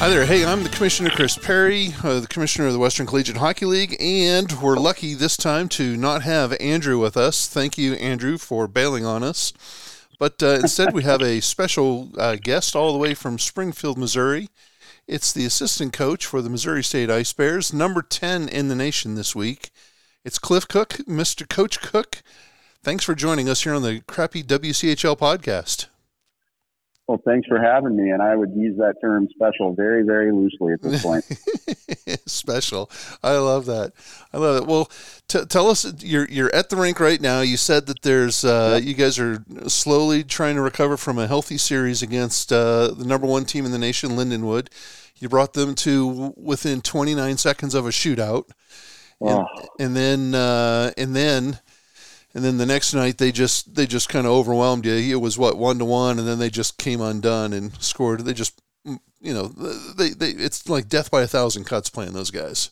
Hi 0.00 0.08
there. 0.08 0.24
Hey, 0.24 0.46
I'm 0.46 0.62
the 0.62 0.70
Commissioner 0.70 1.10
Chris 1.10 1.36
Perry, 1.36 1.88
uh, 2.02 2.20
the 2.20 2.26
Commissioner 2.26 2.66
of 2.66 2.72
the 2.72 2.78
Western 2.78 3.06
Collegiate 3.06 3.36
Hockey 3.36 3.66
League, 3.66 3.98
and 4.00 4.50
we're 4.52 4.78
lucky 4.78 5.12
this 5.12 5.36
time 5.36 5.68
to 5.68 5.94
not 5.94 6.22
have 6.22 6.56
Andrew 6.58 6.98
with 6.98 7.18
us. 7.18 7.46
Thank 7.46 7.76
you, 7.76 7.92
Andrew, 7.96 8.38
for 8.38 8.66
bailing 8.66 9.04
on 9.04 9.22
us. 9.22 9.52
But 10.18 10.42
uh, 10.42 10.60
instead, 10.62 10.94
we 10.94 11.02
have 11.02 11.20
a 11.20 11.42
special 11.42 12.08
uh, 12.16 12.36
guest 12.36 12.74
all 12.74 12.94
the 12.94 12.98
way 12.98 13.12
from 13.12 13.38
Springfield, 13.38 13.98
Missouri. 13.98 14.48
It's 15.06 15.34
the 15.34 15.44
assistant 15.44 15.92
coach 15.92 16.24
for 16.24 16.40
the 16.40 16.48
Missouri 16.48 16.82
State 16.82 17.10
Ice 17.10 17.34
Bears, 17.34 17.70
number 17.70 18.00
10 18.00 18.48
in 18.48 18.68
the 18.68 18.74
nation 18.74 19.16
this 19.16 19.36
week. 19.36 19.68
It's 20.24 20.38
Cliff 20.38 20.66
Cook, 20.66 20.94
Mr. 21.06 21.46
Coach 21.46 21.82
Cook. 21.82 22.22
Thanks 22.82 23.04
for 23.04 23.14
joining 23.14 23.50
us 23.50 23.64
here 23.64 23.74
on 23.74 23.82
the 23.82 24.00
crappy 24.06 24.42
WCHL 24.42 25.18
podcast. 25.18 25.88
Well, 27.10 27.20
thanks 27.24 27.48
for 27.48 27.60
having 27.60 27.96
me. 27.96 28.10
And 28.10 28.22
I 28.22 28.36
would 28.36 28.52
use 28.54 28.76
that 28.76 28.94
term 29.00 29.26
special 29.34 29.74
very, 29.74 30.04
very 30.04 30.30
loosely 30.30 30.74
at 30.74 30.80
this 30.80 31.02
point. 31.02 31.24
special. 32.30 32.88
I 33.20 33.32
love 33.32 33.66
that. 33.66 33.94
I 34.32 34.38
love 34.38 34.62
it. 34.62 34.68
Well, 34.68 34.88
t- 35.26 35.44
tell 35.46 35.68
us, 35.68 35.92
you're, 36.04 36.28
you're 36.28 36.54
at 36.54 36.70
the 36.70 36.76
rink 36.76 37.00
right 37.00 37.20
now. 37.20 37.40
You 37.40 37.56
said 37.56 37.86
that 37.86 38.02
there's, 38.02 38.44
uh, 38.44 38.78
yep. 38.78 38.84
you 38.86 38.94
guys 38.94 39.18
are 39.18 39.44
slowly 39.66 40.22
trying 40.22 40.54
to 40.54 40.62
recover 40.62 40.96
from 40.96 41.18
a 41.18 41.26
healthy 41.26 41.58
series 41.58 42.00
against 42.00 42.52
uh, 42.52 42.92
the 42.92 43.04
number 43.04 43.26
one 43.26 43.44
team 43.44 43.66
in 43.66 43.72
the 43.72 43.78
nation, 43.78 44.10
Lindenwood. 44.10 44.68
You 45.16 45.28
brought 45.28 45.54
them 45.54 45.74
to 45.74 46.32
within 46.36 46.80
29 46.80 47.38
seconds 47.38 47.74
of 47.74 47.86
a 47.86 47.90
shootout. 47.90 48.50
And, 49.20 49.30
oh. 49.30 49.68
and 49.80 49.96
then, 49.96 50.36
uh, 50.36 50.92
and 50.96 51.16
then, 51.16 51.58
and 52.34 52.44
then 52.44 52.58
the 52.58 52.66
next 52.66 52.94
night 52.94 53.18
they 53.18 53.32
just 53.32 53.74
they 53.74 53.86
just 53.86 54.08
kind 54.08 54.26
of 54.26 54.32
overwhelmed 54.32 54.86
you. 54.86 54.92
It 54.92 55.20
was 55.20 55.38
what 55.38 55.58
one 55.58 55.78
to 55.78 55.84
one, 55.84 56.18
and 56.18 56.26
then 56.26 56.38
they 56.38 56.50
just 56.50 56.78
came 56.78 57.00
undone 57.00 57.52
and 57.52 57.74
scored. 57.82 58.24
They 58.24 58.34
just 58.34 58.60
mm, 58.86 58.98
you 59.20 59.34
know 59.34 59.48
they 59.48 60.10
they 60.10 60.30
it's 60.30 60.68
like 60.68 60.88
death 60.88 61.10
by 61.10 61.22
a 61.22 61.26
thousand 61.26 61.64
cuts 61.64 61.90
playing 61.90 62.12
those 62.12 62.30
guys. 62.30 62.70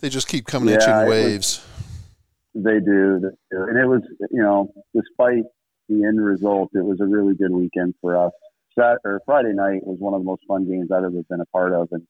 They 0.00 0.08
just 0.08 0.28
keep 0.28 0.46
coming 0.46 0.70
yeah, 0.70 0.82
at 0.82 0.86
you 0.86 1.02
in 1.02 1.08
waves. 1.08 1.66
Was, 2.54 2.64
they 2.64 2.80
do, 2.80 3.30
and 3.50 3.78
it 3.78 3.86
was 3.86 4.02
you 4.30 4.42
know 4.42 4.72
despite 4.94 5.44
the 5.88 6.04
end 6.04 6.22
result, 6.22 6.70
it 6.74 6.84
was 6.84 7.00
a 7.00 7.06
really 7.06 7.34
good 7.34 7.52
weekend 7.52 7.94
for 8.00 8.16
us. 8.16 8.32
Sat 8.78 8.98
or 9.04 9.22
Friday 9.24 9.54
night 9.54 9.86
was 9.86 9.98
one 9.98 10.12
of 10.12 10.20
the 10.20 10.24
most 10.24 10.42
fun 10.46 10.68
games 10.68 10.90
I've 10.92 11.04
ever 11.04 11.22
been 11.30 11.40
a 11.40 11.46
part 11.46 11.72
of, 11.72 11.88
and 11.92 12.06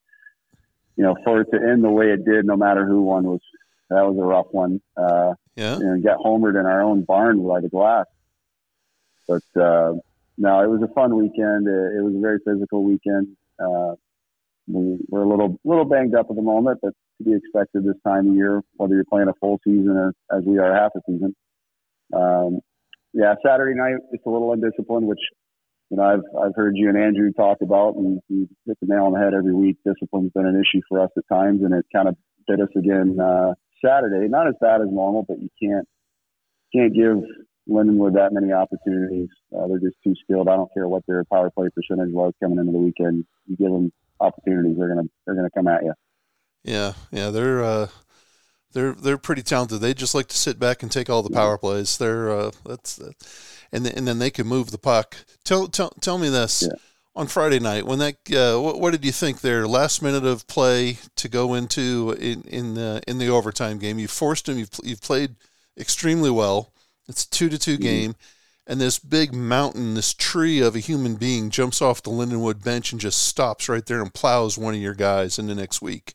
you 0.97 1.05
know 1.05 1.17
for 1.25 1.43
it 1.43 1.49
to 1.53 1.59
end 1.59 1.85
the 1.85 1.91
way 1.91 2.07
it 2.07 2.25
did, 2.25 2.45
no 2.45 2.57
matter 2.57 2.85
who 2.85 3.03
won, 3.03 3.25
was 3.25 3.41
that 3.89 4.03
was 4.03 4.19
a 4.19 4.23
rough 4.23 4.49
one. 4.51 4.81
Uh, 4.97 5.35
yeah. 5.57 5.77
And 5.77 6.03
get 6.03 6.19
homered 6.19 6.59
in 6.59 6.67
our 6.67 6.83
own 6.83 7.03
barn 7.03 7.47
by 7.47 7.61
the 7.61 7.69
glass. 7.69 8.07
But 9.27 9.43
uh, 9.61 9.95
no, 10.39 10.63
it 10.63 10.69
was 10.69 10.83
a 10.83 10.93
fun 10.93 11.17
weekend. 11.17 11.67
It, 11.67 11.99
it 11.99 12.03
was 12.05 12.15
a 12.17 12.21
very 12.21 12.39
physical 12.45 12.85
weekend. 12.85 13.37
Uh, 13.59 13.95
we 14.69 14.99
were 15.09 15.23
a 15.23 15.29
little 15.29 15.59
little 15.65 15.85
banged 15.85 16.15
up 16.15 16.27
at 16.29 16.37
the 16.37 16.43
moment, 16.43 16.81
but 16.83 16.93
to 17.19 17.25
be 17.25 17.35
expected 17.35 17.85
this 17.85 17.97
time 18.05 18.29
of 18.29 18.35
year, 18.35 18.63
whether 18.77 18.95
you're 18.95 19.05
playing 19.05 19.29
a 19.29 19.35
full 19.41 19.59
season 19.65 19.97
or 19.97 20.13
as 20.37 20.45
we 20.45 20.59
are 20.59 20.75
half 20.75 20.93
a 20.97 21.01
season. 21.07 21.35
Um, 22.13 22.61
yeah, 23.13 23.35
Saturday 23.45 23.75
night 23.75 23.95
it's 24.13 24.27
a 24.27 24.31
little 24.31 24.53
undisciplined, 24.53 25.07
which 25.07 25.21
you 25.91 25.97
know 25.97 26.03
I've 26.03 26.25
I've 26.39 26.55
heard 26.55 26.77
you 26.77 26.89
and 26.89 26.99
Andrew 26.99 27.33
talk 27.33 27.59
about, 27.63 27.95
and 27.95 28.21
you 28.29 28.49
hit 28.67 28.77
the 28.81 28.95
nail 28.95 29.05
on 29.05 29.13
the 29.13 29.21
head 29.21 29.35
every 29.35 29.55
week. 29.55 29.79
Discipline's 29.87 30.33
been 30.33 30.47
an 30.47 30.61
issue 30.61 30.83
for 30.89 31.01
us 31.01 31.11
at 31.17 31.25
times, 31.33 31.63
and 31.63 31.73
it 31.73 31.87
kind 31.95 32.09
of 32.09 32.17
bit 32.47 32.61
us 32.61 32.69
again 32.77 33.19
uh, 33.21 33.55
Saturday. 33.85 34.29
Not 34.29 34.49
as 34.49 34.55
bad 34.61 34.81
as 34.81 34.89
normal, 34.91 35.25
but 35.27 35.41
you 35.41 35.49
can't 35.63 35.87
can't 36.75 36.95
give 36.95 37.23
Lindenwood 37.69 38.15
that 38.15 38.33
many 38.33 38.53
opportunities. 38.53 39.29
Uh, 39.57 39.67
they're 39.69 39.79
just 39.79 39.97
too 40.05 40.15
skilled. 40.23 40.49
I 40.49 40.57
don't 40.57 40.73
care 40.75 40.89
what 40.89 41.05
their 41.07 41.25
power 41.25 41.51
play 41.51 41.69
percentage 41.75 42.13
was 42.13 42.33
coming 42.43 42.59
into 42.59 42.73
the 42.73 42.79
weekend. 42.79 43.25
You 43.47 43.57
give 43.57 43.71
them 43.71 43.93
opportunities, 44.21 44.77
they're 44.79 44.89
gonna 44.89 45.09
they're 45.25 45.35
gonna 45.35 45.51
come 45.51 45.69
at 45.69 45.85
you. 45.85 45.95
Yeah, 46.65 46.93
yeah, 47.11 47.31
they're 47.31 47.63
uh, 47.63 47.89
they're 48.73 48.93
they're 48.93 49.19
pretty 49.19 49.43
talented. 49.43 49.81
They 49.81 49.95
just 49.95 50.15
like 50.15 50.29
to 50.29 50.37
sit 50.37 50.59
back 50.59 50.83
and 50.83 50.91
take 50.91 51.11
all 51.11 51.23
the 51.23 51.31
power 51.31 51.59
plays. 51.59 51.99
They're 51.99 52.31
uh, 52.31 52.51
that's, 52.65 52.97
that's 52.97 53.65
and 53.73 53.87
and 53.87 54.07
then 54.07 54.19
they 54.19 54.31
can 54.31 54.47
move 54.47 54.71
the 54.71 54.79
puck. 54.79 55.17
Tell 55.45 55.69
tell 55.69 55.91
tell 56.01 56.19
me 56.19 56.29
this. 56.29 56.63
Yeah 56.63 56.79
on 57.17 57.27
Friday 57.27 57.59
night 57.59 57.87
when 57.87 57.99
that 57.99 58.17
uh, 58.31 58.61
what, 58.61 58.79
what, 58.79 58.91
did 58.93 59.05
you 59.05 59.11
think 59.11 59.41
their 59.41 59.67
last 59.67 60.03
minute 60.03 60.25
of 60.25 60.47
play 60.47 60.99
to 61.17 61.29
go 61.29 61.55
into 61.55 62.15
in 62.21 62.43
in 62.43 62.75
the 62.75 63.03
in 63.09 63.19
the 63.19 63.29
overtime 63.29 63.79
game. 63.79 63.99
You 63.99 64.07
forced 64.07 64.47
them 64.47 64.59
you've, 64.59 64.71
you've 64.85 65.01
played 65.01 65.35
extremely 65.79 66.31
well. 66.31 66.73
It's 67.09 67.25
a 67.25 67.31
two 67.31 67.49
to 67.49 67.59
2 67.59 67.75
mm-hmm. 67.75 67.83
game. 67.83 68.15
And 68.69 68.81
this 68.81 68.99
big 68.99 69.33
mountain 69.33 69.95
this 69.95 70.13
tree 70.13 70.61
of 70.61 70.75
a 70.75 70.81
human 70.81 71.15
being 71.15 71.51
jumps 71.51 71.81
off 71.81 72.03
the 72.03 72.11
Lindenwood 72.11 72.65
bench 72.65 72.93
and 72.93 73.01
just 73.01 73.27
stops 73.27 73.69
right 73.69 73.87
there 73.87 74.03
and 74.03 74.13
plows 74.13 74.59
one 74.59 74.75
of 74.75 74.81
your 74.81 74.95
guys 74.95 75.39
in 75.39 75.47
the 75.47 75.55
next 75.55 75.81
week 75.81 76.15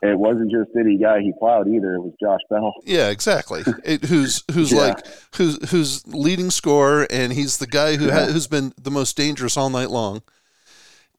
it 0.00 0.18
wasn't 0.18 0.50
just 0.50 0.70
any 0.78 0.96
guy 0.96 1.20
he 1.20 1.32
plowed 1.38 1.68
either. 1.68 1.94
It 1.94 2.00
was 2.00 2.12
Josh 2.20 2.40
Bell. 2.48 2.72
Yeah, 2.84 3.08
exactly. 3.08 3.62
It, 3.84 4.04
who's 4.04 4.44
who's 4.52 4.72
yeah. 4.72 4.80
like 4.80 5.06
who's 5.36 5.70
who's 5.70 6.06
leading 6.06 6.50
scorer, 6.50 7.06
and 7.10 7.32
he's 7.32 7.58
the 7.58 7.66
guy 7.66 7.96
who 7.96 8.06
yeah. 8.06 8.26
ha, 8.26 8.32
who's 8.32 8.46
been 8.46 8.72
the 8.80 8.90
most 8.90 9.16
dangerous 9.16 9.56
all 9.56 9.70
night 9.70 9.90
long. 9.90 10.22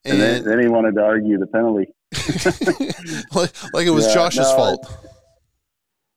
And, 0.06 0.14
and 0.14 0.22
then, 0.22 0.44
then, 0.46 0.60
he 0.62 0.68
wanted 0.70 0.96
to 0.96 1.04
argue 1.04 1.38
the 1.38 1.48
penalty, 1.48 1.88
like, 3.36 3.74
like 3.74 3.86
it 3.86 3.90
was 3.90 4.08
yeah, 4.08 4.14
Josh's 4.14 4.40
no, 4.40 4.56
fault. 4.56 4.98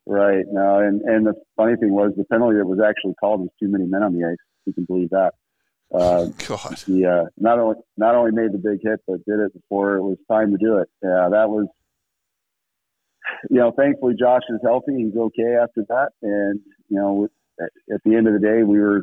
Right. 0.06 0.44
No, 0.50 0.78
and 0.78 1.00
and 1.02 1.26
the 1.26 1.34
funny 1.56 1.74
thing 1.76 1.92
was 1.92 2.12
the 2.16 2.24
penalty 2.24 2.58
that 2.58 2.66
was 2.66 2.80
actually 2.80 3.14
called 3.14 3.40
was 3.40 3.50
too 3.60 3.68
many 3.68 3.86
men 3.86 4.02
on 4.04 4.16
the 4.16 4.24
ice. 4.24 4.36
You 4.66 4.72
can 4.72 4.84
believe 4.84 5.10
that. 5.10 5.34
Uh, 5.92 6.26
God. 6.46 6.78
He 6.86 7.04
uh, 7.04 7.24
not 7.38 7.58
only 7.58 7.76
not 7.96 8.14
only 8.14 8.30
made 8.30 8.52
the 8.52 8.58
big 8.58 8.80
hit, 8.82 9.00
but 9.06 9.24
did 9.26 9.40
it 9.40 9.52
before 9.52 9.96
it 9.96 10.02
was 10.02 10.18
time 10.30 10.52
to 10.52 10.58
do 10.58 10.78
it. 10.78 10.88
Yeah, 11.02 11.28
that 11.30 11.50
was 11.50 11.66
you 13.50 13.58
know, 13.58 13.72
thankfully 13.76 14.14
Josh 14.18 14.42
is 14.48 14.60
healthy. 14.62 14.96
He's 14.96 15.16
okay 15.16 15.56
after 15.60 15.84
that. 15.88 16.10
And, 16.22 16.60
you 16.88 16.98
know, 16.98 17.28
at 17.60 18.00
the 18.04 18.14
end 18.14 18.26
of 18.26 18.34
the 18.34 18.40
day, 18.40 18.62
we 18.62 18.80
were 18.80 19.02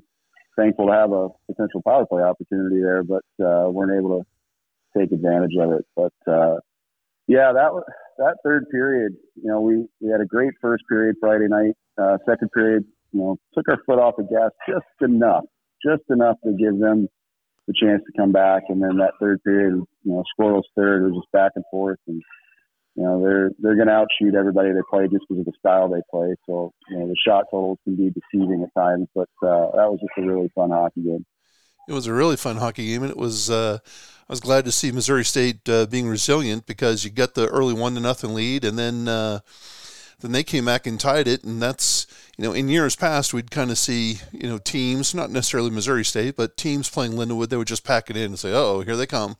thankful 0.57 0.87
to 0.87 0.93
have 0.93 1.11
a 1.11 1.29
potential 1.47 1.81
power 1.85 2.05
play 2.05 2.21
opportunity 2.21 2.81
there, 2.81 3.03
but 3.03 3.23
uh, 3.43 3.69
weren't 3.69 3.97
able 3.97 4.19
to 4.19 4.99
take 4.99 5.11
advantage 5.11 5.53
of 5.59 5.71
it. 5.71 5.85
But, 5.95 6.31
uh, 6.31 6.57
yeah, 7.27 7.51
that 7.53 7.71
was, 7.73 7.83
that 8.17 8.37
third 8.43 8.65
period, 8.71 9.13
you 9.35 9.49
know, 9.49 9.61
we, 9.61 9.85
we 10.01 10.11
had 10.11 10.21
a 10.21 10.25
great 10.25 10.53
first 10.61 10.83
period 10.89 11.15
Friday 11.21 11.47
night. 11.47 11.75
Uh, 11.97 12.17
second 12.27 12.49
period, 12.51 12.83
you 13.11 13.19
know, 13.19 13.37
took 13.53 13.69
our 13.69 13.77
foot 13.85 13.99
off 13.99 14.15
the 14.17 14.23
gas 14.23 14.51
just 14.67 14.85
enough, 15.01 15.45
just 15.85 16.03
enough 16.09 16.37
to 16.43 16.51
give 16.53 16.79
them 16.79 17.07
the 17.67 17.73
chance 17.79 18.01
to 18.05 18.17
come 18.17 18.31
back. 18.31 18.63
And 18.69 18.81
then 18.81 18.97
that 18.97 19.13
third 19.21 19.43
period, 19.43 19.75
you 20.03 20.11
know, 20.11 20.23
scoreless 20.39 20.63
third, 20.75 21.03
it 21.03 21.11
was 21.11 21.21
just 21.21 21.31
back 21.31 21.51
and 21.55 21.63
forth. 21.71 21.99
And, 22.07 22.21
you 22.99 23.05
know 23.05 23.21
they're 23.21 23.51
they're 23.59 23.75
going 23.75 23.87
to 23.87 23.93
outshoot 23.93 24.35
everybody 24.35 24.73
they 24.73 24.81
play 24.89 25.07
just 25.07 25.23
because 25.29 25.39
of 25.39 25.45
the 25.45 25.53
style 25.57 25.87
they 25.87 26.01
play. 26.11 26.35
So 26.45 26.73
you 26.89 26.99
know 26.99 27.07
the 27.07 27.15
shot 27.25 27.45
totals 27.49 27.77
can 27.85 27.95
be 27.95 28.09
deceiving 28.11 28.61
at 28.61 28.77
times, 28.77 29.07
but 29.15 29.29
uh, 29.41 29.71
that 29.71 29.89
was 29.89 30.01
just 30.01 30.11
a 30.17 30.29
really 30.29 30.51
fun 30.53 30.71
hockey 30.71 31.03
game. 31.03 31.25
It 31.87 31.93
was 31.93 32.07
a 32.07 32.13
really 32.13 32.35
fun 32.35 32.57
hockey 32.57 32.87
game, 32.87 33.03
and 33.03 33.09
it 33.09 33.17
was. 33.17 33.49
Uh, 33.49 33.79
I 33.85 34.33
was 34.33 34.41
glad 34.41 34.65
to 34.65 34.71
see 34.73 34.91
Missouri 34.91 35.23
State 35.23 35.67
uh, 35.69 35.85
being 35.85 36.09
resilient 36.09 36.65
because 36.67 37.05
you 37.05 37.09
got 37.09 37.35
the 37.35 37.47
early 37.47 37.73
one 37.73 37.95
to 37.95 38.01
nothing 38.01 38.33
lead, 38.33 38.65
and 38.65 38.77
then 38.77 39.07
uh, 39.07 39.39
then 40.19 40.33
they 40.33 40.43
came 40.43 40.65
back 40.65 40.85
and 40.85 40.99
tied 40.99 41.29
it, 41.29 41.45
and 41.45 41.61
that's 41.61 42.05
you 42.37 42.43
know 42.43 42.51
in 42.51 42.67
years 42.67 42.97
past 42.97 43.33
we'd 43.33 43.49
kind 43.49 43.71
of 43.71 43.77
see 43.77 44.19
you 44.33 44.49
know 44.49 44.57
teams, 44.57 45.15
not 45.15 45.31
necessarily 45.31 45.69
Missouri 45.69 46.03
State, 46.03 46.35
but 46.35 46.57
teams 46.57 46.89
playing 46.89 47.13
Lindenwood, 47.13 47.47
they 47.47 47.55
would 47.55 47.65
just 47.65 47.85
pack 47.85 48.09
it 48.09 48.17
in 48.17 48.23
and 48.23 48.39
say, 48.39 48.51
"Oh, 48.53 48.81
here 48.81 48.97
they 48.97 49.07
come." 49.07 49.37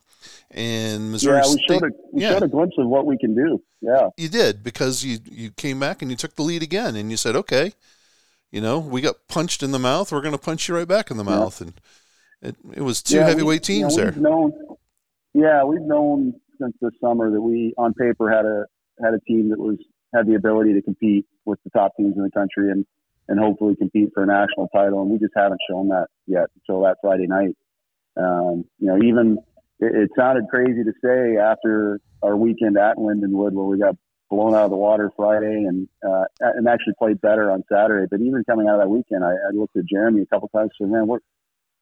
And 0.50 1.12
Missouri 1.12 1.40
yeah, 1.42 1.52
we 1.52 1.64
showed 1.68 1.82
a 1.82 1.90
we 2.12 2.22
yeah. 2.22 2.32
showed 2.32 2.42
a 2.42 2.48
glimpse 2.48 2.76
of 2.78 2.88
what 2.88 3.06
we 3.06 3.18
can 3.18 3.34
do. 3.34 3.62
Yeah, 3.80 4.08
you 4.16 4.28
did 4.28 4.62
because 4.62 5.04
you 5.04 5.18
you 5.24 5.50
came 5.50 5.80
back 5.80 6.02
and 6.02 6.10
you 6.10 6.16
took 6.16 6.36
the 6.36 6.42
lead 6.42 6.62
again, 6.62 6.96
and 6.96 7.10
you 7.10 7.16
said, 7.16 7.36
okay, 7.36 7.72
you 8.50 8.60
know, 8.60 8.78
we 8.78 9.00
got 9.00 9.28
punched 9.28 9.62
in 9.62 9.70
the 9.70 9.78
mouth, 9.78 10.12
we're 10.12 10.20
going 10.20 10.32
to 10.32 10.38
punch 10.38 10.68
you 10.68 10.74
right 10.74 10.88
back 10.88 11.10
in 11.10 11.16
the 11.16 11.24
mouth, 11.24 11.60
yeah. 11.60 11.66
and 11.66 11.80
it, 12.42 12.56
it 12.78 12.82
was 12.82 13.02
two 13.02 13.16
yeah, 13.16 13.26
heavyweight 13.26 13.68
we, 13.68 13.74
teams 13.74 13.96
you 13.96 14.04
know, 14.04 14.10
there. 14.10 14.20
Known, 14.20 14.52
yeah, 15.34 15.64
we've 15.64 15.82
known 15.82 16.34
since 16.60 16.74
this 16.80 16.92
summer 17.00 17.30
that 17.30 17.40
we 17.40 17.74
on 17.78 17.94
paper 17.94 18.30
had 18.30 18.44
a 18.44 18.64
had 19.02 19.14
a 19.14 19.20
team 19.20 19.50
that 19.50 19.58
was 19.58 19.76
had 20.14 20.26
the 20.26 20.34
ability 20.34 20.74
to 20.74 20.82
compete 20.82 21.26
with 21.44 21.58
the 21.64 21.70
top 21.70 21.92
teams 21.96 22.16
in 22.16 22.22
the 22.22 22.30
country, 22.30 22.70
and 22.70 22.84
and 23.28 23.38
hopefully 23.38 23.76
compete 23.76 24.10
for 24.12 24.24
a 24.24 24.26
national 24.26 24.68
title. 24.74 25.02
And 25.02 25.10
we 25.10 25.18
just 25.18 25.32
haven't 25.36 25.60
shown 25.70 25.88
that 25.88 26.08
yet 26.26 26.46
until 26.56 26.82
that 26.82 26.96
Friday 27.00 27.26
night. 27.26 27.56
Um, 28.16 28.64
you 28.78 28.88
know, 28.88 28.98
even 29.02 29.38
it, 29.80 29.94
it, 29.94 30.10
sounded 30.16 30.44
crazy 30.48 30.84
to 30.84 30.92
say 31.02 31.36
after 31.36 32.00
our 32.22 32.36
weekend 32.36 32.76
at 32.76 32.96
Lindenwood 32.96 33.52
where 33.52 33.64
we 33.64 33.78
got 33.78 33.96
blown 34.30 34.54
out 34.54 34.64
of 34.64 34.70
the 34.70 34.76
water 34.76 35.10
Friday 35.16 35.64
and 35.66 35.88
uh, 36.06 36.24
and 36.40 36.68
actually 36.68 36.94
played 36.98 37.20
better 37.20 37.50
on 37.50 37.64
Saturday. 37.70 38.06
But 38.10 38.20
even 38.20 38.44
coming 38.44 38.68
out 38.68 38.74
of 38.74 38.82
that 38.82 38.88
weekend, 38.88 39.24
I, 39.24 39.30
I 39.30 39.50
looked 39.52 39.76
at 39.76 39.84
Jeremy 39.90 40.22
a 40.22 40.26
couple 40.26 40.48
times 40.48 40.70
and 40.78 40.88
said, 40.88 40.92
"Man, 40.92 41.06
we're 41.06 41.18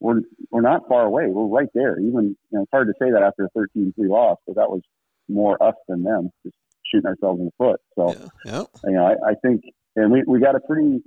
we're 0.00 0.20
we're 0.50 0.62
not 0.62 0.88
far 0.88 1.04
away. 1.04 1.26
We're 1.26 1.46
right 1.46 1.68
there." 1.74 1.98
Even 1.98 2.36
you 2.50 2.58
know, 2.58 2.62
it's 2.62 2.70
hard 2.72 2.88
to 2.88 2.94
say 3.00 3.10
that 3.10 3.22
after 3.22 3.44
a 3.44 3.58
13-3 3.58 3.92
loss, 4.08 4.38
but 4.46 4.56
that 4.56 4.70
was 4.70 4.80
more 5.28 5.62
us 5.62 5.74
than 5.88 6.02
them, 6.02 6.30
just 6.44 6.56
shooting 6.90 7.08
ourselves 7.08 7.40
in 7.40 7.46
the 7.46 7.52
foot. 7.58 7.80
So, 7.94 8.14
yeah, 8.44 8.64
you 8.84 8.92
know, 8.92 9.06
I, 9.06 9.30
I 9.30 9.34
think, 9.42 9.62
and 9.96 10.10
we 10.10 10.22
we 10.26 10.40
got 10.40 10.54
a 10.54 10.60
pretty 10.60 11.02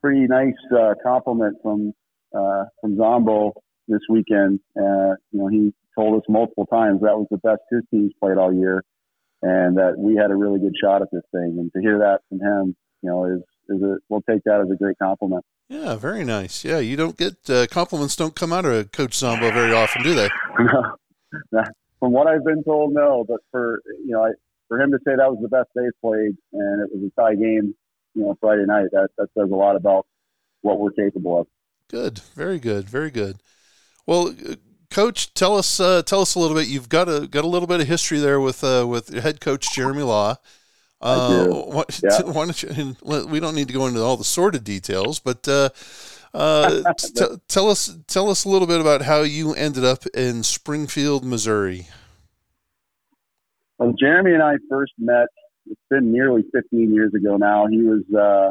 pretty 0.00 0.26
nice 0.26 0.54
uh, 0.76 0.94
compliment 1.02 1.58
from 1.62 1.92
uh, 2.34 2.64
from 2.80 2.96
Zombo 2.96 3.52
this 3.88 4.00
weekend. 4.08 4.60
Uh, 4.76 5.16
you 5.32 5.40
know, 5.40 5.48
he 5.48 5.72
told 5.96 6.20
us 6.20 6.26
multiple 6.28 6.66
times 6.66 7.00
that 7.00 7.16
was 7.16 7.26
the 7.30 7.38
best 7.38 7.60
his 7.70 7.82
team's 7.90 8.12
played 8.20 8.38
all 8.38 8.52
year, 8.52 8.84
and 9.42 9.76
that 9.76 9.94
we 9.98 10.16
had 10.16 10.30
a 10.30 10.36
really 10.36 10.60
good 10.60 10.74
shot 10.80 11.02
at 11.02 11.08
this 11.12 11.24
thing. 11.32 11.56
And 11.58 11.72
to 11.72 11.80
hear 11.80 11.98
that 11.98 12.20
from 12.28 12.40
him, 12.40 12.76
you 13.02 13.10
know, 13.10 13.24
is 13.24 13.42
is 13.68 13.82
a 13.82 13.96
we'll 14.08 14.22
take 14.22 14.42
that 14.44 14.60
as 14.60 14.70
a 14.70 14.76
great 14.76 14.98
compliment. 14.98 15.44
Yeah, 15.68 15.94
very 15.96 16.24
nice. 16.24 16.64
Yeah, 16.64 16.78
you 16.78 16.96
don't 16.96 17.16
get 17.16 17.48
uh, 17.48 17.66
compliments 17.68 18.16
don't 18.16 18.34
come 18.34 18.52
out 18.52 18.64
of 18.64 18.72
a 18.72 18.84
Coach 18.84 19.14
Zombo 19.14 19.50
very 19.52 19.72
often, 19.72 20.02
do 20.02 20.14
they? 20.14 20.28
no. 21.52 21.64
From 22.00 22.12
what 22.12 22.26
I've 22.26 22.44
been 22.44 22.64
told, 22.64 22.92
no. 22.92 23.24
But 23.26 23.40
for 23.50 23.80
you 24.04 24.12
know, 24.12 24.24
I, 24.24 24.30
for 24.68 24.80
him 24.80 24.90
to 24.90 24.98
say 24.98 25.16
that 25.16 25.30
was 25.30 25.38
the 25.42 25.48
best 25.48 25.68
they've 25.74 26.00
played 26.00 26.36
and 26.52 26.82
it 26.82 26.90
was 26.92 27.10
a 27.10 27.20
tie 27.20 27.34
game, 27.34 27.74
you 28.14 28.22
know, 28.22 28.36
Friday 28.40 28.64
night, 28.66 28.86
that 28.92 29.10
that 29.18 29.28
says 29.38 29.50
a 29.50 29.54
lot 29.54 29.76
about 29.76 30.06
what 30.62 30.78
we're 30.78 30.92
capable 30.92 31.40
of. 31.40 31.46
Good, 31.88 32.20
very 32.34 32.58
good, 32.58 32.88
very 32.88 33.10
good. 33.10 33.36
Well, 34.10 34.34
uh, 34.44 34.56
Coach, 34.90 35.32
tell 35.34 35.56
us 35.56 35.78
uh, 35.78 36.02
tell 36.02 36.20
us 36.20 36.34
a 36.34 36.40
little 36.40 36.56
bit. 36.56 36.66
You've 36.66 36.88
got 36.88 37.08
a 37.08 37.28
got 37.28 37.44
a 37.44 37.46
little 37.46 37.68
bit 37.68 37.80
of 37.80 37.86
history 37.86 38.18
there 38.18 38.40
with 38.40 38.64
uh, 38.64 38.84
with 38.88 39.14
head 39.14 39.40
coach 39.40 39.72
Jeremy 39.72 40.02
Law. 40.02 40.34
Uh, 41.00 41.46
what, 41.46 42.00
yeah. 42.02 42.20
why 42.22 42.44
don't 42.44 42.60
you, 42.60 42.96
we 43.28 43.38
don't 43.38 43.54
need 43.54 43.68
to 43.68 43.72
go 43.72 43.86
into 43.86 44.02
all 44.02 44.16
the 44.16 44.24
sordid 44.24 44.64
details, 44.64 45.20
but 45.20 45.46
uh, 45.46 45.68
uh, 46.34 46.92
t- 46.98 47.24
tell 47.46 47.70
us 47.70 47.96
tell 48.08 48.28
us 48.28 48.44
a 48.44 48.48
little 48.48 48.66
bit 48.66 48.80
about 48.80 49.02
how 49.02 49.20
you 49.20 49.54
ended 49.54 49.84
up 49.84 50.04
in 50.08 50.42
Springfield, 50.42 51.24
Missouri. 51.24 51.86
Well, 53.78 53.92
Jeremy 53.92 54.34
and 54.34 54.42
I 54.42 54.56
first 54.68 54.92
met. 54.98 55.28
It's 55.66 55.80
been 55.88 56.10
nearly 56.10 56.42
15 56.52 56.92
years 56.92 57.14
ago 57.14 57.36
now. 57.36 57.68
He 57.68 57.82
was 57.82 58.02
uh, 58.12 58.50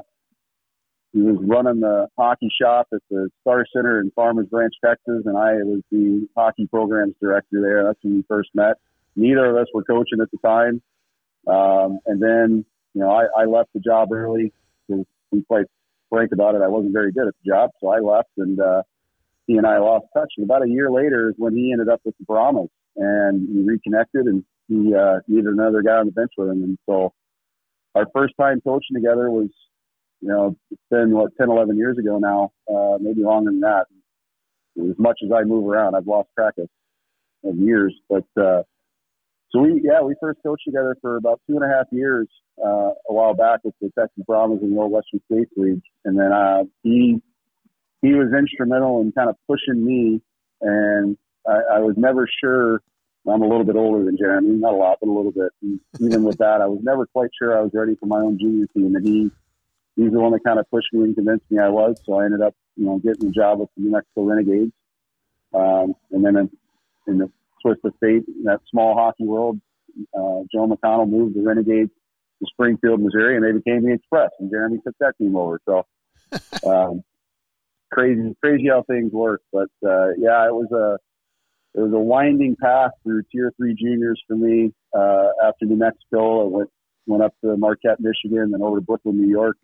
he 1.13 1.21
was 1.21 1.37
running 1.41 1.79
the 1.79 2.07
hockey 2.17 2.49
shop 2.61 2.87
at 2.93 3.01
the 3.09 3.29
Star 3.41 3.65
Center 3.73 3.99
in 3.99 4.11
Farmers 4.11 4.47
Branch, 4.47 4.73
Texas, 4.83 5.23
and 5.25 5.37
I 5.37 5.53
was 5.63 5.81
the 5.91 6.27
hockey 6.37 6.67
programs 6.67 7.15
director 7.21 7.61
there. 7.61 7.83
That's 7.83 7.99
when 8.03 8.17
we 8.17 8.25
first 8.27 8.49
met. 8.53 8.77
Neither 9.15 9.49
of 9.49 9.55
us 9.55 9.67
were 9.73 9.83
coaching 9.83 10.21
at 10.21 10.29
the 10.31 10.37
time. 10.45 10.81
Um, 11.47 11.99
and 12.05 12.21
then, 12.21 12.65
you 12.93 13.01
know, 13.01 13.09
I, 13.09 13.25
I 13.41 13.45
left 13.45 13.73
the 13.73 13.79
job 13.79 14.11
early 14.11 14.53
because 14.87 15.05
we 15.31 15.43
quite 15.43 15.65
frank 16.09 16.31
about 16.31 16.55
it. 16.55 16.61
I 16.61 16.67
wasn't 16.67 16.93
very 16.93 17.11
good 17.11 17.27
at 17.27 17.33
the 17.43 17.51
job, 17.51 17.71
so 17.81 17.89
I 17.89 17.99
left, 17.99 18.29
and 18.37 18.59
uh, 18.59 18.83
he 19.47 19.57
and 19.57 19.65
I 19.65 19.79
lost 19.79 20.05
touch. 20.13 20.31
And 20.37 20.45
about 20.45 20.63
a 20.63 20.69
year 20.69 20.91
later 20.91 21.29
is 21.29 21.35
when 21.37 21.55
he 21.55 21.71
ended 21.71 21.89
up 21.89 22.01
with 22.05 22.15
the 22.19 22.25
Brahmas, 22.25 22.69
and 22.95 23.47
we 23.49 23.63
reconnected, 23.63 24.25
and 24.25 24.43
he 24.67 24.93
uh, 24.93 25.19
needed 25.27 25.47
another 25.47 25.81
guy 25.81 25.95
on 25.95 26.05
the 26.05 26.11
bench 26.11 26.31
with 26.37 26.49
him. 26.49 26.63
And 26.63 26.77
so 26.87 27.13
our 27.95 28.05
first 28.13 28.35
time 28.39 28.61
coaching 28.61 28.95
together 28.95 29.31
was 29.31 29.49
you 30.21 30.27
know, 30.27 30.55
it's 30.71 30.81
been 30.89 31.11
what 31.11 31.31
10, 31.37 31.49
11 31.49 31.77
years 31.77 31.97
ago 31.97 32.19
now, 32.19 32.51
uh, 32.73 32.97
maybe 32.99 33.21
longer 33.21 33.51
than 33.51 33.61
that. 33.61 33.85
As 34.79 34.97
much 34.97 35.19
as 35.23 35.31
I 35.31 35.43
move 35.43 35.67
around, 35.67 35.95
I've 35.95 36.07
lost 36.07 36.29
track 36.35 36.53
of, 36.57 36.69
of 37.43 37.55
years. 37.57 37.93
But 38.09 38.25
uh, 38.39 38.63
so 39.51 39.61
we, 39.61 39.81
yeah, 39.83 40.01
we 40.01 40.15
first 40.21 40.39
coached 40.43 40.63
together 40.65 40.95
for 41.01 41.17
about 41.17 41.41
two 41.47 41.55
and 41.55 41.63
a 41.63 41.67
half 41.67 41.87
years 41.91 42.27
uh, 42.63 42.91
a 43.09 43.13
while 43.13 43.33
back 43.33 43.61
with 43.63 43.73
the 43.81 43.91
Texas 43.97 44.23
Brahmas 44.27 44.59
in 44.61 44.73
the 44.73 44.87
Western 44.87 45.21
States 45.31 45.51
League, 45.55 45.81
and 46.05 46.19
then 46.19 46.31
uh, 46.31 46.63
he 46.83 47.21
he 48.01 48.13
was 48.13 48.27
instrumental 48.37 49.01
in 49.01 49.11
kind 49.11 49.29
of 49.29 49.35
pushing 49.47 49.83
me, 49.83 50.21
and 50.61 51.17
I, 51.47 51.75
I 51.75 51.79
was 51.79 51.95
never 51.97 52.27
sure. 52.41 52.81
I'm 53.27 53.41
a 53.41 53.47
little 53.47 53.65
bit 53.65 53.75
older 53.75 54.05
than 54.05 54.17
Jeremy, 54.17 54.55
not 54.55 54.73
a 54.73 54.77
lot, 54.77 54.97
but 55.01 55.09
a 55.09 55.11
little 55.11 55.31
bit. 55.31 55.51
And 55.61 55.79
even 55.99 56.23
with 56.23 56.37
that, 56.37 56.61
I 56.61 56.67
was 56.67 56.79
never 56.81 57.05
quite 57.05 57.29
sure 57.37 57.57
I 57.57 57.61
was 57.61 57.71
ready 57.73 57.95
for 57.95 58.05
my 58.05 58.19
own 58.19 58.39
junior 58.39 58.65
team, 58.75 58.95
and 58.95 59.05
he 59.05 59.29
he's 59.99 60.11
the 60.11 60.19
one 60.19 60.31
that 60.31 60.43
kind 60.45 60.59
of 60.59 60.69
pushed 60.71 60.93
me 60.93 61.03
and 61.03 61.15
convinced 61.15 61.45
me 61.49 61.59
I 61.59 61.69
was. 61.69 61.99
So 62.05 62.13
I 62.13 62.25
ended 62.25 62.41
up, 62.41 62.55
you 62.75 62.85
know, 62.85 62.99
getting 62.99 63.29
a 63.29 63.31
job 63.31 63.59
with 63.59 63.69
the 63.75 63.83
New 63.83 63.91
Mexico 63.91 64.23
Renegades. 64.23 64.71
Um, 65.53 65.93
and 66.11 66.23
then 66.23 66.37
in, 66.37 66.49
in 67.07 67.17
the 67.17 67.31
of 67.65 67.93
State, 67.97 68.23
in 68.27 68.43
that 68.45 68.61
small 68.69 68.95
hockey 68.95 69.25
world, 69.25 69.59
uh, 70.15 70.47
Joe 70.53 70.67
McConnell 70.67 71.09
moved 71.09 71.35
the 71.35 71.41
Renegades 71.41 71.91
to 72.39 72.45
Springfield, 72.53 73.01
Missouri, 73.01 73.35
and 73.35 73.43
they 73.43 73.51
became 73.51 73.83
the 73.83 73.93
Express. 73.93 74.29
And 74.39 74.49
Jeremy 74.49 74.79
took 74.85 74.95
that 75.01 75.17
team 75.17 75.35
over. 75.35 75.59
So 75.65 75.85
um, 76.65 77.03
crazy, 77.91 78.33
crazy 78.41 78.69
how 78.69 78.83
things 78.83 79.11
work. 79.11 79.41
But 79.51 79.69
uh, 79.85 80.11
yeah, 80.17 80.47
it 80.47 80.53
was 80.53 80.71
a 80.71 80.97
it 81.77 81.81
was 81.81 81.91
a 81.93 81.99
winding 81.99 82.55
path 82.55 82.91
through 83.03 83.23
Tier 83.31 83.51
Three 83.57 83.75
juniors 83.75 84.21
for 84.27 84.37
me. 84.37 84.71
Uh, 84.97 85.27
after 85.45 85.65
New 85.65 85.75
Mexico, 85.75 86.45
I 86.45 86.57
went 86.57 86.69
went 87.05 87.23
up 87.23 87.33
to 87.43 87.57
Marquette, 87.57 87.99
Michigan, 87.99 88.51
then 88.51 88.61
over 88.61 88.77
to 88.77 88.81
Brooklyn, 88.81 89.17
New 89.17 89.29
York, 89.29 89.57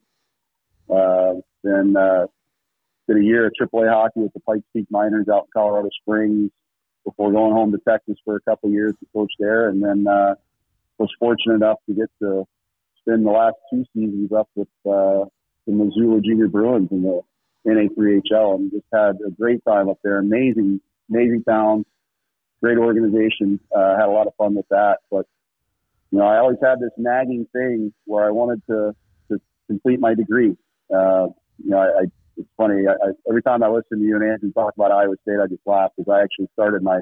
uh, 0.90 1.34
then 1.64 1.96
uh, 1.98 2.28
did 3.08 3.18
a 3.18 3.24
year 3.24 3.48
of 3.48 3.54
AAA 3.60 3.92
hockey 3.92 4.22
with 4.22 4.34
the 4.34 4.40
Pikes 4.42 4.66
Peak 4.74 4.88
Miners 4.90 5.28
out 5.32 5.44
in 5.44 5.50
Colorado 5.54 5.90
Springs 6.02 6.52
before 7.04 7.32
going 7.32 7.54
home 7.54 7.72
to 7.72 7.78
Texas 7.88 8.18
for 8.26 8.36
a 8.36 8.42
couple 8.42 8.70
of 8.70 8.74
years 8.74 8.94
to 9.00 9.06
coach 9.14 9.32
there, 9.40 9.70
and 9.70 9.84
then 9.84 10.08
uh, 10.08 10.36
was 10.98 11.10
fortunate 11.20 11.56
enough 11.56 11.78
to 11.88 11.96
get 11.96 12.10
to 12.20 12.46
spend 13.00 13.26
the 13.26 13.32
last 13.32 13.56
two 13.72 13.86
seasons 13.94 14.32
up 14.32 14.50
with 14.56 14.68
uh, 14.86 15.26
the 15.68 15.74
Missoula 15.74 16.22
Junior 16.22 16.48
Bruins 16.48 16.90
in 16.92 17.04
the 17.04 17.22
NA3HL, 17.68 18.56
and 18.56 18.72
just 18.72 18.86
had 18.94 19.18
a 19.26 19.32
great 19.32 19.64
time 19.66 19.90
up 19.90 20.00
there. 20.04 20.18
Amazing, 20.18 20.82
amazing 21.10 21.44
town, 21.48 21.86
great 22.62 22.78
organization. 22.78 23.60
Uh, 23.76 23.96
had 23.98 24.08
a 24.08 24.12
lot 24.12 24.28
of 24.28 24.34
fun 24.36 24.56
with 24.56 24.68
that, 24.70 24.98
but 25.12 25.26
you 26.12 26.20
know, 26.20 26.26
I 26.26 26.38
always 26.38 26.58
had 26.62 26.80
this 26.80 26.92
nagging 26.98 27.48
thing 27.54 27.94
where 28.06 28.26
I 28.26 28.32
wanted 28.32 28.62
to 28.68 28.96
to 29.30 29.42
complete 29.68 30.00
my 30.00 30.14
degree. 30.14 30.56
Uh, 30.94 31.28
you 31.64 31.70
know, 31.70 31.78
I, 31.78 32.02
I 32.02 32.04
it's 32.38 32.50
funny. 32.58 32.84
I, 32.88 32.92
I, 32.92 33.12
every 33.30 33.42
time 33.42 33.64
I 33.64 33.70
listen 33.70 34.00
to 34.00 34.04
you 34.04 34.16
and 34.16 34.24
Andrew 34.24 34.52
talk 34.52 34.74
about 34.76 34.92
Iowa 34.92 35.16
State, 35.22 35.40
I 35.42 35.48
just 35.48 35.62
laugh 35.66 35.92
because 35.96 36.12
I 36.12 36.22
actually 36.22 36.50
started 36.54 36.84
my 36.84 37.00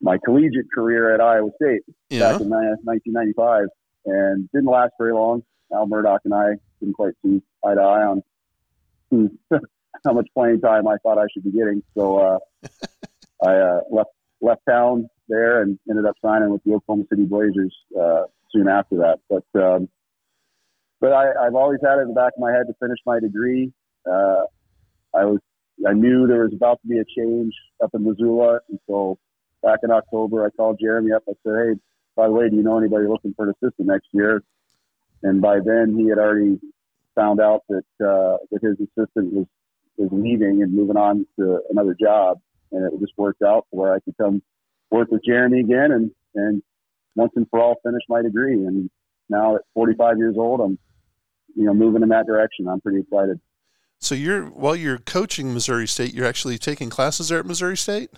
my 0.00 0.18
collegiate 0.24 0.66
career 0.72 1.14
at 1.14 1.20
Iowa 1.20 1.50
State 1.60 1.82
yeah. 2.08 2.32
back 2.32 2.40
in 2.40 2.48
1995 2.48 3.64
and 4.06 4.48
didn't 4.52 4.70
last 4.70 4.92
very 4.98 5.12
long. 5.12 5.42
Al 5.74 5.86
Murdoch 5.86 6.22
and 6.24 6.34
I 6.34 6.54
didn't 6.80 6.94
quite 6.94 7.12
see 7.22 7.42
eye 7.64 7.74
to 7.74 7.80
eye 7.80 8.04
on 8.04 8.22
how 10.04 10.12
much 10.12 10.28
playing 10.34 10.60
time 10.60 10.88
I 10.88 10.96
thought 11.02 11.18
I 11.18 11.26
should 11.32 11.44
be 11.44 11.52
getting. 11.52 11.82
So 11.94 12.18
uh, 12.18 12.38
I 13.46 13.54
uh, 13.56 13.80
left 13.90 14.10
left 14.40 14.62
town 14.68 15.08
there 15.28 15.62
and 15.62 15.78
ended 15.88 16.06
up 16.06 16.16
signing 16.24 16.50
with 16.50 16.62
the 16.64 16.74
Oklahoma 16.74 17.04
City 17.10 17.24
Blazers 17.24 17.74
uh, 17.98 18.22
soon 18.50 18.68
after 18.68 18.96
that. 18.96 19.18
But 19.28 19.60
um, 19.60 19.88
but 21.00 21.12
I, 21.12 21.46
I've 21.46 21.54
always 21.54 21.80
had 21.82 21.98
it 21.98 22.02
in 22.02 22.08
the 22.08 22.14
back 22.14 22.32
of 22.36 22.40
my 22.40 22.52
head 22.52 22.66
to 22.66 22.74
finish 22.80 22.98
my 23.06 23.20
degree. 23.20 23.72
Uh, 24.06 24.44
I 25.14 25.24
was 25.24 25.40
I 25.86 25.94
knew 25.94 26.26
there 26.26 26.44
was 26.44 26.52
about 26.52 26.80
to 26.82 26.88
be 26.88 26.98
a 26.98 27.04
change 27.04 27.54
up 27.82 27.90
in 27.94 28.04
Missoula, 28.04 28.60
and 28.68 28.78
so 28.86 29.18
back 29.62 29.80
in 29.82 29.90
October, 29.90 30.44
I 30.44 30.50
called 30.50 30.78
Jeremy 30.80 31.12
up. 31.12 31.22
I 31.28 31.32
said, 31.42 31.54
"Hey, 31.56 31.80
by 32.16 32.26
the 32.26 32.32
way, 32.32 32.50
do 32.50 32.56
you 32.56 32.62
know 32.62 32.78
anybody 32.78 33.06
looking 33.06 33.34
for 33.34 33.48
an 33.48 33.54
assistant 33.56 33.88
next 33.88 34.08
year?" 34.12 34.42
And 35.22 35.40
by 35.40 35.60
then, 35.64 35.96
he 35.98 36.08
had 36.08 36.18
already 36.18 36.60
found 37.14 37.40
out 37.40 37.62
that 37.68 38.06
uh, 38.06 38.36
that 38.50 38.62
his 38.62 38.76
assistant 38.80 39.32
was 39.32 39.46
was 39.96 40.10
leaving 40.12 40.62
and 40.62 40.72
moving 40.72 40.96
on 40.96 41.26
to 41.38 41.62
another 41.70 41.96
job, 41.98 42.40
and 42.72 42.84
it 42.84 43.00
just 43.00 43.12
worked 43.16 43.42
out 43.42 43.66
where 43.70 43.94
I 43.94 44.00
could 44.00 44.16
come 44.18 44.42
work 44.90 45.10
with 45.10 45.24
Jeremy 45.24 45.60
again 45.60 45.92
and 45.92 46.10
and 46.34 46.62
once 47.14 47.32
and 47.36 47.46
for 47.50 47.60
all 47.60 47.76
finish 47.82 48.02
my 48.08 48.22
degree. 48.22 48.64
And 48.66 48.90
now 49.28 49.56
at 49.56 49.62
45 49.74 50.18
years 50.18 50.36
old, 50.38 50.60
I'm 50.60 50.78
you 51.54 51.64
know, 51.64 51.74
moving 51.74 52.02
in 52.02 52.08
that 52.10 52.26
direction. 52.26 52.68
I'm 52.68 52.80
pretty 52.80 53.00
excited. 53.00 53.40
So 53.98 54.14
you're 54.14 54.46
while 54.46 54.76
you're 54.76 54.98
coaching 54.98 55.52
Missouri 55.52 55.86
State, 55.86 56.14
you're 56.14 56.26
actually 56.26 56.58
taking 56.58 56.90
classes 56.90 57.28
there 57.28 57.38
at 57.38 57.46
Missouri 57.46 57.76
State. 57.76 58.10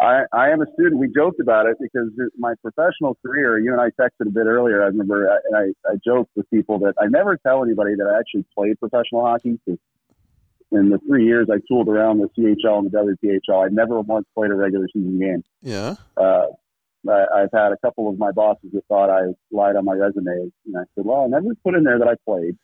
I, 0.00 0.22
I 0.32 0.50
am 0.50 0.60
a 0.60 0.66
student. 0.74 0.98
We 0.98 1.08
joked 1.14 1.38
about 1.38 1.66
it 1.66 1.76
because 1.80 2.10
my 2.36 2.54
professional 2.60 3.16
career. 3.24 3.58
You 3.58 3.72
and 3.72 3.80
I 3.80 3.90
texted 3.90 4.26
a 4.26 4.30
bit 4.30 4.46
earlier. 4.46 4.82
I 4.82 4.86
remember, 4.86 5.26
and 5.26 5.56
I, 5.56 5.90
I 5.90 5.94
joked 6.04 6.30
with 6.34 6.48
people 6.50 6.80
that 6.80 6.94
I 7.00 7.06
never 7.06 7.36
tell 7.36 7.62
anybody 7.62 7.94
that 7.94 8.06
I 8.06 8.18
actually 8.18 8.44
played 8.54 8.80
professional 8.80 9.24
hockey. 9.24 9.60
Because 9.64 9.78
in 10.72 10.88
the 10.88 10.98
three 11.06 11.24
years 11.24 11.48
I 11.52 11.58
tooled 11.68 11.88
around 11.88 12.18
the 12.18 12.28
CHL 12.36 12.78
and 12.80 12.90
the 12.90 13.16
WPHL, 13.24 13.64
I 13.64 13.68
never 13.68 14.00
once 14.00 14.26
played 14.34 14.50
a 14.50 14.54
regular 14.54 14.88
season 14.92 15.20
game. 15.20 15.44
Yeah. 15.62 15.94
Uh, 16.16 16.46
I, 17.08 17.40
have 17.40 17.50
had 17.52 17.72
a 17.72 17.76
couple 17.78 18.08
of 18.08 18.18
my 18.18 18.30
bosses 18.30 18.70
that 18.72 18.86
thought 18.86 19.10
I 19.10 19.32
lied 19.50 19.76
on 19.76 19.84
my 19.84 19.94
resume, 19.94 20.50
and 20.66 20.76
I 20.76 20.82
said, 20.94 21.04
"Well, 21.04 21.24
I 21.24 21.26
never 21.26 21.54
put 21.64 21.74
in 21.74 21.84
there 21.84 21.98
that 21.98 22.08
I 22.08 22.14
played." 22.24 22.56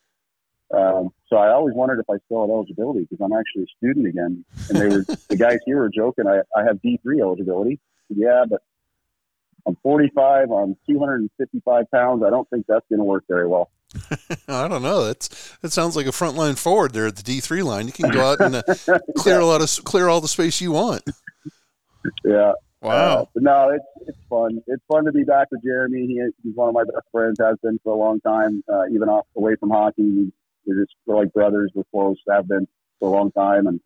Um, 0.75 1.11
so 1.28 1.37
I 1.37 1.50
always 1.50 1.75
wondered 1.75 1.99
if 1.99 2.11
I 2.11 2.18
still 2.26 2.42
had 2.42 2.50
eligibility 2.50 3.00
because 3.09 3.25
I'm 3.25 3.33
actually 3.33 3.62
a 3.64 3.76
student 3.78 4.07
again. 4.07 4.45
And 4.68 4.78
they 4.78 4.88
were 4.88 5.02
the 5.28 5.37
guys 5.37 5.59
here 5.64 5.78
were 5.78 5.88
joking. 5.88 6.26
I, 6.26 6.40
I 6.59 6.64
have 6.64 6.80
D3 6.83 7.21
eligibility. 7.21 7.80
Yeah, 8.11 8.45
but 8.49 8.61
I'm 9.66 9.76
45. 9.83 10.50
I'm 10.50 10.76
255 10.88 11.90
pounds. 11.90 12.23
I 12.25 12.30
don't 12.30 12.49
think 12.50 12.66
that's 12.68 12.87
going 12.88 12.99
to 12.99 13.04
work 13.04 13.25
very 13.28 13.47
well. 13.47 13.71
I 14.49 14.68
don't 14.68 14.83
know. 14.83 15.04
That's 15.04 15.57
that 15.62 15.73
sounds 15.73 15.97
like 15.97 16.07
a 16.07 16.11
frontline 16.11 16.59
forward 16.59 16.92
there 16.92 17.07
at 17.07 17.16
the 17.16 17.23
D 17.23 17.40
three 17.40 17.62
line. 17.62 17.87
You 17.87 17.92
can 17.92 18.11
go 18.11 18.33
out 18.33 18.40
and 18.40 18.57
uh, 18.57 18.62
clear 19.16 19.40
a 19.40 19.47
lot 19.47 19.62
of 19.62 19.85
clear 19.85 20.09
all 20.09 20.21
the 20.21 20.28
space 20.28 20.61
you 20.61 20.73
want. 20.73 21.04
Yeah. 22.23 22.52
Wow. 22.80 22.92
Uh, 22.92 23.25
but 23.35 23.42
no, 23.42 23.70
it's 23.70 24.08
it's 24.08 24.18
fun. 24.30 24.62
It's 24.66 24.82
fun 24.87 25.04
to 25.04 25.12
be 25.12 25.25
back 25.25 25.49
with 25.50 25.62
Jeremy. 25.64 26.06
He, 26.06 26.23
he's 26.42 26.54
one 26.54 26.68
of 26.68 26.75
my 26.75 26.85
best 26.85 27.06
friends. 27.11 27.37
Has 27.40 27.56
been 27.62 27.80
for 27.82 27.92
a 27.92 27.97
long 27.97 28.20
time. 28.20 28.62
Uh, 28.73 28.87
even 28.92 29.08
off 29.08 29.26
away 29.37 29.56
from 29.56 29.70
hockey, 29.70 30.32
we're 30.64 30.85
just 30.85 30.94
we're 31.04 31.16
like 31.16 31.32
brothers. 31.32 31.73
We're 31.75 31.85
close. 31.90 32.16
Have 32.28 32.47
been 32.47 32.68
for 33.00 33.08
a 33.08 33.12
long 33.12 33.32
time, 33.32 33.66
and 33.66 33.80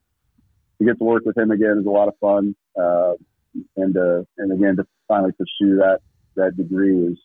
to 0.78 0.84
get 0.84 0.98
to 0.98 1.04
work 1.04 1.24
with 1.24 1.38
him 1.38 1.50
again 1.50 1.78
is 1.80 1.86
a 1.86 1.90
lot 1.90 2.08
of 2.08 2.14
fun. 2.20 2.54
Uh, 2.78 3.14
and 3.76 3.96
uh, 3.96 4.22
and 4.38 4.52
again 4.52 4.76
to 4.76 4.86
finally 5.08 5.32
pursue 5.32 5.76
that 5.76 6.00
that 6.36 6.56
degree 6.56 6.98
is 6.98 7.18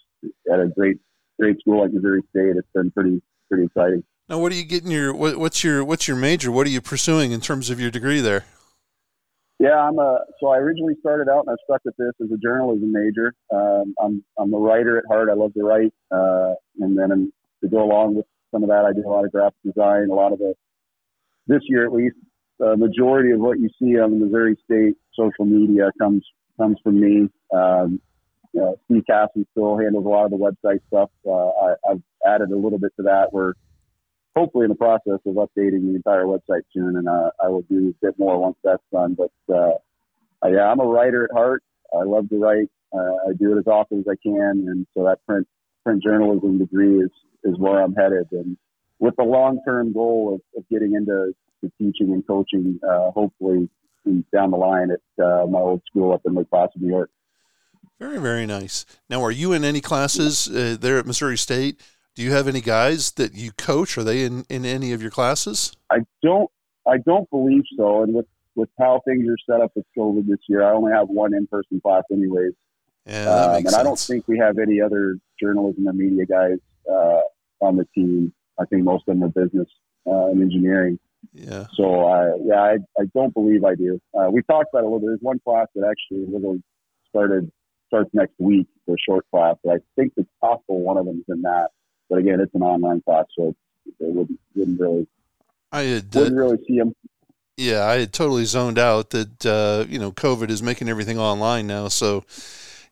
at 0.51 0.59
a 0.59 0.67
great 0.67 0.97
great 1.39 1.59
school 1.59 1.81
like 1.81 1.91
Missouri 1.91 2.21
State. 2.29 2.55
It's 2.55 2.67
been 2.73 2.91
pretty 2.91 3.21
pretty 3.49 3.65
exciting. 3.65 4.03
Now, 4.29 4.39
what 4.39 4.51
are 4.51 4.55
you 4.55 4.65
getting 4.65 4.91
your 4.91 5.13
what, 5.13 5.37
what's 5.37 5.63
your 5.63 5.83
what's 5.83 6.07
your 6.07 6.17
major? 6.17 6.51
What 6.51 6.67
are 6.67 6.69
you 6.69 6.81
pursuing 6.81 7.31
in 7.31 7.41
terms 7.41 7.69
of 7.69 7.79
your 7.79 7.91
degree 7.91 8.21
there? 8.21 8.45
Yeah, 9.59 9.75
I'm 9.75 9.97
a. 9.97 10.19
So 10.39 10.47
I 10.47 10.57
originally 10.57 10.93
started 10.99 11.31
out 11.31 11.45
and 11.47 11.49
I 11.49 11.55
stuck 11.65 11.81
with 11.83 11.95
this 11.97 12.13
as 12.21 12.29
a 12.31 12.37
journalism 12.37 12.91
major. 12.91 13.33
Um, 13.51 13.95
I'm 13.99 14.23
I'm 14.37 14.53
a 14.53 14.57
writer 14.57 14.97
at 14.99 15.05
heart. 15.09 15.29
I 15.31 15.33
love 15.33 15.53
to 15.55 15.63
write, 15.63 15.93
uh, 16.11 16.53
and 16.79 16.97
then 16.97 17.31
to 17.63 17.69
go 17.69 17.83
along 17.83 18.15
with 18.15 18.25
some 18.51 18.63
of 18.63 18.69
that, 18.69 18.85
I 18.85 18.93
do 18.93 19.07
a 19.07 19.09
lot 19.09 19.25
of 19.25 19.31
graphic 19.31 19.57
design. 19.65 20.09
A 20.11 20.13
lot 20.13 20.31
of 20.31 20.39
the 20.39 20.53
this 21.47 21.61
year 21.67 21.85
at 21.85 21.93
least, 21.93 22.15
the 22.59 22.77
majority 22.77 23.31
of 23.31 23.39
what 23.39 23.59
you 23.59 23.69
see 23.79 23.97
on 23.99 24.11
the 24.11 24.25
Missouri 24.25 24.55
State 24.65 24.95
social 25.13 25.45
media 25.45 25.91
comes 25.99 26.23
comes 26.59 26.77
from 26.83 26.99
me. 26.99 27.27
Um, 27.51 27.99
you 28.53 28.61
know, 28.61 28.75
Steve 28.85 29.03
Cassie 29.09 29.47
still 29.51 29.77
handles 29.77 30.05
a 30.05 30.09
lot 30.09 30.25
of 30.25 30.31
the 30.31 30.37
website 30.37 30.79
stuff. 30.87 31.09
Uh, 31.25 31.49
I, 31.49 31.73
I've 31.91 32.01
added 32.25 32.51
a 32.51 32.57
little 32.57 32.79
bit 32.79 32.91
to 32.97 33.03
that. 33.03 33.33
We're 33.33 33.53
hopefully 34.37 34.65
in 34.65 34.69
the 34.69 34.75
process 34.75 35.19
of 35.25 35.35
updating 35.35 35.87
the 35.87 35.95
entire 35.95 36.25
website 36.25 36.61
soon, 36.73 36.95
and 36.95 37.07
uh, 37.07 37.31
I 37.43 37.47
will 37.49 37.63
do 37.63 37.89
a 37.89 38.05
bit 38.05 38.19
more 38.19 38.39
once 38.39 38.55
that's 38.63 38.83
done. 38.91 39.15
But 39.15 39.31
uh, 39.53 39.73
yeah, 40.47 40.69
I'm 40.71 40.79
a 40.79 40.85
writer 40.85 41.25
at 41.25 41.31
heart. 41.31 41.63
I 41.93 42.03
love 42.03 42.29
to 42.29 42.37
write. 42.37 42.69
Uh, 42.93 43.29
I 43.29 43.33
do 43.37 43.55
it 43.55 43.59
as 43.59 43.67
often 43.67 43.99
as 43.99 44.05
I 44.09 44.15
can, 44.21 44.65
and 44.67 44.85
so 44.93 45.03
that 45.05 45.25
print 45.27 45.47
print 45.83 46.03
journalism 46.03 46.59
degree 46.59 46.99
is 46.99 47.11
is 47.43 47.57
where 47.57 47.81
I'm 47.81 47.93
headed, 47.93 48.27
and 48.31 48.57
with 48.99 49.15
the 49.17 49.23
long 49.23 49.59
term 49.65 49.93
goal 49.93 50.35
of, 50.35 50.59
of 50.59 50.69
getting 50.69 50.93
into 50.93 51.33
teaching 51.79 52.13
and 52.13 52.25
coaching, 52.25 52.79
uh, 52.87 53.11
hopefully 53.11 53.69
down 54.33 54.51
the 54.51 54.57
line 54.57 54.89
at 54.91 55.23
uh, 55.23 55.45
my 55.47 55.59
old 55.59 55.81
school 55.85 56.13
up 56.13 56.21
in 56.25 56.33
Lake 56.33 56.49
Placid, 56.49 56.81
New 56.81 56.89
York. 56.89 57.09
Very, 57.99 58.19
very 58.19 58.45
nice. 58.45 58.85
Now, 59.09 59.23
are 59.23 59.31
you 59.31 59.53
in 59.53 59.65
any 59.65 59.81
classes 59.81 60.47
uh, 60.47 60.77
there 60.79 60.97
at 60.97 61.05
Missouri 61.05 61.37
State? 61.37 61.81
Do 62.17 62.23
you 62.23 62.31
have 62.31 62.47
any 62.47 62.61
guys 62.61 63.11
that 63.11 63.35
you 63.35 63.51
coach? 63.51 63.95
Are 63.95 64.03
they 64.03 64.23
in, 64.23 64.43
in 64.49 64.65
any 64.65 64.91
of 64.91 65.03
your 65.03 65.11
classes? 65.11 65.71
I 65.91 65.99
don't. 66.23 66.49
I 66.87 66.97
don't 66.97 67.29
believe 67.29 67.61
so. 67.77 68.01
And 68.01 68.11
with 68.11 68.25
with 68.55 68.69
how 68.79 69.01
things 69.05 69.27
are 69.29 69.37
set 69.47 69.61
up 69.61 69.71
with 69.75 69.85
COVID 69.95 70.25
this 70.25 70.39
year, 70.49 70.63
I 70.63 70.71
only 70.71 70.91
have 70.91 71.09
one 71.09 71.35
in 71.35 71.45
person 71.45 71.79
class, 71.79 72.01
anyways. 72.11 72.53
Yeah, 73.05 73.29
um, 73.29 73.55
and 73.57 73.65
sense. 73.65 73.75
I 73.75 73.83
don't 73.83 73.99
think 73.99 74.27
we 74.27 74.39
have 74.39 74.57
any 74.57 74.81
other 74.81 75.19
journalism 75.39 75.85
and 75.85 75.95
media 75.95 76.25
guys 76.25 76.57
uh, 76.91 77.19
on 77.61 77.77
the 77.77 77.85
team. 77.93 78.33
I 78.59 78.65
think 78.65 78.83
most 78.83 79.03
of 79.07 79.13
them 79.13 79.23
are 79.23 79.27
business 79.27 79.67
uh, 80.07 80.25
and 80.29 80.41
engineering. 80.41 80.97
Yeah. 81.33 81.67
So 81.75 82.07
I 82.07 82.35
yeah 82.43 82.61
I, 82.61 82.77
I 82.99 83.05
don't 83.13 83.31
believe 83.35 83.63
I 83.63 83.75
do. 83.75 84.01
Uh, 84.19 84.31
we 84.31 84.41
talked 84.41 84.69
about 84.73 84.79
it 84.79 84.85
a 84.85 84.89
little 84.89 85.01
bit. 85.01 85.09
There's 85.09 85.19
one 85.21 85.39
class 85.45 85.67
that 85.75 85.87
actually 85.87 86.25
literally 86.33 86.63
started 87.09 87.51
starts 87.89 88.09
next 88.13 88.33
week 88.39 88.67
The 88.87 88.97
short 89.07 89.25
class. 89.29 89.55
But 89.63 89.73
I 89.73 89.77
think 89.95 90.13
it's 90.17 90.27
possible 90.41 90.81
one 90.81 90.97
of 90.97 91.05
them 91.05 91.19
is 91.19 91.25
in 91.35 91.43
that. 91.43 91.67
But 92.09 92.19
again, 92.19 92.39
it's 92.39 92.53
an 92.55 92.61
online 92.61 93.01
class, 93.01 93.25
so 93.37 93.55
it 93.85 93.93
wouldn't 93.99 94.39
wouldn't 94.55 94.79
really 94.79 95.07
I 95.71 95.81
had, 95.81 96.15
wouldn't 96.15 96.37
really 96.37 96.57
see 96.67 96.77
them. 96.77 96.93
Yeah, 97.57 97.85
I 97.85 97.99
had 97.99 98.13
totally 98.13 98.45
zoned 98.45 98.77
out 98.77 99.09
that 99.11 99.45
uh, 99.45 99.85
you 99.89 99.99
know 99.99 100.11
COVID 100.11 100.49
is 100.49 100.61
making 100.61 100.89
everything 100.89 101.19
online 101.19 101.67
now. 101.67 101.87
So 101.87 102.23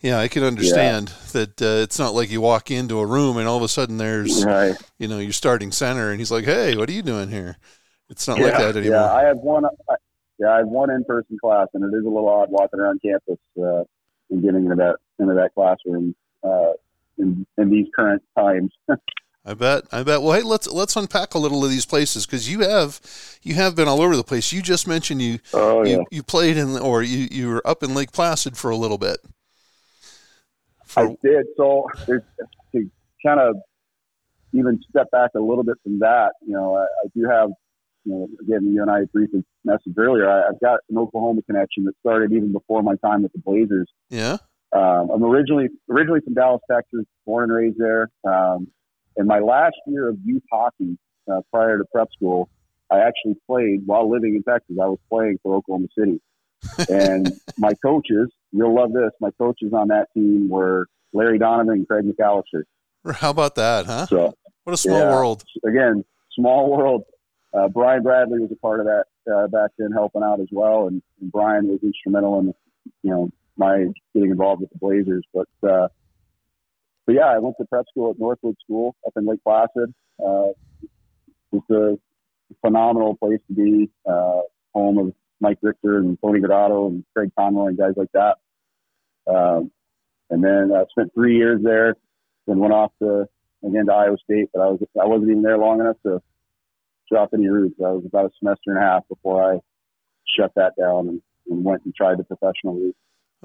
yeah, 0.01 0.19
I 0.19 0.27
can 0.27 0.43
understand 0.43 1.09
yeah. 1.09 1.31
that 1.33 1.61
uh, 1.61 1.83
it's 1.83 1.99
not 1.99 2.13
like 2.13 2.29
you 2.29 2.41
walk 2.41 2.71
into 2.71 2.99
a 2.99 3.05
room 3.05 3.37
and 3.37 3.47
all 3.47 3.57
of 3.57 3.63
a 3.63 3.67
sudden 3.67 3.97
there's 3.97 4.43
right. 4.43 4.75
you 4.97 5.07
know 5.07 5.19
your 5.19 5.33
starting 5.33 5.71
center 5.71 6.11
and 6.11 6.19
he's 6.19 6.31
like, 6.31 6.45
hey, 6.45 6.75
what 6.75 6.89
are 6.89 6.93
you 6.93 7.01
doing 7.01 7.29
here? 7.29 7.57
It's 8.09 8.27
not 8.27 8.37
yeah, 8.37 8.45
like 8.45 8.57
that 8.57 8.75
anymore. 8.77 8.99
Yeah, 8.99 9.13
I 9.13 9.23
have 9.23 9.37
one. 9.37 9.65
I, 9.65 9.95
yeah, 10.37 10.49
I 10.49 10.57
have 10.57 10.67
one 10.67 10.89
in-person 10.89 11.37
class, 11.39 11.67
and 11.73 11.83
it 11.83 11.95
is 11.95 12.05
a 12.05 12.09
little 12.09 12.27
odd 12.27 12.49
walking 12.51 12.79
around 12.79 13.01
campus 13.01 13.39
uh, 13.57 13.83
and 14.29 14.43
getting 14.43 14.65
into 14.65 14.75
that 14.75 14.97
into 15.17 15.33
that 15.33 15.53
classroom 15.55 16.13
uh, 16.43 16.73
in 17.17 17.45
in 17.57 17.69
these 17.69 17.87
current 17.95 18.23
times. 18.37 18.71
I 19.47 19.53
bet. 19.53 19.83
I 19.91 20.01
bet. 20.01 20.23
Well, 20.23 20.33
hey, 20.33 20.41
let's 20.41 20.67
let's 20.67 20.95
unpack 20.95 21.35
a 21.35 21.37
little 21.37 21.63
of 21.63 21.69
these 21.69 21.85
places 21.85 22.25
because 22.25 22.49
you 22.49 22.61
have 22.61 22.99
you 23.43 23.53
have 23.53 23.75
been 23.75 23.87
all 23.87 24.01
over 24.01 24.15
the 24.15 24.23
place. 24.23 24.51
You 24.51 24.61
just 24.61 24.87
mentioned 24.87 25.21
you 25.21 25.39
oh, 25.53 25.83
you, 25.83 25.97
yeah. 25.97 26.03
you 26.09 26.23
played 26.23 26.57
in 26.57 26.77
or 26.77 27.03
you 27.03 27.27
you 27.29 27.49
were 27.49 27.67
up 27.67 27.83
in 27.83 27.93
Lake 27.93 28.11
Placid 28.11 28.57
for 28.57 28.71
a 28.71 28.75
little 28.75 28.97
bit. 28.97 29.17
For... 30.85 31.09
I 31.09 31.15
did. 31.23 31.45
So 31.57 31.87
to 32.07 32.21
kind 33.23 33.39
of 33.39 33.57
even 34.53 34.81
step 34.89 35.11
back 35.11 35.31
a 35.35 35.39
little 35.39 35.63
bit 35.63 35.77
from 35.83 35.99
that, 35.99 36.31
you 36.41 36.53
know, 36.53 36.75
I, 36.75 36.83
I 36.83 37.07
do 37.15 37.29
have 37.29 37.49
you 38.05 38.13
know, 38.13 38.29
again, 38.41 38.71
you 38.71 38.81
and 38.81 38.89
I 38.89 39.05
briefly 39.11 39.43
messaged 39.67 39.97
earlier. 39.97 40.29
I, 40.29 40.43
I, 40.43 40.45
have 40.47 40.59
got 40.59 40.79
an 40.89 40.97
Oklahoma 40.97 41.41
connection 41.43 41.85
that 41.85 41.93
started 41.99 42.31
even 42.31 42.51
before 42.51 42.83
my 42.83 42.95
time 43.03 43.23
with 43.23 43.33
the 43.33 43.39
Blazers. 43.39 43.89
Yeah. 44.09 44.37
Um, 44.75 45.09
I'm 45.13 45.23
originally 45.23 45.69
originally 45.89 46.19
from 46.21 46.33
Dallas, 46.33 46.61
Texas, 46.69 47.05
born 47.25 47.45
and 47.45 47.53
raised 47.53 47.77
there. 47.77 48.09
Um, 48.27 48.67
in 49.17 49.25
my 49.25 49.39
last 49.39 49.75
year 49.87 50.09
of 50.09 50.17
youth 50.23 50.43
hockey, 50.51 50.97
uh, 51.31 51.41
prior 51.51 51.77
to 51.77 51.85
prep 51.93 52.09
school, 52.13 52.49
I 52.91 52.99
actually 52.99 53.35
played 53.47 53.83
while 53.85 54.09
living 54.09 54.35
in 54.35 54.43
Texas. 54.43 54.75
I 54.81 54.87
was 54.87 54.99
playing 55.09 55.39
for 55.41 55.55
Oklahoma 55.55 55.87
City, 55.97 56.21
and 56.89 57.31
my 57.57 57.73
coaches, 57.75 58.29
you'll 58.51 58.75
love 58.75 58.91
this. 58.91 59.11
My 59.21 59.31
coaches 59.37 59.71
on 59.73 59.87
that 59.87 60.07
team 60.13 60.49
were 60.49 60.87
Larry 61.13 61.39
Donovan 61.39 61.73
and 61.73 61.87
Craig 61.87 62.05
McAllister. 62.05 62.63
How 63.15 63.29
about 63.29 63.55
that, 63.55 63.85
huh? 63.85 64.07
So, 64.07 64.33
what 64.65 64.73
a 64.73 64.77
small 64.77 64.99
yeah, 64.99 65.11
world. 65.11 65.43
Again, 65.63 66.03
small 66.35 66.69
world 66.69 67.03
uh, 67.55 67.69
Brian 67.69 68.03
Bradley 68.03 68.39
was 68.39 68.51
a 68.51 68.55
part 68.55 68.79
of 68.81 68.87
that 68.87 69.05
uh, 69.31 69.47
back 69.47 69.71
then, 69.77 69.91
helping 69.91 70.23
out 70.23 70.39
as 70.39 70.47
well, 70.51 70.87
and, 70.87 71.01
and, 71.21 71.31
Brian 71.31 71.67
was 71.67 71.79
instrumental 71.81 72.39
in 72.39 72.53
you 73.01 73.11
know 73.11 73.29
my 73.57 73.85
getting 74.13 74.31
involved 74.31 74.61
with 74.61 74.71
the 74.71 74.79
Blazers. 74.79 75.23
But 75.33 75.47
uh, 75.67 75.87
but 77.05 77.15
yeah, 77.15 77.27
I 77.27 77.39
went 77.39 77.55
to 77.59 77.65
prep 77.65 77.85
school 77.89 78.11
at 78.11 78.19
Northwood 78.19 78.55
School 78.63 78.95
up 79.05 79.13
in 79.15 79.25
Lake 79.25 79.39
Placid. 79.43 79.93
Uh, 80.19 80.49
it's 81.51 81.69
a 81.69 81.97
phenomenal 82.61 83.15
place 83.15 83.39
to 83.47 83.53
be, 83.53 83.89
uh, 84.09 84.41
home 84.73 84.97
of 84.97 85.13
Mike 85.39 85.59
Richter 85.61 85.99
and 85.99 86.17
Tony 86.21 86.39
Granato 86.39 86.87
and 86.87 87.03
Craig 87.13 87.31
Conroy 87.37 87.67
and 87.67 87.77
guys 87.77 87.93
like 87.95 88.11
that. 88.13 88.37
Um, 89.27 89.71
and 90.29 90.43
then 90.43 90.71
I 90.75 90.83
spent 90.89 91.13
three 91.13 91.37
years 91.37 91.61
there, 91.63 91.95
then 92.47 92.59
went 92.59 92.73
off 92.73 92.91
to 93.01 93.27
again 93.65 93.85
to 93.87 93.93
Iowa 93.93 94.17
State, 94.23 94.49
but 94.53 94.61
I 94.61 94.67
was 94.67 94.79
I 95.01 95.05
wasn't 95.05 95.31
even 95.31 95.43
there 95.43 95.57
long 95.57 95.79
enough 95.79 95.97
to 96.03 96.21
drop 97.09 97.29
any 97.33 97.47
roots. 97.47 97.75
I 97.79 97.91
was 97.91 98.03
about 98.05 98.25
a 98.25 98.29
semester 98.39 98.71
and 98.71 98.77
a 98.77 98.81
half 98.81 99.07
before 99.07 99.53
I 99.53 99.59
shut 100.37 100.51
that 100.55 100.73
down 100.79 101.07
and, 101.09 101.21
and 101.49 101.63
went 101.63 101.85
and 101.85 101.93
tried 101.95 102.17
the 102.17 102.23
professional 102.23 102.75
route. 102.75 102.95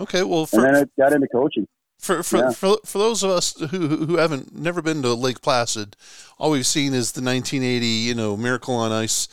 Okay, 0.01 0.23
well, 0.23 0.47
for, 0.47 0.65
and 0.65 0.75
then 0.75 0.85
I 0.85 1.03
got 1.03 1.13
into 1.13 1.29
coaching. 1.29 1.67
For 1.99 2.23
for, 2.23 2.39
yeah. 2.39 2.51
for 2.53 2.79
for 2.87 2.99
those 2.99 3.23
of 3.23 3.31
us 3.31 3.55
who 3.71 4.07
who 4.07 4.17
haven't 4.17 4.55
never 4.55 4.81
been 4.81 5.03
to 5.03 5.13
Lake 5.13 5.43
Placid, 5.43 5.97
all 6.39 6.51
we've 6.51 6.67
seen 6.67 6.95
is 6.95 7.13
the 7.13 7.21
1980, 7.21 7.87
you 7.87 8.15
know, 8.15 8.37
Miracle 8.37 8.75
on 8.75 8.91
Ice 8.91 9.29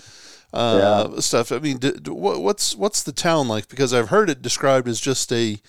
uh, 0.53 1.09
yeah. 1.13 1.19
stuff. 1.21 1.53
I 1.53 1.59
mean, 1.59 1.79
what's 2.05 2.75
what's 2.75 3.03
the 3.03 3.13
town 3.13 3.47
like? 3.47 3.69
Because 3.69 3.93
I've 3.93 4.09
heard 4.09 4.29
it 4.29 4.41
described 4.41 4.89
as 4.89 4.99
just 4.99 5.31
a 5.31 5.59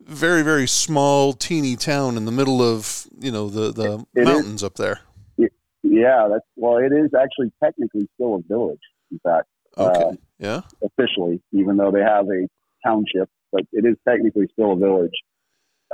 very 0.00 0.42
very 0.42 0.66
small, 0.66 1.32
teeny 1.32 1.76
town 1.76 2.16
in 2.16 2.24
the 2.24 2.32
middle 2.32 2.60
of 2.60 3.06
you 3.18 3.30
know 3.30 3.48
the 3.48 3.72
the 3.72 4.04
it 4.14 4.24
mountains 4.24 4.64
up 4.64 4.74
there. 4.74 5.00
Yeah, 5.84 6.28
that's 6.30 6.46
well. 6.56 6.78
It 6.78 6.92
is 6.92 7.10
actually 7.14 7.52
technically 7.62 8.08
still 8.14 8.36
a 8.36 8.42
village. 8.48 8.80
In 9.12 9.20
fact, 9.20 9.46
okay, 9.78 10.02
uh, 10.02 10.12
yeah, 10.38 10.60
officially, 10.82 11.40
even 11.52 11.76
though 11.76 11.90
they 11.90 12.00
have 12.00 12.26
a 12.28 12.48
township, 12.84 13.28
but 13.54 13.62
it 13.72 13.86
is 13.86 13.96
technically 14.06 14.48
still 14.52 14.72
a 14.72 14.76
village. 14.76 15.14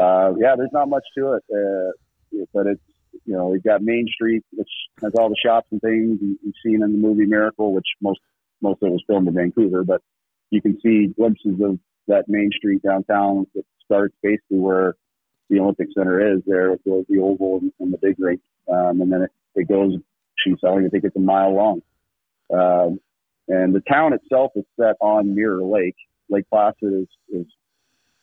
Uh, 0.01 0.33
yeah, 0.39 0.55
there's 0.57 0.73
not 0.73 0.89
much 0.89 1.05
to 1.17 1.35
it, 1.35 1.45
uh, 1.55 2.45
but 2.55 2.67
it's 2.67 2.81
you 3.27 3.35
know 3.35 3.49
we've 3.49 3.63
got 3.63 3.83
Main 3.83 4.07
Street, 4.13 4.43
which 4.53 4.71
has 5.03 5.13
all 5.19 5.29
the 5.29 5.37
shops 5.45 5.69
and 5.71 5.81
things 5.81 6.19
you've 6.23 6.55
seen 6.65 6.83
in 6.83 6.93
the 6.93 6.99
movie 6.99 7.27
Miracle, 7.27 7.75
which 7.75 7.87
most 8.01 8.21
most 8.63 8.83
of 8.83 8.89
it 8.89 8.93
was 8.93 9.05
filmed 9.07 9.29
in 9.29 9.35
Vancouver, 9.35 9.85
but 9.85 10.01
you 10.49 10.63
can 10.63 10.81
see 10.81 11.09
glimpses 11.17 11.61
of 11.63 11.79
that 12.09 12.25
Main 12.29 12.51
Street 12.57 12.83
downtown 12.83 13.47
that 13.55 13.65
starts 13.85 14.15
basically 14.23 14.59
where 14.59 14.95
the 15.51 15.61
Olympic 15.61 15.89
Center 15.97 16.35
is 16.35 16.43
there 16.47 16.71
with 16.71 16.83
the, 16.85 17.05
the 17.09 17.21
oval 17.21 17.59
and, 17.61 17.73
and 17.79 17.93
the 17.93 17.99
big 18.01 18.17
rink, 18.19 18.41
um, 18.73 19.03
and 19.03 19.13
then 19.13 19.23
it 19.23 19.31
it 19.55 19.69
goes 19.69 19.95
geez, 20.43 20.57
I 20.65 20.89
think 20.89 21.05
it's 21.05 21.17
a 21.17 21.21
mile 21.21 21.55
long. 21.55 21.83
Um, 22.53 23.01
and 23.49 23.75
the 23.75 23.81
town 23.81 24.13
itself 24.13 24.53
is 24.55 24.65
set 24.79 24.97
on 25.01 25.35
Mirror 25.35 25.65
Lake. 25.65 25.97
Lake 26.31 26.47
Placid 26.51 26.93
is, 27.03 27.09
is 27.29 27.47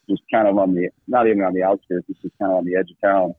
just 0.10 0.22
kind 0.34 0.48
of 0.48 0.58
on 0.58 0.74
the, 0.74 0.90
not 1.08 1.28
even 1.28 1.44
on 1.44 1.54
the 1.54 1.64
outskirts, 1.64 2.08
it's 2.10 2.22
just 2.22 2.38
kind 2.40 2.52
of 2.52 2.60
on 2.60 2.66
the 2.66 2.76
edge 2.76 2.90
of 2.90 3.02
town. 3.02 3.34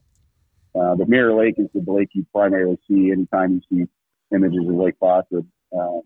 Uh, 0.75 0.95
but 0.95 1.09
Mirror 1.09 1.33
Lake 1.33 1.55
is 1.57 1.67
the 1.73 1.83
lake 1.91 2.09
you 2.13 2.25
primarily 2.33 2.77
see 2.87 3.11
anytime 3.11 3.55
you 3.55 3.61
see 3.69 3.89
images 4.33 4.67
of 4.67 4.75
Lake 4.75 4.99
Placid. 4.99 5.45
Uh, 5.75 5.99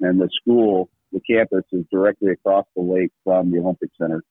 and 0.00 0.20
the 0.20 0.28
school, 0.40 0.90
the 1.12 1.20
campus 1.20 1.64
is 1.72 1.84
directly 1.90 2.30
across 2.30 2.66
the 2.76 2.82
lake 2.82 3.10
from 3.24 3.50
the 3.50 3.58
Olympic 3.58 3.90
Center. 3.98 4.22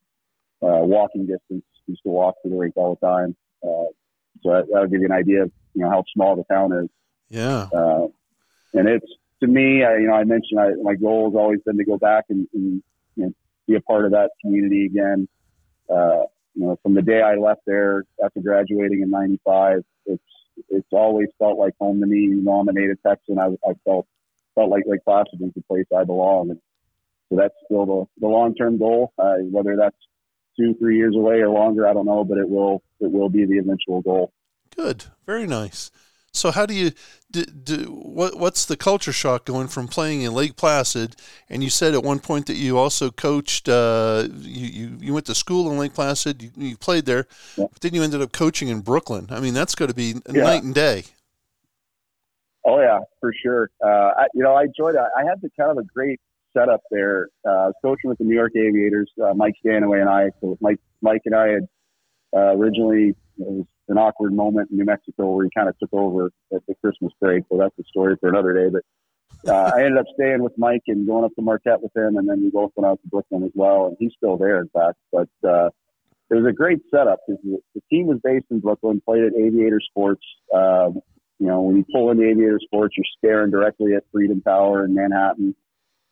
Uh, 0.61 0.85
walking 0.85 1.25
distance, 1.25 1.63
used 1.87 2.03
to 2.03 2.09
walk 2.09 2.35
to 2.43 2.49
the 2.49 2.55
lake 2.55 2.73
all 2.75 2.97
the 3.01 3.07
time. 3.07 3.35
Uh, 3.63 3.89
so 4.43 4.51
that, 4.51 4.67
will 4.69 4.87
give 4.87 5.01
you 5.01 5.07
an 5.07 5.11
idea 5.11 5.43
of, 5.43 5.51
you 5.73 5.81
know, 5.81 5.89
how 5.89 6.03
small 6.13 6.35
the 6.35 6.43
town 6.43 6.71
is. 6.73 6.89
Yeah. 7.29 7.67
Uh, 7.73 8.07
and 8.73 8.87
it's, 8.87 9.05
to 9.41 9.47
me, 9.47 9.83
I, 9.83 9.97
you 9.97 10.07
know, 10.07 10.13
I 10.13 10.23
mentioned 10.23 10.59
I, 10.59 10.69
my 10.81 10.95
goal 10.95 11.29
has 11.29 11.35
always 11.35 11.59
been 11.65 11.77
to 11.77 11.83
go 11.83 11.97
back 11.97 12.25
and, 12.29 12.47
and 12.53 12.83
you 13.15 13.23
know, 13.25 13.33
be 13.71 13.77
a 13.77 13.81
part 13.81 14.05
of 14.05 14.11
that 14.11 14.31
community 14.41 14.85
again. 14.85 15.27
Uh, 15.89 16.23
you 16.53 16.65
know, 16.65 16.77
from 16.83 16.93
the 16.93 17.01
day 17.01 17.21
I 17.21 17.35
left 17.35 17.61
there 17.65 18.03
after 18.23 18.41
graduating 18.41 19.01
in 19.01 19.09
'95, 19.09 19.83
it's 20.05 20.23
it's 20.69 20.87
always 20.91 21.29
felt 21.39 21.57
like 21.57 21.73
home 21.79 22.01
to 22.01 22.07
me. 22.07 22.17
You 22.17 22.41
know, 22.41 22.59
I'm 22.59 22.67
a 22.67 22.73
native 22.73 23.01
Texan. 23.05 23.39
I, 23.39 23.47
I 23.67 23.73
felt 23.85 24.07
felt 24.55 24.69
like 24.69 24.83
Lake 24.85 25.03
Placid 25.05 25.39
was 25.39 25.51
the 25.55 25.61
place 25.63 25.85
I 25.97 26.03
belong, 26.03 26.51
and 26.51 26.59
so 27.29 27.37
that's 27.37 27.55
still 27.65 27.85
the, 27.85 28.05
the 28.19 28.27
long 28.27 28.53
term 28.55 28.77
goal. 28.77 29.13
Uh, 29.17 29.35
whether 29.49 29.75
that's 29.77 29.95
two, 30.57 30.75
three 30.75 30.97
years 30.97 31.15
away 31.15 31.35
or 31.35 31.49
longer, 31.49 31.87
I 31.87 31.93
don't 31.93 32.05
know, 32.05 32.23
but 32.23 32.37
it 32.37 32.49
will 32.49 32.83
it 32.99 33.11
will 33.11 33.29
be 33.29 33.45
the 33.45 33.57
eventual 33.57 34.01
goal. 34.01 34.33
Good, 34.75 35.05
very 35.25 35.47
nice. 35.47 35.91
So 36.33 36.51
how 36.51 36.65
do 36.65 36.73
you 36.73 36.91
do, 37.29 37.43
do 37.43 37.75
what 37.87 38.37
what's 38.37 38.65
the 38.65 38.77
culture 38.77 39.11
shock 39.11 39.45
going 39.45 39.67
from 39.67 39.87
playing 39.87 40.21
in 40.21 40.33
Lake 40.33 40.55
Placid? 40.55 41.15
And 41.49 41.61
you 41.61 41.69
said 41.69 41.93
at 41.93 42.03
one 42.03 42.19
point 42.19 42.45
that 42.45 42.55
you 42.55 42.77
also 42.77 43.11
coached 43.11 43.67
uh, 43.67 44.27
you, 44.39 44.67
you, 44.67 44.97
you 45.01 45.13
went 45.13 45.25
to 45.25 45.35
school 45.35 45.69
in 45.69 45.77
Lake 45.77 45.93
Placid 45.93 46.41
you, 46.41 46.51
you 46.55 46.77
played 46.77 47.05
there 47.05 47.27
yeah. 47.57 47.65
but 47.71 47.81
then 47.81 47.93
you 47.93 48.01
ended 48.01 48.21
up 48.21 48.31
coaching 48.31 48.69
in 48.69 48.79
Brooklyn. 48.79 49.27
I 49.29 49.41
mean 49.41 49.53
that's 49.53 49.75
going 49.75 49.89
to 49.89 49.95
be 49.95 50.15
yeah. 50.31 50.43
night 50.43 50.63
and 50.63 50.73
day. 50.73 51.03
Oh 52.65 52.79
yeah 52.79 52.99
for 53.19 53.33
sure. 53.43 53.69
Uh, 53.83 54.11
I, 54.17 54.27
you 54.33 54.41
know 54.41 54.53
I 54.53 54.63
enjoyed 54.63 54.95
it. 54.95 55.01
I 55.01 55.23
had 55.27 55.41
the 55.41 55.49
kind 55.59 55.71
of 55.71 55.77
a 55.77 55.83
great 55.83 56.21
setup 56.53 56.81
there. 56.91 57.27
Uh, 57.45 57.71
coaching 57.81 58.09
with 58.09 58.19
the 58.19 58.23
New 58.23 58.35
York 58.35 58.53
Aviators 58.55 59.11
uh, 59.21 59.33
Mike 59.33 59.55
Stanaway 59.59 59.99
and 59.99 60.09
I. 60.09 60.29
So 60.39 60.57
Mike 60.61 60.79
Mike 61.01 61.21
and 61.25 61.35
I 61.35 61.47
had 61.47 61.67
uh, 62.33 62.55
originally 62.55 63.09
it 63.09 63.15
was 63.37 63.65
an 63.91 63.97
awkward 63.97 64.33
moment 64.33 64.71
in 64.71 64.77
New 64.77 64.85
Mexico 64.85 65.31
where 65.31 65.45
he 65.45 65.51
kind 65.55 65.69
of 65.69 65.77
took 65.77 65.93
over 65.93 66.31
at 66.53 66.61
the 66.67 66.75
Christmas 66.81 67.11
break. 67.19 67.43
So 67.49 67.57
that's 67.57 67.77
a 67.79 67.83
story 67.83 68.15
for 68.19 68.29
another 68.29 68.53
day. 68.53 68.69
But 68.69 69.51
uh, 69.51 69.71
I 69.75 69.83
ended 69.83 69.97
up 69.97 70.05
staying 70.13 70.41
with 70.41 70.53
Mike 70.57 70.83
and 70.87 71.07
going 71.07 71.25
up 71.25 71.35
to 71.35 71.41
Marquette 71.41 71.81
with 71.81 71.95
him, 71.95 72.17
and 72.17 72.27
then 72.27 72.41
we 72.41 72.49
both 72.49 72.71
went 72.75 72.87
out 72.89 73.01
to 73.01 73.09
Brooklyn 73.09 73.43
as 73.43 73.51
well. 73.53 73.87
And 73.87 73.97
he's 73.99 74.13
still 74.15 74.37
there, 74.37 74.59
in 74.61 74.69
fact. 74.69 74.97
But 75.11 75.29
uh, 75.47 75.69
it 76.29 76.35
was 76.35 76.45
a 76.47 76.53
great 76.53 76.79
setup 76.89 77.19
because 77.27 77.41
the, 77.43 77.57
the 77.75 77.81
team 77.89 78.07
was 78.07 78.19
based 78.23 78.45
in 78.49 78.59
Brooklyn, 78.59 79.01
played 79.05 79.23
at 79.23 79.33
Aviator 79.35 79.81
Sports. 79.81 80.23
Um, 80.53 81.01
you 81.39 81.47
know, 81.47 81.61
when 81.61 81.77
you 81.77 81.85
pull 81.91 82.11
into 82.11 82.23
Aviator 82.23 82.59
Sports, 82.63 82.95
you're 82.95 83.05
staring 83.17 83.51
directly 83.51 83.95
at 83.95 84.03
Freedom 84.11 84.41
Tower 84.41 84.85
in 84.85 84.93
Manhattan. 84.93 85.55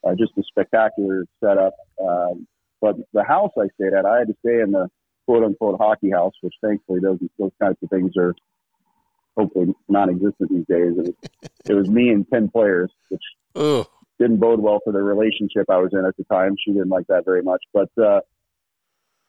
Uh, 0.03 0.15
just 0.17 0.31
a 0.37 0.43
spectacular 0.43 1.25
setup. 1.43 1.73
Um, 2.01 2.47
but 2.81 2.95
the 3.13 3.23
house 3.23 3.51
I 3.57 3.67
stayed 3.75 3.93
at, 3.93 4.05
I 4.05 4.19
had 4.19 4.27
to 4.27 4.35
stay 4.39 4.61
in 4.61 4.71
the 4.71 4.89
quote 5.29 5.43
unquote 5.43 5.79
hockey 5.79 6.09
house, 6.09 6.33
which 6.41 6.55
thankfully 6.59 6.99
those 7.01 7.19
those 7.37 7.51
kinds 7.61 7.77
of 7.83 7.89
things 7.91 8.13
are 8.17 8.33
hopefully 9.37 9.67
non-existent 9.87 10.49
these 10.49 10.65
days. 10.67 10.93
It 10.97 11.05
was, 11.05 11.49
it 11.69 11.73
was 11.75 11.87
me 11.87 12.09
and 12.09 12.25
ten 12.33 12.49
players, 12.49 12.89
which 13.09 13.21
Ugh. 13.55 13.85
didn't 14.19 14.37
bode 14.37 14.59
well 14.59 14.79
for 14.83 14.91
the 14.91 15.03
relationship 15.03 15.69
I 15.69 15.77
was 15.77 15.91
in 15.93 16.03
at 16.03 16.17
the 16.17 16.23
time. 16.23 16.55
She 16.65 16.71
didn't 16.71 16.89
like 16.89 17.05
that 17.07 17.25
very 17.25 17.43
much, 17.43 17.61
but 17.71 17.89
uh, 18.01 18.21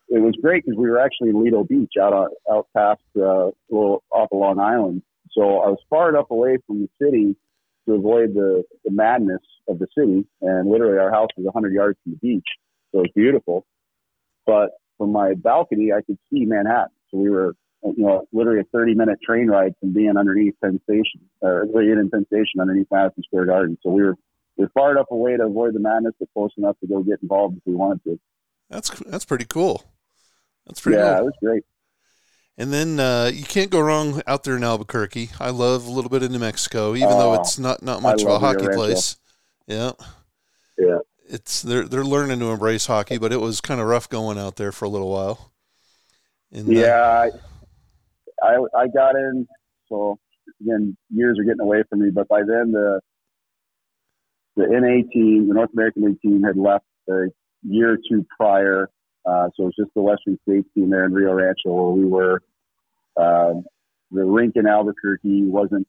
it 0.08 0.20
was 0.22 0.34
great 0.40 0.64
because 0.64 0.78
we 0.78 0.88
were 0.88 0.98
actually 0.98 1.28
in 1.30 1.44
Lido 1.44 1.64
Beach, 1.64 1.92
out 2.00 2.14
on, 2.14 2.30
out 2.50 2.66
past 2.74 3.02
uh, 3.16 3.50
little 3.68 4.02
off 4.10 4.30
of 4.32 4.38
Long 4.38 4.58
Island. 4.58 5.02
So 5.32 5.42
I 5.42 5.68
was 5.68 5.80
far 5.90 6.08
enough 6.08 6.30
away 6.30 6.56
from 6.66 6.80
the 6.80 6.88
city 6.98 7.36
to 7.86 7.94
avoid 7.94 8.32
the, 8.32 8.64
the 8.86 8.90
madness 8.90 9.42
of 9.68 9.78
the 9.78 9.86
city. 9.96 10.26
And 10.40 10.70
literally, 10.70 10.98
our 10.98 11.10
house 11.10 11.28
was 11.36 11.44
100 11.44 11.74
yards 11.74 11.98
from 12.02 12.12
the 12.12 12.18
beach, 12.18 12.48
so 12.90 13.00
it 13.00 13.02
was 13.02 13.12
beautiful. 13.14 13.66
But 14.46 14.70
from 15.00 15.12
my 15.12 15.32
balcony, 15.32 15.92
I 15.94 16.02
could 16.02 16.18
see 16.30 16.44
Manhattan. 16.44 16.92
So 17.10 17.16
we 17.16 17.30
were, 17.30 17.54
you 17.82 18.04
know, 18.04 18.28
literally 18.32 18.60
a 18.60 18.64
30 18.64 18.94
minute 18.94 19.18
train 19.24 19.48
ride 19.48 19.72
from 19.80 19.94
being 19.94 20.18
underneath 20.18 20.54
Penn 20.62 20.78
Station, 20.84 21.22
or 21.40 21.64
being 21.64 21.92
in 21.92 22.10
Penn 22.10 22.26
Station 22.26 22.60
underneath 22.60 22.88
Madison 22.92 23.22
Square 23.22 23.46
Garden. 23.46 23.78
So 23.82 23.88
we 23.90 24.02
were, 24.02 24.16
we 24.58 24.64
were 24.64 24.70
far 24.74 24.90
enough 24.90 25.06
away 25.10 25.38
to 25.38 25.46
avoid 25.46 25.72
the 25.72 25.80
madness, 25.80 26.12
but 26.20 26.28
close 26.34 26.50
enough 26.58 26.78
to 26.80 26.86
go 26.86 27.02
get 27.02 27.22
involved 27.22 27.56
if 27.56 27.62
we 27.64 27.74
wanted 27.74 28.04
to. 28.04 28.20
That's 28.68 28.90
that's 29.06 29.24
pretty 29.24 29.46
cool. 29.46 29.82
That's 30.66 30.80
pretty. 30.80 30.98
Yeah, 30.98 31.14
cool. 31.14 31.20
it 31.20 31.24
was 31.24 31.34
great. 31.42 31.64
And 32.58 32.70
then 32.70 33.00
uh, 33.00 33.30
you 33.32 33.44
can't 33.44 33.70
go 33.70 33.80
wrong 33.80 34.20
out 34.26 34.44
there 34.44 34.56
in 34.56 34.62
Albuquerque. 34.62 35.30
I 35.40 35.48
love 35.48 35.86
a 35.86 35.90
little 35.90 36.10
bit 36.10 36.22
of 36.22 36.30
New 36.30 36.38
Mexico, 36.38 36.94
even 36.94 37.08
though 37.08 37.32
oh, 37.32 37.40
it's 37.40 37.58
not 37.58 37.82
not 37.82 38.02
much 38.02 38.20
of 38.20 38.28
a 38.28 38.38
hockey 38.38 38.68
place. 38.68 39.16
Yeah. 39.66 39.92
Yeah 40.76 40.98
it's 41.30 41.62
they're 41.62 41.86
they're 41.86 42.04
learning 42.04 42.40
to 42.40 42.50
embrace 42.50 42.86
hockey, 42.86 43.18
but 43.18 43.32
it 43.32 43.40
was 43.40 43.60
kind 43.60 43.80
of 43.80 43.86
rough 43.86 44.08
going 44.08 44.38
out 44.38 44.56
there 44.56 44.72
for 44.72 44.84
a 44.84 44.88
little 44.88 45.10
while. 45.10 45.52
And, 46.52 46.68
uh, 46.68 46.72
yeah, 46.72 47.28
I, 48.42 48.46
I, 48.46 48.56
I 48.76 48.86
got 48.88 49.14
in. 49.14 49.46
So 49.88 50.18
again, 50.60 50.96
years 51.10 51.38
are 51.38 51.44
getting 51.44 51.60
away 51.60 51.84
from 51.88 52.00
me, 52.00 52.10
but 52.10 52.28
by 52.28 52.40
then 52.40 52.72
the 52.72 53.00
the 54.56 54.66
NA 54.68 55.08
team, 55.12 55.48
the 55.48 55.54
North 55.54 55.70
American 55.72 56.04
League 56.04 56.20
team, 56.20 56.42
had 56.42 56.56
left 56.56 56.84
a 57.08 57.26
year 57.62 57.92
or 57.92 57.98
two 58.08 58.26
prior. 58.36 58.90
Uh, 59.24 59.48
so 59.54 59.64
it 59.64 59.66
was 59.66 59.74
just 59.78 59.90
the 59.94 60.02
Western 60.02 60.38
States 60.48 60.66
team 60.74 60.90
there 60.90 61.04
in 61.04 61.12
Rio 61.12 61.32
Rancho 61.32 61.70
where 61.70 61.92
we 61.92 62.04
were. 62.04 62.42
Um, 63.16 63.64
the 64.10 64.24
rink 64.24 64.54
in 64.56 64.66
Albuquerque 64.66 65.44
wasn't 65.44 65.86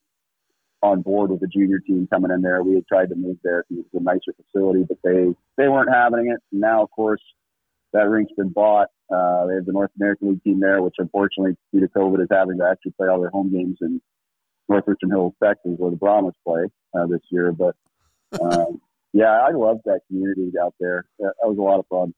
on 0.82 1.02
board 1.02 1.30
with 1.30 1.40
the 1.40 1.48
junior 1.48 1.80
team 1.80 2.08
coming 2.12 2.32
in 2.32 2.42
there. 2.42 2.64
We 2.64 2.76
had 2.76 2.88
tried 2.88 3.10
to 3.10 3.16
move 3.16 3.38
there 3.44 3.64
because 3.70 3.84
it 3.84 3.94
was 3.94 4.02
a 4.02 4.04
nicer 4.04 4.34
facility, 4.34 4.86
but 4.88 4.98
they 5.04 5.34
they 5.58 5.70
weren't 5.70 5.94
having 5.94 6.28
it. 6.28 6.42
And 6.52 6.62
now, 6.62 6.84
of 6.84 6.92
course, 6.92 7.22
that 7.94 8.10
rink's 8.10 8.34
been 8.36 8.50
bought. 8.50 8.88
Uh, 9.14 9.46
they 9.48 9.56
have 9.56 9.66
the 9.66 9.74
North 9.74 9.92
American 9.98 10.30
League 10.30 10.44
team 10.44 10.60
there, 10.60 10.82
which 10.82 10.96
unfortunately, 10.98 11.56
due 11.74 11.82
to 11.82 11.88
COVID, 11.88 12.22
is 12.22 12.30
having 12.32 12.58
to 12.58 12.66
actually 12.66 12.94
play 12.94 13.08
all 13.08 13.20
their 13.20 13.30
home 13.30 13.52
games 13.52 13.78
in 13.82 14.02
North 14.70 14.86
Richland 14.88 15.12
Hills, 15.12 15.34
Texas, 15.44 15.74
where 15.78 15.92
the 15.92 15.98
Brahmas 15.98 16.34
play 16.46 16.64
uh, 16.96 17.06
this 17.08 17.22
year. 17.30 17.52
But 17.52 17.76
um, 18.42 18.82
yeah, 19.14 19.42
I 19.42 19.52
loved 19.52 19.82
that 19.86 20.02
community 20.08 20.52
out 20.62 20.74
there. 20.80 21.06
That 21.20 21.34
was 21.44 21.58
a 21.58 21.62
lot 21.62 21.80
of 21.80 21.88
fun. 21.88 22.14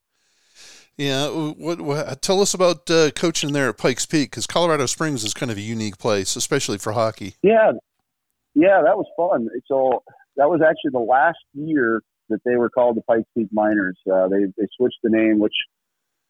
Yeah, 0.96 1.28
what, 1.30 1.82
what 1.82 2.22
tell 2.22 2.40
us 2.40 2.54
about 2.54 2.90
uh, 2.90 3.10
coaching 3.12 3.54
there 3.54 3.70
at 3.70 3.80
Pikes 3.80 4.06
Peak 4.06 4.30
because 4.30 4.46
Colorado 4.46 4.86
Springs 4.86 5.24
is 5.24 5.34
kind 5.34 5.52
of 5.52 5.58
a 5.58 5.62
unique 5.62 5.98
place, 5.98 6.36
especially 6.36 6.78
for 6.78 6.92
hockey. 6.92 7.34
Yeah, 7.42 7.72
yeah, 8.56 8.82
that 8.84 8.98
was 8.98 9.08
fun. 9.18 9.48
So 9.68 10.04
that 10.38 10.50
was 10.50 10.62
actually 10.62 10.92
the 10.92 11.00
last 11.00 11.40
year 11.54 12.02
that 12.30 12.40
they 12.46 12.56
were 12.56 12.70
called 12.70 12.98
the 12.98 13.02
Pikes 13.02 13.30
Peak 13.36 13.50
Miners. 13.52 13.98
Uh, 14.12 14.28
they 14.28 14.46
they 14.58 14.68
switched 14.78 15.00
the 15.04 15.10
name, 15.10 15.40
which 15.40 15.56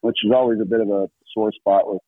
which 0.00 0.16
is 0.24 0.32
always 0.34 0.60
a 0.60 0.66
bit 0.66 0.80
of 0.80 0.88
a 0.88 1.08
sore 1.32 1.52
spot 1.52 1.86
with 1.86 2.02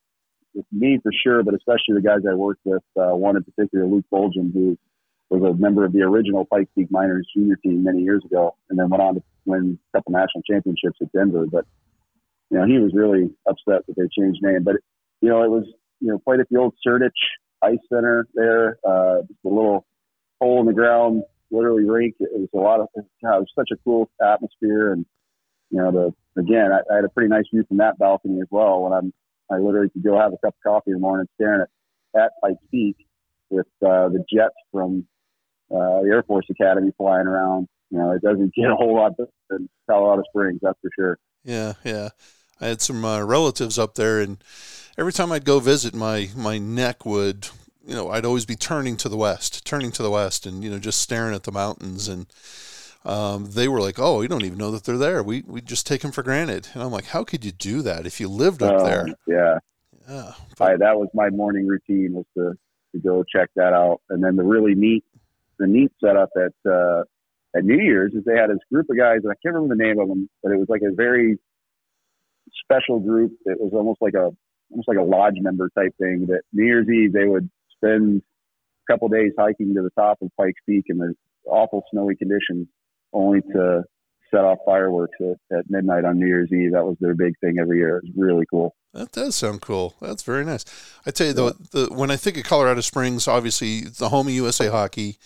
with 0.54 0.66
me 0.72 0.98
for 1.02 1.12
sure, 1.12 1.42
but 1.42 1.54
especially 1.54 1.94
the 1.94 2.00
guys 2.00 2.20
I 2.28 2.34
worked 2.34 2.62
with. 2.64 2.82
Uh, 2.96 3.14
one 3.14 3.36
in 3.36 3.44
particular, 3.44 3.86
Luke 3.86 4.06
Bolgen, 4.12 4.52
who 4.52 4.76
was 5.28 5.42
a 5.42 5.60
member 5.60 5.84
of 5.84 5.92
the 5.92 6.02
original 6.02 6.46
Pikes 6.46 6.70
Peak 6.76 6.90
Miners 6.90 7.28
junior 7.36 7.56
team 7.56 7.84
many 7.84 8.00
years 8.00 8.24
ago, 8.24 8.56
and 8.70 8.78
then 8.78 8.88
went 8.88 9.02
on 9.02 9.14
to 9.16 9.22
win 9.44 9.78
a 9.92 9.98
couple 9.98 10.12
national 10.12 10.42
championships 10.50 10.98
at 11.00 11.12
Denver. 11.12 11.46
But 11.50 11.66
you 12.50 12.58
know, 12.58 12.66
he 12.66 12.78
was 12.78 12.92
really 12.94 13.30
upset 13.46 13.86
that 13.86 13.96
they 13.96 14.08
changed 14.18 14.40
name. 14.42 14.64
But 14.64 14.76
you 15.20 15.28
know, 15.28 15.42
it 15.42 15.50
was 15.50 15.64
you 16.00 16.08
know 16.08 16.18
played 16.18 16.40
at 16.40 16.48
the 16.50 16.58
old 16.58 16.74
Sertich 16.86 17.10
Ice 17.62 17.78
Center 17.92 18.26
there, 18.34 18.78
uh, 18.86 19.22
just 19.22 19.40
a 19.44 19.48
little 19.48 19.84
hole 20.40 20.60
in 20.60 20.66
the 20.66 20.72
ground, 20.72 21.22
literally 21.50 21.84
rink. 21.84 22.14
It 22.20 22.30
was 22.32 22.48
a 22.54 22.58
lot 22.58 22.80
of, 22.80 22.88
it 22.96 23.04
was 23.22 23.46
such 23.54 23.70
a 23.72 23.76
cool 23.84 24.10
atmosphere. 24.22 24.92
And, 24.92 25.06
you 25.70 25.78
know, 25.78 25.90
the, 25.90 26.40
again, 26.40 26.70
I, 26.72 26.80
I 26.92 26.96
had 26.96 27.04
a 27.04 27.08
pretty 27.08 27.28
nice 27.28 27.44
view 27.52 27.64
from 27.68 27.78
that 27.78 27.98
balcony 27.98 28.40
as 28.40 28.48
well 28.50 28.82
when 28.82 28.92
I'm, 28.92 29.12
I 29.50 29.58
literally 29.58 29.90
could 29.90 30.04
go 30.04 30.18
have 30.18 30.32
a 30.32 30.38
cup 30.38 30.54
of 30.54 30.62
coffee 30.64 30.90
in 30.90 30.94
the 30.94 31.00
morning 31.00 31.26
staring 31.34 31.64
at, 32.14 32.20
at 32.20 32.32
Pikes 32.42 32.62
Peak 32.70 32.96
with, 33.50 33.66
uh, 33.84 34.08
the 34.08 34.24
jets 34.32 34.54
from, 34.72 35.06
uh, 35.70 36.02
the 36.02 36.10
Air 36.12 36.22
Force 36.22 36.46
Academy 36.50 36.92
flying 36.96 37.26
around. 37.26 37.68
You 37.90 37.98
know, 37.98 38.10
it 38.12 38.22
doesn't 38.22 38.52
get 38.54 38.70
a 38.70 38.74
whole 38.74 38.96
lot 38.96 39.12
in 39.50 39.68
Colorado 39.88 40.22
Springs, 40.30 40.58
that's 40.60 40.78
for 40.80 40.90
sure. 40.98 41.18
Yeah, 41.44 41.74
yeah. 41.84 42.08
I 42.60 42.66
had 42.66 42.80
some 42.80 43.04
uh, 43.04 43.22
relatives 43.22 43.78
up 43.78 43.94
there, 43.94 44.20
and 44.20 44.42
every 44.98 45.12
time 45.12 45.30
I'd 45.30 45.44
go 45.44 45.60
visit, 45.60 45.94
my 45.94 46.30
my 46.34 46.58
neck 46.58 47.04
would 47.04 47.48
you 47.86 47.94
know, 47.94 48.10
I'd 48.10 48.24
always 48.24 48.44
be 48.44 48.56
turning 48.56 48.96
to 48.98 49.08
the 49.08 49.16
west, 49.16 49.64
turning 49.64 49.92
to 49.92 50.02
the 50.02 50.10
west, 50.10 50.44
and 50.44 50.64
you 50.64 50.70
know, 50.70 50.78
just 50.78 51.00
staring 51.00 51.34
at 51.34 51.44
the 51.44 51.52
mountains. 51.52 52.08
And 52.08 52.26
um, 53.04 53.50
they 53.52 53.68
were 53.68 53.80
like, 53.80 53.98
"Oh, 53.98 54.20
you 54.22 54.28
don't 54.28 54.44
even 54.44 54.58
know 54.58 54.72
that 54.72 54.84
they're 54.84 54.98
there. 54.98 55.22
We 55.22 55.42
we 55.46 55.60
just 55.60 55.86
take 55.86 56.02
them 56.02 56.12
for 56.12 56.22
granted." 56.22 56.68
And 56.74 56.82
I'm 56.82 56.90
like, 56.90 57.06
"How 57.06 57.22
could 57.22 57.44
you 57.44 57.52
do 57.52 57.82
that 57.82 58.04
if 58.04 58.20
you 58.20 58.28
lived 58.28 58.62
up 58.62 58.84
there?" 58.84 59.02
Um, 59.02 59.14
yeah, 59.26 59.58
yeah. 60.08 60.32
But, 60.58 60.64
I, 60.64 60.76
that 60.78 60.98
was 60.98 61.08
my 61.14 61.30
morning 61.30 61.66
routine 61.66 62.14
was 62.14 62.26
to 62.36 62.54
to 62.92 62.98
go 62.98 63.22
check 63.22 63.50
that 63.54 63.72
out, 63.72 64.00
and 64.10 64.22
then 64.22 64.36
the 64.36 64.44
really 64.44 64.74
neat 64.74 65.04
the 65.58 65.68
neat 65.68 65.92
setup 66.02 66.30
at 66.36 66.70
uh, 66.70 67.02
at 67.56 67.64
New 67.64 67.80
Year's 67.80 68.12
is 68.14 68.24
they 68.24 68.36
had 68.36 68.50
this 68.50 68.58
group 68.72 68.86
of 68.90 68.98
guys, 68.98 69.20
and 69.22 69.30
I 69.30 69.36
can't 69.42 69.54
remember 69.54 69.76
the 69.76 69.84
name 69.84 70.00
of 70.00 70.08
them, 70.08 70.28
but 70.42 70.50
it 70.50 70.58
was 70.58 70.68
like 70.68 70.82
a 70.82 70.92
very 70.92 71.38
special 72.64 72.98
group. 72.98 73.32
It 73.44 73.60
was 73.60 73.72
almost 73.72 74.02
like 74.02 74.14
a 74.14 74.30
almost 74.70 74.88
like 74.88 74.98
a 74.98 75.02
lodge 75.02 75.36
member 75.40 75.70
type 75.76 75.94
thing. 75.98 76.26
That 76.26 76.42
New 76.52 76.64
Year's 76.64 76.88
Eve 76.88 77.12
they 77.12 77.26
would 77.26 77.48
spend 77.76 78.22
a 78.88 78.92
couple 78.92 79.08
days 79.08 79.32
hiking 79.38 79.74
to 79.74 79.82
the 79.82 79.90
top 79.98 80.18
of 80.22 80.30
Pikes 80.38 80.60
Peak 80.66 80.84
in 80.88 80.98
the 80.98 81.14
awful 81.46 81.84
snowy 81.90 82.16
conditions, 82.16 82.66
only 83.12 83.40
to 83.52 83.82
set 84.30 84.44
off 84.44 84.58
fireworks 84.66 85.16
at, 85.20 85.58
at 85.58 85.64
midnight 85.70 86.04
on 86.04 86.18
New 86.18 86.26
Year's 86.26 86.52
Eve. 86.52 86.72
That 86.72 86.84
was 86.84 86.96
their 87.00 87.14
big 87.14 87.34
thing 87.40 87.58
every 87.60 87.78
year. 87.78 87.98
It 87.98 88.04
was 88.04 88.12
really 88.16 88.44
cool. 88.50 88.74
That 88.92 89.12
does 89.12 89.36
sound 89.36 89.60
cool. 89.60 89.94
That's 90.00 90.22
very 90.22 90.44
nice. 90.44 90.64
I 91.04 91.10
tell 91.10 91.26
you, 91.26 91.32
though, 91.34 91.50
the, 91.50 91.88
when 91.92 92.10
I 92.10 92.16
think 92.16 92.38
of 92.38 92.44
Colorado 92.44 92.80
Springs, 92.80 93.28
obviously 93.28 93.82
the 93.82 94.08
home 94.08 94.26
of 94.26 94.32
USA 94.32 94.68
Hockey, 94.68 95.18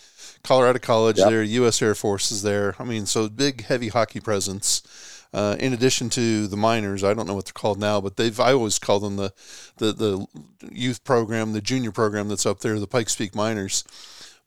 Colorado 0.43 0.79
College 0.79 1.17
yep. 1.17 1.29
there, 1.29 1.43
U.S. 1.43 1.81
Air 1.81 1.95
Force 1.95 2.31
is 2.31 2.43
there. 2.43 2.75
I 2.79 2.83
mean, 2.83 3.05
so 3.05 3.29
big, 3.29 3.65
heavy 3.65 3.87
hockey 3.87 4.19
presence. 4.19 5.20
Uh, 5.33 5.55
in 5.59 5.71
addition 5.73 6.09
to 6.09 6.47
the 6.47 6.57
minors, 6.57 7.03
I 7.03 7.13
don't 7.13 7.25
know 7.25 7.33
what 7.33 7.45
they're 7.45 7.53
called 7.53 7.79
now, 7.79 8.01
but 8.01 8.17
they've 8.17 8.37
I 8.39 8.51
always 8.51 8.79
call 8.79 8.99
them 8.99 9.15
the 9.15 9.33
the 9.77 9.93
the 9.93 10.27
youth 10.71 11.03
program, 11.03 11.53
the 11.53 11.61
junior 11.61 11.91
program 11.91 12.27
that's 12.27 12.45
up 12.45 12.59
there, 12.59 12.79
the 12.79 12.87
Pikes 12.87 13.15
Peak 13.15 13.33
Miners. 13.33 13.85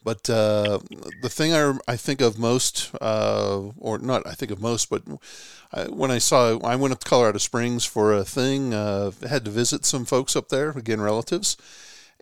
But 0.02 0.28
uh, 0.28 0.80
the 1.22 1.30
thing 1.30 1.54
I, 1.54 1.78
I 1.88 1.96
think 1.96 2.20
of 2.20 2.38
most, 2.38 2.90
uh, 3.00 3.70
or 3.78 3.98
not 3.98 4.26
I 4.26 4.34
think 4.34 4.50
of 4.50 4.60
most, 4.60 4.90
but 4.90 5.02
I, 5.72 5.84
when 5.84 6.10
I 6.10 6.18
saw, 6.18 6.58
I 6.58 6.76
went 6.76 6.92
up 6.92 7.00
to 7.00 7.08
Colorado 7.08 7.38
Springs 7.38 7.86
for 7.86 8.12
a 8.12 8.22
thing, 8.22 8.74
uh, 8.74 9.12
had 9.26 9.46
to 9.46 9.50
visit 9.50 9.86
some 9.86 10.04
folks 10.04 10.36
up 10.36 10.50
there, 10.50 10.70
again, 10.72 11.00
relatives, 11.00 11.56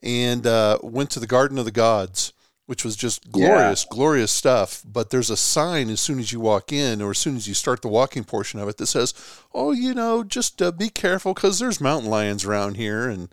and 0.01 0.47
uh, 0.47 0.79
went 0.85 1.11
to 1.11 1.21
the 1.21 1.27
Garden 1.27 1.59
of 1.59 1.65
the 1.65 1.73
Gods 1.73 2.33
which 2.67 2.85
was 2.85 2.97
just 2.97 3.31
glorious, 3.31 3.85
yeah. 3.85 3.95
glorious 3.95 4.31
stuff. 4.31 4.83
But 4.85 5.11
there's 5.11 5.31
a 5.31 5.37
sign 5.37 5.91
as 5.91 6.01
soon 6.01 6.19
as 6.19 6.33
you 6.33 6.41
walk 6.41 6.73
in, 6.73 7.03
or 7.03 7.11
as 7.11 7.19
soon 7.19 7.37
as 7.37 7.49
you 7.49 7.55
start 7.55 7.83
the 7.83 7.89
walking 7.89 8.25
portion 8.25 8.61
of 8.61 8.69
it, 8.69 8.77
that 8.77 8.87
says, 8.87 9.15
"Oh, 9.53 9.73
you 9.73 9.95
know, 9.95 10.23
just 10.23 10.63
uh, 10.63 10.71
be 10.71 10.89
careful 10.89 11.35
because 11.35 11.59
there's 11.59 11.81
mountain 11.81 12.11
lions 12.11 12.45
around 12.45 12.77
here, 12.77 13.09
and 13.09 13.29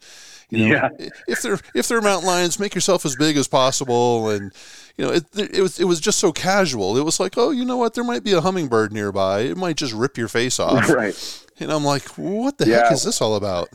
you 0.49 0.67
know, 0.67 0.75
yeah. 0.75 0.89
if 1.27 1.41
they're 1.41 1.59
if 1.75 1.87
they're 1.87 2.01
mountain 2.01 2.27
lions, 2.27 2.59
make 2.59 2.73
yourself 2.73 3.05
as 3.05 3.15
big 3.15 3.37
as 3.37 3.47
possible." 3.47 4.29
And 4.29 4.51
you 4.97 5.05
know, 5.05 5.11
it 5.11 5.25
it 5.35 5.61
was 5.61 5.79
it 5.79 5.85
was 5.85 5.99
just 5.99 6.19
so 6.19 6.31
casual. 6.31 6.97
It 6.97 7.03
was 7.05 7.19
like, 7.19 7.37
"Oh, 7.37 7.51
you 7.51 7.65
know 7.65 7.77
what? 7.77 7.93
There 7.93 8.03
might 8.03 8.23
be 8.23 8.33
a 8.33 8.41
hummingbird 8.41 8.91
nearby. 8.91 9.41
It 9.41 9.57
might 9.57 9.77
just 9.77 9.93
rip 9.93 10.17
your 10.17 10.27
face 10.27 10.59
off." 10.59 10.89
Right. 10.99 11.45
And 11.59 11.71
I'm 11.71 11.83
like, 11.83 12.03
"What 12.17 12.57
the 12.57 12.67
yeah. 12.67 12.83
heck 12.83 12.93
is 12.93 13.03
this 13.03 13.21
all 13.21 13.35
about?" 13.35 13.69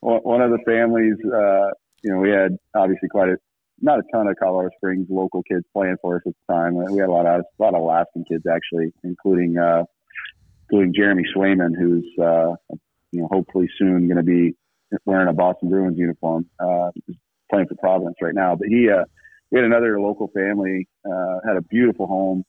One 0.00 0.40
of 0.40 0.50
the 0.50 0.58
families, 0.64 1.16
uh, 1.26 1.70
you 2.02 2.10
know, 2.10 2.18
we 2.20 2.30
had 2.30 2.56
obviously 2.74 3.08
quite 3.10 3.28
a 3.28 3.36
not 3.80 3.98
a 3.98 4.02
ton 4.12 4.28
of 4.28 4.36
Colorado 4.38 4.70
Springs 4.76 5.06
local 5.10 5.42
kids 5.42 5.64
playing 5.72 5.96
for 6.02 6.16
us 6.16 6.22
at 6.26 6.32
the 6.46 6.54
time. 6.54 6.74
We 6.74 6.98
had 6.98 7.08
a 7.08 7.12
lot 7.12 7.26
of 7.26 7.40
a 7.58 7.62
lot 7.62 7.74
of 7.74 7.80
Alaskan 7.80 8.24
kids 8.30 8.44
actually, 8.50 8.92
including 9.04 9.58
uh, 9.58 9.84
including 10.68 10.94
Jeremy 10.94 11.24
Swayman, 11.34 11.72
who's 11.78 12.06
uh, 12.18 12.54
you 13.12 13.22
know 13.22 13.28
hopefully 13.30 13.68
soon 13.78 14.06
going 14.06 14.16
to 14.16 14.22
be 14.22 14.54
wearing 15.04 15.28
a 15.28 15.32
Boston 15.32 15.70
Bruins 15.70 15.98
uniform, 15.98 16.46
uh, 16.58 16.90
playing 17.50 17.68
for 17.68 17.76
Providence 17.80 18.16
right 18.20 18.34
now. 18.34 18.54
But 18.54 18.68
he 18.68 18.88
uh, 18.90 19.04
we 19.50 19.58
had 19.58 19.64
another 19.64 20.00
local 20.00 20.28
family 20.28 20.88
uh, 21.04 21.38
had 21.46 21.56
a 21.56 21.62
beautiful 21.62 22.06
home 22.06 22.44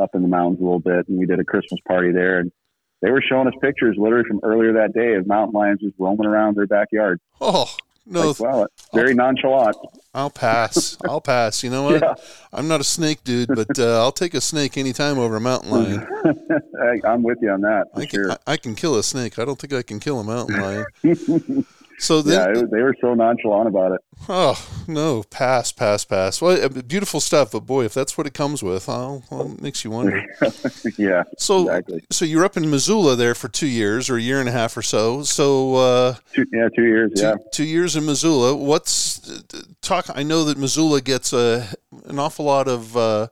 up 0.00 0.10
in 0.14 0.22
the 0.22 0.28
mountains 0.28 0.60
a 0.60 0.64
little 0.64 0.80
bit, 0.80 1.08
and 1.08 1.18
we 1.18 1.26
did 1.26 1.40
a 1.40 1.44
Christmas 1.44 1.80
party 1.86 2.12
there 2.12 2.40
and. 2.40 2.52
They 3.00 3.12
were 3.12 3.22
showing 3.22 3.46
us 3.46 3.54
pictures 3.62 3.94
literally 3.96 4.24
from 4.26 4.40
earlier 4.42 4.72
that 4.72 4.92
day 4.92 5.14
of 5.14 5.24
mountain 5.24 5.52
lions 5.52 5.78
just 5.80 5.94
roaming 6.00 6.26
around 6.26 6.56
their 6.56 6.66
backyard. 6.66 7.20
Oh, 7.40 7.72
no, 8.08 8.28
like, 8.28 8.40
wow, 8.40 8.66
very 8.94 9.14
nonchalant. 9.14 9.76
I'll 10.14 10.30
pass. 10.30 10.96
I'll 11.04 11.20
pass. 11.20 11.62
You 11.62 11.70
know 11.70 11.84
what? 11.84 12.02
Yeah. 12.08 12.14
I'm 12.52 12.68
not 12.68 12.80
a 12.80 12.84
snake 12.84 13.24
dude, 13.24 13.48
but 13.48 13.78
uh, 13.78 14.00
I'll 14.00 14.12
take 14.12 14.32
a 14.32 14.40
snake 14.40 14.78
anytime 14.78 15.18
over 15.18 15.36
a 15.36 15.40
mountain 15.40 15.70
lion. 15.70 16.06
I'm 17.04 17.22
with 17.22 17.38
you 17.42 17.50
on 17.50 17.60
that. 17.62 17.88
I 17.94 18.06
can, 18.06 18.08
sure. 18.08 18.32
I, 18.32 18.36
I, 18.46 18.56
can 18.56 18.74
kill 18.74 18.96
a 18.96 19.02
snake. 19.02 19.38
I 19.38 19.44
don't 19.44 19.58
think 19.58 19.72
I 19.72 19.82
can 19.82 20.00
kill 20.00 20.20
a 20.20 20.24
mountain 20.24 20.60
lion. 20.60 20.86
So 21.98 22.22
then, 22.22 22.54
yeah, 22.54 22.62
they 22.70 22.80
were 22.80 22.94
so 23.00 23.14
nonchalant 23.14 23.66
about 23.66 23.92
it. 23.92 24.00
Oh 24.28 24.56
no, 24.86 25.24
pass, 25.24 25.72
pass, 25.72 26.04
pass. 26.04 26.40
Well, 26.40 26.64
uh, 26.64 26.68
beautiful 26.82 27.20
stuff, 27.20 27.52
but 27.52 27.60
boy, 27.60 27.84
if 27.84 27.94
that's 27.94 28.16
what 28.16 28.26
it 28.26 28.34
comes 28.34 28.62
with, 28.62 28.86
well, 28.86 29.24
it 29.30 29.60
makes 29.60 29.84
you 29.84 29.90
wonder. 29.90 30.24
yeah. 30.96 31.24
So, 31.38 31.62
exactly. 31.62 32.04
so 32.10 32.24
you're 32.24 32.44
up 32.44 32.56
in 32.56 32.70
Missoula 32.70 33.16
there 33.16 33.34
for 33.34 33.48
two 33.48 33.66
years 33.66 34.08
or 34.08 34.16
a 34.16 34.20
year 34.20 34.38
and 34.38 34.48
a 34.48 34.52
half 34.52 34.76
or 34.76 34.82
so. 34.82 35.24
So, 35.24 35.74
uh, 35.74 36.14
two, 36.32 36.46
yeah, 36.52 36.68
two 36.74 36.84
years. 36.84 37.12
Two, 37.16 37.22
yeah, 37.22 37.34
two 37.52 37.64
years 37.64 37.96
in 37.96 38.06
Missoula. 38.06 38.54
What's 38.54 39.42
talk? 39.82 40.06
I 40.14 40.22
know 40.22 40.44
that 40.44 40.56
Missoula 40.56 41.00
gets 41.00 41.32
a 41.32 41.66
an 42.06 42.18
awful 42.18 42.44
lot 42.44 42.68
of. 42.68 42.96
Uh, 42.96 43.28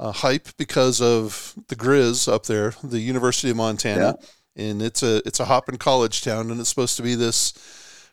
uh, 0.00 0.12
hype 0.12 0.46
because 0.56 1.00
of 1.00 1.54
the 1.66 1.74
Grizz 1.74 2.32
up 2.32 2.46
there, 2.46 2.72
the 2.84 3.00
University 3.00 3.50
of 3.50 3.56
Montana, 3.56 4.16
yeah. 4.54 4.64
and 4.64 4.80
it's 4.80 5.02
a 5.02 5.16
it's 5.26 5.40
a 5.40 5.46
hopping 5.46 5.76
college 5.76 6.22
town, 6.22 6.52
and 6.52 6.60
it's 6.60 6.68
supposed 6.68 6.96
to 6.98 7.02
be 7.02 7.16
this 7.16 7.52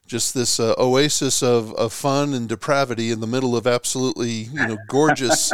just 0.06 0.34
this 0.34 0.60
uh, 0.60 0.76
oasis 0.78 1.41
of, 1.41 1.74
of 1.74 1.91
fun 1.91 2.34
and 2.34 2.48
depravity 2.48 3.12
in 3.12 3.20
the 3.20 3.28
middle 3.28 3.56
of 3.56 3.65
absolutely 3.65 4.30
you 4.30 4.68
know 4.68 4.78
gorgeous 4.88 5.52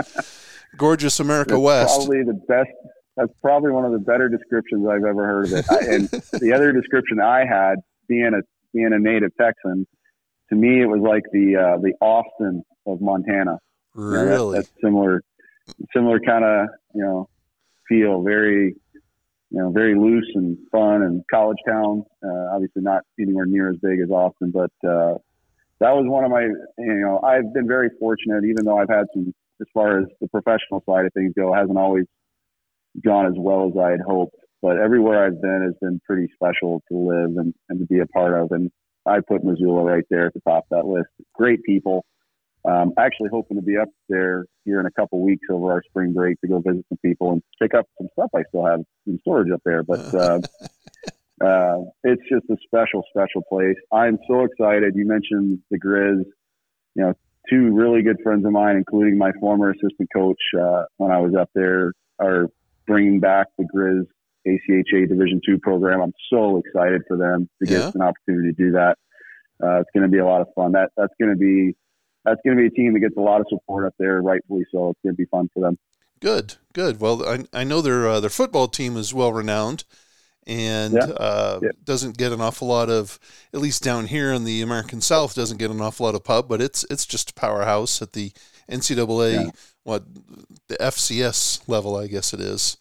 gorgeous 0.78 1.20
America 1.20 1.52
that's 1.52 1.62
West. 1.62 1.96
Probably 1.98 2.24
the 2.24 2.42
best. 2.48 2.70
That's 3.18 3.32
probably 3.42 3.72
one 3.72 3.86
of 3.86 3.92
the 3.92 4.00
better 4.00 4.30
descriptions 4.30 4.88
I've 4.88 5.04
ever 5.04 5.26
heard 5.26 5.46
of 5.48 5.54
it. 5.54 5.66
I, 5.70 5.94
and 5.94 6.10
the 6.42 6.54
other 6.54 6.72
description 6.72 7.20
I 7.20 7.46
had, 7.46 7.76
being 8.08 8.32
a 8.34 8.42
being 8.74 8.94
a 8.94 9.00
native 9.00 9.32
Texan, 9.40 9.86
to 10.50 10.56
me 10.56 10.82
it 10.82 10.86
was 10.86 11.02
like 11.02 11.24
the 11.32 11.56
uh, 11.56 11.78
the 11.82 11.94
Austin 12.02 12.64
of 12.86 13.02
Montana. 13.02 13.58
Really, 13.94 14.24
you 14.24 14.30
know, 14.30 14.52
that, 14.52 14.58
that's 14.58 14.72
similar, 14.82 15.22
similar 15.94 16.20
kind 16.20 16.46
of 16.46 16.68
you 16.94 17.04
know 17.04 17.30
feel. 17.88 18.22
Very 18.24 18.76
you 19.52 19.60
know, 19.60 19.70
very 19.70 19.96
loose 19.96 20.30
and 20.36 20.58
fun 20.72 21.04
and 21.04 21.24
college 21.30 21.58
town. 21.68 22.04
Uh, 22.24 22.56
obviously 22.56 22.82
not 22.82 23.04
anywhere 23.20 23.46
near 23.46 23.70
as 23.70 23.76
big 23.84 24.00
as 24.00 24.10
Austin, 24.10 24.52
but 24.52 24.72
uh, 24.88 25.16
that 25.80 25.92
was 25.92 26.06
one 26.08 26.24
of 26.24 26.32
my, 26.32 26.44
you 26.44 27.02
know, 27.02 27.20
I've 27.22 27.54
been 27.54 27.68
very 27.68 27.90
fortunate, 28.00 28.46
even 28.46 28.64
though 28.64 28.78
I've 28.78 28.90
had 28.90 29.06
some, 29.14 29.34
as 29.60 29.68
far 29.74 30.00
as 30.00 30.06
the 30.22 30.30
professional 30.30 30.82
side 30.88 31.06
of 31.06 31.14
things 31.14 31.34
go, 31.38 31.54
hasn't 31.54 31.78
always 31.78 32.06
gone 33.04 33.26
as 33.26 33.34
well 33.38 33.68
as 33.68 33.74
I 33.78 33.92
had 33.92 34.02
hoped. 34.02 34.36
But 34.62 34.78
everywhere 34.78 35.26
I've 35.26 35.42
been 35.42 35.64
has 35.66 35.76
been 35.82 36.00
pretty 36.06 36.32
special 36.34 36.82
to 36.90 36.98
live 36.98 37.36
and, 37.38 37.54
and 37.68 37.80
to 37.80 37.86
be 37.88 38.00
a 38.00 38.06
part 38.06 38.40
of. 38.40 38.52
And 38.52 38.72
I 39.06 39.20
put 39.20 39.44
Missoula 39.44 39.84
right 39.84 40.04
there 40.10 40.28
at 40.28 40.34
the 40.34 40.42
top 40.42 40.66
of 40.72 40.78
that 40.78 40.86
list. 40.86 41.10
Great 41.34 41.64
people, 41.64 42.06
um, 42.66 42.94
actually 42.98 43.30
hoping 43.32 43.58
to 43.58 43.64
be 43.64 43.78
up 43.78 43.90
there 44.10 44.46
here 44.66 44.80
in 44.80 44.86
a 44.86 44.92
couple 44.92 45.22
weeks 45.22 45.48
over 45.50 45.72
our 45.72 45.82
spring 45.90 46.14
break 46.14 46.40
to 46.42 46.48
go 46.48 46.60
visit 46.60 46.86
some 46.90 46.98
people 47.04 47.32
and 47.32 47.44
pick 47.62 47.74
up 47.74 47.88
some 47.98 48.08
stuff 48.14 48.30
I 48.36 48.44
still 48.50 48.66
have 48.66 48.82
in 49.08 49.20
storage 49.22 49.52
up 49.52 49.62
there. 49.66 49.84
But 49.84 50.14
uh, 50.14 50.40
uh, 51.44 51.78
it's 52.04 52.22
just 52.32 52.46
a 52.50 52.58
special, 52.64 53.04
special 53.10 53.42
place. 53.50 53.78
I'm 53.92 54.20
so 54.28 54.44
excited. 54.44 54.94
You 54.96 55.08
mentioned 55.08 55.60
the 55.72 55.80
Grizz. 55.80 56.24
You 56.96 57.04
know, 57.04 57.14
two 57.50 57.74
really 57.74 58.04
good 58.04 58.18
friends 58.22 58.46
of 58.46 58.52
mine, 58.52 58.76
including 58.76 59.18
my 59.18 59.32
former 59.40 59.72
assistant 59.72 60.10
coach 60.14 60.42
uh, 60.60 60.84
when 60.98 61.12
I 61.12 61.20
was 61.20 61.34
up 61.34 61.50
there, 61.56 61.94
are 62.20 62.48
bringing 62.86 63.20
back 63.20 63.48
the 63.58 63.66
Grizz 63.74 64.06
ACHA 64.48 65.08
Division 65.08 65.42
two 65.46 65.58
program. 65.60 66.02
I'm 66.02 66.14
so 66.32 66.58
excited 66.58 67.02
for 67.08 67.18
them 67.18 67.50
to 67.60 67.66
get 67.66 67.80
yeah. 67.80 67.92
an 67.96 68.02
opportunity 68.02 68.54
to 68.54 68.64
do 68.64 68.72
that. 68.74 68.98
Uh, 69.64 69.80
it's 69.80 69.90
going 69.94 70.04
to 70.04 70.10
be 70.10 70.18
a 70.18 70.26
lot 70.26 70.42
of 70.42 70.48
fun. 70.56 70.74
That 70.74 70.90
that's 70.98 71.14
going 71.20 71.32
to 71.32 71.38
be 71.38 71.76
that's 72.24 72.42
going 72.46 72.58
to 72.58 72.62
be 72.62 72.68
a 72.68 72.72
team 72.72 72.94
that 72.94 73.00
gets 73.00 73.18
a 73.18 73.22
lot 73.22 73.42
of 73.42 73.48
support 73.50 73.86
up 73.86 73.94
there, 73.98 74.22
rightfully 74.22 74.66
so. 74.72 74.90
It's 74.90 75.00
going 75.04 75.16
to 75.16 75.18
be 75.18 75.26
fun 75.26 75.50
for 75.54 75.62
them. 75.62 75.78
Good, 76.20 76.56
good. 76.74 77.00
Well, 77.00 77.28
I, 77.28 77.46
I 77.54 77.64
know 77.64 77.82
their 77.82 78.08
uh, 78.08 78.20
their 78.20 78.30
football 78.30 78.68
team 78.68 78.96
is 78.96 79.14
well 79.14 79.34
renowned, 79.34 79.84
and 80.46 80.94
yeah. 80.94 81.06
Uh, 81.06 81.60
yeah. 81.64 81.70
doesn't 81.84 82.18
get 82.18 82.32
an 82.32 82.42
awful 82.42 82.68
lot 82.68 82.90
of, 82.90 83.20
at 83.54 83.60
least 83.60 83.84
down 83.84 84.06
here 84.06 84.32
in 84.32 84.44
the 84.44 84.62
American 84.62 85.02
South, 85.02 85.34
doesn't 85.34 85.58
get 85.58 85.72
an 85.72 85.82
awful 85.82 86.06
lot 86.06 86.14
of 86.14 86.24
pub. 86.24 86.48
But 86.48 86.62
it's 86.62 86.86
it's 86.92 87.08
just 87.08 87.32
a 87.32 87.34
powerhouse 87.34 88.04
at 88.04 88.14
the 88.14 88.32
NCAA, 88.70 89.46
yeah. 89.46 89.52
what 89.84 90.04
the 90.68 90.78
FCS 90.78 91.68
level, 91.68 91.96
I 91.96 92.06
guess 92.06 92.34
it 92.34 92.40
is. 92.40 92.78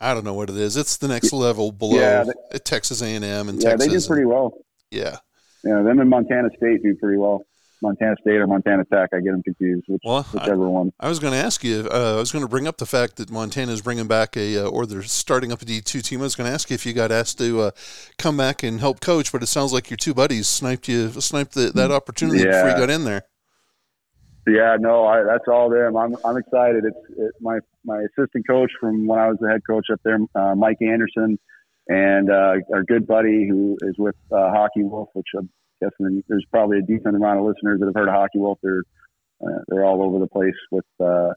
I 0.00 0.14
don't 0.14 0.24
know 0.24 0.34
what 0.34 0.50
it 0.50 0.56
is. 0.56 0.76
It's 0.76 0.96
the 0.96 1.08
next 1.08 1.32
level 1.32 1.72
below 1.72 2.00
yeah, 2.00 2.24
they, 2.24 2.58
Texas 2.58 3.02
A 3.02 3.06
and 3.06 3.24
M 3.24 3.48
and 3.50 3.62
yeah, 3.62 3.70
Texas. 3.70 3.86
they 3.86 3.98
do 3.98 4.06
pretty 4.06 4.24
well. 4.24 4.54
Yeah, 4.90 5.18
yeah, 5.62 5.82
them 5.82 6.00
and 6.00 6.08
Montana 6.08 6.48
State 6.56 6.82
do 6.82 6.96
pretty 6.96 7.18
well. 7.18 7.44
Montana 7.82 8.14
State 8.20 8.36
or 8.36 8.46
Montana 8.46 8.84
Tech. 8.84 9.10
I 9.12 9.18
get 9.20 9.32
them 9.32 9.42
confused. 9.42 9.84
Which, 9.88 10.02
well, 10.04 10.22
whichever 10.32 10.64
I, 10.64 10.68
one. 10.68 10.92
I 11.00 11.08
was 11.08 11.18
going 11.18 11.32
to 11.32 11.38
ask 11.38 11.62
you. 11.64 11.88
Uh, 11.92 12.14
I 12.16 12.20
was 12.20 12.32
going 12.32 12.44
to 12.44 12.48
bring 12.48 12.66
up 12.66 12.78
the 12.78 12.86
fact 12.86 13.16
that 13.16 13.30
Montana 13.30 13.72
is 13.72 13.82
bringing 13.82 14.06
back 14.06 14.36
a, 14.36 14.64
uh, 14.64 14.68
or 14.68 14.86
they're 14.86 15.02
starting 15.02 15.52
up 15.52 15.60
a 15.60 15.64
D 15.64 15.80
two 15.80 16.00
team. 16.00 16.20
I 16.20 16.22
was 16.24 16.36
going 16.36 16.48
to 16.48 16.54
ask 16.54 16.70
you 16.70 16.74
if 16.74 16.86
you 16.86 16.92
got 16.92 17.10
asked 17.12 17.38
to 17.38 17.60
uh, 17.60 17.70
come 18.18 18.36
back 18.36 18.62
and 18.62 18.80
help 18.80 19.00
coach, 19.00 19.32
but 19.32 19.42
it 19.42 19.46
sounds 19.46 19.72
like 19.72 19.90
your 19.90 19.98
two 19.98 20.14
buddies 20.14 20.46
sniped 20.46 20.88
you, 20.88 21.10
sniped 21.20 21.54
the, 21.54 21.72
that 21.74 21.90
opportunity 21.90 22.44
yeah. 22.44 22.62
before 22.62 22.70
you 22.70 22.76
got 22.76 22.90
in 22.90 23.04
there. 23.04 23.24
Yeah, 24.46 24.76
no, 24.80 25.06
I, 25.06 25.22
that's 25.22 25.46
all 25.46 25.70
them. 25.70 25.96
I'm 25.96 26.16
I'm 26.24 26.36
excited. 26.36 26.84
It's 26.84 27.18
it, 27.18 27.32
my 27.40 27.60
my 27.84 28.02
assistant 28.02 28.44
coach 28.46 28.72
from 28.80 29.06
when 29.06 29.18
I 29.18 29.28
was 29.28 29.38
the 29.40 29.48
head 29.48 29.60
coach 29.68 29.86
up 29.92 30.00
there, 30.04 30.18
uh, 30.34 30.56
Mike 30.56 30.78
Anderson, 30.82 31.38
and 31.88 32.28
uh, 32.28 32.54
our 32.72 32.82
good 32.82 33.06
buddy 33.06 33.46
who 33.48 33.78
is 33.82 33.94
with 33.98 34.16
uh, 34.32 34.50
Hockey 34.50 34.82
Wolf, 34.82 35.10
which 35.12 35.28
Guessing 35.82 36.22
there's 36.28 36.46
probably 36.50 36.78
a 36.78 36.82
decent 36.82 37.16
amount 37.16 37.40
of 37.40 37.44
listeners 37.44 37.80
that 37.80 37.86
have 37.86 37.94
heard 37.94 38.08
of 38.08 38.14
Hockey 38.14 38.38
Wolf. 38.38 38.58
They're 38.62 38.84
uh, 39.44 39.58
they're 39.68 39.84
all 39.84 40.02
over 40.02 40.18
the 40.18 40.28
place 40.28 40.54
with 40.70 40.84
uh, 41.00 41.32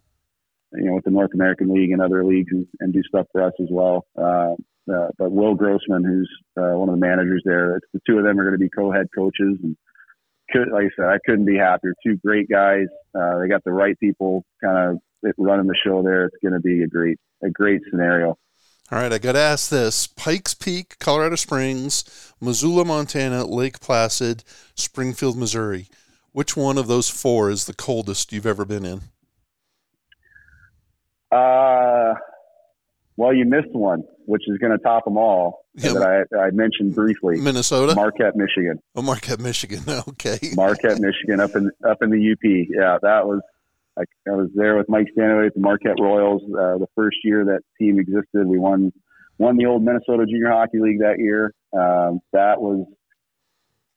you 0.74 0.86
know 0.86 0.96
with 0.96 1.06
the 1.06 1.12
North 1.12 1.34
American 1.34 1.74
League 1.74 1.92
and 1.92 2.02
other 2.02 2.24
leagues 2.24 2.52
and, 2.52 2.68
and 2.80 2.94
do 2.94 3.02
stuff 3.08 3.26
for 3.32 3.42
us 3.42 3.54
as 3.60 3.68
well. 3.72 4.06
Uh, 4.18 4.54
uh, 4.94 5.08
but 5.18 5.32
Will 5.32 5.56
Grossman, 5.56 6.04
who's 6.04 6.30
uh, 6.58 6.78
one 6.78 6.90
of 6.90 6.96
the 6.96 7.02
managers 7.02 7.42
there, 7.44 7.80
the 7.94 8.00
two 8.08 8.20
of 8.20 8.24
them 8.24 8.40
are 8.40 8.44
going 8.44 8.54
to 8.54 8.60
be 8.60 8.70
co-head 8.70 9.08
coaches, 9.16 9.58
and 9.64 9.76
could, 10.52 10.72
like 10.72 10.86
I 10.86 10.90
said, 10.96 11.06
I 11.06 11.18
couldn't 11.26 11.46
be 11.46 11.58
happier. 11.58 11.96
Two 12.06 12.18
great 12.18 12.48
guys. 12.48 12.86
Uh, 13.18 13.40
they 13.40 13.48
got 13.48 13.64
the 13.64 13.72
right 13.72 14.00
people 14.00 14.46
kind 14.64 14.92
of 15.24 15.34
running 15.38 15.66
the 15.66 15.76
show 15.84 16.04
there. 16.04 16.26
It's 16.26 16.38
going 16.42 16.54
to 16.54 16.60
be 16.60 16.84
a 16.84 16.88
great 16.88 17.18
a 17.44 17.50
great 17.50 17.82
scenario. 17.90 18.38
All 18.92 19.00
right, 19.00 19.12
I 19.12 19.18
got 19.18 19.32
to 19.32 19.40
ask 19.40 19.70
this: 19.70 20.06
Pikes 20.06 20.54
Peak, 20.54 20.98
Colorado 21.00 21.36
Springs, 21.36 22.34
Missoula, 22.40 22.86
Montana, 22.86 23.46
Lake 23.46 23.80
Placid, 23.80 24.44
Springfield, 24.76 25.38
Missouri. 25.38 25.88
Which 26.34 26.56
one 26.56 26.78
of 26.78 26.88
those 26.88 27.10
four 27.10 27.50
is 27.50 27.66
the 27.66 27.74
coldest 27.74 28.32
you've 28.32 28.46
ever 28.46 28.66
been 28.66 28.86
in? 28.86 29.02
Uh, 31.32 32.14
well, 33.18 33.34
you 33.34 33.46
missed 33.46 33.74
one, 33.74 34.04
which 34.26 34.44
is 34.48 34.58
going 34.58 34.72
to 34.72 34.78
top 34.78 35.06
them 35.06 35.18
all 35.18 35.66
yeah. 35.76 35.94
that 35.94 36.28
I, 36.34 36.48
I 36.48 36.52
mentioned 36.52 36.94
briefly. 36.94 37.40
Minnesota, 37.40 37.96
Marquette, 37.96 38.36
Michigan. 38.36 38.80
Oh, 38.96 39.02
Marquette, 39.02 39.40
Michigan. 39.40 39.82
Okay. 40.08 40.40
Marquette, 40.56 41.00
Michigan, 41.00 41.40
up 41.40 41.56
in 41.56 41.72
up 41.88 42.02
in 42.02 42.10
the 42.10 42.32
UP. 42.32 42.44
Yeah, 42.44 42.98
that 43.02 43.26
was. 43.26 43.42
I, 43.98 44.04
I 44.28 44.36
was 44.36 44.50
there 44.56 44.78
with 44.78 44.88
Mike 44.90 45.08
Stanley 45.14 45.48
at 45.48 45.54
the 45.54 45.60
Marquette 45.60 45.98
Royals. 46.00 46.42
Uh, 46.44 46.78
the 46.78 46.88
first 46.96 47.18
year 47.24 47.46
that 47.46 47.62
team 47.80 48.00
existed, 48.00 48.46
we 48.46 48.60
won 48.60 48.92
won 49.38 49.58
the 49.58 49.66
old 49.66 49.84
Minnesota 49.84 50.26
Junior 50.26 50.52
Hockey 50.52 50.80
League 50.80 51.00
that 51.00 51.20
year. 51.20 51.54
Um, 51.74 52.20
that 52.34 52.62
was 52.62 52.86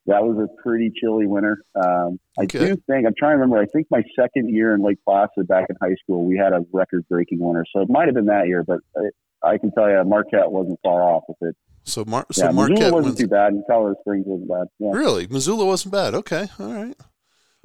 that 0.07 0.25
was 0.25 0.39
a 0.39 0.63
pretty 0.63 0.91
chilly 0.99 1.27
winter. 1.27 1.63
Um, 1.75 2.19
I 2.39 2.47
do 2.47 2.77
think 2.89 3.07
I'm 3.07 3.15
trying 3.19 3.33
to 3.33 3.41
remember. 3.41 3.59
I 3.59 3.67
think 3.67 3.89
my 3.91 4.03
second 4.19 4.49
year 4.49 4.75
in 4.75 4.83
Lake 4.83 4.99
Placid 5.07 5.47
back 5.47 5.67
in 5.69 5.77
high 5.83 5.95
school, 6.03 6.25
we 6.25 6.37
had 6.37 6.55
a 6.55 6.65
record-breaking 6.73 7.39
winter. 7.41 7.67
So 7.75 7.83
it 7.83 7.91
might 7.91 8.07
have 8.07 8.15
been 8.15 8.27
that 8.27 8.47
year, 8.47 8.65
but 8.67 8.79
I, 8.97 9.51
I 9.51 9.59
can 9.59 9.71
tell 9.73 9.89
you 9.91 10.03
Marquette 10.05 10.51
wasn't 10.51 10.81
far 10.83 11.03
off 11.03 11.25
with 11.29 11.51
it. 11.51 11.57
So, 11.85 12.05
Mar- 12.07 12.27
so 12.33 12.47
yeah, 12.47 12.51
Marquette 12.53 12.79
Missoula 12.79 12.93
wasn't 12.93 13.19
too 13.19 13.29
bad, 13.29 13.53
and 13.53 13.65
Colorado 13.69 14.01
Springs 14.01 14.25
wasn't 14.27 14.49
bad. 14.49 14.67
Yeah. 14.79 14.93
Really, 14.93 15.27
Missoula 15.27 15.67
wasn't 15.67 15.93
bad. 15.93 16.15
Okay, 16.15 16.49
all 16.59 16.73
right. 16.73 16.97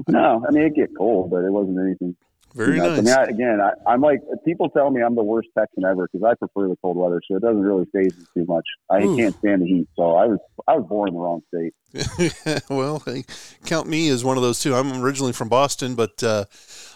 No, 0.07 0.43
I 0.47 0.51
mean 0.51 0.63
it 0.63 0.75
get 0.75 0.89
cold, 0.97 1.29
but 1.31 1.43
it 1.43 1.51
wasn't 1.51 1.79
anything 1.79 2.15
very 2.55 2.77
nice. 2.77 2.99
I 2.99 3.01
mean, 3.01 3.13
I, 3.13 3.23
again, 3.23 3.59
I, 3.61 3.93
am 3.93 4.01
like 4.01 4.21
people 4.45 4.69
tell 4.69 4.91
me 4.91 5.01
I'm 5.01 5.15
the 5.15 5.23
worst 5.23 5.49
Texan 5.57 5.85
ever 5.85 6.07
because 6.11 6.23
I 6.23 6.35
prefer 6.35 6.67
the 6.67 6.75
cold 6.81 6.97
weather, 6.97 7.19
so 7.27 7.35
it 7.35 7.41
doesn't 7.41 7.61
really 7.61 7.85
phase 7.93 8.15
me 8.17 8.25
too 8.35 8.45
much. 8.47 8.65
I 8.89 9.03
Ooh. 9.03 9.15
can't 9.15 9.35
stand 9.37 9.63
the 9.63 9.65
heat, 9.65 9.87
so 9.95 10.15
I 10.15 10.25
was 10.25 10.39
I 10.67 10.75
was 10.75 10.85
born 10.87 11.09
in 11.09 11.15
the 11.15 11.19
wrong 11.19 11.41
state. 11.47 12.63
well, 12.69 13.01
hey, 13.05 13.23
count 13.65 13.87
me 13.87 14.09
as 14.09 14.23
one 14.23 14.37
of 14.37 14.43
those 14.43 14.59
too. 14.59 14.75
I'm 14.75 15.01
originally 15.03 15.33
from 15.33 15.49
Boston, 15.49 15.95
but 15.95 16.21
uh, 16.21 16.45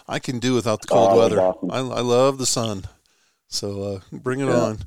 I 0.07 0.19
can 0.19 0.39
do 0.39 0.53
without 0.53 0.81
the 0.81 0.87
cold 0.87 1.09
oh, 1.13 1.17
weather. 1.17 1.41
I, 1.71 1.79
I, 1.79 2.01
love 2.01 2.37
the 2.37 2.45
sun, 2.45 2.85
so 3.47 3.81
uh, 3.81 3.99
bring 4.11 4.39
it 4.39 4.47
yeah. 4.47 4.59
on. 4.59 4.79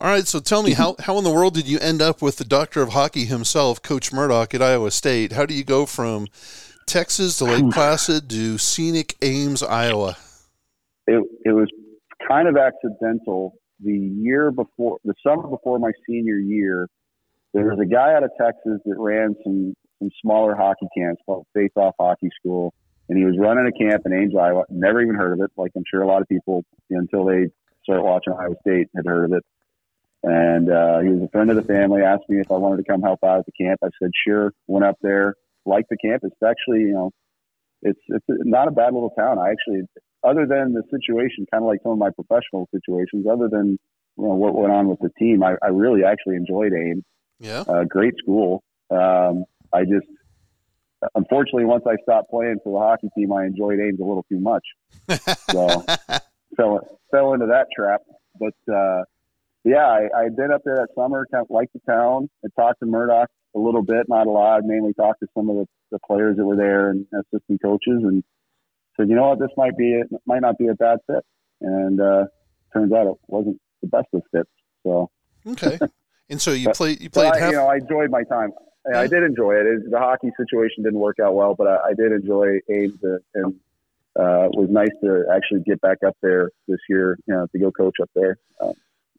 All 0.00 0.08
right, 0.08 0.26
so 0.26 0.40
tell 0.40 0.62
me 0.62 0.72
how, 0.72 0.96
how 1.00 1.18
in 1.18 1.24
the 1.24 1.30
world 1.30 1.54
did 1.54 1.66
you 1.66 1.78
end 1.78 2.02
up 2.02 2.20
with 2.20 2.36
the 2.36 2.44
doctor 2.44 2.82
of 2.82 2.90
hockey 2.90 3.24
himself, 3.24 3.82
Coach 3.82 4.12
Murdoch 4.12 4.54
at 4.54 4.62
Iowa 4.62 4.90
State? 4.90 5.32
How 5.32 5.46
do 5.46 5.54
you 5.54 5.64
go 5.64 5.86
from 5.86 6.26
Texas 6.86 7.38
to 7.38 7.44
Lake 7.44 7.70
Placid 7.70 8.28
to 8.30 8.58
scenic 8.58 9.16
Ames, 9.22 9.62
Iowa? 9.62 10.16
It, 11.06 11.22
it 11.44 11.52
was 11.52 11.68
kind 12.26 12.48
of 12.48 12.56
accidental. 12.56 13.54
The 13.80 13.92
year 13.92 14.50
before, 14.50 14.98
the 15.04 15.14
summer 15.26 15.48
before 15.48 15.78
my 15.78 15.90
senior 16.08 16.38
year, 16.38 16.88
there 17.52 17.64
was 17.64 17.78
a 17.80 17.86
guy 17.86 18.14
out 18.14 18.22
of 18.22 18.30
Texas 18.40 18.80
that 18.84 18.96
ran 18.98 19.34
some, 19.44 19.74
some 19.98 20.10
smaller 20.22 20.54
hockey 20.54 20.86
camps 20.96 21.22
called 21.26 21.46
Face 21.54 21.72
Off 21.76 21.94
Hockey 21.98 22.30
School. 22.40 22.72
And 23.08 23.18
he 23.18 23.24
was 23.24 23.36
running 23.38 23.66
a 23.66 23.72
camp 23.72 24.02
in 24.06 24.14
Ames, 24.14 24.34
Iowa. 24.34 24.64
Never 24.70 25.02
even 25.02 25.14
heard 25.14 25.34
of 25.34 25.44
it. 25.44 25.50
Like 25.56 25.72
I'm 25.76 25.84
sure 25.90 26.02
a 26.02 26.06
lot 26.06 26.22
of 26.22 26.28
people, 26.28 26.64
until 26.90 27.26
they 27.26 27.50
start 27.82 28.02
watching 28.02 28.32
Iowa 28.32 28.54
State, 28.60 28.88
had 28.96 29.06
heard 29.06 29.26
of 29.26 29.32
it. 29.32 29.44
And 30.22 30.70
uh, 30.70 31.00
he 31.00 31.10
was 31.10 31.22
a 31.22 31.28
friend 31.28 31.50
of 31.50 31.56
the 31.56 31.62
family. 31.62 32.02
Asked 32.02 32.30
me 32.30 32.40
if 32.40 32.50
I 32.50 32.56
wanted 32.56 32.78
to 32.78 32.90
come 32.90 33.02
help 33.02 33.22
out 33.22 33.40
at 33.40 33.46
the 33.46 33.52
camp. 33.52 33.80
I 33.84 33.88
said 34.00 34.10
sure. 34.26 34.54
Went 34.68 34.86
up 34.86 34.96
there 35.02 35.34
like 35.66 35.86
the 35.90 35.96
campus. 35.96 36.30
It's 36.32 36.42
actually, 36.42 36.80
you 36.80 36.92
know, 36.92 37.10
it's 37.82 38.00
it's 38.08 38.24
not 38.28 38.68
a 38.68 38.70
bad 38.70 38.94
little 38.94 39.10
town. 39.10 39.38
I 39.38 39.50
actually, 39.50 39.82
other 40.22 40.46
than 40.46 40.72
the 40.72 40.82
situation, 40.90 41.46
kind 41.50 41.62
of 41.62 41.68
like 41.68 41.80
some 41.82 41.92
of 41.92 41.98
my 41.98 42.10
professional 42.10 42.68
situations, 42.74 43.26
other 43.30 43.48
than 43.48 43.78
you 44.16 44.24
know 44.24 44.34
what 44.34 44.54
went 44.54 44.72
on 44.72 44.88
with 44.88 44.98
the 45.00 45.10
team, 45.18 45.42
I, 45.42 45.54
I 45.62 45.68
really 45.68 46.04
actually 46.04 46.36
enjoyed 46.36 46.72
Ames. 46.72 47.04
Yeah, 47.38 47.64
uh, 47.68 47.84
great 47.84 48.14
school. 48.18 48.62
Um, 48.90 49.44
I 49.72 49.82
just, 49.82 50.06
unfortunately, 51.14 51.64
once 51.64 51.84
I 51.86 51.96
stopped 52.02 52.30
playing 52.30 52.58
for 52.64 52.72
the 52.72 52.78
hockey 52.78 53.08
team, 53.16 53.32
I 53.32 53.44
enjoyed 53.44 53.80
Ames 53.80 54.00
a 54.00 54.04
little 54.04 54.24
too 54.30 54.40
much. 54.40 54.64
So 55.50 55.84
fell 56.56 57.00
fell 57.10 57.34
into 57.34 57.46
that 57.46 57.66
trap. 57.76 58.00
But 58.38 58.72
uh, 58.72 59.02
yeah, 59.64 59.86
I, 59.86 60.08
I'd 60.16 60.36
been 60.36 60.52
up 60.52 60.62
there 60.64 60.76
that 60.76 60.88
summer, 60.94 61.26
kind 61.30 61.42
of 61.42 61.50
liked 61.50 61.72
the 61.74 61.80
town. 61.90 62.28
I 62.44 62.48
talked 62.58 62.80
to 62.80 62.86
Murdoch 62.86 63.30
a 63.54 63.58
little 63.58 63.82
bit, 63.82 64.08
not 64.08 64.26
a 64.26 64.30
lot. 64.30 64.64
Mainly 64.64 64.94
talked 64.94 65.20
to 65.20 65.26
some 65.34 65.48
of 65.48 65.56
the, 65.56 65.66
the 65.92 65.98
players 66.06 66.36
that 66.36 66.44
were 66.44 66.56
there 66.56 66.90
and 66.90 67.06
assistant 67.12 67.62
coaches, 67.62 68.02
and 68.02 68.22
said, 68.96 69.08
you 69.08 69.16
know 69.16 69.28
what, 69.28 69.38
this 69.38 69.50
might 69.56 69.76
be 69.76 69.92
it 69.92 70.06
might 70.26 70.42
not 70.42 70.58
be 70.58 70.68
a 70.68 70.74
bad 70.74 70.98
fit. 71.06 71.24
And 71.60 72.00
uh, 72.00 72.24
turns 72.72 72.92
out 72.92 73.06
it 73.06 73.16
wasn't 73.28 73.60
the 73.80 73.88
best 73.88 74.08
of 74.12 74.22
fits. 74.32 74.50
So 74.82 75.10
okay. 75.46 75.78
And 76.30 76.40
so 76.40 76.52
you 76.52 76.70
played. 76.70 77.00
You 77.00 77.10
played. 77.10 77.32
I, 77.32 77.38
half- 77.38 77.50
you 77.50 77.56
know, 77.56 77.66
I 77.66 77.76
enjoyed 77.76 78.10
my 78.10 78.22
time. 78.24 78.50
Yeah. 78.90 79.00
I 79.00 79.06
did 79.06 79.22
enjoy 79.22 79.52
it. 79.56 79.66
it. 79.66 79.90
The 79.90 79.98
hockey 79.98 80.30
situation 80.36 80.84
didn't 80.84 80.98
work 80.98 81.18
out 81.18 81.34
well, 81.34 81.54
but 81.54 81.66
I, 81.66 81.90
I 81.90 81.94
did 81.94 82.12
enjoy 82.12 82.58
Ames, 82.70 82.98
and 83.34 83.54
uh, 84.18 84.48
it 84.48 84.56
was 84.56 84.68
nice 84.70 84.90
to 85.02 85.24
actually 85.34 85.60
get 85.66 85.80
back 85.80 85.98
up 86.06 86.16
there 86.22 86.50
this 86.68 86.80
year. 86.88 87.18
You 87.26 87.34
know, 87.34 87.46
to 87.52 87.58
go 87.58 87.70
coach 87.70 87.96
up 88.00 88.10
there. 88.14 88.38
Um, 88.60 88.72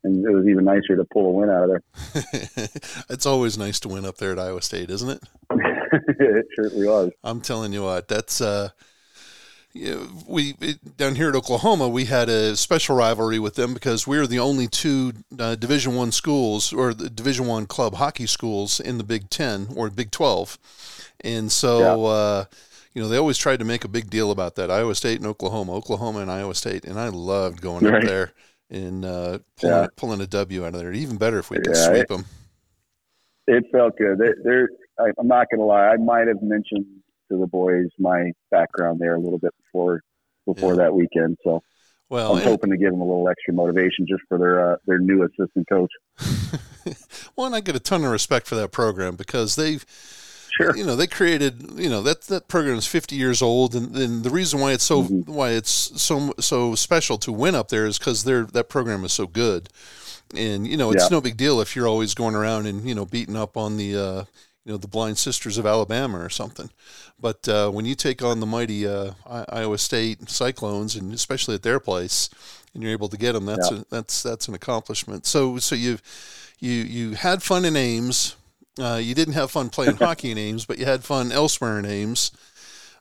and 0.05 0.25
it 0.25 0.31
was 0.31 0.47
even 0.47 0.65
nicer 0.65 0.95
to 0.95 1.03
pull 1.05 1.27
a 1.27 1.31
win 1.31 1.49
out 1.49 1.63
of 1.63 1.69
there. 1.69 2.67
it's 3.09 3.25
always 3.25 3.57
nice 3.57 3.79
to 3.81 3.89
win 3.89 4.05
up 4.05 4.17
there 4.17 4.31
at 4.31 4.39
Iowa 4.39 4.61
State, 4.61 4.89
isn't 4.89 5.09
it? 5.09 5.23
it 6.19 6.45
certainly 6.55 6.87
was. 6.87 7.11
I'm 7.23 7.41
telling 7.41 7.73
you 7.73 7.83
what, 7.83 8.07
that's 8.07 8.39
uh, 8.39 8.69
we 9.73 10.55
it, 10.61 10.95
down 10.95 11.15
here 11.15 11.29
at 11.29 11.35
Oklahoma, 11.35 11.89
we 11.89 12.05
had 12.05 12.29
a 12.29 12.55
special 12.55 12.95
rivalry 12.95 13.39
with 13.39 13.55
them 13.55 13.73
because 13.73 14.07
we 14.07 14.17
are 14.17 14.27
the 14.27 14.39
only 14.39 14.67
two 14.67 15.13
uh, 15.37 15.55
Division 15.55 15.95
One 15.95 16.11
schools 16.11 16.71
or 16.71 16.93
the 16.93 17.09
Division 17.09 17.47
One 17.47 17.65
club 17.65 17.95
hockey 17.95 18.27
schools 18.27 18.79
in 18.79 18.97
the 18.97 19.03
Big 19.03 19.29
Ten 19.29 19.67
or 19.75 19.89
Big 19.89 20.11
Twelve, 20.11 20.57
and 21.21 21.51
so. 21.51 21.79
Yeah. 21.79 21.95
Uh, 21.95 22.45
you 22.93 23.01
know, 23.01 23.09
they 23.09 23.17
always 23.17 23.37
tried 23.37 23.59
to 23.59 23.65
make 23.65 23.83
a 23.83 23.89
big 23.89 24.09
deal 24.09 24.31
about 24.31 24.55
that. 24.55 24.71
Iowa 24.71 24.95
State 24.95 25.17
and 25.17 25.27
Oklahoma, 25.27 25.73
Oklahoma 25.73 26.19
and 26.19 26.31
Iowa 26.31 26.55
State, 26.55 26.85
and 26.85 26.97
I 26.97 27.09
loved 27.09 27.59
going 27.59 27.83
right. 27.83 28.01
up 28.01 28.07
there 28.07 28.31
and 28.69 29.05
uh, 29.05 29.39
pulling, 29.59 29.75
yeah. 29.75 29.87
pulling 29.95 30.21
a 30.21 30.27
W 30.27 30.65
out 30.65 30.73
of 30.73 30.79
there. 30.79 30.93
Even 30.93 31.17
better 31.17 31.39
if 31.39 31.49
we 31.49 31.57
could 31.57 31.75
yeah, 31.75 31.85
sweep 31.85 32.03
it, 32.03 32.07
them. 32.09 32.25
It 33.47 33.63
felt 33.71 33.97
good. 33.97 34.19
They're, 34.43 34.69
I, 34.99 35.11
am 35.19 35.27
not 35.27 35.47
going 35.51 35.59
to 35.59 35.65
lie. 35.65 35.87
I 35.87 35.97
might 35.97 36.27
have 36.27 36.41
mentioned 36.41 36.85
to 37.31 37.37
the 37.37 37.47
boys 37.47 37.87
my 37.99 38.31
background 38.51 38.99
there 38.99 39.15
a 39.15 39.19
little 39.19 39.39
bit 39.39 39.53
before 39.63 40.01
before 40.45 40.73
yeah. 40.73 40.83
that 40.83 40.93
weekend. 40.93 41.37
So 41.43 41.61
well, 42.09 42.35
I'm 42.35 42.43
hoping 42.43 42.69
to 42.71 42.77
give 42.77 42.91
them 42.91 43.01
a 43.01 43.05
little 43.05 43.27
extra 43.29 43.53
motivation 43.53 44.05
just 44.07 44.21
for 44.29 44.37
their 44.37 44.73
uh, 44.73 44.77
their 44.85 44.99
new 44.99 45.23
assistant 45.23 45.67
coach. 45.67 45.91
well, 47.35 47.47
and 47.47 47.55
I 47.55 47.61
get 47.61 47.75
a 47.75 47.79
ton 47.79 48.03
of 48.03 48.11
respect 48.11 48.47
for 48.47 48.55
that 48.55 48.71
program 48.71 49.15
because 49.15 49.55
they've 49.55 49.85
Sure. 50.55 50.75
You 50.75 50.85
know, 50.85 50.95
they 50.95 51.07
created. 51.07 51.71
You 51.75 51.89
know 51.89 52.01
that 52.03 52.21
that 52.23 52.47
program 52.47 52.77
is 52.77 52.87
50 52.87 53.15
years 53.15 53.41
old, 53.41 53.75
and, 53.75 53.93
and 53.95 54.23
the 54.23 54.29
reason 54.29 54.61
why 54.61 54.71
it's 54.71 54.85
so 54.85 55.03
mm-hmm. 55.03 55.31
why 55.31 55.51
it's 55.51 56.01
so 56.01 56.33
so 56.39 56.75
special 56.75 57.17
to 57.19 57.31
win 57.31 57.55
up 57.55 57.67
there 57.67 57.85
is 57.85 57.99
because 57.99 58.23
their 58.23 58.45
that 58.45 58.69
program 58.69 59.03
is 59.03 59.11
so 59.11 59.27
good. 59.27 59.67
And 60.35 60.65
you 60.65 60.77
know, 60.77 60.91
it's 60.91 61.03
yeah. 61.03 61.09
no 61.09 61.19
big 61.19 61.35
deal 61.35 61.59
if 61.59 61.75
you're 61.75 61.87
always 61.87 62.13
going 62.13 62.35
around 62.35 62.67
and 62.67 62.87
you 62.87 62.95
know 62.95 63.05
beating 63.05 63.35
up 63.35 63.57
on 63.57 63.75
the 63.75 63.97
uh, 63.97 64.23
you 64.63 64.71
know 64.71 64.77
the 64.77 64.87
Blind 64.87 65.17
Sisters 65.17 65.57
of 65.57 65.65
Alabama 65.65 66.19
or 66.19 66.29
something. 66.29 66.69
But 67.19 67.47
uh, 67.49 67.69
when 67.69 67.83
you 67.83 67.95
take 67.95 68.23
on 68.23 68.39
the 68.39 68.45
mighty 68.45 68.87
uh, 68.87 69.11
Iowa 69.25 69.77
State 69.77 70.29
Cyclones, 70.29 70.95
and 70.95 71.13
especially 71.13 71.55
at 71.55 71.63
their 71.63 71.81
place, 71.81 72.29
and 72.73 72.81
you're 72.81 72.93
able 72.93 73.09
to 73.09 73.17
get 73.17 73.33
them, 73.33 73.45
that's 73.45 73.71
yeah. 73.71 73.79
a, 73.79 73.85
that's 73.89 74.23
that's 74.23 74.47
an 74.47 74.53
accomplishment. 74.53 75.25
So 75.25 75.57
so 75.57 75.75
you've 75.75 76.01
you 76.61 76.71
you 76.71 77.11
had 77.15 77.43
fun 77.43 77.65
in 77.65 77.75
Ames 77.75 78.37
uh, 78.79 78.99
you 79.01 79.15
didn't 79.15 79.33
have 79.33 79.51
fun 79.51 79.69
playing 79.69 79.95
hockey 79.97 80.31
in 80.31 80.37
Ames, 80.37 80.65
but 80.65 80.77
you 80.77 80.85
had 80.85 81.03
fun 81.03 81.31
elsewhere 81.31 81.79
in 81.79 81.85
Ames. 81.85 82.31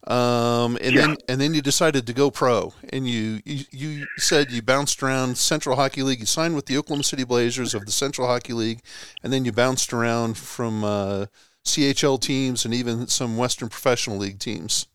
Um, 0.06 0.76
and 0.82 0.94
yeah. 0.94 1.06
then 1.06 1.16
and 1.30 1.40
then 1.40 1.54
you 1.54 1.62
decided 1.62 2.06
to 2.06 2.12
go 2.12 2.30
pro, 2.30 2.74
and 2.92 3.08
you, 3.08 3.40
you, 3.46 3.64
you 3.70 4.06
said 4.18 4.50
you 4.50 4.60
bounced 4.60 5.02
around 5.02 5.38
Central 5.38 5.76
Hockey 5.76 6.02
League. 6.02 6.20
You 6.20 6.26
signed 6.26 6.54
with 6.54 6.66
the 6.66 6.76
Oklahoma 6.76 7.04
City 7.04 7.24
Blazers 7.24 7.72
of 7.72 7.86
the 7.86 7.92
Central 7.92 8.26
Hockey 8.26 8.52
League, 8.52 8.80
and 9.22 9.32
then 9.32 9.46
you 9.46 9.52
bounced 9.52 9.94
around 9.94 10.36
from 10.36 10.84
uh, 10.84 11.26
CHL 11.64 12.20
teams 12.20 12.66
and 12.66 12.74
even 12.74 13.06
some 13.06 13.38
Western 13.38 13.70
Professional 13.70 14.18
League 14.18 14.38
teams. 14.38 14.86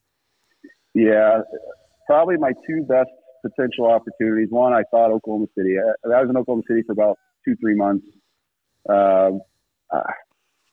Yeah, 0.93 1.41
probably 2.05 2.37
my 2.37 2.53
two 2.67 2.83
best 2.83 3.09
potential 3.43 3.87
opportunities. 3.87 4.49
One, 4.51 4.73
I 4.73 4.83
thought 4.91 5.09
Oklahoma 5.09 5.47
City. 5.57 5.77
I, 5.79 6.07
I 6.07 6.21
was 6.21 6.29
in 6.29 6.37
Oklahoma 6.37 6.63
City 6.67 6.83
for 6.83 6.91
about 6.91 7.17
two, 7.43 7.55
three 7.55 7.75
months. 7.75 8.05
Uh, 8.87 9.31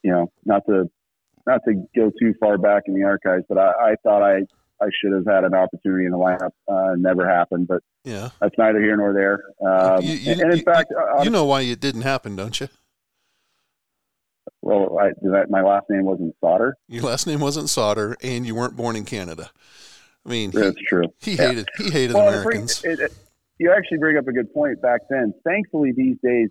you 0.03 0.11
know, 0.11 0.31
not 0.45 0.63
to 0.67 0.91
not 1.47 1.61
to 1.69 1.75
go 1.95 2.11
too 2.21 2.35
far 2.41 2.59
back 2.59 2.85
in 2.87 2.95
the 2.95 3.05
archives, 3.05 3.45
but 3.49 3.59
I, 3.59 3.93
I 3.93 3.95
thought 4.03 4.23
I 4.23 4.41
I 4.81 4.89
should 5.01 5.13
have 5.13 5.27
had 5.27 5.45
an 5.45 5.55
opportunity 5.55 6.05
in 6.05 6.11
the 6.11 6.19
lineup. 6.19 6.51
Uh, 6.69 6.95
never 6.97 7.29
happened, 7.29 7.69
but 7.69 7.83
yeah, 8.05 8.31
that's 8.41 8.55
neither 8.59 8.81
here 8.81 8.97
nor 8.97 9.13
there. 9.13 9.43
Um, 9.67 10.03
you, 10.03 10.15
you, 10.15 10.33
and, 10.33 10.41
and 10.43 10.53
in 10.53 10.59
you, 10.59 10.65
fact, 10.65 10.91
you, 10.91 11.25
you 11.25 11.31
know 11.31 11.45
why 11.45 11.63
it 11.63 11.81
didn't 11.81 12.03
happen, 12.03 12.37
don't 12.37 12.59
you? 12.61 12.69
Well, 14.63 14.99
I, 14.99 15.11
that, 15.23 15.47
my 15.49 15.63
last 15.63 15.87
name 15.89 16.05
wasn't 16.05 16.35
Sauter. 16.41 16.77
Your 16.89 17.05
last 17.05 17.27
name 17.27 17.41
wasn't 17.41 17.69
Sauter, 17.69 18.17
and 18.23 18.47
you 18.47 18.55
weren't 18.55 18.77
born 18.77 18.97
in 18.97 19.05
Canada. 19.05 19.51
I 20.25 20.29
mean, 20.29 20.51
that's 20.51 20.77
he, 20.77 20.85
true. 20.87 21.05
He 21.21 21.35
yeah. 21.37 21.49
hated 21.49 21.69
he 21.79 21.91
hated 21.91 22.15
well, 22.15 22.29
Americans. 22.29 22.85
It, 22.85 22.99
it, 22.99 23.13
you 23.59 23.73
actually 23.73 23.99
bring 23.99 24.19
up 24.19 24.27
a 24.27 24.33
good 24.33 24.53
point. 24.53 24.83
Back 24.83 25.03
then, 25.09 25.33
thankfully, 25.45 25.93
these 25.97 26.17
days 26.23 26.49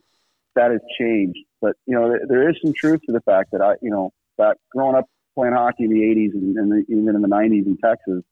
that 0.56 0.72
has 0.72 0.82
changed. 0.98 1.40
But 1.62 1.76
you 1.86 1.96
know, 1.96 2.10
there, 2.10 2.22
there 2.28 2.50
is 2.50 2.58
some 2.64 2.74
truth 2.74 3.02
to 3.08 3.14
the 3.14 3.22
fact 3.22 3.52
that 3.52 3.62
I, 3.62 3.74
you 3.82 3.90
know, 3.90 4.12
back 4.38 4.58
growing 4.72 4.96
up 4.96 5.06
playing 5.36 5.54
hockey 5.54 5.86
in 5.86 5.90
the 5.90 6.02
'80s 6.02 6.34
and, 6.34 6.58
and 6.58 6.72
the, 6.72 6.86
even 6.90 7.16
in 7.16 7.22
the 7.22 7.28
'90s 7.28 7.66
in 7.66 7.78
Texas, 7.84 8.24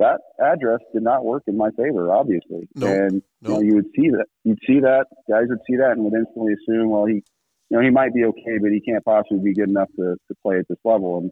that 0.00 0.20
address 0.42 0.80
did 0.92 1.02
not 1.02 1.24
work 1.24 1.42
in 1.46 1.56
my 1.56 1.68
favor, 1.76 2.10
obviously. 2.10 2.68
Nope. 2.74 2.90
And 2.90 3.12
nope. 3.12 3.22
you 3.42 3.48
know, 3.48 3.60
you 3.60 3.74
would 3.74 3.90
see 3.94 4.08
that. 4.10 4.24
You'd 4.44 4.58
see 4.66 4.80
that 4.80 5.06
guys 5.28 5.44
would 5.48 5.60
see 5.68 5.76
that 5.76 5.92
and 5.92 6.04
would 6.04 6.14
instantly 6.14 6.54
assume, 6.54 6.90
well, 6.90 7.04
he, 7.04 7.22
you 7.68 7.76
know, 7.76 7.80
he 7.80 7.90
might 7.90 8.14
be 8.14 8.24
okay, 8.24 8.58
but 8.60 8.72
he 8.72 8.80
can't 8.80 9.04
possibly 9.04 9.38
be 9.38 9.54
good 9.54 9.68
enough 9.68 9.88
to, 9.96 10.16
to 10.26 10.34
play 10.42 10.58
at 10.58 10.66
this 10.68 10.78
level. 10.84 11.18
And 11.18 11.30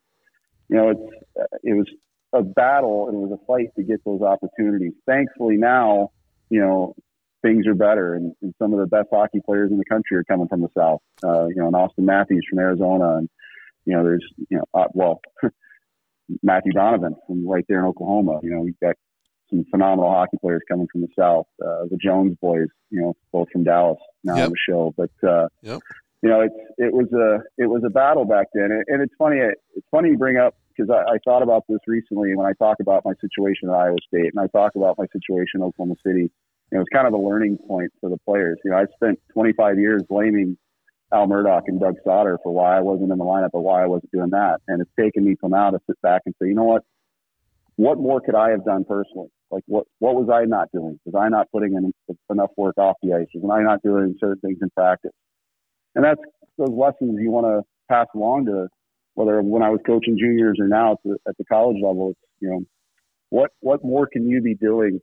you 0.68 0.76
know, 0.76 0.90
it's 0.90 1.60
it 1.64 1.72
was 1.72 1.86
a 2.34 2.42
battle 2.42 3.08
and 3.08 3.16
it 3.16 3.20
was 3.26 3.38
a 3.40 3.46
fight 3.46 3.74
to 3.76 3.82
get 3.82 4.04
those 4.04 4.20
opportunities. 4.20 4.92
Thankfully, 5.06 5.56
now 5.56 6.10
you 6.50 6.60
know 6.60 6.94
things 7.42 7.66
are 7.66 7.74
better, 7.74 8.14
and, 8.14 8.34
and 8.42 8.54
some 8.58 8.72
of 8.72 8.80
the 8.80 8.86
best 8.86 9.08
hockey 9.12 9.40
players 9.44 9.70
in 9.70 9.78
the 9.78 9.84
country 9.84 10.16
are 10.16 10.24
coming 10.24 10.48
from 10.48 10.62
the 10.62 10.68
South. 10.76 11.00
Uh, 11.22 11.46
you 11.46 11.56
know, 11.56 11.66
and 11.66 11.74
Auston 11.74 12.04
Matthews 12.04 12.46
from 12.48 12.58
Arizona, 12.58 13.16
and 13.16 13.28
you 13.84 13.94
know, 13.96 14.02
there's 14.02 14.24
you 14.50 14.58
know, 14.58 14.64
uh, 14.74 14.88
well. 14.92 15.20
Matthew 16.42 16.72
Donovan 16.72 17.16
from 17.26 17.48
right 17.48 17.64
there 17.70 17.78
in 17.78 17.86
Oklahoma. 17.86 18.40
You 18.42 18.50
know, 18.50 18.60
we've 18.60 18.78
got 18.80 18.96
some 19.50 19.64
phenomenal 19.70 20.10
hockey 20.10 20.36
players 20.40 20.62
coming 20.68 20.86
from 20.90 21.02
the 21.02 21.08
South. 21.18 21.46
Uh, 21.62 21.84
the 21.90 21.98
Jones 22.02 22.36
boys, 22.40 22.68
you 22.90 23.00
know, 23.00 23.16
both 23.32 23.48
from 23.50 23.64
Dallas 23.64 23.98
now 24.24 24.36
yep. 24.36 24.46
on 24.46 24.50
the 24.50 24.56
show. 24.68 24.94
But 24.96 25.28
uh, 25.28 25.48
yep. 25.62 25.80
you 26.22 26.28
know, 26.28 26.40
it's 26.40 26.54
it 26.76 26.92
was 26.92 27.10
a 27.12 27.42
it 27.62 27.66
was 27.66 27.82
a 27.86 27.90
battle 27.90 28.24
back 28.24 28.48
then, 28.52 28.70
and, 28.70 28.84
and 28.88 29.02
it's 29.02 29.14
funny. 29.18 29.38
It's 29.38 29.86
funny 29.90 30.10
you 30.10 30.18
bring 30.18 30.36
up 30.36 30.54
because 30.76 30.90
I, 30.90 31.14
I 31.14 31.18
thought 31.24 31.42
about 31.42 31.64
this 31.68 31.78
recently 31.86 32.34
when 32.36 32.46
I 32.46 32.52
talk 32.52 32.78
about 32.80 33.04
my 33.04 33.12
situation 33.20 33.68
at 33.68 33.74
Iowa 33.74 33.96
State, 34.06 34.32
and 34.34 34.40
I 34.40 34.46
talk 34.46 34.72
about 34.76 34.98
my 34.98 35.06
situation 35.12 35.60
in 35.60 35.62
Oklahoma 35.62 35.96
City. 36.04 36.30
You 36.70 36.78
was 36.78 36.86
kind 36.92 37.06
of 37.06 37.14
a 37.14 37.18
learning 37.18 37.58
point 37.66 37.90
for 38.00 38.10
the 38.10 38.18
players. 38.26 38.58
You 38.64 38.72
know, 38.72 38.78
I 38.78 38.84
spent 38.94 39.18
25 39.32 39.78
years 39.78 40.02
blaming 40.08 40.58
Al 41.12 41.26
Murdoch 41.26 41.64
and 41.66 41.80
Doug 41.80 41.94
Sauter 42.04 42.38
for 42.42 42.52
why 42.52 42.76
I 42.76 42.80
wasn't 42.80 43.10
in 43.10 43.18
the 43.18 43.24
lineup 43.24 43.50
or 43.52 43.62
why 43.62 43.82
I 43.82 43.86
wasn't 43.86 44.12
doing 44.12 44.30
that. 44.30 44.60
And 44.68 44.82
it's 44.82 44.90
taken 44.98 45.24
me 45.24 45.36
till 45.40 45.48
now 45.48 45.70
to 45.70 45.78
sit 45.86 46.00
back 46.02 46.22
and 46.26 46.34
say, 46.40 46.48
you 46.48 46.54
know 46.54 46.64
what? 46.64 46.82
What 47.76 47.98
more 47.98 48.20
could 48.20 48.34
I 48.34 48.50
have 48.50 48.64
done 48.64 48.84
personally? 48.84 49.28
Like 49.50 49.62
what 49.66 49.86
what 49.98 50.14
was 50.14 50.28
I 50.30 50.44
not 50.44 50.68
doing? 50.72 50.98
Was 51.06 51.14
I 51.18 51.28
not 51.28 51.50
putting 51.50 51.74
in 51.74 51.92
enough 52.30 52.50
work 52.56 52.76
off 52.76 52.96
the 53.02 53.14
ice? 53.14 53.26
Was 53.34 53.50
I 53.50 53.62
not 53.62 53.80
doing 53.82 54.14
certain 54.20 54.40
things 54.40 54.58
in 54.60 54.68
practice? 54.70 55.12
And 55.94 56.04
that's 56.04 56.20
those 56.58 56.70
lessons 56.70 57.18
you 57.20 57.30
want 57.30 57.46
to 57.46 57.62
pass 57.88 58.06
along 58.14 58.46
to 58.46 58.68
whether 59.14 59.40
when 59.40 59.62
I 59.62 59.70
was 59.70 59.80
coaching 59.86 60.18
juniors 60.18 60.58
or 60.60 60.68
now 60.68 60.92
at 60.92 60.98
the, 61.04 61.16
at 61.26 61.36
the 61.38 61.44
college 61.44 61.78
level. 61.82 62.10
It's 62.10 62.20
you 62.40 62.50
know 62.50 62.60
what 63.30 63.52
what 63.60 63.82
more 63.82 64.06
can 64.06 64.28
you 64.28 64.42
be 64.42 64.54
doing 64.54 65.00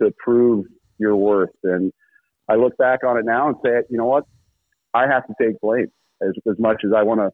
to 0.00 0.10
prove 0.18 0.64
your 0.98 1.16
worth? 1.16 1.50
And 1.62 1.92
I 2.48 2.54
look 2.54 2.76
back 2.76 3.04
on 3.04 3.18
it 3.18 3.24
now 3.24 3.48
and 3.48 3.56
say, 3.64 3.82
you 3.90 3.98
know 3.98 4.06
what? 4.06 4.24
I 4.94 5.06
have 5.06 5.26
to 5.26 5.34
take 5.40 5.60
blame 5.60 5.90
as, 6.22 6.32
as 6.50 6.58
much 6.58 6.82
as 6.84 6.92
I 6.96 7.02
want 7.02 7.20
to, 7.20 7.30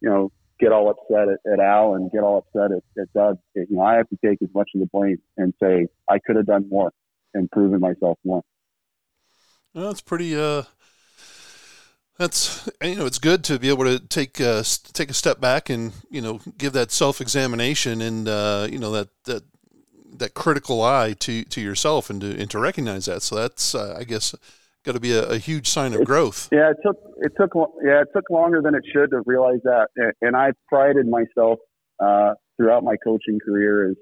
you 0.00 0.08
know, 0.08 0.32
get 0.58 0.72
all 0.72 0.90
upset 0.90 1.28
at, 1.28 1.52
at 1.52 1.60
Al 1.60 1.94
and 1.94 2.10
get 2.10 2.22
all 2.22 2.38
upset 2.38 2.76
at, 2.76 3.00
at 3.00 3.12
Doug. 3.12 3.38
It, 3.54 3.68
you 3.70 3.76
know, 3.76 3.82
I 3.82 3.94
have 3.94 4.08
to 4.08 4.18
take 4.24 4.40
as 4.42 4.48
much 4.54 4.70
of 4.74 4.80
the 4.80 4.86
blame 4.86 5.18
and 5.36 5.54
say 5.62 5.86
I 6.08 6.18
could 6.18 6.36
have 6.36 6.46
done 6.46 6.68
more 6.68 6.92
and 7.34 7.50
proven 7.50 7.80
myself 7.80 8.18
more. 8.24 8.42
Well, 9.74 9.88
that's 9.88 10.00
pretty. 10.00 10.34
Uh, 10.34 10.62
that's 12.18 12.68
you 12.82 12.94
know, 12.94 13.06
it's 13.06 13.18
good 13.18 13.44
to 13.44 13.58
be 13.58 13.68
able 13.68 13.84
to 13.84 13.98
take 13.98 14.40
uh, 14.40 14.62
take 14.94 15.10
a 15.10 15.14
step 15.14 15.38
back 15.38 15.68
and 15.68 15.92
you 16.10 16.22
know 16.22 16.40
give 16.56 16.72
that 16.72 16.90
self 16.90 17.20
examination 17.20 18.00
and 18.00 18.26
uh, 18.26 18.66
you 18.70 18.78
know 18.78 18.90
that 18.92 19.08
that 19.24 19.42
that 20.14 20.34
critical 20.34 20.82
eye 20.82 21.14
to 21.20 21.44
to 21.44 21.60
yourself 21.60 22.10
and 22.10 22.20
to 22.20 22.40
and 22.40 22.50
to 22.50 22.58
recognize 22.58 23.06
that. 23.06 23.22
So 23.22 23.36
that's 23.36 23.74
uh, 23.74 23.96
I 23.98 24.04
guess 24.04 24.34
got 24.84 24.92
to 24.92 25.00
be 25.00 25.12
a, 25.12 25.30
a, 25.30 25.38
huge 25.38 25.68
sign 25.68 25.92
of 25.94 26.04
growth. 26.04 26.48
Yeah, 26.52 26.70
it 26.70 26.76
took 26.84 26.96
it 27.18 27.32
took 27.38 27.52
yeah 27.84 28.02
it 28.02 28.08
took 28.14 28.30
longer 28.30 28.62
than 28.62 28.74
it 28.74 28.84
should 28.92 29.10
to 29.10 29.22
realize 29.26 29.60
that, 29.64 29.88
and 30.20 30.36
I 30.36 30.52
prided 30.68 31.06
myself 31.08 31.58
uh, 32.00 32.34
throughout 32.56 32.84
my 32.84 32.96
coaching 33.04 33.38
career 33.44 33.90
is 33.90 33.96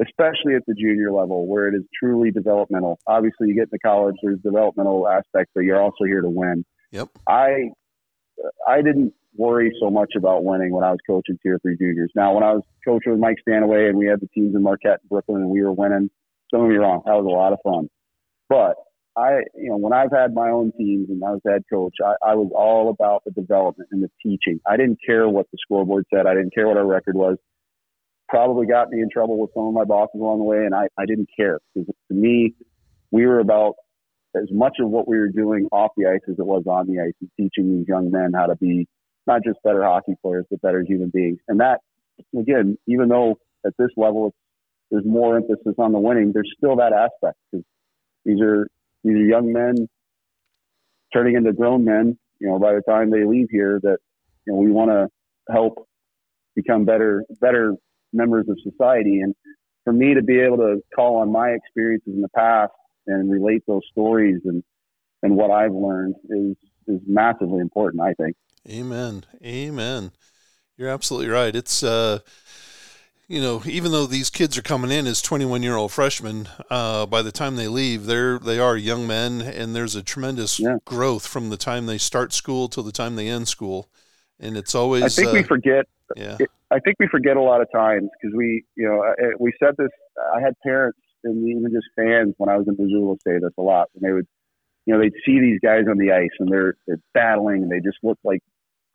especially 0.00 0.54
at 0.54 0.62
the 0.66 0.74
junior 0.74 1.10
level 1.10 1.46
where 1.46 1.68
it 1.68 1.74
is 1.74 1.82
truly 1.98 2.30
developmental. 2.30 2.98
Obviously, 3.06 3.48
you 3.48 3.54
get 3.54 3.70
to 3.70 3.78
college, 3.78 4.14
there's 4.22 4.38
developmental 4.40 5.08
aspects, 5.08 5.50
but 5.54 5.62
you're 5.62 5.80
also 5.80 6.04
here 6.04 6.20
to 6.20 6.28
win. 6.28 6.64
Yep. 6.92 7.08
I 7.26 7.70
I 8.68 8.82
didn't 8.82 9.14
worry 9.38 9.72
so 9.80 9.90
much 9.90 10.12
about 10.16 10.44
winning 10.44 10.72
when 10.72 10.84
I 10.84 10.90
was 10.90 11.00
coaching 11.06 11.38
tier 11.42 11.58
three 11.60 11.76
juniors. 11.76 12.10
Now, 12.14 12.34
when 12.34 12.42
I 12.42 12.52
was 12.52 12.62
coaching 12.84 13.12
with 13.12 13.20
Mike 13.20 13.36
Stanaway 13.40 13.88
and 13.88 13.98
we 13.98 14.06
had 14.06 14.20
the 14.20 14.28
teams 14.28 14.54
in 14.54 14.62
Marquette, 14.62 15.00
and 15.00 15.08
Brooklyn, 15.08 15.42
and 15.42 15.50
we 15.50 15.62
were 15.62 15.72
winning, 15.72 16.10
don't 16.52 16.68
get 16.68 16.70
me 16.70 16.76
wrong, 16.76 17.02
that 17.06 17.12
was 17.12 17.26
a 17.26 17.28
lot 17.28 17.52
of 17.52 17.58
fun. 17.64 17.88
But 18.48 18.76
I, 19.16 19.40
you 19.54 19.70
know, 19.70 19.76
when 19.76 19.92
I've 19.92 20.12
had 20.12 20.34
my 20.34 20.50
own 20.50 20.72
teams 20.76 21.08
and 21.08 21.22
I 21.24 21.30
was 21.30 21.40
head 21.46 21.62
coach, 21.72 21.94
I, 22.04 22.14
I 22.30 22.34
was 22.34 22.50
all 22.54 22.90
about 22.90 23.22
the 23.24 23.32
development 23.32 23.88
and 23.90 24.02
the 24.02 24.10
teaching. 24.22 24.60
I 24.66 24.76
didn't 24.76 24.98
care 25.04 25.28
what 25.28 25.46
the 25.50 25.58
scoreboard 25.60 26.04
said. 26.14 26.26
I 26.26 26.34
didn't 26.34 26.54
care 26.54 26.68
what 26.68 26.76
our 26.76 26.86
record 26.86 27.16
was. 27.16 27.38
Probably 28.28 28.66
got 28.66 28.90
me 28.90 29.00
in 29.00 29.08
trouble 29.10 29.38
with 29.38 29.50
some 29.54 29.64
of 29.64 29.72
my 29.72 29.84
bosses 29.84 30.20
along 30.20 30.38
the 30.38 30.44
way, 30.44 30.64
and 30.66 30.74
I, 30.74 30.88
I 30.98 31.06
didn't 31.06 31.28
care 31.34 31.60
because 31.74 31.88
to 32.08 32.14
me, 32.14 32.54
we 33.10 33.24
were 33.24 33.38
about 33.38 33.74
as 34.34 34.48
much 34.50 34.76
of 34.80 34.90
what 34.90 35.08
we 35.08 35.18
were 35.18 35.28
doing 35.28 35.66
off 35.72 35.92
the 35.96 36.06
ice 36.06 36.20
as 36.28 36.38
it 36.38 36.44
was 36.44 36.64
on 36.66 36.86
the 36.86 37.00
ice 37.00 37.14
and 37.20 37.30
teaching 37.38 37.78
these 37.78 37.88
young 37.88 38.10
men 38.10 38.32
how 38.34 38.46
to 38.46 38.56
be 38.56 38.86
not 39.26 39.42
just 39.44 39.58
better 39.64 39.82
hockey 39.84 40.14
players, 40.22 40.44
but 40.50 40.60
better 40.62 40.82
human 40.86 41.10
beings. 41.12 41.38
And 41.48 41.60
that, 41.60 41.80
again, 42.38 42.78
even 42.86 43.08
though 43.08 43.38
at 43.64 43.72
this 43.78 43.90
level 43.96 44.34
there's 44.90 45.04
more 45.04 45.36
emphasis 45.36 45.74
on 45.78 45.92
the 45.92 45.98
winning, 45.98 46.32
there's 46.32 46.52
still 46.56 46.76
that 46.76 46.92
aspect 46.92 47.36
because 47.50 47.64
these 48.24 48.40
are 48.40 48.68
these 49.04 49.14
are 49.14 49.24
young 49.24 49.52
men 49.52 49.88
turning 51.12 51.36
into 51.36 51.52
grown 51.52 51.84
men. 51.84 52.18
You 52.38 52.48
know, 52.48 52.58
by 52.58 52.74
the 52.74 52.82
time 52.82 53.10
they 53.10 53.24
leave 53.24 53.48
here, 53.50 53.80
that 53.82 53.98
you 54.46 54.52
know 54.52 54.58
we 54.58 54.70
want 54.70 54.90
to 54.90 55.08
help 55.52 55.88
become 56.54 56.84
better 56.84 57.24
better 57.40 57.74
members 58.12 58.46
of 58.48 58.58
society. 58.62 59.20
And 59.20 59.34
for 59.84 59.92
me 59.92 60.14
to 60.14 60.22
be 60.22 60.40
able 60.40 60.58
to 60.58 60.80
call 60.94 61.16
on 61.16 61.30
my 61.30 61.50
experiences 61.50 62.12
in 62.14 62.20
the 62.20 62.28
past 62.30 62.72
and 63.06 63.30
relate 63.30 63.62
those 63.66 63.82
stories 63.90 64.40
and 64.44 64.62
and 65.22 65.36
what 65.36 65.50
I've 65.50 65.72
learned 65.72 66.14
is 66.28 66.56
is 66.88 67.00
massively 67.06 67.60
important. 67.60 68.02
I 68.02 68.14
think. 68.14 68.36
Amen. 68.68 69.24
Amen. 69.44 70.12
You're 70.76 70.88
absolutely 70.88 71.28
right. 71.28 71.54
It's 71.54 71.82
uh 71.82 72.20
you 73.28 73.40
know, 73.40 73.60
even 73.66 73.90
though 73.90 74.06
these 74.06 74.30
kids 74.30 74.56
are 74.56 74.62
coming 74.62 74.92
in 74.92 75.06
as 75.06 75.20
21 75.20 75.62
year 75.62 75.74
old 75.74 75.90
freshmen, 75.90 76.48
uh, 76.70 77.06
by 77.06 77.22
the 77.22 77.32
time 77.32 77.56
they 77.56 77.66
leave, 77.66 78.06
they're 78.06 78.38
they 78.38 78.58
are 78.58 78.76
young 78.76 79.06
men, 79.06 79.40
and 79.40 79.74
there's 79.74 79.96
a 79.96 80.02
tremendous 80.02 80.60
yeah. 80.60 80.76
growth 80.84 81.26
from 81.26 81.50
the 81.50 81.56
time 81.56 81.86
they 81.86 81.98
start 81.98 82.32
school 82.32 82.68
till 82.68 82.84
the 82.84 82.92
time 82.92 83.16
they 83.16 83.28
end 83.28 83.48
school, 83.48 83.88
and 84.38 84.56
it's 84.56 84.74
always. 84.74 85.02
I 85.02 85.08
think 85.08 85.30
uh, 85.30 85.32
we 85.32 85.42
forget. 85.42 85.86
Yeah. 86.14 86.36
I 86.70 86.78
think 86.78 86.96
we 87.00 87.08
forget 87.08 87.36
a 87.36 87.42
lot 87.42 87.60
of 87.60 87.68
times 87.72 88.08
because 88.20 88.36
we, 88.36 88.64
you 88.76 88.86
know, 88.86 89.02
we 89.40 89.52
said 89.58 89.74
this. 89.76 89.90
I 90.36 90.40
had 90.40 90.54
parents 90.62 90.98
and 91.24 91.48
even 91.48 91.72
just 91.72 91.86
fans 91.96 92.34
when 92.38 92.48
I 92.48 92.56
was 92.56 92.66
in 92.68 92.76
Missoula 92.78 93.16
say 93.26 93.38
this 93.40 93.52
a 93.58 93.62
lot, 93.62 93.88
and 93.94 94.02
they 94.02 94.12
would, 94.12 94.26
you 94.84 94.94
know, 94.94 95.00
they'd 95.00 95.12
see 95.24 95.40
these 95.40 95.58
guys 95.60 95.84
on 95.90 95.98
the 95.98 96.12
ice 96.12 96.30
and 96.38 96.48
they're 96.48 96.76
they're 96.86 97.00
battling, 97.12 97.64
and 97.64 97.72
they 97.72 97.80
just 97.80 97.98
look 98.04 98.18
like 98.22 98.40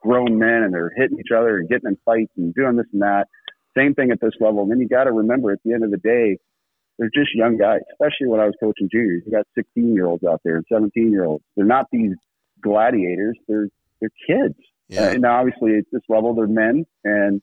grown 0.02 0.38
men, 0.38 0.64
and 0.64 0.74
they're 0.74 0.92
hitting 0.96 1.20
each 1.20 1.32
other 1.36 1.58
and 1.58 1.70
getting 1.70 1.90
in 1.90 1.98
fights 2.06 2.32
and 2.38 2.54
doing 2.54 2.76
this 2.76 2.88
and 2.94 3.02
that 3.02 3.28
same 3.78 3.94
thing 3.94 4.12
at 4.12 4.20
this 4.22 4.34
level. 4.40 4.64
And 4.64 4.72
then 4.72 4.80
you 4.80 4.88
got 4.88 5.06
to 5.06 5.12
remember 5.12 5.52
at 5.52 5.60
the 5.64 5.74
end 5.74 5.84
of 5.84 5.92
the 5.92 5.98
day, 5.98 6.38
they're 6.98 7.12
just 7.14 7.34
young 7.34 7.58
guys, 7.58 7.80
especially 7.94 8.28
when 8.28 8.40
I 8.40 8.46
was 8.46 8.54
coaching 8.60 8.90
juniors. 8.92 9.24
You 9.26 9.32
got 9.32 9.48
16 9.56 9.94
year 9.94 10.06
olds 10.06 10.24
out 10.24 10.42
there 10.44 10.58
and 10.58 10.66
17 10.72 11.12
year 11.12 11.26
olds. 11.26 11.44
They're 11.56 11.66
not 11.66 11.88
these 11.92 12.16
gladiators. 12.62 13.38
They're, 13.48 13.70
they're 14.00 14.12
kids. 14.28 14.56
Yeah. 14.88 15.04
Uh, 15.04 15.10
and 15.12 15.26
obviously 15.26 15.78
at 15.78 15.86
this 15.92 16.02
level, 16.10 16.36
they're 16.36 16.48
men 16.48 16.86
and 17.04 17.42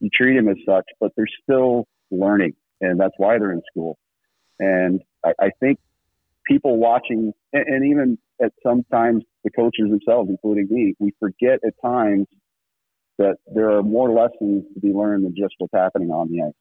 you 0.00 0.10
treat 0.12 0.36
them 0.36 0.48
as 0.48 0.56
such, 0.66 0.84
but 1.00 1.12
they're 1.16 1.26
still 1.42 1.86
learning. 2.10 2.54
And 2.80 3.00
that's 3.00 3.14
why 3.16 3.38
they're 3.38 3.52
in 3.52 3.62
school. 3.70 3.98
And 4.58 5.00
I, 5.24 5.32
I 5.40 5.50
think 5.60 5.78
people 6.46 6.76
watching, 6.76 7.32
and, 7.52 7.66
and 7.66 7.90
even 7.90 8.18
at 8.42 8.52
sometimes 8.62 9.24
the 9.44 9.50
coaches 9.50 9.90
themselves, 9.90 10.30
including 10.30 10.68
me, 10.70 10.94
we 10.98 11.12
forget 11.18 11.60
at 11.66 11.74
times 11.84 12.26
that 13.18 13.36
there 13.54 13.70
are 13.70 13.82
more 13.82 14.10
lessons 14.10 14.64
to 14.74 14.80
be 14.80 14.92
learned 14.92 15.24
than 15.24 15.34
just 15.36 15.54
what's 15.58 15.74
happening 15.74 16.10
on 16.10 16.30
the 16.30 16.42
ice. 16.42 16.52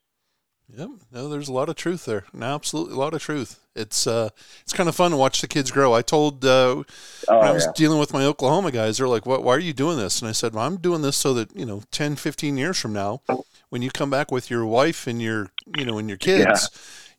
Yep, 0.77 0.89
no, 1.11 1.29
there's 1.29 1.47
a 1.47 1.53
lot 1.53 1.67
of 1.69 1.75
truth 1.75 2.05
there. 2.05 2.25
No, 2.31 2.45
absolutely, 2.53 2.93
a 2.93 2.97
lot 2.97 3.15
of 3.15 3.23
truth. 3.23 3.59
It's 3.75 4.05
uh, 4.05 4.29
it's 4.61 4.73
kind 4.73 4.87
of 4.87 4.95
fun 4.95 5.11
to 5.11 5.17
watch 5.17 5.41
the 5.41 5.47
kids 5.47 5.71
grow. 5.71 5.93
I 5.93 6.03
told 6.03 6.45
uh, 6.45 6.49
oh, 6.49 6.85
when 7.27 7.47
I 7.47 7.51
was 7.51 7.65
yeah. 7.65 7.71
dealing 7.75 7.99
with 7.99 8.13
my 8.13 8.23
Oklahoma 8.23 8.71
guys, 8.71 8.97
they're 8.99 9.07
like, 9.07 9.25
"What? 9.25 9.43
Why 9.43 9.55
are 9.55 9.59
you 9.59 9.73
doing 9.73 9.97
this?" 9.97 10.21
And 10.21 10.29
I 10.29 10.31
said, 10.31 10.53
"Well, 10.53 10.63
I'm 10.63 10.77
doing 10.77 11.01
this 11.01 11.17
so 11.17 11.33
that 11.33 11.55
you 11.55 11.65
know, 11.65 11.81
10, 11.91 12.17
15 12.17 12.55
years 12.55 12.77
from 12.77 12.93
now, 12.93 13.21
when 13.69 13.81
you 13.81 13.89
come 13.89 14.11
back 14.11 14.31
with 14.31 14.51
your 14.51 14.63
wife 14.63 15.07
and 15.07 15.19
your 15.19 15.49
you 15.75 15.85
know 15.85 15.97
and 15.97 16.07
your 16.07 16.19
kids, 16.19 16.69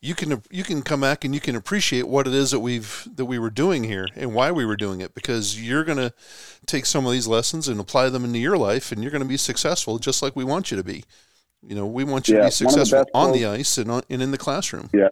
you 0.03 0.15
can 0.15 0.43
you 0.51 0.65
can 0.65 0.83
come 0.83 1.03
back 1.03 1.25
and 1.25 1.35
you 1.35 1.41
can 1.41 1.55
appreciate 1.57 2.09
what 2.09 2.27
it 2.27 2.33
is 2.35 2.51
that 2.53 2.61
we've 2.61 3.07
that 3.17 3.27
we 3.27 3.39
were 3.39 3.51
doing 3.51 3.85
here 3.85 4.07
and 4.17 4.35
why 4.35 4.51
we 4.51 4.65
were 4.65 4.77
doing 4.77 5.01
it 5.01 5.15
because 5.15 5.61
you're 5.61 5.85
going 5.85 5.99
to 5.99 6.13
take 6.67 6.87
some 6.87 7.05
of 7.07 7.13
these 7.13 7.27
lessons 7.27 7.69
and 7.69 7.79
apply 7.81 8.09
them 8.09 8.25
into 8.25 8.39
your 8.39 8.57
life 8.57 8.93
and 8.93 9.03
you're 9.03 9.11
going 9.11 9.23
to 9.23 9.29
be 9.29 9.37
successful 9.37 9.99
just 9.99 10.23
like 10.23 10.35
we 10.37 10.45
want 10.45 10.71
you 10.71 10.77
to 10.77 10.85
be. 10.85 11.05
You 11.63 11.75
know, 11.75 11.87
we 11.87 12.05
want 12.05 12.31
you 12.31 12.37
Yeah, 12.37 12.39
to 12.39 12.43
be 12.43 12.51
the 12.51 12.51
successful 12.51 12.87
best 12.89 13.09
on 13.15 13.33
the 13.33 13.45
ice 13.47 13.77
and 13.79 13.91
on, 13.91 14.03
and 14.11 14.23
in 14.23 14.31
the 14.31 14.39
classroom. 14.39 14.91
Yeah. 14.93 15.09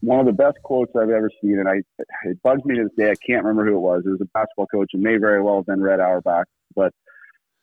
one 0.00 0.20
of 0.20 0.26
the 0.26 0.32
best 0.32 0.58
quotes 0.62 0.92
I've 0.94 1.10
ever 1.10 1.30
seen, 1.42 1.58
and 1.58 1.68
I 1.68 1.82
it 2.24 2.40
bugs 2.42 2.64
me 2.64 2.76
to 2.76 2.84
this 2.84 2.92
day. 2.96 3.10
I 3.10 3.16
can't 3.26 3.44
remember 3.44 3.66
who 3.68 3.76
it 3.76 3.80
was. 3.80 4.04
It 4.06 4.10
was 4.10 4.20
a 4.20 4.26
basketball 4.26 4.66
coach, 4.66 4.90
and 4.94 5.02
may 5.02 5.16
very 5.16 5.42
well 5.42 5.56
have 5.56 5.66
been 5.66 5.82
Red 5.82 6.00
Auerbach. 6.00 6.46
But 6.76 6.92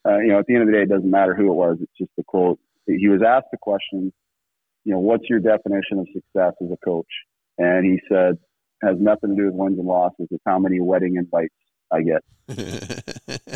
uh, 0.07 0.19
you 0.19 0.27
know, 0.29 0.39
at 0.39 0.45
the 0.47 0.53
end 0.55 0.63
of 0.63 0.67
the 0.67 0.73
day, 0.73 0.83
it 0.83 0.89
doesn't 0.89 1.09
matter 1.09 1.36
who 1.36 1.49
it 1.51 1.55
was. 1.55 1.77
It's 1.81 1.91
just 1.97 2.11
the 2.17 2.23
quote. 2.23 2.59
He 2.88 3.07
was 3.07 3.21
asked 3.23 3.47
the 3.51 3.57
question, 3.57 4.13
you 4.86 4.93
know, 4.93 4.99
what's 4.99 5.25
your 5.29 5.39
definition 5.39 5.99
of 5.99 6.07
success 6.13 6.53
as 6.61 6.69
a 6.71 6.77
coach? 6.86 7.07
And 7.57 7.86
he 7.86 7.99
said, 8.09 8.38
has 8.83 8.95
nothing 8.99 9.31
to 9.31 9.36
do 9.36 9.45
with 9.47 9.55
wins 9.55 9.79
and 9.79 9.88
losses. 9.88 10.27
It's 10.31 10.43
how 10.45 10.59
many 10.59 10.79
wedding 10.79 11.15
invites 11.17 11.53
I 11.91 12.01
get. 12.01 12.23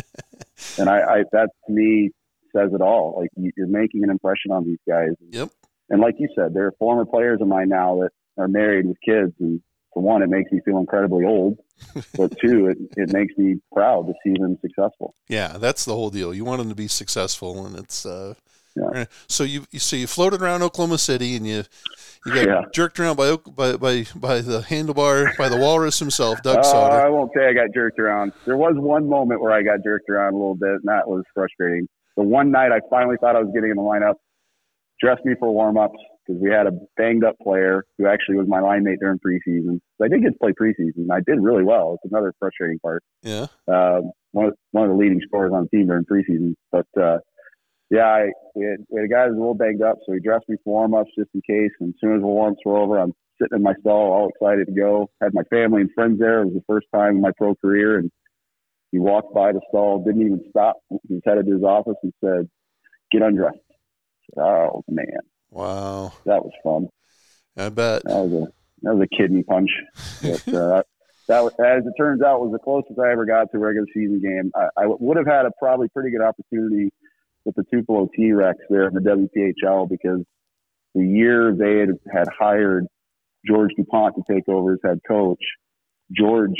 And 0.78 0.88
I, 0.88 1.00
I 1.00 1.22
that 1.32 1.50
to 1.66 1.72
me 1.72 2.10
says 2.54 2.70
it 2.72 2.80
all. 2.80 3.16
Like 3.20 3.30
you- 3.36 3.52
you're 3.56 3.66
making 3.66 4.04
an 4.04 4.10
impression 4.10 4.50
on 4.52 4.64
these 4.64 4.78
guys. 4.88 5.10
Yep. 5.30 5.50
And 5.88 6.00
like 6.00 6.14
you 6.18 6.28
said, 6.36 6.54
they're 6.54 6.72
former 6.78 7.04
players 7.04 7.40
of 7.40 7.48
mine 7.48 7.68
now 7.68 8.00
that 8.00 8.10
are 8.38 8.48
married 8.48 8.86
with 8.86 8.96
kids. 9.04 9.32
And 9.40 9.60
for 9.92 10.02
one, 10.02 10.22
it 10.22 10.28
makes 10.28 10.50
me 10.52 10.60
feel 10.64 10.78
incredibly 10.78 11.24
old. 11.24 11.58
But 12.16 12.36
two, 12.38 12.66
it, 12.68 12.78
it 12.96 13.12
makes 13.12 13.34
me 13.38 13.56
proud 13.72 14.06
to 14.06 14.12
see 14.24 14.34
them 14.38 14.56
successful. 14.60 15.14
Yeah, 15.28 15.56
that's 15.58 15.84
the 15.86 15.94
whole 15.94 16.10
deal. 16.10 16.32
You 16.34 16.44
want 16.44 16.58
them 16.60 16.68
to 16.68 16.74
be 16.74 16.88
successful, 16.88 17.64
and 17.66 17.76
it's 17.76 18.04
uh, 18.06 18.34
Yeah. 18.76 19.04
so 19.28 19.44
you 19.44 19.62
so 19.72 19.96
you 19.96 20.06
floated 20.06 20.42
around 20.42 20.62
Oklahoma 20.62 20.98
City, 20.98 21.36
and 21.36 21.46
you 21.46 21.62
you 22.26 22.34
got 22.34 22.46
Yeah. 22.46 22.62
jerked 22.72 23.00
around 23.00 23.16
by 23.16 23.36
by 23.36 23.76
by 23.76 24.04
by 24.14 24.40
the 24.40 24.60
handlebar 24.60 25.36
by 25.36 25.48
the 25.48 25.56
walrus 25.56 25.98
himself, 25.98 26.40
Doug 26.42 26.64
Uh, 26.64 26.78
I 26.88 27.08
won't 27.08 27.32
say 27.36 27.46
I 27.48 27.52
got 27.52 27.74
jerked 27.74 27.98
around. 27.98 28.32
There 28.46 28.56
was 28.56 28.74
one 28.76 29.08
moment 29.08 29.40
where 29.40 29.52
I 29.52 29.62
got 29.62 29.82
jerked 29.82 30.08
around 30.08 30.34
a 30.34 30.36
little 30.36 30.54
bit, 30.54 30.70
and 30.70 30.84
that 30.84 31.08
was 31.08 31.24
frustrating. 31.34 31.88
The 32.16 32.22
one 32.22 32.50
night 32.50 32.70
I 32.72 32.80
finally 32.90 33.16
thought 33.20 33.34
I 33.36 33.40
was 33.40 33.50
getting 33.54 33.70
in 33.70 33.76
the 33.76 33.82
lineup, 33.82 34.14
dressed 35.00 35.24
me 35.24 35.34
for 35.38 35.50
warm 35.52 35.76
ups 35.78 35.98
because 36.26 36.40
we 36.42 36.50
had 36.50 36.66
a 36.66 36.72
banged 36.96 37.24
up 37.24 37.34
player 37.42 37.84
who 37.98 38.06
actually 38.06 38.36
was 38.36 38.46
my 38.46 38.60
line 38.60 38.84
mate 38.84 38.98
during 39.00 39.18
preseason. 39.18 39.80
So 39.98 40.04
I 40.04 40.08
did 40.08 40.22
get 40.22 40.32
to 40.32 40.38
play 40.38 40.52
preseason. 40.52 41.06
I 41.10 41.20
did 41.26 41.40
really 41.40 41.64
well. 41.64 41.94
It's 42.02 42.12
another 42.12 42.34
frustrating 42.38 42.78
part. 42.80 43.02
Yeah, 43.22 43.46
Um, 43.66 44.12
one 44.32 44.46
of 44.46 44.54
one 44.72 44.84
of 44.84 44.90
the 44.90 44.96
leading 44.96 45.20
scorers 45.26 45.52
on 45.52 45.66
the 45.70 45.76
team 45.76 45.86
during 45.88 46.04
preseason. 46.04 46.54
But 46.70 46.86
uh, 47.00 47.18
yeah, 47.90 48.06
I, 48.06 48.30
we, 48.54 48.64
had, 48.64 48.86
we 48.88 49.00
had 49.00 49.10
a 49.10 49.12
guy 49.12 49.24
who 49.24 49.30
was 49.30 49.36
a 49.36 49.40
little 49.40 49.54
banged 49.54 49.82
up, 49.82 49.98
so 50.06 50.12
he 50.12 50.20
dressed 50.20 50.48
me 50.48 50.56
for 50.64 50.74
warm 50.74 50.94
ups 50.94 51.10
just 51.18 51.30
in 51.34 51.42
case. 51.42 51.72
And 51.80 51.90
as 51.90 52.00
soon 52.00 52.14
as 52.14 52.20
the 52.20 52.26
warm 52.26 52.52
ups 52.52 52.60
were 52.64 52.78
over, 52.78 52.98
I'm 52.98 53.12
sitting 53.40 53.56
in 53.56 53.62
my 53.62 53.74
stall, 53.80 54.12
all 54.12 54.28
excited 54.28 54.66
to 54.68 54.72
go. 54.72 55.10
Had 55.20 55.34
my 55.34 55.42
family 55.44 55.80
and 55.80 55.90
friends 55.92 56.20
there. 56.20 56.42
It 56.42 56.46
was 56.46 56.54
the 56.54 56.64
first 56.68 56.86
time 56.94 57.16
in 57.16 57.20
my 57.20 57.32
pro 57.36 57.56
career, 57.56 57.98
and 57.98 58.10
he 58.92 58.98
walked 58.98 59.34
by 59.34 59.52
the 59.52 59.60
stall, 59.68 60.04
didn't 60.04 60.22
even 60.22 60.44
stop. 60.50 60.76
He 61.08 61.14
was 61.14 61.22
headed 61.26 61.46
to 61.46 61.52
his 61.52 61.64
office 61.64 61.96
and 62.02 62.12
said, 62.24 62.48
"Get 63.10 63.22
undressed." 63.22 63.58
Said, 64.34 64.42
oh 64.42 64.84
man, 64.88 65.06
wow, 65.50 66.12
that 66.26 66.44
was 66.44 66.52
fun. 66.62 66.88
I 67.56 67.70
bet. 67.70 68.02
That 68.04 68.16
was 68.16 68.32
a 68.32 68.52
that 68.82 68.94
was 68.94 69.08
a 69.12 69.16
kidney 69.16 69.42
punch. 69.42 69.70
But 70.22 70.54
uh, 70.54 70.82
that 71.28 71.42
was, 71.42 71.52
as 71.58 71.84
it 71.86 71.92
turns 71.98 72.22
out, 72.22 72.40
was 72.40 72.52
the 72.52 72.58
closest 72.58 72.98
I 73.00 73.10
ever 73.10 73.26
got 73.26 73.50
to 73.50 73.56
a 73.56 73.60
regular 73.60 73.86
season 73.92 74.20
game. 74.20 74.52
I, 74.54 74.84
I 74.84 74.86
would 74.86 75.16
have 75.16 75.26
had 75.26 75.46
a 75.46 75.50
probably 75.58 75.88
pretty 75.88 76.10
good 76.10 76.22
opportunity 76.22 76.92
with 77.44 77.54
the 77.56 77.64
Tupelo 77.70 78.08
T 78.14 78.32
Rex 78.32 78.58
there 78.68 78.88
in 78.88 78.94
the 78.94 79.00
WPHL 79.00 79.88
because 79.88 80.20
the 80.94 81.04
year 81.04 81.54
they 81.54 81.78
had, 81.78 81.90
had 82.12 82.28
hired 82.38 82.86
George 83.46 83.70
DuPont 83.76 84.16
to 84.16 84.22
take 84.32 84.48
over 84.48 84.74
as 84.74 84.78
head 84.84 85.00
coach, 85.06 85.42
George 86.12 86.56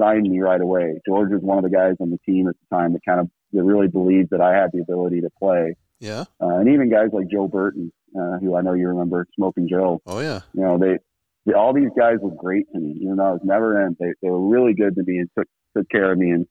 signed 0.00 0.28
me 0.28 0.40
right 0.40 0.60
away. 0.60 1.00
George 1.06 1.30
was 1.30 1.42
one 1.42 1.58
of 1.58 1.64
the 1.64 1.74
guys 1.74 1.94
on 2.00 2.10
the 2.10 2.18
team 2.26 2.48
at 2.48 2.54
the 2.54 2.76
time 2.76 2.92
that 2.92 3.04
kind 3.06 3.20
of 3.20 3.28
that 3.52 3.62
really 3.62 3.88
believed 3.88 4.30
that 4.30 4.40
I 4.40 4.54
had 4.54 4.70
the 4.72 4.80
ability 4.80 5.20
to 5.22 5.30
play. 5.38 5.74
Yeah. 5.98 6.24
Uh, 6.40 6.58
and 6.58 6.68
even 6.68 6.90
guys 6.90 7.08
like 7.12 7.28
Joe 7.28 7.48
Burton, 7.48 7.92
uh, 8.16 8.38
who 8.38 8.56
I 8.56 8.62
know 8.62 8.74
you 8.74 8.88
remember, 8.88 9.26
Smoking 9.34 9.68
Joe 9.68 10.00
Oh 10.06 10.20
yeah. 10.20 10.40
you 10.54 10.62
know, 10.62 10.78
they, 10.78 10.98
they 11.46 11.52
all 11.52 11.74
these 11.74 11.90
guys 11.98 12.16
were 12.20 12.34
great 12.34 12.66
to 12.72 12.78
me. 12.78 12.96
You 13.00 13.14
know, 13.14 13.24
I 13.24 13.32
was 13.32 13.40
never 13.44 13.84
in. 13.84 13.96
They 13.98 14.12
they 14.22 14.30
were 14.30 14.48
really 14.48 14.74
good 14.74 14.94
to 14.94 15.02
me 15.04 15.18
and 15.18 15.30
took 15.36 15.48
took 15.76 15.88
care 15.88 16.12
of 16.12 16.18
me 16.18 16.30
and 16.30 16.46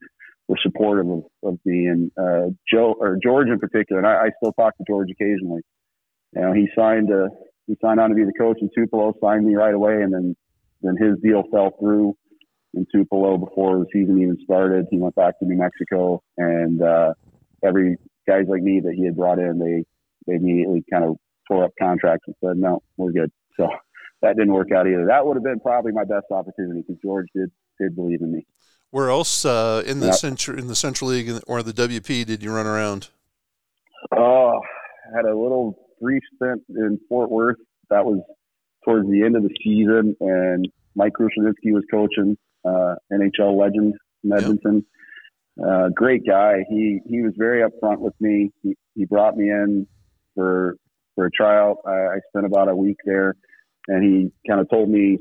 were 0.49 0.57
supportive 0.61 1.07
of, 1.07 1.23
of 1.43 1.59
me. 1.63 1.85
And 1.85 2.11
uh, 2.17 2.49
Joe 2.69 2.95
or 2.99 3.17
George 3.23 3.47
in 3.47 3.59
particular, 3.59 4.01
and 4.01 4.07
I, 4.07 4.25
I 4.25 4.29
still 4.41 4.51
talk 4.53 4.75
to 4.77 4.83
George 4.85 5.09
occasionally. 5.11 5.61
You 6.35 6.41
know, 6.41 6.53
he 6.53 6.67
signed 6.75 7.11
uh 7.11 7.29
he 7.67 7.77
signed 7.81 7.99
on 7.99 8.09
to 8.09 8.15
be 8.15 8.25
the 8.25 8.33
coach 8.37 8.57
in 8.59 8.69
Tupelo, 8.75 9.13
signed 9.21 9.45
me 9.45 9.55
right 9.55 9.73
away, 9.73 10.01
and 10.01 10.11
then 10.11 10.35
then 10.81 10.97
his 10.97 11.19
deal 11.23 11.43
fell 11.51 11.71
through 11.79 12.15
in 12.73 12.85
Tupelo 12.91 13.37
before 13.37 13.79
the 13.79 13.85
season 13.93 14.21
even 14.21 14.37
started. 14.43 14.85
He 14.89 14.97
went 14.97 15.15
back 15.15 15.39
to 15.39 15.45
New 15.45 15.57
Mexico, 15.57 16.21
and 16.37 16.81
uh, 16.81 17.13
every 17.63 17.97
guys 18.27 18.45
like 18.47 18.63
me 18.63 18.79
that 18.83 18.93
he 18.95 19.05
had 19.05 19.15
brought 19.15 19.39
in, 19.39 19.59
they 19.59 19.85
they 20.27 20.37
immediately 20.37 20.83
kind 20.91 21.03
of 21.03 21.17
tore 21.47 21.65
up 21.65 21.71
contracts 21.79 22.25
and 22.27 22.35
said, 22.43 22.57
"No, 22.57 22.81
we're 22.97 23.11
good." 23.11 23.31
So 23.55 23.69
that 24.23 24.35
didn't 24.35 24.53
work 24.53 24.71
out 24.71 24.87
either. 24.87 25.05
That 25.05 25.25
would 25.25 25.35
have 25.35 25.43
been 25.43 25.59
probably 25.59 25.91
my 25.91 26.05
best 26.05 26.25
opportunity 26.31 26.81
because 26.81 26.99
George 27.03 27.27
did 27.35 27.51
did 27.79 27.95
believe 27.95 28.21
in 28.21 28.31
me. 28.31 28.45
Where 28.91 29.09
else 29.09 29.45
uh, 29.45 29.83
in 29.85 29.99
the 29.99 30.07
Yep. 30.07 30.15
central 30.15 30.57
in 30.59 30.67
the 30.67 30.75
Central 30.75 31.11
League 31.11 31.29
or 31.47 31.61
the 31.61 31.73
WP 31.73 32.25
did 32.25 32.41
you 32.41 32.51
run 32.53 32.65
around? 32.65 33.09
Oh, 34.15 34.59
I 35.11 35.15
had 35.15 35.25
a 35.25 35.35
little 35.37 35.77
brief 36.01 36.23
stint 36.35 36.63
in 36.69 36.99
Fort 37.07 37.29
Worth. 37.29 37.57
That 37.89 38.05
was 38.05 38.19
towards 38.85 39.07
the 39.09 39.23
end 39.23 39.35
of 39.35 39.43
the 39.43 39.53
season, 39.63 40.15
and 40.21 40.67
Mike 40.95 41.13
Krushelnyski 41.13 41.71
was 41.73 41.83
coaching, 41.91 42.37
uh, 42.65 42.95
NHL 43.11 43.55
legend 43.59 43.93
from 44.21 44.29
Yep. 44.31 44.39
Edmonton. 44.41 44.85
Uh, 45.63 45.89
great 45.89 46.25
guy. 46.25 46.63
He 46.69 46.99
he 47.05 47.21
was 47.21 47.33
very 47.37 47.61
upfront 47.61 47.99
with 47.99 48.13
me. 48.19 48.51
He, 48.63 48.75
he 48.95 49.05
brought 49.05 49.35
me 49.37 49.49
in 49.49 49.85
for 50.33 50.77
for 51.15 51.25
a 51.25 51.31
tryout. 51.31 51.77
I, 51.85 51.91
I 51.91 52.19
spent 52.29 52.45
about 52.45 52.69
a 52.69 52.75
week 52.75 52.97
there, 53.05 53.35
and 53.87 54.03
he 54.03 54.31
kind 54.49 54.61
of 54.61 54.69
told 54.69 54.89
me 54.89 55.19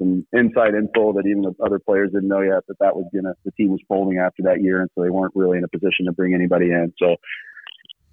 some 0.00 0.26
inside 0.32 0.74
info 0.74 1.12
that 1.12 1.26
even 1.26 1.42
the 1.42 1.54
other 1.64 1.78
players 1.78 2.10
didn't 2.12 2.28
know 2.28 2.40
yet 2.40 2.66
that 2.68 2.78
that 2.80 2.96
was 2.96 3.04
gonna 3.14 3.34
the 3.44 3.52
team 3.52 3.70
was 3.70 3.80
folding 3.86 4.18
after 4.18 4.42
that 4.44 4.62
year, 4.62 4.80
and 4.80 4.90
so 4.94 5.02
they 5.02 5.10
weren't 5.10 5.34
really 5.36 5.58
in 5.58 5.64
a 5.64 5.68
position 5.68 6.06
to 6.06 6.12
bring 6.12 6.34
anybody 6.34 6.66
in. 6.66 6.92
So 6.98 7.16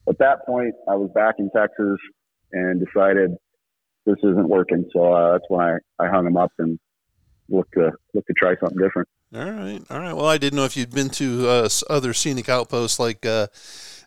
at 0.10 0.18
that 0.20 0.46
point, 0.46 0.76
I 0.88 0.96
was 0.96 1.10
back 1.16 1.36
in 1.40 1.50
Texas 1.56 1.98
and 2.52 2.84
decided 2.86 3.32
this 4.06 4.18
isn't 4.24 4.48
working. 4.48 4.90
So 4.94 5.14
uh, 5.14 5.34
that's 5.34 5.46
when 5.50 5.62
I, 5.62 5.78
I 6.04 6.08
hung 6.10 6.28
him 6.28 6.38
up 6.38 6.52
and 6.60 6.78
looked 7.50 7.74
to 7.74 7.92
look 8.14 8.26
to 8.28 8.34
try 8.34 8.56
something 8.60 8.78
different. 8.78 9.08
All 9.34 9.52
right, 9.52 9.82
all 9.90 10.00
right. 10.00 10.14
Well, 10.14 10.28
I 10.28 10.38
didn't 10.38 10.58
know 10.58 10.66
if 10.66 10.78
you'd 10.78 10.94
been 10.94 11.10
to 11.12 11.50
uh, 11.50 11.70
other 11.90 12.14
scenic 12.14 12.48
outposts 12.48 13.00
like 13.00 13.26
uh, 13.26 13.48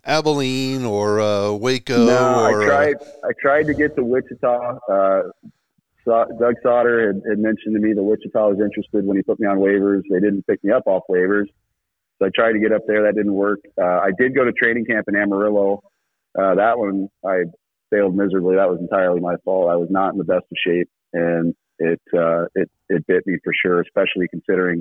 Abilene 0.04 0.84
or 0.84 1.20
uh, 1.20 1.52
Waco. 1.52 2.06
no, 2.06 2.40
or, 2.40 2.62
I 2.62 2.64
uh, 2.64 2.66
tried. 2.66 2.96
I 3.24 3.32
tried 3.40 3.62
to 3.64 3.74
get 3.74 3.96
to 3.96 4.04
Wichita. 4.04 4.78
Doug 6.06 6.54
Sauter 6.62 7.06
had, 7.06 7.22
had 7.28 7.38
mentioned 7.38 7.74
to 7.74 7.80
me 7.80 7.92
that 7.92 8.02
Wichita 8.02 8.48
was 8.48 8.58
interested 8.60 9.04
when 9.04 9.16
he 9.16 9.22
put 9.22 9.38
me 9.40 9.46
on 9.46 9.58
waivers. 9.58 10.02
They 10.10 10.20
didn't 10.20 10.46
pick 10.46 10.62
me 10.64 10.72
up 10.72 10.84
off 10.86 11.02
waivers, 11.10 11.46
so 12.18 12.26
I 12.26 12.30
tried 12.34 12.52
to 12.52 12.58
get 12.58 12.72
up 12.72 12.82
there. 12.86 13.02
That 13.04 13.16
didn't 13.16 13.34
work. 13.34 13.60
Uh, 13.80 14.00
I 14.00 14.10
did 14.18 14.34
go 14.34 14.44
to 14.44 14.52
training 14.52 14.86
camp 14.86 15.06
in 15.08 15.16
Amarillo. 15.16 15.82
Uh, 16.38 16.54
that 16.54 16.78
one 16.78 17.08
I 17.24 17.44
failed 17.90 18.14
miserably. 18.14 18.56
That 18.56 18.70
was 18.70 18.78
entirely 18.80 19.20
my 19.20 19.36
fault. 19.44 19.70
I 19.70 19.76
was 19.76 19.88
not 19.90 20.12
in 20.12 20.18
the 20.18 20.24
best 20.24 20.44
of 20.50 20.56
shape, 20.64 20.88
and 21.12 21.54
it 21.78 22.00
uh, 22.16 22.44
it 22.54 22.70
it 22.88 23.06
bit 23.06 23.26
me 23.26 23.38
for 23.42 23.52
sure. 23.64 23.80
Especially 23.80 24.28
considering 24.28 24.80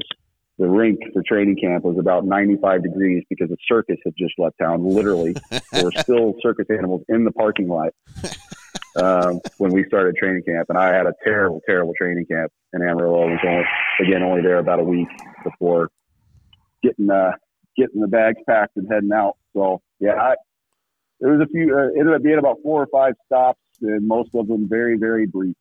the 0.57 0.67
rink 0.67 0.99
for 1.13 1.24
training 1.26 1.55
camp 1.55 1.86
was 1.86 1.97
about 1.97 2.26
95 2.26 2.84
degrees 2.84 3.24
because 3.30 3.49
the 3.49 3.57
circus 3.67 3.97
had 4.03 4.13
just 4.17 4.34
left 4.38 4.57
town. 4.61 4.84
Literally, 4.84 5.34
there 5.72 5.86
were 5.86 5.91
still 5.97 6.36
circus 6.41 6.67
animals 6.70 7.01
in 7.09 7.24
the 7.24 7.32
parking 7.32 7.67
lot 7.67 7.93
um, 8.95 9.39
when 9.57 9.72
we 9.72 9.86
started 9.86 10.15
training 10.15 10.43
camp, 10.43 10.67
and 10.70 10.78
I 10.78 10.93
had 10.93 11.05
a 11.05 11.13
terrible, 11.24 11.61
terrible 11.65 11.93
training 11.97 12.26
camp 12.26 12.51
in 12.74 12.82
Amarillo. 12.82 13.24
I 13.24 13.32
was 13.32 13.39
only 13.45 13.63
again 14.01 14.24
only 14.24 14.41
there 14.41 14.59
about 14.59 14.80
a 14.80 14.84
week 14.84 15.07
before 15.43 15.89
getting 16.84 17.09
uh, 17.09 17.32
getting 17.78 18.01
the 18.01 18.07
bags 18.07 18.39
packed 18.47 18.78
and 18.78 18.88
heading 18.91 19.11
out. 19.13 19.38
So 19.53 19.82
yeah, 19.99 20.13
I, 20.13 20.36
there 21.20 21.32
was 21.32 21.41
a 21.41 21.47
few. 21.47 21.78
Uh, 21.78 21.99
ended 21.99 22.13
up 22.13 22.24
being 22.24 22.39
about 22.39 22.57
four 22.63 22.82
or 22.82 22.88
five 22.88 23.13
stops, 23.26 23.59
and 23.82 24.07
most 24.07 24.34
of 24.36 24.47
them 24.47 24.67
very, 24.67 24.97
very 24.97 25.26
brief, 25.26 25.55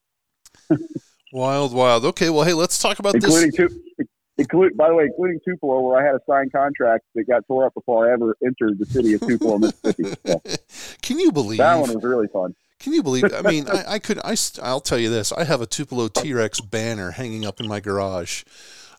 Wild, 1.32 1.74
wild. 1.74 2.04
Okay, 2.06 2.30
well, 2.30 2.44
hey, 2.44 2.54
let's 2.54 2.78
talk 2.80 2.98
about 2.98 3.14
including 3.14 3.50
this. 3.50 3.70
two. 3.70 4.06
Include, 4.38 4.76
by 4.76 4.88
the 4.88 4.94
way, 4.94 5.04
including 5.04 5.40
Tupelo, 5.44 5.80
where 5.80 6.00
I 6.00 6.06
had 6.06 6.14
a 6.14 6.20
signed 6.28 6.52
contract 6.52 7.04
that 7.16 7.24
got 7.24 7.44
tore 7.48 7.66
up 7.66 7.74
before 7.74 8.08
I 8.08 8.12
ever 8.12 8.36
entered 8.44 8.78
the 8.78 8.86
city 8.86 9.14
of 9.14 9.20
Tupelo, 9.20 9.58
Mississippi. 9.58 10.14
So 10.24 10.40
Can 11.02 11.18
you 11.18 11.32
believe? 11.32 11.58
that 11.58 11.74
one 11.74 11.92
was 11.92 12.04
really 12.04 12.28
fun. 12.28 12.54
Can 12.80 12.92
you 12.92 13.02
believe? 13.02 13.24
I 13.32 13.42
mean, 13.42 13.68
I, 13.68 13.84
I 13.94 13.98
could. 13.98 14.18
I 14.24 14.36
I'll 14.62 14.80
tell 14.80 14.98
you 14.98 15.10
this. 15.10 15.32
I 15.32 15.44
have 15.44 15.60
a 15.60 15.66
Tupelo 15.66 16.08
T 16.08 16.32
Rex 16.32 16.60
banner 16.60 17.12
hanging 17.12 17.44
up 17.44 17.60
in 17.60 17.68
my 17.68 17.80
garage. 17.80 18.44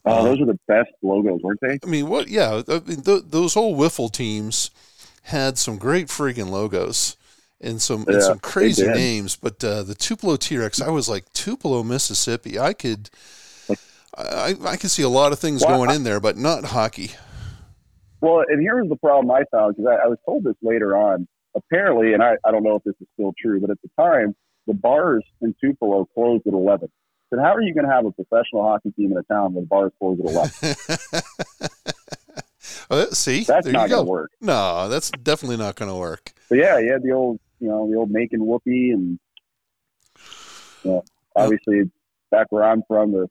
Oh, 0.06 0.24
those 0.24 0.42
are 0.42 0.46
the 0.46 0.60
best 0.68 0.92
logos, 1.02 1.42
weren't 1.44 1.60
they? 1.62 1.80
I 1.84 1.86
mean, 1.90 2.08
what? 2.08 2.30
Yeah, 2.30 2.62
I 2.68 2.80
mean, 2.80 3.02
th- 3.02 3.24
those 3.28 3.56
old 3.56 3.78
wiffle 3.78 4.12
teams 4.12 4.72
had 5.24 5.58
some 5.58 5.78
great 5.78 6.08
freaking 6.08 6.50
logos, 6.50 7.18
and 7.62 7.82
some 7.82 8.06
and 8.08 8.22
some 8.22 8.40
crazy 8.40 8.88
names. 8.88 9.36
But 9.36 9.64
uh, 9.64 9.84
the 9.84 9.96
Tupelo 9.96 10.38
T-Rex, 10.38 10.82
I 10.82 10.90
was 10.90 11.10
like 11.10 11.32
Tupelo, 11.34 11.84
Mississippi. 11.84 12.58
I 12.58 12.74
could, 12.74 13.10
I 14.18 14.56
I 14.66 14.78
could 14.78 14.90
see 14.90 15.04
a 15.04 15.10
lot 15.10 15.32
of 15.34 15.40
things 15.40 15.64
Well, 15.66 15.78
going 15.78 15.96
in 15.96 16.04
there, 16.04 16.20
but 16.20 16.38
not 16.38 16.66
hockey. 16.66 17.12
Well, 18.22 18.44
and 18.48 18.62
here's 18.62 18.90
the 18.90 18.98
problem 18.98 19.32
I 19.32 19.44
found 19.52 19.76
because 19.76 19.90
I, 19.90 20.06
I 20.06 20.08
was 20.08 20.18
told 20.26 20.44
this 20.44 20.56
later 20.62 20.96
on. 20.98 21.28
Apparently, 21.56 22.14
and 22.14 22.22
I, 22.24 22.36
I 22.46 22.52
don't 22.52 22.64
know 22.64 22.76
if 22.76 22.84
this 22.84 22.96
is 23.02 23.08
still 23.14 23.34
true, 23.42 23.60
but 23.60 23.70
at 23.70 23.78
the 23.82 23.90
time, 24.00 24.36
the 24.68 24.74
bars 24.74 25.24
in 25.42 25.56
Tupelo 25.60 26.08
closed 26.14 26.46
at 26.48 26.54
11. 26.54 26.90
So 27.32 27.40
how 27.40 27.54
are 27.54 27.62
you 27.62 27.74
going 27.74 27.86
to 27.86 27.92
have 27.92 28.06
a 28.06 28.12
professional 28.12 28.64
hockey 28.64 28.92
team 28.92 29.12
in 29.12 29.18
a 29.18 29.24
town 29.24 29.54
when 29.54 29.64
the 29.64 29.68
bars 29.68 29.92
close 30.00 30.20
at 30.20 30.26
11? 30.26 31.26
Uh, 32.90 33.06
see, 33.12 33.44
That's 33.44 33.66
there 33.66 33.74
not 33.74 33.90
going 33.90 34.06
to 34.06 34.10
work. 34.10 34.32
No, 34.42 34.90
that's 34.90 35.12
definitely 35.12 35.58
not 35.58 35.76
going 35.76 35.90
to 35.90 35.98
work. 35.98 36.34
But 36.50 36.58
yeah, 36.60 36.80
you 36.80 36.92
had 36.92 37.04
the 37.04 37.12
old, 37.12 37.40
you 37.60 37.68
know, 37.68 37.90
the 37.90 37.98
old 37.98 38.12
Macon 38.12 38.46
Whoopee, 38.46 38.92
and 38.92 39.20
you 40.84 40.92
know, 40.92 41.04
obviously 41.36 41.90
back 42.32 42.48
where 42.52 42.64
I'm 42.64 42.84
from, 42.88 43.12
the 43.12 43.28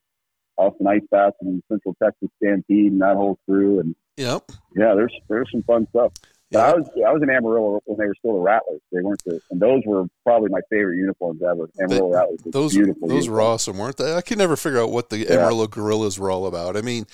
Austin 0.56 0.86
Ice 0.86 1.02
Bats 1.10 1.36
and 1.40 1.62
Central 1.68 1.96
Texas 2.02 2.28
Stampede 2.36 2.92
and 2.92 3.00
that 3.00 3.16
whole 3.16 3.38
crew, 3.46 3.80
and 3.80 3.94
Yep. 4.16 4.50
yeah, 4.76 4.94
there's 4.94 5.14
there's 5.28 5.48
some 5.52 5.62
fun 5.62 5.86
stuff. 5.90 6.12
But 6.51 6.61
I 6.61 6.74
was 6.74 6.88
I 7.07 7.12
was 7.12 7.22
in 7.22 7.28
Amarillo 7.28 7.80
when 7.84 7.99
they 7.99 8.07
were 8.07 8.14
still 8.18 8.34
the 8.34 8.40
Rattlers. 8.40 8.80
They 8.90 9.03
weren't 9.03 9.22
the, 9.24 9.38
and 9.51 9.61
those 9.61 9.82
were 9.84 10.07
probably 10.24 10.49
my 10.49 10.61
favorite 10.70 10.96
uniforms 10.96 11.42
ever. 11.42 11.68
Amarillo 11.78 12.11
Rattlers. 12.14 12.40
was 12.44 12.53
Those 12.53 12.74
beautiful. 12.74 13.07
those 13.09 13.28
were 13.28 13.40
awesome, 13.42 13.76
weren't 13.76 13.99
they? 13.99 14.14
I 14.14 14.22
could 14.22 14.38
never 14.38 14.57
figure 14.57 14.80
out 14.80 14.90
what 14.90 15.11
the 15.11 15.18
Yeah. 15.18 15.32
Amarillo 15.34 15.66
Gorillas 15.66 16.18
were 16.18 16.30
all 16.30 16.46
about. 16.46 16.76
I 16.76 16.80
mean, 16.80 17.07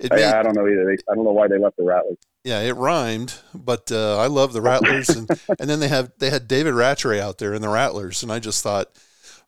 it 0.00 0.12
I, 0.12 0.16
made, 0.16 0.24
I 0.24 0.42
don't 0.42 0.56
know 0.56 0.66
either. 0.66 0.84
They, 0.86 0.96
I 1.10 1.14
don't 1.14 1.24
know 1.24 1.30
why 1.32 1.46
they 1.46 1.58
left 1.58 1.76
the 1.76 1.84
Rattlers. 1.84 2.18
yeah, 2.42 2.60
it 2.62 2.72
rhymed, 2.72 3.34
but 3.54 3.92
uh, 3.92 4.18
I 4.18 4.26
love 4.26 4.52
the 4.52 4.60
Rattlers, 4.62 5.08
and 5.10 5.30
and 5.60 5.70
then 5.70 5.78
they 5.78 5.88
have 5.88 6.10
they 6.18 6.30
had 6.30 6.48
David 6.48 6.74
Rattray 6.74 7.20
out 7.20 7.38
there 7.38 7.54
in 7.54 7.62
the 7.62 7.68
Rattlers, 7.68 8.24
and 8.24 8.32
I 8.32 8.40
just 8.40 8.60
thought, 8.62 8.88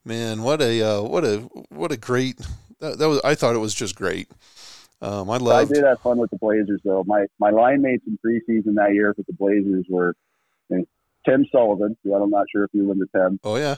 man, 0.05 0.43
what 0.43 0.61
a 0.61 0.81
uh, 0.81 1.01
what 1.01 1.25
a 1.25 1.39
what 1.67 1.91
a 1.91 1.97
great 1.97 2.39
that, 2.79 2.97
that 2.97 3.09
was. 3.09 3.19
I 3.25 3.35
thought 3.35 3.55
it 3.55 3.59
was 3.59 3.73
just 3.75 3.95
great. 3.97 4.29
Um, 5.03 5.29
I 5.29 5.37
love. 5.37 5.69
I 5.69 5.73
did 5.73 5.83
have 5.83 5.99
fun 5.99 6.17
with 6.17 6.29
the 6.31 6.37
Blazers 6.37 6.79
though. 6.85 7.03
My 7.05 7.25
my 7.37 7.49
line 7.49 7.81
mates 7.81 8.05
in 8.07 8.17
preseason 8.25 8.75
that 8.75 8.93
year 8.93 9.13
with 9.17 9.27
the 9.27 9.33
Blazers 9.33 9.85
were 9.89 10.15
you 10.69 10.77
know, 10.77 10.85
Tim 11.27 11.45
Sullivan. 11.51 11.97
Who 12.03 12.15
I'm 12.15 12.29
not 12.29 12.45
sure 12.49 12.63
if 12.63 12.69
you 12.73 12.83
remember 12.83 13.07
Tim. 13.13 13.37
Oh 13.43 13.57
yeah, 13.57 13.75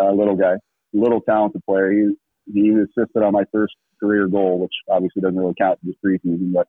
uh, 0.00 0.12
little 0.12 0.36
guy, 0.36 0.54
little 0.92 1.20
talented 1.20 1.64
player. 1.64 1.90
He 1.90 2.14
he 2.52 2.70
assisted 2.70 3.24
on 3.24 3.32
my 3.32 3.42
first 3.50 3.74
career 3.98 4.28
goal, 4.28 4.60
which 4.60 4.72
obviously 4.88 5.20
doesn't 5.20 5.36
really 5.36 5.54
count 5.58 5.80
for 5.80 5.86
this 5.86 5.96
preseason. 6.04 6.52
But 6.52 6.68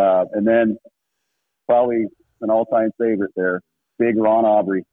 uh, 0.00 0.26
and 0.32 0.46
then 0.46 0.78
probably 1.66 2.06
an 2.40 2.50
all-time 2.50 2.90
favorite 2.98 3.32
there, 3.36 3.62
Big 3.98 4.16
Ron 4.16 4.44
Aubrey. 4.44 4.84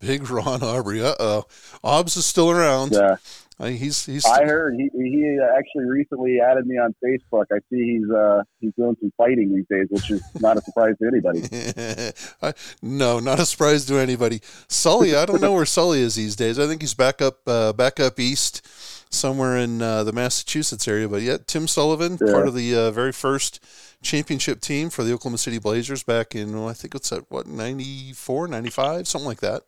big 0.00 0.28
Ron 0.28 0.62
Aubrey. 0.62 1.00
Uh 1.00 1.14
oh, 1.18 1.44
Obbs 1.82 2.16
is 2.16 2.26
still 2.26 2.50
around. 2.50 2.94
Uh, 2.94 3.16
Uh, 3.60 3.66
he's 3.66 4.04
he's. 4.04 4.24
I 4.26 4.44
heard 4.44 4.74
he 4.74 4.90
he 4.92 5.38
actually 5.56 5.84
recently 5.84 6.40
added 6.40 6.66
me 6.66 6.76
on 6.76 6.92
Facebook. 7.04 7.44
I 7.52 7.58
see 7.70 7.98
he's 7.98 8.10
uh 8.10 8.42
he's 8.60 8.72
doing 8.76 8.96
some 9.00 9.12
fighting 9.16 9.54
these 9.54 9.66
days, 9.70 9.86
which 9.90 10.10
is 10.10 10.22
not 10.40 10.56
a 10.56 10.60
surprise 10.62 10.94
to 11.00 11.06
anybody. 11.06 12.12
I, 12.42 12.52
no, 12.82 13.20
not 13.20 13.38
a 13.38 13.46
surprise 13.46 13.84
to 13.86 13.94
anybody. 13.96 14.40
Sully, 14.68 15.14
I 15.14 15.24
don't 15.24 15.40
know 15.40 15.52
where 15.52 15.64
Sully 15.66 16.00
is 16.00 16.16
these 16.16 16.34
days. 16.34 16.58
I 16.58 16.66
think 16.66 16.80
he's 16.80 16.94
back 16.94 17.22
up, 17.22 17.38
uh, 17.46 17.72
back 17.72 18.00
up 18.00 18.18
east, 18.18 18.66
somewhere 19.12 19.56
in 19.56 19.80
uh, 19.80 20.02
the 20.02 20.12
Massachusetts 20.12 20.88
area. 20.88 21.08
But 21.08 21.22
yet, 21.22 21.46
Tim 21.46 21.68
Sullivan, 21.68 22.18
Yeah. 22.20 22.32
part 22.32 22.48
of 22.48 22.54
the 22.54 22.74
uh, 22.74 22.90
very 22.90 23.12
first 23.12 23.64
championship 24.02 24.60
team 24.60 24.90
for 24.90 25.04
the 25.04 25.12
Oklahoma 25.12 25.38
City 25.38 25.58
Blazers 25.58 26.02
back 26.02 26.34
in, 26.34 26.52
well, 26.52 26.68
I 26.68 26.72
think 26.74 26.94
it's 26.94 27.12
at 27.12 27.30
what 27.30 27.46
94, 27.46 28.48
95, 28.48 29.06
something 29.06 29.28
like 29.28 29.40
that. 29.40 29.62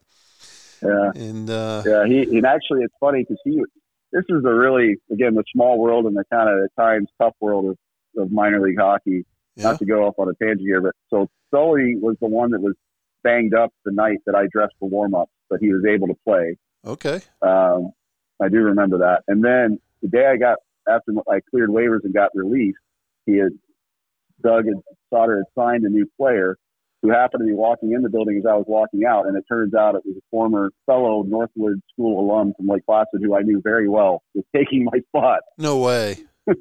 Yeah. 0.83 1.11
And 1.14 1.49
uh, 1.51 1.83
Yeah, 1.87 2.05
he 2.07 2.22
and 2.37 2.47
actually 2.47 2.83
it's 2.83 2.95
funny 3.01 3.22
because 3.22 3.41
he 3.45 3.62
this 4.12 4.24
is 4.29 4.45
a 4.45 4.53
really 4.55 4.97
again 5.11 5.35
the 5.35 5.45
small 5.53 5.79
world 5.79 6.07
and 6.07 6.16
the 6.16 6.24
kind 6.33 6.49
of 6.49 6.64
at 6.64 6.70
times 6.81 7.09
tough 7.20 7.35
world 7.41 7.66
of, 8.16 8.22
of 8.22 8.31
minor 8.33 8.61
league 8.61 8.79
hockey. 8.79 9.24
yeah, 9.57 9.64
Not 9.64 9.79
to 9.79 9.87
go 9.87 10.05
off 10.07 10.14
on 10.18 10.29
a 10.29 10.35
tangent 10.35 10.61
here, 10.61 10.81
but 10.81 10.95
so 11.11 11.29
Sully 11.51 11.97
was 11.97 12.16
the 12.20 12.29
one 12.29 12.51
that 12.51 12.61
was 12.61 12.74
banged 13.22 13.55
up 13.55 13.72
the 13.85 13.93
night 13.93 14.18
that 14.27 14.35
I 14.35 14.47
dressed 14.53 14.74
for 14.79 14.89
warm 14.89 15.14
up, 15.14 15.29
but 15.51 15.59
he 15.61 15.72
was 15.72 15.85
able 15.85 16.09
to 16.09 16.16
play. 16.24 16.57
okay, 16.85 17.20
Um, 17.43 17.93
I 18.41 18.49
do 18.49 18.59
remember 18.59 18.99
that. 18.99 19.22
And 19.29 19.43
then 19.43 19.79
the 20.03 20.09
day 20.09 20.27
I 20.27 20.37
got 20.37 20.59
after 20.89 21.12
I 21.29 21.41
cleared 21.51 21.70
waivers 21.70 22.05
and 22.05 22.14
got 22.14 22.31
released, 22.35 22.79
he 23.24 23.39
had 23.39 23.51
Doug 24.43 24.66
and 24.66 24.83
Sauter 25.11 25.39
had 25.39 25.47
signed 25.61 25.85
a 25.85 25.89
new 25.89 26.07
player 26.16 26.57
who 27.07 27.13
happened 27.13 27.41
to 27.41 27.47
be 27.47 27.53
walking 27.53 27.93
in 27.93 28.03
the 28.03 28.09
building 28.09 28.37
as 28.39 28.45
I 28.51 28.55
was 28.55 28.65
walking 28.67 29.05
out, 29.05 29.27
and 29.27 29.37
it 29.37 29.45
turns 29.49 29.75
out 29.75 29.95
it 29.95 30.03
was 30.05 30.17
a 30.17 30.25
former 30.31 30.71
fellow 30.87 31.23
Northwood 31.23 31.81
School 31.93 32.21
alum 32.21 32.53
from 32.57 32.67
Lake 32.67 32.85
Placid 32.87 33.21
who 33.23 33.37
I 33.37 33.43
knew 33.43 33.61
very 33.63 33.89
well 33.89 34.23
was 34.35 34.45
taking 34.57 34.85
my 34.85 34.99
spot. 35.09 35.41
no 35.59 35.79
way. 35.79 36.19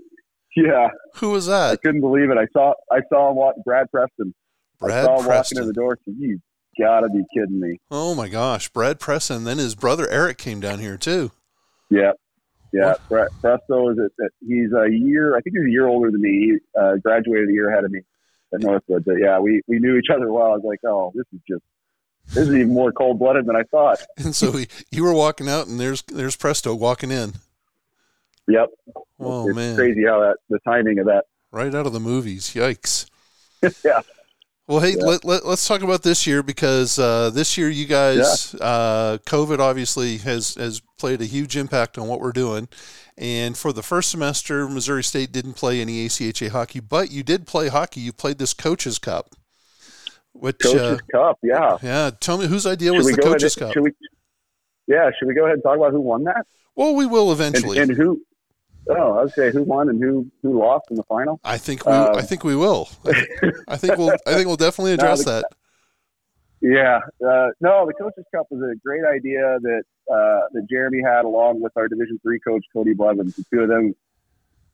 Yeah, 0.58 0.88
Who 1.16 1.32
was 1.32 1.48
that? 1.48 1.72
I 1.72 1.76
couldn't 1.76 2.00
believe 2.00 2.30
it. 2.30 2.38
I 2.38 2.48
saw 2.54 2.74
I 2.90 3.00
saw 3.10 3.30
him 3.30 3.36
walk 3.36 3.56
Brad 3.66 3.92
Preston. 3.92 4.34
I 4.82 4.86
Brad 4.86 5.04
saw 5.04 5.10
him 5.12 5.16
walking 5.18 5.28
Preston. 5.28 5.58
in 5.64 5.68
the 5.68 5.74
door. 5.74 5.98
So 6.06 6.14
you 6.18 6.40
gotta 6.80 7.10
be 7.10 7.24
kidding 7.34 7.60
me. 7.60 7.78
Oh 7.92 8.16
my 8.16 8.30
gosh, 8.30 8.70
Brad 8.70 8.98
Preston. 8.98 9.44
Then 9.44 9.58
his 9.58 9.76
brother 9.76 10.08
Eric 10.10 10.38
came 10.38 10.62
down 10.62 10.80
here 10.80 10.96
too. 10.96 11.32
Yeah. 11.90 12.14
Yeah, 12.72 12.94
Bre- 13.10 13.28
Presto 13.42 13.90
is 13.90 13.98
a, 13.98 14.10
he's 14.46 14.72
a 14.72 14.88
year. 14.90 15.36
I 15.36 15.42
think 15.42 15.56
he's 15.58 15.66
a 15.66 15.72
year 15.72 15.88
older 15.88 16.10
than 16.12 16.22
me. 16.22 16.30
He 16.32 16.58
uh, 16.80 16.96
graduated 17.04 17.50
a 17.50 17.52
year 17.54 17.70
ahead 17.72 17.84
of 17.86 17.92
me 17.92 18.00
at 18.54 18.62
Northwood. 18.62 19.04
But 19.06 19.16
yeah, 19.22 19.40
we 19.40 19.62
we 19.68 19.80
knew 19.80 19.98
each 19.98 20.10
other 20.14 20.32
well. 20.32 20.48
I 20.48 20.56
was 20.56 20.64
like, 20.64 20.80
oh, 20.86 21.12
this 21.16 21.26
is 21.34 21.40
just 21.48 21.64
this 22.34 22.48
is 22.48 22.56
even 22.56 22.74
more 22.74 22.92
cold 22.92 23.20
blooded 23.20 23.46
than 23.46 23.56
I 23.56 23.64
thought. 23.64 24.00
And 24.18 24.36
so 24.36 24.52
he, 24.54 24.68
you 24.92 25.04
were 25.04 25.14
walking 25.14 25.48
out, 25.50 25.68
and 25.68 25.80
there's 25.80 26.02
there's 26.04 26.36
Presto 26.36 26.74
walking 26.74 27.12
in. 27.12 27.34
Yep. 28.48 28.70
Oh 29.20 29.48
it's 29.48 29.56
man, 29.56 29.76
crazy 29.76 30.04
how 30.06 30.20
that 30.22 30.38
the 30.50 30.60
timing 30.60 31.00
of 31.00 31.06
that. 31.08 31.26
right 31.52 31.74
out 31.74 31.86
of 31.88 31.94
the 31.94 32.00
movies. 32.00 32.54
Yikes. 32.54 33.10
yeah. 33.84 34.02
Well, 34.68 34.80
hey, 34.80 34.96
Yeah. 34.98 35.06
let, 35.06 35.24
let, 35.26 35.46
let's 35.46 35.68
talk 35.68 35.82
about 35.84 36.02
this 36.02 36.26
year 36.26 36.42
because 36.42 36.98
uh, 36.98 37.30
this 37.30 37.56
year 37.56 37.70
you 37.70 37.86
guys, 37.86 38.56
uh, 38.60 39.20
COVID 39.28 39.60
obviously 39.60 40.18
has, 40.18 40.56
has 40.56 40.82
played 40.98 41.22
a 41.22 41.26
huge 41.26 41.56
impact 41.56 42.00
on 42.00 42.08
what 42.08 42.20
we're 42.20 42.32
doing. 42.32 42.68
And 43.18 43.58
for 43.58 43.72
the 43.72 43.82
first 43.84 44.10
semester, 44.12 44.68
Missouri 44.68 45.04
State 45.04 45.32
didn't 45.32 45.54
play 45.54 45.80
any 45.80 46.06
ACHA 46.06 46.50
hockey, 46.50 46.82
but 46.82 47.12
you 47.12 47.24
did 47.24 47.48
play 47.48 47.70
hockey. 47.70 48.02
You 48.02 48.12
played 48.12 48.40
this 48.40 48.54
Coaches 48.54 49.00
Cup, 49.00 49.30
which, 50.34 50.60
Coach's 50.60 50.82
uh, 50.82 50.98
Cup. 51.12 51.40
Yeah. 51.42 51.78
yeah, 51.82 52.12
tell 52.20 52.38
me 52.38 52.48
whose 52.48 52.66
idea 52.66 52.90
Should 52.92 52.98
was 52.98 53.08
the 53.08 53.22
Coaches 53.22 53.56
ahead? 53.56 53.68
Cup? 53.68 53.74
Should 53.74 53.84
we? 53.84 53.92
Yeah. 54.88 55.10
Should 55.18 55.28
we 55.30 55.34
go 55.34 55.44
ahead 55.46 55.54
and 55.56 55.64
talk 55.64 55.78
about 55.78 55.92
who 55.94 56.02
won 56.02 56.26
that 56.26 56.46
Well, 56.76 56.94
we 56.96 57.06
will 57.06 57.32
eventually. 57.32 57.78
and 57.80 57.92
who? 57.92 58.22
Oh, 58.90 59.14
I 59.18 59.24
would 59.24 59.34
say 59.34 59.50
who 59.52 59.64
won 59.64 59.90
and 59.90 60.04
who 60.04 60.30
who 60.44 60.60
lost 60.60 60.92
in 60.92 60.96
the 60.98 61.04
final. 61.04 61.40
I 61.44 61.58
think 61.58 61.86
we, 61.86 61.92
Um, 61.94 62.16
I 62.18 62.22
think 62.22 62.44
we 62.44 62.56
will. 62.56 62.90
I, 63.06 63.24
I 63.70 63.78
think 63.78 63.98
we'll, 63.98 64.12
I 64.28 64.34
think 64.34 64.46
we'll 64.46 64.58
definitely 64.68 64.94
address 64.94 65.24
the- 65.24 65.32
that. 65.42 65.46
Yeah, 66.62 67.00
uh, 67.26 67.48
no, 67.62 67.86
the 67.86 67.94
coaches 68.00 68.26
cup 68.34 68.48
was 68.50 68.62
a 68.62 68.76
great 68.84 69.04
idea 69.06 69.58
that 69.62 69.84
uh, 70.12 70.48
that 70.54 70.68
Jeremy 70.70 71.02
had 71.04 71.26
along 71.26 71.62
with 71.62 71.74
our 71.76 71.88
Division 71.88 72.20
three 72.24 72.40
coach 72.40 72.64
Cody 72.74 72.94
Blevins. 72.94 73.36
The 73.36 73.46
two 73.52 73.62
of 73.62 73.70
them 73.70 73.94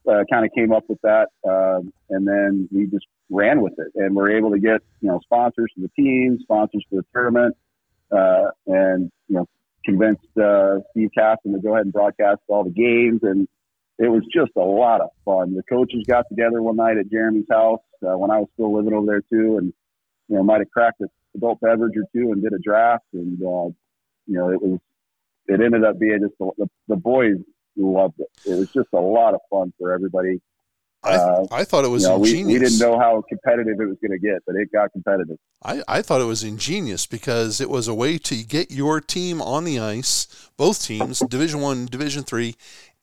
uh, 0.08 0.24
kind 0.32 0.46
of 0.46 0.52
came 0.56 0.72
up 0.72 0.84
with 0.88 1.00
that, 1.02 1.30
um, 1.48 1.92
and 2.10 2.28
then 2.28 2.70
we 2.72 2.86
just 2.86 3.06
ran 3.30 3.62
with 3.62 3.74
it, 3.78 3.92
and 3.96 4.16
we're 4.16 4.38
able 4.38 4.52
to 4.52 4.60
get 4.60 4.82
you 5.02 5.10
know 5.10 5.20
sponsors 5.24 5.72
for 5.76 5.82
the 5.82 5.90
team, 5.90 6.38
sponsors 6.42 6.84
for 6.90 6.98
the 6.98 7.06
tournament, 7.14 7.56
uh, 8.12 8.52
and 8.68 9.12
you 9.28 9.36
know 9.36 9.48
convinced 9.84 10.26
uh, 10.42 10.78
Steve 10.92 11.10
Casson 11.18 11.54
to 11.54 11.60
go 11.60 11.74
ahead 11.74 11.86
and 11.86 11.94
broadcast 11.94 12.42
all 12.48 12.64
the 12.64 12.70
games, 12.70 13.22
and 13.24 13.48
it 13.98 14.08
was 14.08 14.24
just 14.34 14.52
a 14.56 14.62
lot 14.62 15.02
of 15.02 15.10
fun. 15.26 15.56
The 15.56 15.64
coaches 15.64 16.04
got 16.08 16.26
together 16.30 16.62
one 16.62 16.76
night 16.76 16.98
at 16.98 17.10
Jeremy's 17.10 17.48
house 17.50 17.82
uh, 18.04 18.18
when 18.18 18.32
I 18.32 18.40
was 18.40 18.48
still 18.54 18.76
living 18.76 18.94
over 18.94 19.06
there 19.06 19.22
too, 19.22 19.58
and 19.58 19.74
you 20.28 20.36
know 20.36 20.44
might 20.44 20.60
have 20.60 20.72
cracked 20.72 21.02
a 21.02 21.08
adult 21.36 21.60
beverage 21.62 21.96
or 21.98 22.04
two 22.14 22.32
and 22.32 22.42
did 22.42 22.54
a 22.54 22.60
draft 22.60 23.06
and 23.14 23.42
uh, 23.42 23.70
you 24.28 24.38
know 24.38 24.50
it 24.50 24.62
was 24.62 24.80
it 25.48 25.60
ended 25.62 25.84
up 25.84 26.00
being 26.00 26.20
just 26.22 26.38
the, 26.40 26.52
the, 26.58 26.68
the 26.90 26.96
boys 26.96 27.36
loved 27.78 28.20
it 28.20 28.28
it 28.46 28.56
was 28.56 28.70
just 28.72 28.90
a 28.94 29.00
lot 29.00 29.34
of 29.34 29.40
fun 29.50 29.72
for 29.80 29.92
everybody 29.92 30.42
I, 31.04 31.16
uh, 31.16 31.46
I 31.52 31.64
thought 31.64 31.84
it 31.84 31.88
was 31.88 32.04
you 32.04 32.10
know, 32.10 32.20
we, 32.20 32.30
ingenious. 32.30 32.60
we 32.62 32.66
didn't 32.68 32.80
know 32.80 33.00
how 33.00 33.24
competitive 33.28 33.80
it 33.80 33.86
was 33.86 33.98
going 34.02 34.12
to 34.12 34.20
get 34.20 34.40
but 34.46 34.56
it 34.56 34.72
got 34.72 34.92
competitive 34.92 35.38
I, 35.64 35.82
I 35.88 36.02
thought 36.02 36.22
it 36.22 36.26
was 36.26 36.44
ingenious 36.44 37.06
because 37.06 37.62
it 37.62 37.70
was 37.70 37.88
a 37.88 37.94
way 37.94 38.18
to 38.20 38.44
get 38.44 38.72
your 38.72 39.00
team 39.00 39.42
on 39.42 39.64
the 39.64 39.80
ice, 39.80 40.50
both 40.58 40.84
teams, 40.84 41.20
Division 41.20 41.62
One, 41.62 41.86
Division 41.86 42.24
Three, 42.24 42.56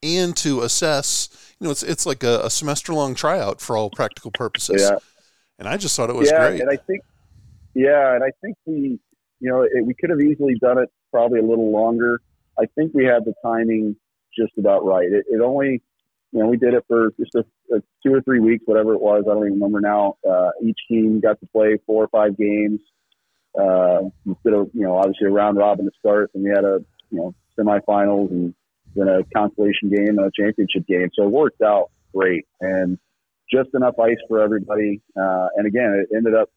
and 0.03 0.37
to 0.39 0.63
assess. 0.63 1.29
You 1.61 1.67
know, 1.67 1.71
it's 1.71 1.85
it's 1.85 2.05
like 2.05 2.25
a, 2.25 2.41
a 2.45 2.51
semester 2.51 2.93
long 2.93 3.15
tryout 3.15 3.61
for 3.61 3.77
all 3.77 3.91
practical 3.91 4.33
purposes. 4.33 4.83
yeah 4.83 4.99
And 5.59 5.69
I 5.69 5.77
just 5.77 5.95
thought 5.97 6.11
it 6.11 6.17
was 6.17 6.31
yeah 6.31 6.49
great. 6.49 6.61
and 6.63 6.71
i 6.71 6.77
think 6.77 7.03
yeah 7.79 8.15
and 8.15 8.25
i 8.25 8.31
think 8.43 8.57
we 8.67 8.99
you 9.41 9.51
know 9.51 9.63
it, 9.63 9.87
we 9.87 9.95
could 9.95 10.11
have 10.11 10.21
easily 10.21 10.55
done 10.61 10.79
it 10.79 10.91
probably 11.13 11.41
a 11.41 11.45
little 11.45 11.71
longer 11.73 12.21
i 12.59 12.65
think 12.75 12.93
we 12.95 13.05
had 13.05 13.25
the 13.25 13.35
timing 13.45 13.97
just 14.39 14.53
about 14.59 14.85
right 14.85 15.09
it, 15.13 15.25
it 15.31 15.41
only 15.41 15.83
you 16.33 16.41
know, 16.41 16.49
we 16.49 16.59
did 16.59 16.75
it 16.75 16.85
for 16.89 17.11
just 17.19 17.35
a, 17.37 17.41
a 17.75 17.81
two 18.07 18.13
or 18.15 18.21
three 18.21 18.41
weeks, 18.41 18.63
whatever 18.67 18.93
it 18.95 19.01
was. 19.01 19.25
I 19.27 19.35
don't 19.35 19.47
even 19.47 19.55
remember 19.55 19.81
now. 19.81 20.17
Uh, 20.29 20.51
each 20.63 20.79
team 20.89 21.21
got 21.21 21.41
to 21.41 21.47
play 21.47 21.79
four 21.87 22.05
or 22.05 22.09
five 22.09 22.37
games. 22.37 22.81
uh, 23.59 24.01
instead 24.27 24.55
of 24.55 24.71
you 24.75 24.83
know 24.83 24.97
obviously 24.97 25.27
a 25.29 25.31
round 25.31 25.59
robin 25.59 25.87
to 25.87 25.93
start, 25.99 26.31
and 26.35 26.45
we 26.45 26.51
had 26.51 26.65
a 26.65 26.81
you 27.11 27.19
know 27.19 27.35
semifinals 27.59 28.31
and 28.31 28.55
then 28.95 29.09
a 29.09 29.25
consolation 29.37 29.91
game 29.91 30.19
and 30.19 30.21
a 30.21 30.31
championship 30.39 30.87
game. 30.87 31.09
So 31.15 31.25
it 31.25 31.31
worked 31.31 31.63
out 31.63 31.91
great 32.15 32.47
and 32.61 32.99
just 33.53 33.71
enough 33.75 33.99
ice 33.99 34.19
for 34.29 34.41
everybody. 34.41 35.01
Uh, 35.21 35.49
and 35.57 35.67
again, 35.67 36.05
it 36.05 36.17
ended 36.17 36.35
up 36.35 36.51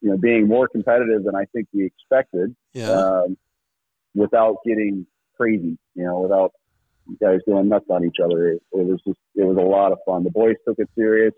you 0.00 0.10
know 0.10 0.16
being 0.16 0.46
more 0.46 0.68
competitive 0.68 1.24
than 1.24 1.34
I 1.34 1.44
think 1.52 1.68
we 1.72 1.86
expected. 1.86 2.54
Yeah. 2.72 2.90
Um, 2.90 3.36
without 4.14 4.56
getting 4.66 5.06
crazy, 5.36 5.78
you 5.94 6.04
know, 6.04 6.20
without 6.20 6.52
guys 7.20 7.40
going 7.46 7.68
nuts 7.68 7.86
on 7.90 8.04
each 8.04 8.16
other. 8.22 8.48
It, 8.48 8.62
it 8.72 8.86
was 8.86 9.00
just 9.06 9.18
it 9.34 9.44
was 9.44 9.56
a 9.56 9.60
lot 9.60 9.92
of 9.92 9.98
fun. 10.06 10.24
The 10.24 10.30
boys 10.30 10.56
took 10.66 10.78
it 10.78 10.88
serious. 10.94 11.34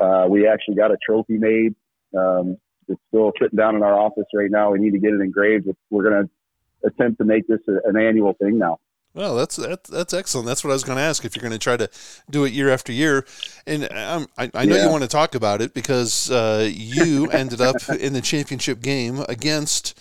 Uh, 0.00 0.26
we 0.28 0.46
actually 0.46 0.76
got 0.76 0.90
a 0.90 0.96
trophy 1.04 1.38
made. 1.38 1.74
Um, 2.16 2.56
it's 2.88 3.00
still 3.08 3.32
sitting 3.40 3.56
down 3.56 3.76
in 3.76 3.82
our 3.82 3.98
office 3.98 4.26
right 4.34 4.50
now. 4.50 4.72
We 4.72 4.78
need 4.78 4.92
to 4.92 4.98
get 4.98 5.12
it 5.12 5.20
engraved. 5.20 5.66
We're 5.90 6.02
going 6.02 6.24
to 6.26 6.88
attempt 6.88 7.18
to 7.18 7.24
make 7.24 7.46
this 7.46 7.60
a, 7.68 7.88
an 7.88 7.96
annual 7.96 8.34
thing 8.34 8.58
now. 8.58 8.78
Well, 9.14 9.36
that's 9.36 9.56
that's 9.56 9.88
that's 9.88 10.12
excellent. 10.12 10.46
That's 10.48 10.64
what 10.64 10.70
I 10.70 10.74
was 10.74 10.82
going 10.82 10.96
to 10.96 11.02
ask. 11.02 11.24
If 11.24 11.36
you're 11.36 11.42
going 11.42 11.52
to 11.52 11.58
try 11.58 11.76
to 11.76 11.88
do 12.30 12.44
it 12.44 12.52
year 12.52 12.68
after 12.70 12.92
year, 12.92 13.24
and 13.66 13.84
um, 13.92 14.26
I, 14.36 14.50
I 14.54 14.64
know 14.64 14.74
Yeah. 14.74 14.84
you 14.86 14.90
want 14.90 15.02
to 15.02 15.08
talk 15.08 15.34
about 15.36 15.62
it 15.62 15.72
because 15.72 16.30
uh, 16.32 16.68
you 16.72 17.26
ended 17.30 17.60
up 17.60 17.76
in 18.00 18.12
the 18.12 18.20
championship 18.20 18.80
game 18.82 19.24
against 19.28 19.96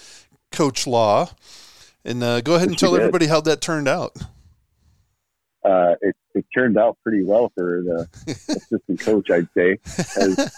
Coach 0.51 0.87
Law, 0.87 1.29
and 2.03 2.23
uh, 2.23 2.41
go 2.41 2.55
ahead 2.55 2.69
and 2.69 2.77
tell 2.77 2.95
everybody 2.95 3.27
how 3.27 3.39
that 3.41 3.61
turned 3.61 3.87
out. 3.87 4.17
Uh, 5.63 5.93
it, 6.01 6.15
it 6.33 6.45
turned 6.53 6.77
out 6.77 6.97
pretty 7.03 7.23
well 7.23 7.49
for 7.55 7.81
the 7.83 8.07
assistant 8.49 8.99
coach, 8.99 9.29
I'd 9.31 9.47
say, 9.55 9.77
as 10.17 10.51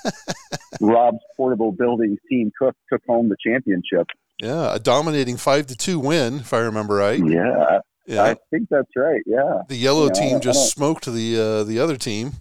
Rob's 0.82 1.20
portable 1.38 1.72
buildings 1.72 2.18
team 2.30 2.52
took 2.60 2.74
took 2.92 3.02
home 3.08 3.30
the 3.30 3.36
championship. 3.46 4.08
Yeah, 4.42 4.74
a 4.74 4.80
dominating 4.80 5.38
five 5.38 5.68
to 5.68 5.76
two 5.76 6.00
win, 6.00 6.40
if 6.40 6.54
I 6.54 6.60
remember 6.60 6.96
right. 6.96 7.20
Yeah, 7.20 7.80
Yeah, 8.08 8.24
I 8.24 8.36
think 8.52 8.68
that's 8.70 8.92
right. 8.96 9.22
Yeah, 9.26 9.62
the 9.68 9.76
yellow 9.78 10.10
team 10.10 10.40
just 10.40 10.72
smoked 10.72 11.06
the 11.06 11.40
uh, 11.40 11.64
the 11.64 11.80
other 11.80 11.98
team. 11.98 12.34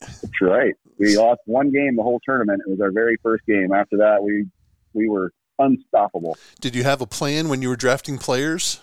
that's 0.00 0.40
right. 0.40 0.74
We 0.98 1.16
lost 1.18 1.40
one 1.46 1.70
game 1.72 1.96
the 1.96 2.02
whole 2.02 2.20
tournament. 2.24 2.62
It 2.66 2.70
was 2.70 2.80
our 2.80 2.90
very 2.92 3.16
first 3.22 3.44
game. 3.46 3.72
After 3.72 3.96
that, 3.98 4.22
we 4.22 4.46
we 4.94 5.08
were 5.08 5.32
unstoppable. 5.58 6.36
Did 6.60 6.74
you 6.76 6.84
have 6.84 7.00
a 7.00 7.06
plan 7.06 7.48
when 7.48 7.62
you 7.62 7.68
were 7.68 7.76
drafting 7.76 8.18
players? 8.18 8.80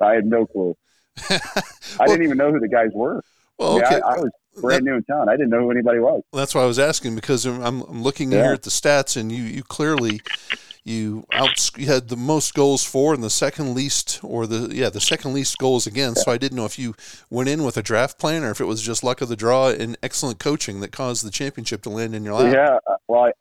I 0.00 0.12
had 0.14 0.26
no 0.26 0.46
clue. 0.46 0.76
I 1.30 2.06
didn't 2.06 2.22
even 2.24 2.36
know 2.36 2.52
who 2.52 2.60
the 2.60 2.68
guys 2.68 2.90
were. 2.92 3.22
Well, 3.58 3.78
Yeah, 3.78 3.86
okay. 3.86 4.00
I, 4.04 4.10
I 4.14 4.18
was 4.18 4.30
brand 4.60 4.84
new 4.84 4.94
in 4.94 5.04
town. 5.04 5.28
I 5.30 5.32
didn't 5.32 5.48
know 5.50 5.60
who 5.60 5.70
anybody 5.70 5.98
was. 5.98 6.22
That's 6.32 6.54
why 6.54 6.62
I 6.62 6.66
was 6.66 6.78
asking 6.78 7.14
because 7.14 7.46
I'm, 7.46 7.62
I'm 7.62 7.80
I'm 7.82 8.02
looking 8.02 8.30
Yeah. 8.30 8.42
here 8.44 8.52
at 8.52 8.62
the 8.62 8.70
stats, 8.70 9.16
and 9.18 9.32
you 9.32 9.42
you 9.42 9.62
clearly 9.62 10.20
you 10.86 11.26
out 11.32 11.70
you 11.76 11.86
had 11.86 12.08
the 12.08 12.16
most 12.16 12.54
goals 12.54 12.84
for 12.84 13.12
and 13.12 13.22
the 13.22 13.30
second 13.30 13.74
least, 13.74 14.20
or 14.22 14.46
the 14.46 14.72
yeah 14.72 14.88
the 14.88 15.00
second 15.00 15.34
least 15.34 15.58
goals 15.58 15.86
against. 15.86 16.24
So 16.24 16.30
I 16.30 16.38
didn't 16.38 16.56
know 16.56 16.64
if 16.64 16.78
you 16.78 16.94
went 17.28 17.48
in 17.48 17.64
with 17.64 17.76
a 17.76 17.82
draft 17.82 18.18
plan 18.18 18.44
or 18.44 18.50
if 18.50 18.60
it 18.60 18.66
was 18.66 18.82
just 18.82 19.02
luck 19.02 19.20
of 19.20 19.28
the 19.28 19.36
draw 19.36 19.70
and 19.70 19.98
excellent 20.02 20.38
coaching 20.38 20.80
that 20.80 20.92
caused 20.92 21.26
the 21.26 21.30
championship 21.30 21.82
to 21.82 21.90
land 21.90 22.14
in 22.14 22.24
your 22.24 22.34
lap. 22.34 22.54
Yeah, 22.54 22.78
uh, 22.88 22.96
well, 23.08 23.24
I, 23.24 23.32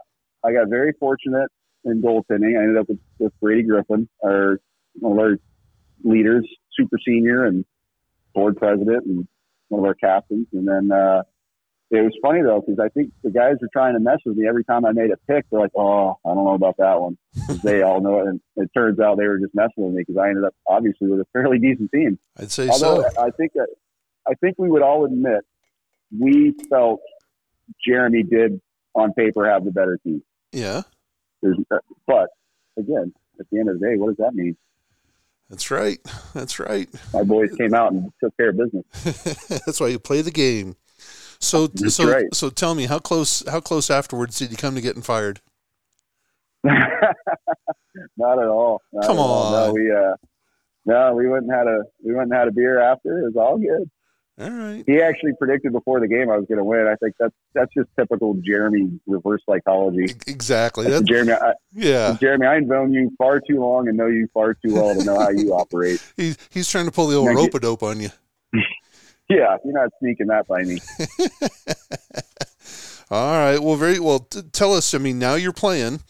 I 0.48 0.54
got 0.54 0.70
very 0.70 0.94
fortunate 1.00 1.52
in 1.84 2.02
goaltending. 2.02 2.58
I 2.58 2.64
ended 2.64 2.78
up 2.78 2.90
with, 2.90 3.00
with 3.20 3.40
Brady 3.40 3.64
Griffin, 3.64 4.10
our 4.26 4.60
one 4.96 5.12
of 5.12 5.20
our 5.20 5.38
leaders, 6.04 6.48
super 6.76 6.98
senior 7.06 7.46
and 7.46 7.64
board 8.34 8.58
president, 8.58 9.06
and 9.06 9.28
one 9.68 9.80
of 9.82 9.86
our 9.86 9.94
captains. 9.94 10.48
And 10.52 10.68
then 10.68 10.92
uh, 10.92 11.22
it 11.92 12.02
was 12.02 12.14
funny 12.22 12.42
though 12.42 12.62
because 12.62 12.80
I 12.80 12.90
think 12.90 13.12
the 13.24 13.30
guys 13.30 13.56
were 13.62 13.70
trying 13.72 13.94
to 13.94 14.00
mess 14.00 14.18
with 14.26 14.38
me 14.38 14.48
every 14.48 14.64
time 14.64 14.86
I 14.86 14.92
made 14.92 15.12
a 15.12 15.18
pick. 15.32 15.46
They're 15.50 15.60
like, 15.60 15.72
"Oh, 15.76 16.18
I 16.26 16.34
don't 16.34 16.46
know 16.46 16.54
about 16.56 16.78
that 16.78 17.00
one." 17.00 17.18
they 17.64 17.84
all 17.84 18.02
know 18.02 18.20
it, 18.20 18.28
and 18.28 18.42
it 18.58 18.72
turns 18.76 19.00
out 19.00 19.18
they 19.18 19.28
were 19.28 19.40
just 19.40 19.54
messing 19.54 19.86
with 19.86 19.94
me 19.94 20.04
because 20.06 20.18
I 20.18 20.30
ended 20.30 20.46
up 20.46 20.56
obviously 20.68 21.08
with 21.10 21.20
a 21.20 21.26
fairly 21.32 21.60
decent 21.60 21.92
team. 21.92 22.18
I'd 22.38 22.52
say 22.52 22.70
Although 22.70 23.02
so. 23.02 23.22
I 23.22 23.30
think 23.32 23.54
that 23.54 23.68
I 24.28 24.34
think 24.36 24.56
we 24.58 24.70
would 24.70 24.82
all 24.82 25.06
admit 25.06 25.46
we 26.18 26.56
felt 26.70 27.02
Jeremy 27.86 28.24
did 28.24 28.60
on 28.96 29.14
paper 29.14 29.48
have 29.50 29.64
the 29.64 29.72
better 29.72 30.00
team. 30.04 30.24
Yeah, 30.52 30.84
There's, 31.42 31.58
uh, 31.70 31.78
but 32.08 32.30
again, 32.78 33.14
at 33.40 33.46
the 33.52 33.60
end 33.60 33.70
of 33.70 33.80
the 33.80 33.86
day, 33.86 33.96
what 33.98 34.08
does 34.08 34.26
that 34.26 34.34
mean? 34.34 34.56
that's 35.50 35.70
right. 35.70 36.00
That's 36.34 36.60
right. 36.60 36.90
My 37.14 37.24
boys 37.24 37.52
came 37.56 37.74
out 37.74 37.92
and 37.92 38.12
took 38.20 38.36
care 38.36 38.50
of 38.50 38.58
business. 38.58 38.86
that's 39.66 39.80
why 39.80 39.88
you 39.88 40.00
play 40.00 40.22
the 40.22 40.32
game. 40.32 40.76
So 41.40 41.68
That's 41.68 41.96
so 41.96 42.12
right. 42.12 42.26
so 42.34 42.50
tell 42.50 42.76
me 42.76 42.86
how 42.86 43.00
close 43.00 43.44
how 43.50 43.60
close 43.60 43.90
afterwards 43.90 44.38
did 44.40 44.52
you 44.52 44.58
come 44.58 44.76
to 44.76 44.82
getting 44.82 45.02
fired? 45.02 45.42
Not 46.64 48.40
at 48.40 48.48
all. 48.48 48.82
Not 48.92 49.06
Come 49.06 49.18
at 49.18 49.22
all. 49.22 49.56
on. 49.56 49.68
No, 49.68 49.74
we 49.74 49.92
uh, 49.92 50.16
no, 50.86 51.14
we 51.16 51.28
went 51.30 51.44
and 51.44 51.52
had 51.54 51.68
a 51.68 51.82
we 52.04 52.14
went 52.14 52.30
and 52.30 52.34
had 52.34 52.48
a 52.48 52.52
beer 52.52 52.80
after. 52.80 53.20
It 53.20 53.34
was 53.34 53.36
all 53.38 53.58
good. 53.58 53.90
All 54.38 54.50
right. 54.50 54.84
He 54.86 55.02
actually 55.02 55.32
predicted 55.40 55.72
before 55.72 56.02
the 56.02 56.10
game 56.10 56.30
I 56.30 56.36
was 56.36 56.46
going 56.46 56.58
to 56.58 56.64
win. 56.66 56.88
I 56.88 56.96
think 57.02 57.16
that's 57.18 57.34
that's 57.54 57.74
just 57.74 57.88
typical 57.98 58.34
Jeremy 58.46 59.00
reverse 59.08 59.42
psychology. 59.50 60.14
Exactly. 60.28 60.86
That's 60.90 61.00
That, 61.02 61.08
Jeremy, 61.08 61.34
I, 61.34 61.54
yeah. 61.74 62.18
Jeremy, 62.20 62.46
I've 62.48 62.64
known 62.64 62.92
you 62.92 63.12
far 63.18 63.40
too 63.40 63.62
long 63.62 63.88
and 63.88 63.96
know 63.96 64.08
you 64.08 64.28
far 64.34 64.54
too 64.54 64.74
well 64.74 64.94
to 64.94 65.04
know 65.06 65.18
how 65.18 65.30
you 65.30 65.54
operate. 65.54 66.06
He's 66.18 66.38
he's 66.50 66.68
trying 66.70 66.86
to 66.86 66.92
pull 66.92 67.08
the 67.08 67.16
old 67.16 67.34
rope 67.34 67.54
a 67.54 67.60
dope 67.60 67.84
on 67.84 68.02
you. 68.02 68.10
Yeah, 69.30 69.58
you're 69.64 69.74
not 69.74 69.90
sneaking 70.00 70.28
that 70.28 70.48
by 70.48 70.64
me. 70.64 70.80
All 73.12 73.38
right. 73.38 73.60
Well, 73.60 73.76
very 73.76 74.00
well. 74.00 74.20
T- 74.20 74.42
tell 74.52 74.74
us. 74.74 74.94
I 74.94 74.98
mean, 74.98 75.20
now 75.20 75.36
you're 75.36 75.54
playing, 75.54 76.02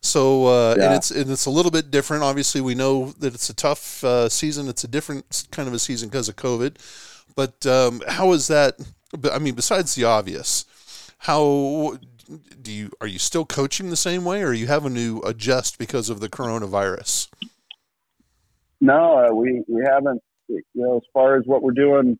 so 0.00 0.46
uh, 0.46 0.72
and 0.74 0.94
it's 0.94 1.10
and 1.10 1.30
it's 1.30 1.46
a 1.46 1.50
little 1.50 1.70
bit 1.70 1.90
different. 1.90 2.22
Obviously, 2.22 2.60
we 2.60 2.74
know 2.74 3.06
that 3.18 3.34
it's 3.34 3.50
a 3.50 3.54
tough 3.54 4.02
uh, 4.04 4.28
season. 4.28 4.68
It's 4.68 4.84
a 4.84 4.88
different 4.88 5.46
kind 5.50 5.68
of 5.68 5.74
a 5.74 5.78
season 5.78 6.08
because 6.08 6.28
of 6.28 6.36
COVID. 6.36 6.76
But 7.34 7.66
um, 7.66 8.02
how 8.06 8.32
is 8.32 8.48
that? 8.48 8.76
but, 9.18 9.32
I 9.32 9.38
mean, 9.38 9.54
besides 9.54 9.94
the 9.94 10.04
obvious, 10.04 10.64
how 11.18 11.98
do 12.60 12.72
you 12.72 12.90
are 13.00 13.06
you 13.06 13.18
still 13.18 13.44
coaching 13.44 13.90
the 13.90 13.96
same 13.96 14.24
way, 14.24 14.42
or 14.42 14.48
are 14.48 14.54
you 14.54 14.66
having 14.66 14.94
to 14.94 15.22
adjust 15.24 15.78
because 15.78 16.08
of 16.08 16.20
the 16.20 16.28
coronavirus? 16.28 17.28
No, 18.80 19.26
uh, 19.26 19.34
we 19.34 19.62
we 19.68 19.82
haven't. 19.84 20.22
You 20.48 20.62
know, 20.74 20.96
as 20.96 21.02
far 21.12 21.36
as 21.36 21.44
what 21.46 21.62
we're 21.62 21.72
doing 21.72 22.18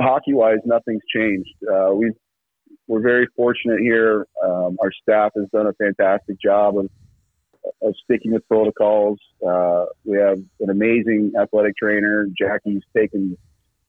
hockey 0.00 0.34
wise, 0.34 0.58
nothing's 0.64 1.02
changed. 1.14 1.54
Uh, 1.62 1.92
we 1.94 2.12
we're 2.86 3.00
very 3.00 3.26
fortunate 3.34 3.80
here. 3.80 4.26
Um, 4.42 4.76
our 4.80 4.92
staff 5.02 5.32
has 5.36 5.46
done 5.52 5.66
a 5.66 5.72
fantastic 5.74 6.40
job 6.40 6.78
of 6.78 6.90
of 7.82 7.94
sticking 8.04 8.32
with 8.32 8.46
protocols. 8.46 9.18
Uh, 9.46 9.86
we 10.04 10.18
have 10.18 10.38
an 10.60 10.70
amazing 10.70 11.32
athletic 11.40 11.76
trainer. 11.76 12.26
Jackie's 12.38 12.82
taken 12.94 13.38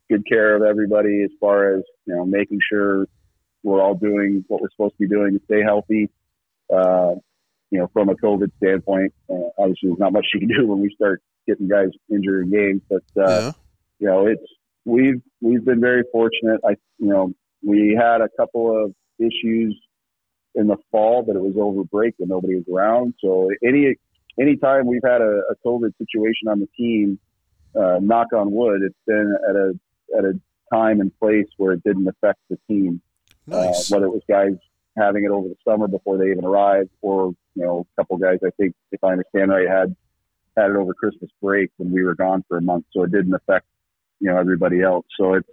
good 0.09 0.25
care 0.27 0.55
of 0.55 0.63
everybody 0.63 1.23
as 1.23 1.31
far 1.39 1.75
as 1.75 1.83
you 2.05 2.15
know, 2.15 2.25
making 2.25 2.59
sure 2.69 3.07
we're 3.63 3.81
all 3.81 3.95
doing 3.95 4.45
what 4.47 4.61
we're 4.61 4.69
supposed 4.71 4.93
to 4.93 4.99
be 4.99 5.07
doing 5.07 5.33
to 5.33 5.43
stay 5.45 5.61
healthy. 5.61 6.09
Uh, 6.73 7.15
you 7.71 7.79
know, 7.79 7.89
from 7.91 8.09
a 8.09 8.15
COVID 8.15 8.51
standpoint, 8.57 9.13
uh, 9.29 9.49
obviously 9.57 9.89
there's 9.89 9.99
not 9.99 10.13
much 10.13 10.27
you 10.33 10.39
can 10.39 10.49
do 10.49 10.67
when 10.67 10.79
we 10.79 10.93
start 10.95 11.21
getting 11.47 11.67
guys 11.67 11.89
injured 12.09 12.45
in 12.45 12.51
games, 12.51 12.81
but 12.89 13.03
uh, 13.21 13.41
yeah. 13.41 13.51
you 13.99 14.07
know, 14.07 14.27
it's 14.27 14.43
we've 14.85 15.21
we've 15.41 15.65
been 15.65 15.81
very 15.81 16.03
fortunate. 16.11 16.61
I 16.63 16.75
you 16.99 17.09
know, 17.09 17.33
we 17.63 17.97
had 17.99 18.21
a 18.21 18.29
couple 18.37 18.83
of 18.83 18.93
issues 19.19 19.75
in 20.53 20.67
the 20.67 20.77
fall, 20.91 21.23
but 21.23 21.35
it 21.35 21.41
was 21.41 21.55
over 21.59 21.83
break 21.83 22.15
and 22.19 22.29
nobody 22.29 22.55
was 22.55 22.65
around. 22.71 23.15
So 23.19 23.49
any 23.63 23.95
anytime 24.39 24.85
we've 24.85 25.03
had 25.03 25.21
a, 25.21 25.41
a 25.49 25.55
COVID 25.65 25.91
situation 25.97 26.47
on 26.47 26.59
the 26.59 26.67
team, 26.77 27.19
uh, 27.75 27.99
knock 28.01 28.27
on 28.33 28.51
wood, 28.51 28.81
it's 28.83 28.95
been 29.05 29.35
at 29.49 29.55
a 29.55 29.73
at 30.17 30.23
a 30.23 30.39
time 30.73 31.01
and 31.01 31.17
place 31.19 31.47
where 31.57 31.73
it 31.73 31.83
didn't 31.83 32.07
affect 32.07 32.39
the 32.49 32.57
team. 32.67 33.01
Nice. 33.47 33.91
Uh, 33.91 33.95
whether 33.95 34.05
it 34.05 34.11
was 34.11 34.23
guys 34.27 34.53
having 34.97 35.25
it 35.25 35.31
over 35.31 35.47
the 35.47 35.55
summer 35.67 35.87
before 35.87 36.17
they 36.17 36.31
even 36.31 36.45
arrived, 36.45 36.89
or 37.01 37.33
you 37.55 37.63
know, 37.63 37.85
a 37.97 38.01
couple 38.01 38.17
guys 38.17 38.39
I 38.45 38.49
think, 38.57 38.73
if 38.91 39.03
I 39.03 39.11
understand 39.11 39.51
right, 39.51 39.67
had 39.67 39.95
had 40.57 40.71
it 40.71 40.77
over 40.77 40.93
Christmas 40.93 41.29
break 41.41 41.69
when 41.77 41.91
we 41.91 42.03
were 42.03 42.15
gone 42.15 42.43
for 42.47 42.57
a 42.57 42.61
month, 42.61 42.85
so 42.93 43.03
it 43.03 43.11
didn't 43.11 43.33
affect 43.33 43.65
you 44.19 44.31
know 44.31 44.37
everybody 44.37 44.81
else. 44.81 45.05
So 45.19 45.33
it's 45.35 45.49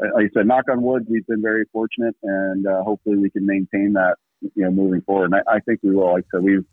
like 0.00 0.26
I 0.26 0.28
said, 0.32 0.46
knock 0.46 0.64
on 0.70 0.82
wood, 0.82 1.06
we've 1.08 1.26
been 1.26 1.42
very 1.42 1.64
fortunate, 1.72 2.16
and 2.22 2.66
uh, 2.66 2.82
hopefully 2.82 3.16
we 3.16 3.30
can 3.30 3.44
maintain 3.44 3.94
that 3.94 4.16
you 4.40 4.64
know 4.64 4.70
moving 4.70 5.00
forward. 5.02 5.32
And 5.32 5.34
I, 5.34 5.56
I 5.56 5.60
think 5.60 5.80
we 5.82 5.94
will. 5.94 6.12
Like 6.12 6.24
I 6.32 6.38
said, 6.38 6.44
we've 6.44 6.64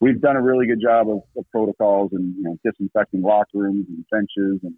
we've 0.00 0.20
done 0.20 0.36
a 0.36 0.42
really 0.42 0.66
good 0.66 0.80
job 0.80 1.08
of, 1.08 1.22
of 1.36 1.44
protocols 1.50 2.10
and 2.12 2.34
you 2.36 2.42
know 2.42 2.58
disinfecting 2.64 3.22
locker 3.22 3.58
rooms 3.58 3.86
and 3.88 4.04
benches 4.10 4.60
and 4.62 4.74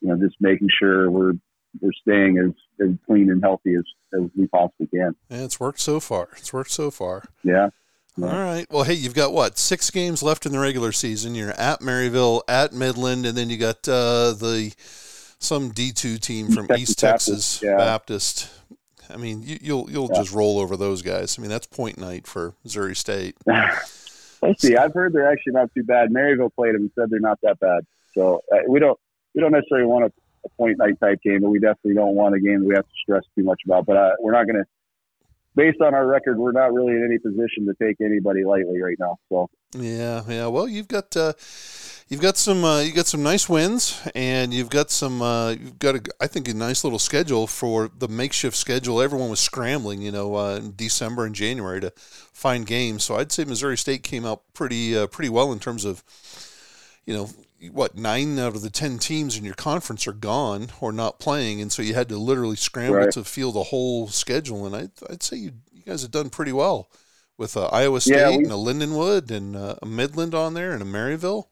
you 0.00 0.08
know 0.08 0.16
just 0.16 0.36
making 0.40 0.68
sure 0.78 1.10
we're 1.10 1.32
we're 1.80 1.92
staying 2.02 2.38
as, 2.38 2.86
as 2.86 2.94
clean 3.06 3.30
and 3.30 3.42
healthy 3.42 3.74
as, 3.74 3.84
as 4.14 4.28
we 4.36 4.46
possibly 4.48 4.86
can. 4.88 5.14
Yeah, 5.30 5.44
it's 5.44 5.58
worked 5.58 5.80
so 5.80 6.00
far. 6.00 6.28
It's 6.36 6.52
worked 6.52 6.70
so 6.70 6.90
far. 6.90 7.22
Yeah. 7.42 7.70
All 8.20 8.28
right. 8.28 8.66
Well, 8.70 8.82
hey, 8.82 8.92
you've 8.92 9.14
got 9.14 9.32
what 9.32 9.56
six 9.56 9.90
games 9.90 10.22
left 10.22 10.44
in 10.44 10.52
the 10.52 10.58
regular 10.58 10.92
season. 10.92 11.34
You're 11.34 11.52
at 11.52 11.80
Maryville, 11.80 12.42
at 12.46 12.74
Midland, 12.74 13.24
and 13.24 13.38
then 13.38 13.48
you 13.48 13.56
got 13.56 13.88
uh, 13.88 14.32
the 14.32 14.74
some 15.42 15.70
D 15.70 15.92
two 15.92 16.18
team 16.18 16.50
from 16.50 16.66
Texas 16.66 16.90
East 16.90 17.00
Baptist, 17.02 17.28
Texas 17.28 17.62
yeah. 17.62 17.76
Baptist. 17.76 18.50
I 19.10 19.16
mean, 19.16 19.42
you, 19.42 19.58
will 19.74 19.90
you'll, 19.90 20.08
yeah. 20.12 20.20
just 20.20 20.32
roll 20.32 20.58
over 20.58 20.76
those 20.76 21.02
guys. 21.02 21.38
I 21.38 21.42
mean, 21.42 21.50
that's 21.50 21.66
point 21.66 21.98
night 21.98 22.26
for 22.26 22.54
Missouri 22.64 22.96
State. 22.96 23.36
Let's 23.46 24.62
see. 24.62 24.76
I've 24.76 24.94
heard 24.94 25.12
they're 25.12 25.30
actually 25.30 25.52
not 25.52 25.70
too 25.74 25.84
bad. 25.84 26.10
Maryville 26.10 26.52
played 26.54 26.74
them 26.74 26.82
and 26.82 26.90
said 26.98 27.10
they're 27.10 27.20
not 27.20 27.38
that 27.42 27.60
bad. 27.60 27.86
So 28.14 28.42
uh, 28.52 28.58
we 28.68 28.80
don't 28.80 28.98
we 29.34 29.40
don't 29.40 29.52
necessarily 29.52 29.86
want 29.86 30.04
a, 30.04 30.12
a, 30.44 30.48
point 30.56 30.78
night 30.78 30.98
type 31.00 31.20
game, 31.22 31.40
but 31.42 31.50
we 31.50 31.58
definitely 31.58 31.94
don't 31.94 32.14
want 32.14 32.34
a 32.34 32.40
game 32.40 32.60
that 32.60 32.66
we 32.66 32.74
have 32.74 32.84
to 32.84 32.94
stress 33.02 33.22
too 33.36 33.44
much 33.44 33.60
about. 33.64 33.86
But 33.86 33.96
uh, 33.96 34.10
we're 34.20 34.32
not 34.32 34.46
going 34.46 34.56
to. 34.56 34.64
Based 35.54 35.82
on 35.82 35.94
our 35.94 36.06
record, 36.06 36.38
we're 36.38 36.52
not 36.52 36.72
really 36.72 36.92
in 36.92 37.04
any 37.04 37.18
position 37.18 37.66
to 37.66 37.74
take 37.74 38.00
anybody 38.00 38.42
lightly 38.42 38.80
right 38.80 38.96
now. 38.98 39.18
So 39.28 39.50
yeah, 39.76 40.22
yeah. 40.26 40.46
Well, 40.46 40.66
you've 40.66 40.88
got 40.88 41.14
uh, 41.14 41.34
you've 42.08 42.20
got 42.20 42.36
some 42.36 42.64
uh, 42.64 42.80
you 42.80 42.92
got 42.92 43.06
some 43.06 43.22
nice 43.22 43.48
wins, 43.48 44.00
and 44.14 44.52
you've 44.52 44.70
got 44.70 44.90
some 44.90 45.22
uh, 45.22 45.50
you've 45.50 45.78
got 45.78 45.96
a 45.96 46.02
I 46.20 46.26
think 46.26 46.48
a 46.48 46.54
nice 46.54 46.84
little 46.84 46.98
schedule 46.98 47.46
for 47.46 47.90
the 47.98 48.08
makeshift 48.08 48.56
schedule. 48.56 49.00
Everyone 49.00 49.30
was 49.30 49.40
scrambling, 49.40 50.02
you 50.02 50.12
know, 50.12 50.36
uh, 50.36 50.56
in 50.56 50.74
December 50.76 51.24
and 51.24 51.34
January 51.34 51.80
to 51.80 51.92
find 51.96 52.66
games. 52.66 53.04
So 53.04 53.16
I'd 53.16 53.32
say 53.32 53.44
Missouri 53.44 53.76
State 53.76 54.02
came 54.02 54.24
out 54.24 54.42
pretty 54.54 54.96
uh, 54.96 55.06
pretty 55.06 55.28
well 55.28 55.52
in 55.52 55.58
terms 55.58 55.84
of, 55.84 56.02
you 57.06 57.14
know, 57.14 57.30
what 57.70 57.96
nine 57.96 58.38
out 58.38 58.54
of 58.56 58.62
the 58.62 58.70
ten 58.70 58.98
teams 58.98 59.36
in 59.36 59.44
your 59.44 59.54
conference 59.54 60.06
are 60.06 60.12
gone 60.12 60.68
or 60.80 60.92
not 60.92 61.18
playing, 61.20 61.60
and 61.60 61.72
so 61.72 61.82
you 61.82 61.94
had 61.94 62.08
to 62.08 62.16
literally 62.16 62.56
scramble 62.56 62.96
right. 62.96 63.12
to 63.12 63.24
field 63.24 63.54
the 63.54 63.64
whole 63.64 64.08
schedule. 64.08 64.66
And 64.66 64.74
I 64.76 64.88
I'd 65.10 65.22
say 65.22 65.36
you 65.36 65.52
you 65.72 65.82
guys 65.82 66.02
have 66.02 66.10
done 66.10 66.30
pretty 66.30 66.52
well 66.52 66.88
with 67.38 67.56
uh, 67.56 67.66
Iowa 67.66 68.00
State 68.00 68.16
yeah, 68.16 68.30
we, 68.30 68.44
and 68.44 68.52
a 68.52 68.56
Lindenwood 68.56 69.30
and 69.30 69.56
uh, 69.56 69.76
a 69.82 69.86
Midland 69.86 70.34
on 70.34 70.54
there 70.54 70.72
and 70.72 70.82
a 70.82 70.86
Maryville. 70.86 71.46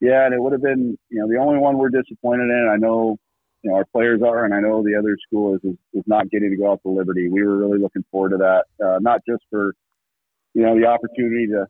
Yeah, 0.00 0.26
and 0.26 0.34
it 0.34 0.40
would 0.40 0.52
have 0.52 0.62
been 0.62 0.98
you 1.08 1.20
know 1.20 1.28
the 1.28 1.38
only 1.38 1.58
one 1.58 1.78
we're 1.78 1.88
disappointed 1.90 2.44
in. 2.44 2.68
I 2.70 2.76
know 2.76 3.16
you 3.62 3.70
know 3.70 3.76
our 3.76 3.84
players 3.86 4.20
are, 4.22 4.44
and 4.44 4.54
I 4.54 4.60
know 4.60 4.82
the 4.82 4.96
other 4.98 5.16
school 5.26 5.54
is 5.54 5.60
is, 5.64 5.76
is 5.94 6.04
not 6.06 6.30
getting 6.30 6.50
to 6.50 6.56
go 6.56 6.70
out 6.70 6.80
to 6.82 6.90
Liberty. 6.90 7.28
We 7.28 7.42
were 7.42 7.56
really 7.56 7.78
looking 7.78 8.04
forward 8.10 8.30
to 8.30 8.36
that, 8.38 8.64
uh, 8.84 8.98
not 9.00 9.22
just 9.28 9.42
for 9.50 9.72
you 10.54 10.62
know 10.62 10.78
the 10.78 10.86
opportunity 10.86 11.46
to 11.48 11.66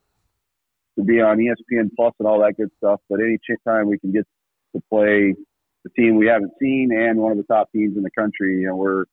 to 0.98 1.04
be 1.04 1.20
on 1.20 1.38
ESPN 1.38 1.90
Plus 1.94 2.14
and 2.18 2.26
all 2.26 2.40
that 2.40 2.56
good 2.56 2.70
stuff, 2.78 3.00
but 3.08 3.20
any 3.20 3.38
time 3.66 3.86
we 3.86 3.98
can 3.98 4.12
get 4.12 4.26
to 4.74 4.82
play 4.90 5.34
the 5.84 5.90
team 5.90 6.16
we 6.16 6.26
haven't 6.26 6.52
seen 6.60 6.90
and 6.92 7.18
one 7.18 7.32
of 7.32 7.38
the 7.38 7.44
top 7.44 7.70
teams 7.72 7.96
in 7.96 8.02
the 8.02 8.10
country, 8.10 8.60
you 8.60 8.66
know, 8.66 8.76
we're 8.76 9.04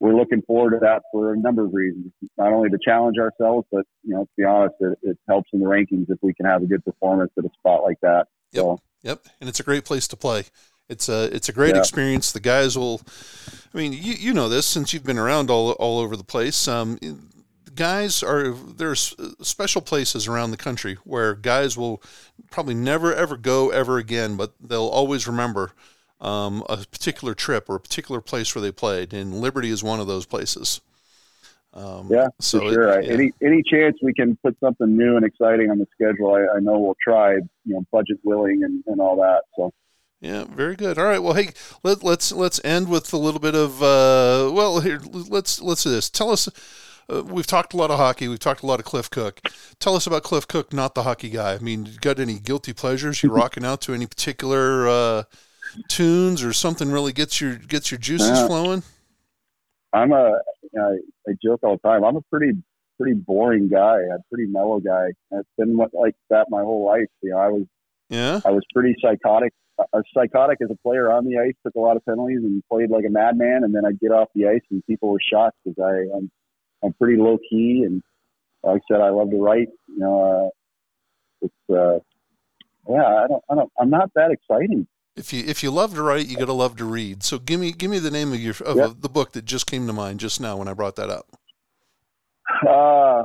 we're 0.00 0.14
looking 0.14 0.42
forward 0.42 0.70
to 0.70 0.78
that 0.80 1.02
for 1.10 1.32
a 1.32 1.36
number 1.36 1.64
of 1.64 1.74
reasons. 1.74 2.12
Not 2.36 2.52
only 2.52 2.70
to 2.70 2.78
challenge 2.82 3.16
ourselves, 3.18 3.66
but 3.72 3.84
you 4.04 4.14
know, 4.14 4.24
to 4.24 4.30
be 4.36 4.44
honest, 4.44 4.74
it, 4.80 4.98
it 5.02 5.18
helps 5.28 5.50
in 5.52 5.60
the 5.60 5.66
rankings 5.66 6.06
if 6.08 6.18
we 6.22 6.32
can 6.34 6.46
have 6.46 6.62
a 6.62 6.66
good 6.66 6.84
performance 6.84 7.32
at 7.36 7.44
a 7.44 7.50
spot 7.58 7.82
like 7.82 7.98
that. 8.02 8.26
Yep. 8.52 8.62
So, 8.62 8.80
yep, 9.02 9.20
and 9.40 9.48
it's 9.48 9.60
a 9.60 9.64
great 9.64 9.84
place 9.84 10.08
to 10.08 10.16
play. 10.16 10.44
It's 10.88 11.08
a 11.08 11.24
it's 11.34 11.48
a 11.48 11.52
great 11.52 11.74
yeah. 11.74 11.80
experience. 11.80 12.32
The 12.32 12.40
guys 12.40 12.76
will, 12.76 13.02
I 13.74 13.76
mean, 13.76 13.92
you 13.92 14.14
you 14.14 14.32
know 14.32 14.48
this 14.48 14.66
since 14.66 14.92
you've 14.92 15.04
been 15.04 15.18
around 15.18 15.50
all 15.50 15.72
all 15.72 15.98
over 15.98 16.16
the 16.16 16.24
place. 16.24 16.66
Um, 16.66 16.98
guys 17.74 18.22
are 18.22 18.50
there's 18.50 19.14
special 19.40 19.80
places 19.80 20.26
around 20.26 20.50
the 20.50 20.56
country 20.56 20.96
where 21.04 21.34
guys 21.34 21.76
will 21.76 22.02
probably 22.50 22.74
never 22.74 23.14
ever 23.14 23.36
go 23.36 23.70
ever 23.70 23.98
again, 23.98 24.36
but 24.36 24.54
they'll 24.60 24.88
always 24.88 25.26
remember 25.26 25.72
um, 26.20 26.64
a 26.68 26.78
particular 26.78 27.34
trip 27.34 27.68
or 27.68 27.76
a 27.76 27.80
particular 27.80 28.20
place 28.20 28.54
where 28.54 28.62
they 28.62 28.72
played, 28.72 29.12
and 29.12 29.40
Liberty 29.40 29.70
is 29.70 29.84
one 29.84 30.00
of 30.00 30.06
those 30.06 30.26
places. 30.26 30.80
Um, 31.74 32.08
yeah, 32.10 32.28
so 32.40 32.60
for 32.60 32.72
sure. 32.72 33.00
It, 33.00 33.06
yeah. 33.06 33.12
Any 33.12 33.32
any 33.42 33.62
chance 33.62 33.96
we 34.02 34.14
can 34.14 34.36
put 34.42 34.56
something 34.60 34.96
new 34.96 35.16
and 35.16 35.24
exciting 35.24 35.70
on 35.70 35.78
the 35.78 35.86
schedule, 35.92 36.34
I, 36.34 36.56
I 36.56 36.60
know 36.60 36.78
we'll 36.78 36.96
try. 37.02 37.34
You 37.34 37.74
know, 37.74 37.84
budget 37.92 38.18
willing 38.24 38.64
and, 38.64 38.82
and 38.86 39.00
all 39.00 39.16
that. 39.16 39.42
So. 39.56 39.72
Yeah, 40.20 40.44
very 40.44 40.74
good. 40.74 40.98
All 40.98 41.04
right. 41.04 41.22
Well, 41.22 41.34
hey, 41.34 41.50
let, 41.84 42.02
let's 42.02 42.32
let's 42.32 42.60
end 42.64 42.88
with 42.88 43.12
a 43.12 43.16
little 43.18 43.38
bit 43.38 43.54
of 43.54 43.82
uh, 43.82 44.50
well, 44.52 44.80
here 44.80 45.00
let's 45.12 45.60
let's 45.60 45.84
do 45.84 45.90
this. 45.90 46.10
Tell 46.10 46.30
us. 46.30 46.48
Uh, 47.10 47.22
we've 47.22 47.46
talked 47.46 47.72
a 47.72 47.76
lot 47.76 47.90
of 47.90 47.98
hockey. 47.98 48.28
We've 48.28 48.38
talked 48.38 48.62
a 48.62 48.66
lot 48.66 48.80
of 48.80 48.84
Cliff 48.84 49.08
Cook. 49.08 49.40
Tell 49.80 49.96
us 49.96 50.06
about 50.06 50.24
Cliff 50.24 50.46
Cook, 50.46 50.74
not 50.74 50.94
the 50.94 51.04
hockey 51.04 51.30
guy. 51.30 51.54
I 51.54 51.58
mean, 51.58 51.86
you 51.86 51.98
got 52.00 52.18
any 52.18 52.38
guilty 52.38 52.74
pleasures? 52.74 53.22
You 53.22 53.30
rocking 53.34 53.64
out 53.64 53.80
to 53.82 53.94
any 53.94 54.06
particular 54.06 54.86
uh, 54.86 55.22
tunes 55.88 56.42
or 56.42 56.52
something 56.52 56.90
really 56.90 57.14
gets 57.14 57.40
your 57.40 57.56
gets 57.56 57.90
your 57.90 57.98
juices 57.98 58.46
flowing? 58.46 58.82
I'm 59.92 60.12
a 60.12 60.38
I 60.78 61.32
joke 61.42 61.60
all 61.62 61.78
the 61.82 61.88
time. 61.88 62.04
I'm 62.04 62.16
a 62.16 62.22
pretty 62.22 62.52
pretty 62.98 63.14
boring 63.14 63.68
guy. 63.68 63.96
I'm 63.96 64.20
a 64.20 64.24
pretty 64.32 64.50
mellow 64.50 64.80
guy. 64.80 65.08
It's 65.30 65.48
been 65.56 65.76
like 65.76 66.14
that 66.30 66.46
my 66.50 66.60
whole 66.60 66.86
life. 66.86 67.08
You 67.22 67.30
know, 67.30 67.38
I 67.38 67.48
was 67.48 67.66
yeah 68.08 68.40
I 68.44 68.50
was 68.50 68.62
pretty 68.72 68.94
psychotic. 69.02 69.52
A 69.92 70.02
psychotic 70.12 70.58
as 70.60 70.70
a 70.70 70.76
player 70.82 71.12
on 71.12 71.24
the 71.24 71.38
ice, 71.38 71.54
took 71.64 71.76
a 71.76 71.80
lot 71.80 71.96
of 71.96 72.04
penalties 72.04 72.40
and 72.42 72.62
played 72.68 72.90
like 72.90 73.04
a 73.06 73.10
madman. 73.10 73.62
And 73.62 73.72
then 73.72 73.84
I'd 73.86 74.00
get 74.00 74.10
off 74.10 74.28
the 74.34 74.48
ice 74.48 74.62
and 74.72 74.84
people 74.86 75.10
were 75.10 75.20
shocked 75.32 75.56
because 75.64 75.78
I 75.80 76.16
I'm 76.16 76.30
I'm 76.82 76.92
pretty 76.94 77.20
low 77.20 77.38
key 77.48 77.84
and 77.86 78.02
like 78.64 78.82
I 78.90 78.94
said, 78.94 79.00
I 79.00 79.10
love 79.10 79.30
to 79.30 79.40
write. 79.40 79.68
You 79.86 79.98
know, 79.98 80.52
uh, 81.42 81.46
it's 81.46 81.70
uh, 81.70 81.98
yeah, 82.90 83.06
I 83.06 83.28
don't 83.28 83.44
I 83.50 83.54
don't 83.54 83.72
I'm 83.78 83.90
not 83.90 84.10
that 84.14 84.32
exciting 84.32 84.86
if 85.18 85.32
you 85.32 85.44
if 85.46 85.62
you 85.62 85.70
love 85.70 85.94
to 85.94 86.02
write, 86.02 86.26
you 86.26 86.36
got 86.36 86.46
to 86.46 86.52
love 86.52 86.76
to 86.76 86.84
read. 86.84 87.22
So 87.22 87.38
give 87.38 87.60
me 87.60 87.72
give 87.72 87.90
me 87.90 87.98
the 87.98 88.10
name 88.10 88.32
of 88.32 88.40
your 88.40 88.54
of 88.64 88.76
yep. 88.76 88.90
the 89.00 89.08
book 89.08 89.32
that 89.32 89.44
just 89.44 89.66
came 89.66 89.86
to 89.86 89.92
mind 89.92 90.20
just 90.20 90.40
now 90.40 90.56
when 90.56 90.68
I 90.68 90.74
brought 90.74 90.96
that 90.96 91.10
up. 91.10 91.26
Uh, 92.66 93.24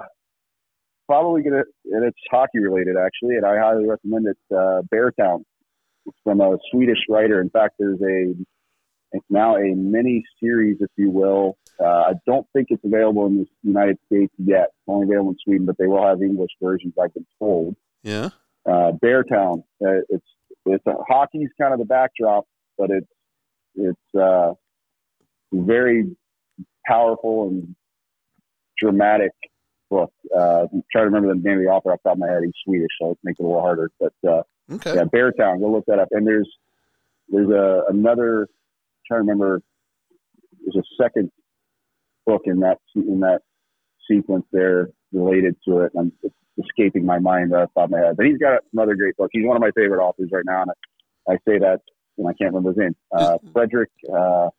probably 1.08 1.44
gonna 1.44 1.64
and 1.91 2.04
it's 2.04 2.18
hockey 2.30 2.60
related 2.60 2.96
actually, 2.98 3.36
and 3.36 3.46
I 3.46 3.58
highly 3.58 3.86
recommend 3.86 4.28
it. 4.28 4.38
Uh, 4.52 4.82
Beartown. 4.94 5.44
It's 6.06 6.18
from 6.24 6.41
a 6.41 6.58
Swedish 6.72 6.98
writer. 7.08 7.39
In 7.39 7.50
fact, 7.50 7.76
there's 7.80 8.02
a 8.02 8.34
it's 9.14 9.26
now 9.30 9.56
a 9.56 9.76
mini 9.76 10.24
series, 10.39 10.78
if 10.82 10.89
you 10.98 11.10
will. 11.10 11.58
Uh, 11.80 11.86
I 11.86 12.14
don't 12.26 12.46
think 12.52 12.68
it's 12.72 12.84
available 12.84 13.28
in 13.28 13.38
the 13.38 13.48
United 13.62 13.98
States 14.08 14.34
yet. 14.38 14.70
It's 14.70 14.88
only 14.88 15.06
available 15.06 15.32
in 15.32 15.38
Sweden, 15.44 15.66
but 15.66 15.78
they 15.78 15.88
will 15.88 16.06
have 16.06 16.22
English 16.22 16.52
versions. 16.62 16.94
I've 17.02 17.14
been 17.14 17.26
told. 17.39 17.76
Yeah. 18.02 18.30
Uh, 18.66 18.91
Beartown. 19.04 19.64
Uh, 19.86 20.02
it's 20.10 20.26
it's 20.66 20.86
a, 20.88 20.93
hockey's 21.07 21.49
kind 21.59 21.74
of 21.74 21.80
the 21.80 21.86
backdrop, 21.86 22.45
but 22.78 22.89
it's 22.89 23.07
it's 23.76 24.16
uh, 24.20 24.53
very 25.51 26.16
powerful 26.86 27.47
and 27.47 27.76
dramatic 28.78 29.32
book. 29.89 30.11
Uh, 30.36 30.66
I'm 30.72 30.84
trying 30.91 31.05
to 31.05 31.09
remember 31.09 31.34
the 31.34 31.41
name 31.41 31.59
of 31.59 31.64
the 31.64 31.70
author 31.70 31.91
off 31.91 31.99
the 32.03 32.09
top 32.09 32.16
of 32.16 32.20
my 32.20 32.28
head. 32.28 32.41
He's 32.43 32.53
Swedish, 32.64 32.89
so 33.01 33.11
it 33.11 33.18
makes 33.24 33.39
it 33.39 33.43
a 33.43 33.47
little 33.47 33.61
harder. 33.61 33.91
But 33.99 34.14
uh, 34.28 34.43
okay. 34.72 34.95
yeah, 34.95 35.03
Beartown. 35.03 35.59
Go 35.59 35.72
look 35.72 35.86
that 35.88 35.99
up. 35.99 36.09
And 36.11 36.26
there's 36.26 36.49
there's 37.30 37.49
a 37.49 37.84
another. 37.89 38.43
I'm 38.43 38.47
trying 39.07 39.20
to 39.20 39.22
remember. 39.24 39.61
There's 40.61 40.86
a 40.86 41.03
second 41.03 41.30
book 42.26 42.43
in 42.45 42.59
that 42.61 42.80
in 42.95 43.20
that 43.22 43.41
sequence 44.09 44.45
there 44.51 44.89
related 45.11 45.55
to 45.68 45.82
it. 45.82 45.91
And 45.95 46.11
it's 46.22 46.36
escaping 46.62 47.06
my 47.06 47.20
mind 47.20 47.54
off 47.54 47.70
the 47.76 47.82
top 47.82 47.86
of 47.86 47.91
my 47.91 47.99
head. 47.99 48.18
But 48.18 48.26
he's 48.26 48.38
got 48.38 48.62
some 48.72 48.82
other 48.82 48.95
great 48.95 49.16
books. 49.18 49.32
He's 49.34 49.45
one 49.45 49.58
of 49.58 49.62
my 49.62 49.72
favorite 49.72 50.04
authors 50.04 50.30
right 50.32 50.45
now, 50.45 50.64
and 50.64 50.72
I, 50.72 51.34
I 51.34 51.36
say 51.47 51.60
that 51.60 51.80
and 52.18 52.28
I 52.28 52.34
can't 52.34 52.54
remember 52.54 52.70
his 52.70 52.78
name. 52.78 52.95
Uh, 53.12 53.38
Frederick. 53.51 53.89
Uh, 54.08 54.49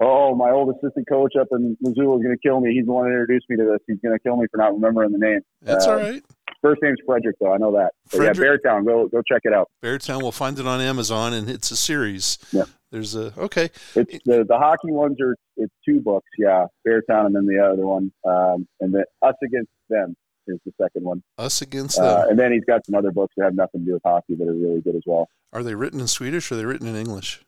oh, 0.00 0.34
my 0.34 0.50
old 0.50 0.74
assistant 0.76 1.08
coach 1.08 1.34
up 1.40 1.48
in 1.52 1.76
Missoula 1.80 2.18
is 2.18 2.24
going 2.24 2.36
to 2.36 2.48
kill 2.48 2.60
me. 2.60 2.74
He's 2.74 2.86
the 2.86 2.92
one 2.92 3.04
that 3.04 3.12
introduced 3.12 3.46
me 3.48 3.56
to 3.56 3.64
this. 3.64 3.78
He's 3.86 3.98
going 4.02 4.16
to 4.16 4.22
kill 4.22 4.36
me 4.36 4.46
for 4.50 4.58
not 4.58 4.74
remembering 4.74 5.12
the 5.12 5.18
name. 5.18 5.40
That's 5.62 5.86
uh, 5.86 5.90
all 5.90 5.96
right. 5.96 6.22
First 6.62 6.82
name's 6.82 6.98
Frederick, 7.06 7.36
though. 7.40 7.52
I 7.52 7.58
know 7.58 7.72
that. 7.72 7.92
Frederick, 8.08 8.60
yeah, 8.64 8.70
Beartown. 8.70 8.86
Go 8.86 9.08
go 9.08 9.22
check 9.30 9.42
it 9.44 9.52
out. 9.52 9.70
Beartown. 9.84 10.22
We'll 10.22 10.32
find 10.32 10.58
it 10.58 10.66
on 10.66 10.80
Amazon, 10.80 11.32
and 11.32 11.48
it's 11.48 11.70
a 11.70 11.76
series. 11.76 12.38
Yeah. 12.50 12.64
There's 12.90 13.14
a 13.14 13.32
okay. 13.38 13.70
It's 13.94 14.18
the 14.24 14.44
the 14.48 14.56
hockey 14.56 14.90
ones 14.90 15.20
are 15.20 15.36
it's 15.56 15.72
two 15.84 16.00
books. 16.00 16.28
Yeah, 16.38 16.66
Beartown, 16.86 17.26
and 17.26 17.36
then 17.36 17.46
the 17.46 17.58
other 17.58 17.86
one, 17.86 18.10
um, 18.24 18.66
and 18.80 18.94
then 18.94 19.04
Us 19.22 19.34
Against 19.44 19.70
Them 19.90 20.16
is 20.46 20.58
the 20.64 20.72
second 20.80 21.04
one. 21.04 21.22
Us 21.38 21.62
Against 21.62 21.98
uh, 21.98 22.02
Them. 22.02 22.20
Uh, 22.20 22.30
and 22.30 22.38
then 22.38 22.52
he's 22.52 22.64
got 22.64 22.84
some 22.86 22.94
other 22.94 23.10
books 23.10 23.34
that 23.36 23.44
have 23.44 23.54
nothing 23.54 23.80
to 23.82 23.86
do 23.86 23.92
with 23.94 24.02
hockey 24.04 24.34
that 24.36 24.46
are 24.46 24.54
really 24.54 24.80
good 24.80 24.96
as 24.96 25.02
well. 25.06 25.28
Are 25.52 25.62
they 25.62 25.74
written 25.74 26.00
in 26.00 26.08
Swedish 26.08 26.50
or 26.50 26.54
are 26.54 26.58
they 26.58 26.64
written 26.64 26.86
in 26.86 26.96
English? 26.96 27.44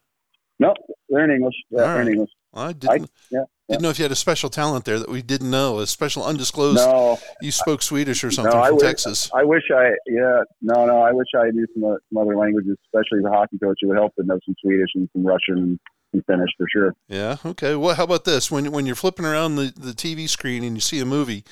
No, 0.58 0.74
they're 1.08 1.24
in 1.24 1.30
English. 1.30 1.54
Yeah, 1.70 1.82
they're 1.82 2.02
in 2.02 2.08
English. 2.08 2.30
Well, 2.52 2.64
I 2.64 2.72
didn't. 2.72 3.04
I, 3.04 3.08
yeah, 3.30 3.44
didn't 3.68 3.82
know 3.82 3.90
if 3.90 3.98
you 3.98 4.04
had 4.04 4.12
a 4.12 4.16
special 4.16 4.48
talent 4.48 4.86
there 4.86 4.98
that 4.98 5.10
we 5.10 5.22
didn't 5.22 5.50
know, 5.50 5.78
a 5.78 5.86
special 5.86 6.24
undisclosed. 6.24 6.78
No, 6.78 7.18
you 7.42 7.52
spoke 7.52 7.82
Swedish 7.82 8.24
or 8.24 8.30
something 8.30 8.58
no, 8.58 8.64
from 8.64 8.76
wish, 8.76 8.82
Texas. 8.82 9.30
I 9.34 9.44
wish 9.44 9.64
I, 9.72 9.90
yeah, 10.06 10.42
no, 10.62 10.86
no, 10.86 11.02
I 11.02 11.12
wish 11.12 11.28
I 11.36 11.50
knew 11.50 11.66
some, 11.74 11.98
some 12.08 12.22
other 12.22 12.36
languages, 12.36 12.76
especially 12.86 13.22
the 13.22 13.30
hockey 13.30 13.58
coach. 13.62 13.78
It 13.82 13.86
would 13.86 13.98
help 13.98 14.14
to 14.16 14.24
know 14.24 14.38
some 14.44 14.54
Swedish 14.62 14.88
and 14.94 15.08
some 15.12 15.24
Russian 15.24 15.78
and 16.12 16.24
Finnish 16.26 16.50
for 16.56 16.66
sure. 16.72 16.94
Yeah. 17.08 17.36
Okay. 17.44 17.74
Well, 17.74 17.94
how 17.94 18.04
about 18.04 18.24
this? 18.24 18.50
When 18.50 18.72
when 18.72 18.86
you're 18.86 18.94
flipping 18.94 19.26
around 19.26 19.56
the 19.56 19.72
the 19.76 19.92
TV 19.92 20.28
screen 20.28 20.64
and 20.64 20.76
you 20.76 20.80
see 20.80 21.00
a 21.00 21.04
movie, 21.04 21.44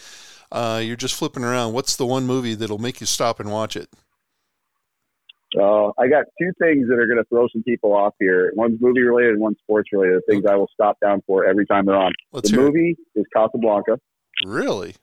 uh, 0.52 0.80
you're 0.82 0.96
just 0.96 1.14
flipping 1.14 1.44
around. 1.44 1.72
What's 1.72 1.96
the 1.96 2.06
one 2.06 2.26
movie 2.26 2.54
that'll 2.54 2.78
make 2.78 3.00
you 3.00 3.06
stop 3.06 3.40
and 3.40 3.50
watch 3.50 3.76
it? 3.76 3.88
Uh, 5.58 5.88
I 5.98 6.08
got 6.08 6.24
two 6.40 6.52
things 6.60 6.88
that 6.88 6.98
are 6.98 7.06
going 7.06 7.18
to 7.18 7.24
throw 7.28 7.46
some 7.52 7.62
people 7.62 7.94
off 7.94 8.14
here. 8.18 8.52
One's 8.56 8.78
movie 8.80 9.02
related 9.02 9.32
and 9.32 9.40
one's 9.40 9.58
sports 9.62 9.88
related. 9.92 10.20
Things 10.28 10.44
I 10.44 10.56
will 10.56 10.68
stop 10.74 10.98
down 11.00 11.22
for 11.26 11.46
every 11.46 11.66
time 11.66 11.86
they're 11.86 11.96
on. 11.96 12.12
Let's 12.32 12.50
the 12.50 12.56
movie 12.56 12.96
it. 13.14 13.20
is 13.20 13.24
Casablanca. 13.34 13.98
Really? 14.44 14.96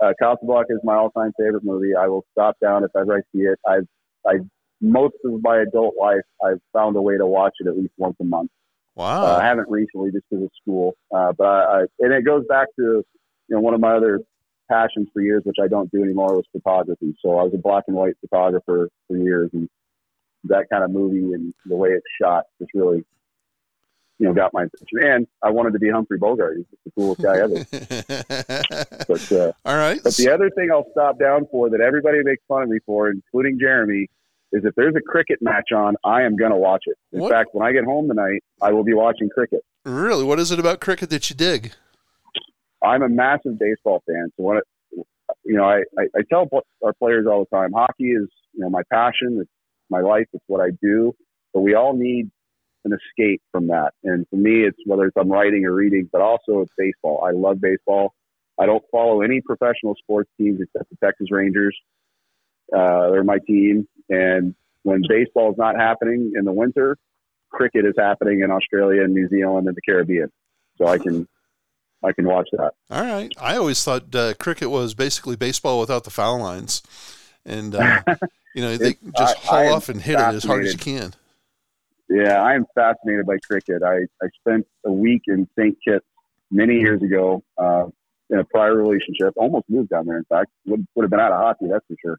Uh, 0.00 0.12
Casablanca 0.20 0.74
is 0.74 0.80
my 0.84 0.94
all-time 0.94 1.32
favorite 1.38 1.64
movie. 1.64 1.94
I 1.94 2.06
will 2.08 2.24
stop 2.32 2.56
down 2.60 2.84
if 2.84 2.90
ever 2.94 3.16
I 3.16 3.20
see 3.32 3.42
it. 3.42 3.58
I've, 3.66 3.86
I 4.26 4.34
most 4.80 5.14
of 5.24 5.40
my 5.42 5.60
adult 5.60 5.94
life, 5.98 6.22
I've 6.44 6.60
found 6.72 6.96
a 6.96 7.02
way 7.02 7.16
to 7.16 7.26
watch 7.26 7.54
it 7.60 7.68
at 7.68 7.76
least 7.76 7.92
once 7.96 8.16
a 8.20 8.24
month. 8.24 8.50
Wow. 8.94 9.24
Uh, 9.24 9.36
I 9.38 9.44
haven't 9.44 9.68
recently 9.70 10.10
just 10.10 10.24
because 10.28 10.44
of 10.44 10.50
school, 10.60 10.94
uh, 11.14 11.32
but 11.38 11.46
I, 11.46 11.62
I, 11.62 11.84
and 12.00 12.12
it 12.12 12.24
goes 12.24 12.44
back 12.48 12.68
to 12.78 13.02
you 13.48 13.56
know 13.56 13.60
one 13.60 13.74
of 13.74 13.80
my 13.80 13.94
other 13.94 14.20
passions 14.70 15.08
for 15.12 15.20
years, 15.20 15.42
which 15.44 15.56
I 15.62 15.68
don't 15.68 15.90
do 15.90 16.02
anymore, 16.02 16.34
was 16.34 16.44
photography. 16.52 17.14
So 17.20 17.38
I 17.38 17.42
was 17.42 17.52
a 17.54 17.58
black 17.58 17.84
and 17.88 17.96
white 17.96 18.14
photographer 18.20 18.88
for 19.08 19.16
years, 19.16 19.50
and 19.52 19.68
that 20.44 20.66
kind 20.70 20.82
of 20.84 20.90
movie 20.90 21.32
and 21.34 21.54
the 21.66 21.76
way 21.76 21.90
it's 21.90 22.06
shot 22.20 22.44
just 22.58 22.72
really 22.74 23.04
you 24.22 24.28
know, 24.28 24.34
got 24.34 24.52
my 24.54 24.62
attention. 24.62 24.98
And 25.02 25.26
I 25.42 25.50
wanted 25.50 25.72
to 25.72 25.80
be 25.80 25.90
Humphrey 25.90 26.16
Bogart. 26.16 26.56
He's 26.56 26.66
the 26.84 26.92
coolest 26.92 27.22
guy 27.22 27.38
ever. 27.38 29.04
but 29.08 29.32
uh, 29.32 29.52
all 29.64 29.76
right. 29.76 30.00
But 30.02 30.14
the 30.14 30.30
other 30.32 30.48
thing 30.50 30.70
I'll 30.70 30.86
stop 30.92 31.18
down 31.18 31.46
for 31.50 31.68
that 31.70 31.80
everybody 31.80 32.18
makes 32.22 32.42
fun 32.46 32.62
of 32.62 32.68
me 32.68 32.78
for, 32.86 33.10
including 33.10 33.58
Jeremy, 33.58 34.08
is 34.52 34.64
if 34.64 34.76
there's 34.76 34.94
a 34.94 35.00
cricket 35.00 35.38
match 35.40 35.72
on, 35.74 35.96
I 36.04 36.22
am 36.22 36.36
going 36.36 36.52
to 36.52 36.56
watch 36.56 36.84
it. 36.86 36.96
In 37.12 37.20
what? 37.20 37.32
fact, 37.32 37.48
when 37.52 37.66
I 37.66 37.72
get 37.72 37.84
home 37.84 38.06
tonight, 38.06 38.44
I 38.60 38.72
will 38.72 38.84
be 38.84 38.94
watching 38.94 39.28
cricket. 39.28 39.64
Really? 39.84 40.22
What 40.22 40.38
is 40.38 40.52
it 40.52 40.60
about 40.60 40.80
cricket 40.80 41.10
that 41.10 41.28
you 41.28 41.34
dig? 41.34 41.72
I'm 42.82 43.02
a 43.02 43.08
massive 43.08 43.58
baseball 43.58 44.02
fan. 44.06 44.32
So 44.36 44.42
when 44.42 44.58
it, 44.58 44.64
you 45.44 45.56
know, 45.56 45.64
I, 45.64 45.82
I, 45.98 46.04
I 46.16 46.20
tell 46.30 46.48
our 46.84 46.92
players 46.94 47.26
all 47.30 47.46
the 47.50 47.56
time, 47.56 47.72
hockey 47.72 48.10
is 48.10 48.28
you 48.52 48.60
know 48.60 48.70
my 48.70 48.82
passion. 48.92 49.38
It's 49.40 49.50
my 49.90 50.00
life. 50.00 50.26
It's 50.32 50.44
what 50.46 50.60
I 50.60 50.70
do. 50.82 51.14
But 51.52 51.60
we 51.60 51.74
all 51.74 51.94
need 51.94 52.30
an 52.84 52.92
escape 52.92 53.42
from 53.50 53.68
that. 53.68 53.92
And 54.02 54.26
for 54.28 54.36
me, 54.36 54.64
it's 54.64 54.78
whether 54.86 55.06
it's 55.06 55.16
I'm 55.16 55.30
writing 55.30 55.64
or 55.64 55.72
reading, 55.72 56.08
but 56.10 56.20
also 56.20 56.60
it's 56.60 56.72
baseball. 56.76 57.24
I 57.26 57.32
love 57.32 57.60
baseball. 57.60 58.14
I 58.58 58.66
don't 58.66 58.84
follow 58.90 59.22
any 59.22 59.40
professional 59.40 59.94
sports 59.96 60.30
teams 60.38 60.60
except 60.60 60.90
the 60.90 60.96
Texas 61.04 61.28
Rangers. 61.30 61.76
Uh, 62.74 63.10
they're 63.10 63.24
my 63.24 63.38
team. 63.46 63.88
And 64.08 64.54
when 64.82 65.02
baseball 65.08 65.52
is 65.52 65.58
not 65.58 65.76
happening 65.76 66.32
in 66.36 66.44
the 66.44 66.52
winter, 66.52 66.96
cricket 67.50 67.84
is 67.84 67.94
happening 67.96 68.40
in 68.40 68.50
Australia 68.50 69.04
and 69.04 69.14
New 69.14 69.28
Zealand 69.28 69.68
and 69.68 69.76
the 69.76 69.82
Caribbean. 69.82 70.30
So 70.76 70.86
I 70.86 70.98
can 70.98 71.28
I 72.04 72.12
can 72.12 72.26
watch 72.26 72.48
that. 72.52 72.72
All 72.90 73.02
right. 73.02 73.32
I 73.40 73.56
always 73.56 73.82
thought 73.82 74.14
uh, 74.14 74.34
cricket 74.34 74.70
was 74.70 74.94
basically 74.94 75.36
baseball 75.36 75.80
without 75.80 76.04
the 76.04 76.10
foul 76.10 76.38
lines, 76.40 76.82
and 77.44 77.74
uh, 77.74 78.02
you 78.54 78.62
know 78.62 78.76
they 78.76 78.96
just 79.16 79.36
haul 79.38 79.58
I 79.58 79.68
off 79.68 79.88
and 79.88 80.00
hit 80.00 80.14
it 80.14 80.20
as 80.20 80.44
hard 80.44 80.64
as 80.64 80.72
you 80.72 80.78
can. 80.78 81.14
Yeah, 82.08 82.42
I 82.42 82.54
am 82.54 82.66
fascinated 82.74 83.26
by 83.26 83.38
cricket. 83.38 83.82
I, 83.82 84.00
I 84.22 84.28
spent 84.40 84.66
a 84.84 84.92
week 84.92 85.22
in 85.28 85.48
St. 85.58 85.76
Kitts 85.86 86.04
many 86.50 86.74
years 86.74 87.02
ago 87.02 87.42
uh, 87.56 87.86
in 88.28 88.38
a 88.38 88.44
prior 88.44 88.76
relationship. 88.76 89.32
Almost 89.36 89.64
moved 89.70 89.88
down 89.88 90.06
there, 90.06 90.18
in 90.18 90.24
fact. 90.24 90.50
Would, 90.66 90.86
would 90.94 91.04
have 91.04 91.10
been 91.10 91.20
out 91.20 91.32
of 91.32 91.38
hockey, 91.38 91.68
that's 91.70 91.86
for 91.86 91.96
sure. 92.02 92.18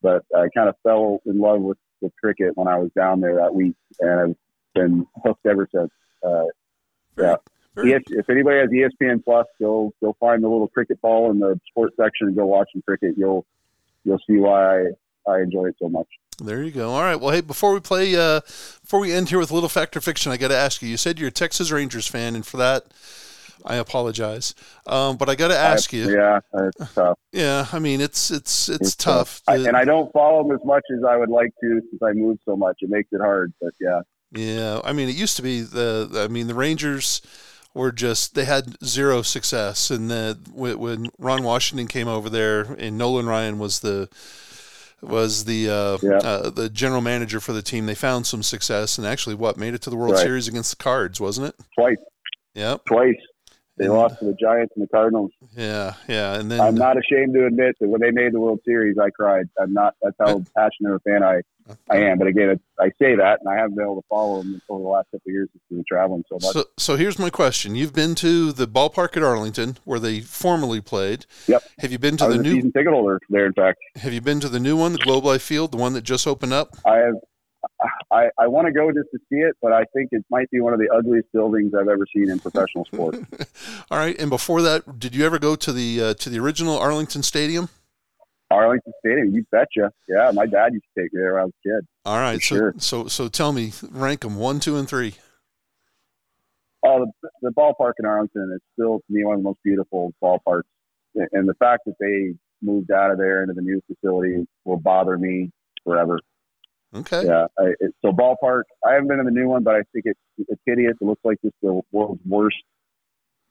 But 0.00 0.24
I 0.34 0.48
kind 0.56 0.68
of 0.68 0.76
fell 0.82 1.20
in 1.26 1.38
love 1.38 1.60
with, 1.60 1.76
with 2.00 2.12
cricket 2.22 2.52
when 2.56 2.68
I 2.68 2.78
was 2.78 2.90
down 2.96 3.20
there 3.20 3.36
that 3.36 3.54
week, 3.54 3.74
and 4.00 4.20
I've 4.20 4.36
been 4.74 5.06
hooked 5.22 5.44
ever 5.44 5.68
since. 5.74 5.90
Uh, 6.26 6.44
yeah. 7.18 7.36
Very. 7.74 7.92
If 7.92 8.28
anybody 8.28 8.58
has 8.58 8.68
ESPN 8.70 9.24
Plus, 9.24 9.46
go 9.58 9.92
go 10.02 10.14
find 10.20 10.42
the 10.42 10.48
little 10.48 10.68
cricket 10.68 11.00
ball 11.00 11.30
in 11.30 11.38
the 11.38 11.58
sports 11.68 11.96
section 11.96 12.28
and 12.28 12.36
go 12.36 12.46
watch 12.46 12.68
some 12.72 12.82
cricket. 12.82 13.14
You'll 13.16 13.46
you'll 14.04 14.20
see 14.26 14.36
why 14.36 14.80
I, 14.80 15.30
I 15.30 15.40
enjoy 15.40 15.66
it 15.66 15.76
so 15.80 15.88
much. 15.88 16.08
There 16.42 16.62
you 16.62 16.70
go. 16.70 16.90
All 16.90 17.02
right. 17.02 17.16
Well, 17.16 17.30
hey, 17.30 17.40
before 17.40 17.72
we 17.72 17.80
play, 17.80 18.16
uh, 18.16 18.40
before 18.82 19.00
we 19.00 19.12
end 19.12 19.28
here 19.28 19.38
with 19.38 19.50
a 19.50 19.54
little 19.54 19.68
fact 19.68 19.96
or 19.96 20.00
fiction, 20.00 20.32
I 20.32 20.36
got 20.36 20.48
to 20.48 20.56
ask 20.56 20.82
you. 20.82 20.88
You 20.88 20.96
said 20.96 21.18
you're 21.18 21.28
a 21.28 21.32
Texas 21.32 21.70
Rangers 21.70 22.06
fan, 22.06 22.34
and 22.34 22.44
for 22.44 22.56
that, 22.56 22.86
I 23.64 23.76
apologize. 23.76 24.54
Um, 24.86 25.16
but 25.16 25.28
I 25.28 25.34
got 25.34 25.48
to 25.48 25.56
ask 25.56 25.94
I, 25.94 25.96
you. 25.98 26.10
Yeah, 26.14 26.40
it's 26.54 26.94
tough. 26.94 27.18
Yeah, 27.32 27.66
I 27.72 27.78
mean, 27.78 28.00
it's 28.00 28.30
it's 28.30 28.68
it's, 28.68 28.80
it's 28.80 28.96
tough. 28.96 29.42
tough. 29.46 29.54
I, 29.54 29.56
and 29.68 29.76
I 29.76 29.84
don't 29.84 30.12
follow 30.12 30.42
them 30.42 30.52
as 30.52 30.64
much 30.64 30.84
as 30.96 31.04
I 31.08 31.16
would 31.16 31.30
like 31.30 31.52
to 31.62 31.80
since 31.90 32.02
I 32.02 32.12
moved 32.12 32.40
so 32.44 32.56
much. 32.56 32.78
It 32.80 32.90
makes 32.90 33.08
it 33.12 33.20
hard. 33.20 33.52
But 33.60 33.72
yeah. 33.80 34.00
Yeah, 34.34 34.80
I 34.82 34.92
mean, 34.92 35.08
it 35.08 35.14
used 35.14 35.36
to 35.36 35.42
be 35.42 35.60
the. 35.60 36.24
I 36.24 36.28
mean, 36.28 36.46
the 36.46 36.54
Rangers 36.54 37.20
were 37.74 37.92
just 37.92 38.34
they 38.34 38.44
had 38.44 38.76
zero 38.84 39.22
success, 39.22 39.90
and 39.90 40.10
the 40.10 40.38
when 40.54 41.10
Ron 41.18 41.42
Washington 41.42 41.86
came 41.86 42.08
over 42.08 42.28
there, 42.28 42.62
and 42.62 42.98
Nolan 42.98 43.26
Ryan 43.26 43.58
was 43.58 43.80
the 43.80 44.08
was 45.00 45.44
the 45.44 45.68
uh, 45.68 45.98
yeah. 46.02 46.18
uh, 46.18 46.50
the 46.50 46.68
general 46.68 47.00
manager 47.00 47.40
for 47.40 47.52
the 47.52 47.62
team. 47.62 47.86
They 47.86 47.94
found 47.94 48.26
some 48.26 48.42
success 48.42 48.98
and 48.98 49.06
actually 49.06 49.34
what 49.34 49.56
made 49.56 49.74
it 49.74 49.82
to 49.82 49.90
the 49.90 49.96
World 49.96 50.14
right. 50.14 50.22
Series 50.22 50.48
against 50.48 50.76
the 50.76 50.82
Cards, 50.82 51.20
wasn't 51.20 51.48
it? 51.48 51.54
Twice. 51.74 51.96
Yeah. 52.54 52.76
Twice. 52.86 53.16
They 53.78 53.86
and, 53.86 53.94
lost 53.94 54.18
to 54.18 54.26
the 54.26 54.34
Giants 54.34 54.74
and 54.76 54.84
the 54.84 54.88
Cardinals. 54.88 55.32
Yeah, 55.56 55.94
yeah, 56.06 56.38
and 56.38 56.50
then 56.50 56.60
I'm 56.60 56.74
not 56.74 56.96
ashamed 56.98 57.32
to 57.34 57.46
admit 57.46 57.74
that 57.80 57.88
when 57.88 58.02
they 58.02 58.10
made 58.10 58.32
the 58.32 58.40
World 58.40 58.60
Series, 58.66 58.96
I 58.98 59.08
cried. 59.10 59.46
I'm 59.58 59.72
not. 59.72 59.94
That's 60.02 60.14
how 60.20 60.44
passionate 60.54 60.94
a 60.94 61.00
fan 61.00 61.24
I 61.24 61.40
I 61.90 61.98
am. 61.98 62.18
But 62.18 62.28
again, 62.28 62.60
I 62.78 62.86
say 63.00 63.14
that, 63.16 63.40
and 63.40 63.48
I 63.48 63.56
haven't 63.56 63.76
been 63.76 63.84
able 63.84 64.00
to 64.00 64.06
follow 64.08 64.42
them 64.42 64.60
over 64.68 64.82
the 64.82 64.88
last 64.88 65.06
couple 65.06 65.28
of 65.28 65.32
years 65.32 65.48
we've 65.52 65.78
been 65.78 65.84
traveling 65.88 66.24
so 66.28 66.34
much. 66.34 66.52
So, 66.52 66.64
so 66.78 66.96
here's 66.96 67.18
my 67.18 67.30
question: 67.30 67.74
You've 67.74 67.94
been 67.94 68.14
to 68.16 68.52
the 68.52 68.66
ballpark 68.66 69.16
at 69.16 69.22
Arlington, 69.22 69.78
where 69.84 69.98
they 69.98 70.20
formerly 70.20 70.80
played. 70.80 71.26
Yep. 71.46 71.62
Have 71.78 71.92
you 71.92 71.98
been 71.98 72.16
to 72.18 72.28
the 72.28 72.38
new 72.38 72.54
season 72.54 72.72
ticket 72.72 72.92
holder 72.92 73.20
there? 73.28 73.46
In 73.46 73.52
fact, 73.52 73.78
have 73.96 74.12
you 74.12 74.20
been 74.20 74.40
to 74.40 74.48
the 74.48 74.60
new 74.60 74.76
one, 74.76 74.92
the 74.92 74.98
Globe 74.98 75.24
Life 75.24 75.42
Field, 75.42 75.72
the 75.72 75.78
one 75.78 75.92
that 75.94 76.02
just 76.02 76.26
opened 76.26 76.52
up? 76.52 76.76
I 76.86 76.96
have. 76.96 77.14
I, 78.10 78.28
I 78.38 78.48
want 78.48 78.66
to 78.66 78.72
go 78.72 78.90
just 78.90 79.08
to 79.12 79.18
see 79.30 79.38
it, 79.38 79.54
but 79.62 79.72
I 79.72 79.84
think 79.94 80.08
it 80.10 80.24
might 80.30 80.50
be 80.50 80.60
one 80.60 80.72
of 80.72 80.80
the 80.80 80.88
ugliest 80.92 81.28
buildings 81.32 81.72
I've 81.74 81.88
ever 81.88 82.04
seen 82.12 82.28
in 82.28 82.40
professional 82.40 82.84
sports. 82.84 83.18
All 83.90 83.98
right, 83.98 84.18
and 84.20 84.30
before 84.30 84.62
that, 84.62 84.98
did 84.98 85.14
you 85.14 85.24
ever 85.24 85.38
go 85.38 85.54
to 85.56 85.72
the 85.72 86.02
uh, 86.02 86.14
to 86.14 86.28
the 86.28 86.38
original 86.40 86.76
Arlington 86.76 87.22
Stadium? 87.22 87.68
Arlington 88.52 88.92
Stadium, 89.00 89.34
you 89.34 89.44
betcha. 89.50 89.92
Yeah, 90.08 90.30
my 90.32 90.46
dad 90.46 90.72
used 90.72 90.84
to 90.94 91.02
take 91.02 91.12
me 91.12 91.20
there 91.20 91.34
when 91.34 91.42
I 91.42 91.44
was 91.44 91.52
a 91.64 91.68
kid. 91.68 91.86
All 92.04 92.18
right, 92.18 92.40
so 92.42 92.56
sure. 92.56 92.74
so 92.78 93.06
so 93.06 93.28
tell 93.28 93.52
me, 93.52 93.72
rank 93.90 94.20
them 94.20 94.36
one, 94.36 94.60
two, 94.60 94.76
and 94.76 94.88
three. 94.88 95.14
Oh, 96.84 97.06
the, 97.22 97.28
the 97.42 97.50
ballpark 97.50 97.92
in 97.98 98.06
Arlington 98.06 98.52
is 98.54 98.60
still 98.74 98.98
to 98.98 99.04
me 99.08 99.24
one 99.24 99.34
of 99.34 99.40
the 99.40 99.44
most 99.44 99.60
beautiful 99.64 100.12
ballparks, 100.22 100.62
and 101.14 101.48
the 101.48 101.54
fact 101.54 101.82
that 101.86 101.94
they 102.00 102.34
moved 102.62 102.90
out 102.90 103.10
of 103.10 103.18
there 103.18 103.42
into 103.42 103.54
the 103.54 103.62
new 103.62 103.80
facility 103.86 104.46
will 104.64 104.78
bother 104.78 105.18
me 105.18 105.50
forever. 105.84 106.18
Okay. 106.94 107.24
Yeah. 107.24 107.46
I, 107.58 107.72
it, 107.80 107.94
so 108.02 108.12
ballpark, 108.12 108.62
I 108.86 108.92
haven't 108.92 109.08
been 109.08 109.18
in 109.18 109.24
the 109.24 109.32
new 109.32 109.48
one, 109.48 109.62
but 109.62 109.74
I 109.74 109.82
think 109.92 110.04
it's 110.04 110.20
it's 110.38 110.60
hideous. 110.66 110.94
It 111.00 111.04
looks 111.04 111.22
like 111.24 111.38
just 111.42 111.56
the 111.62 111.80
world's 111.90 112.20
worst 112.26 112.56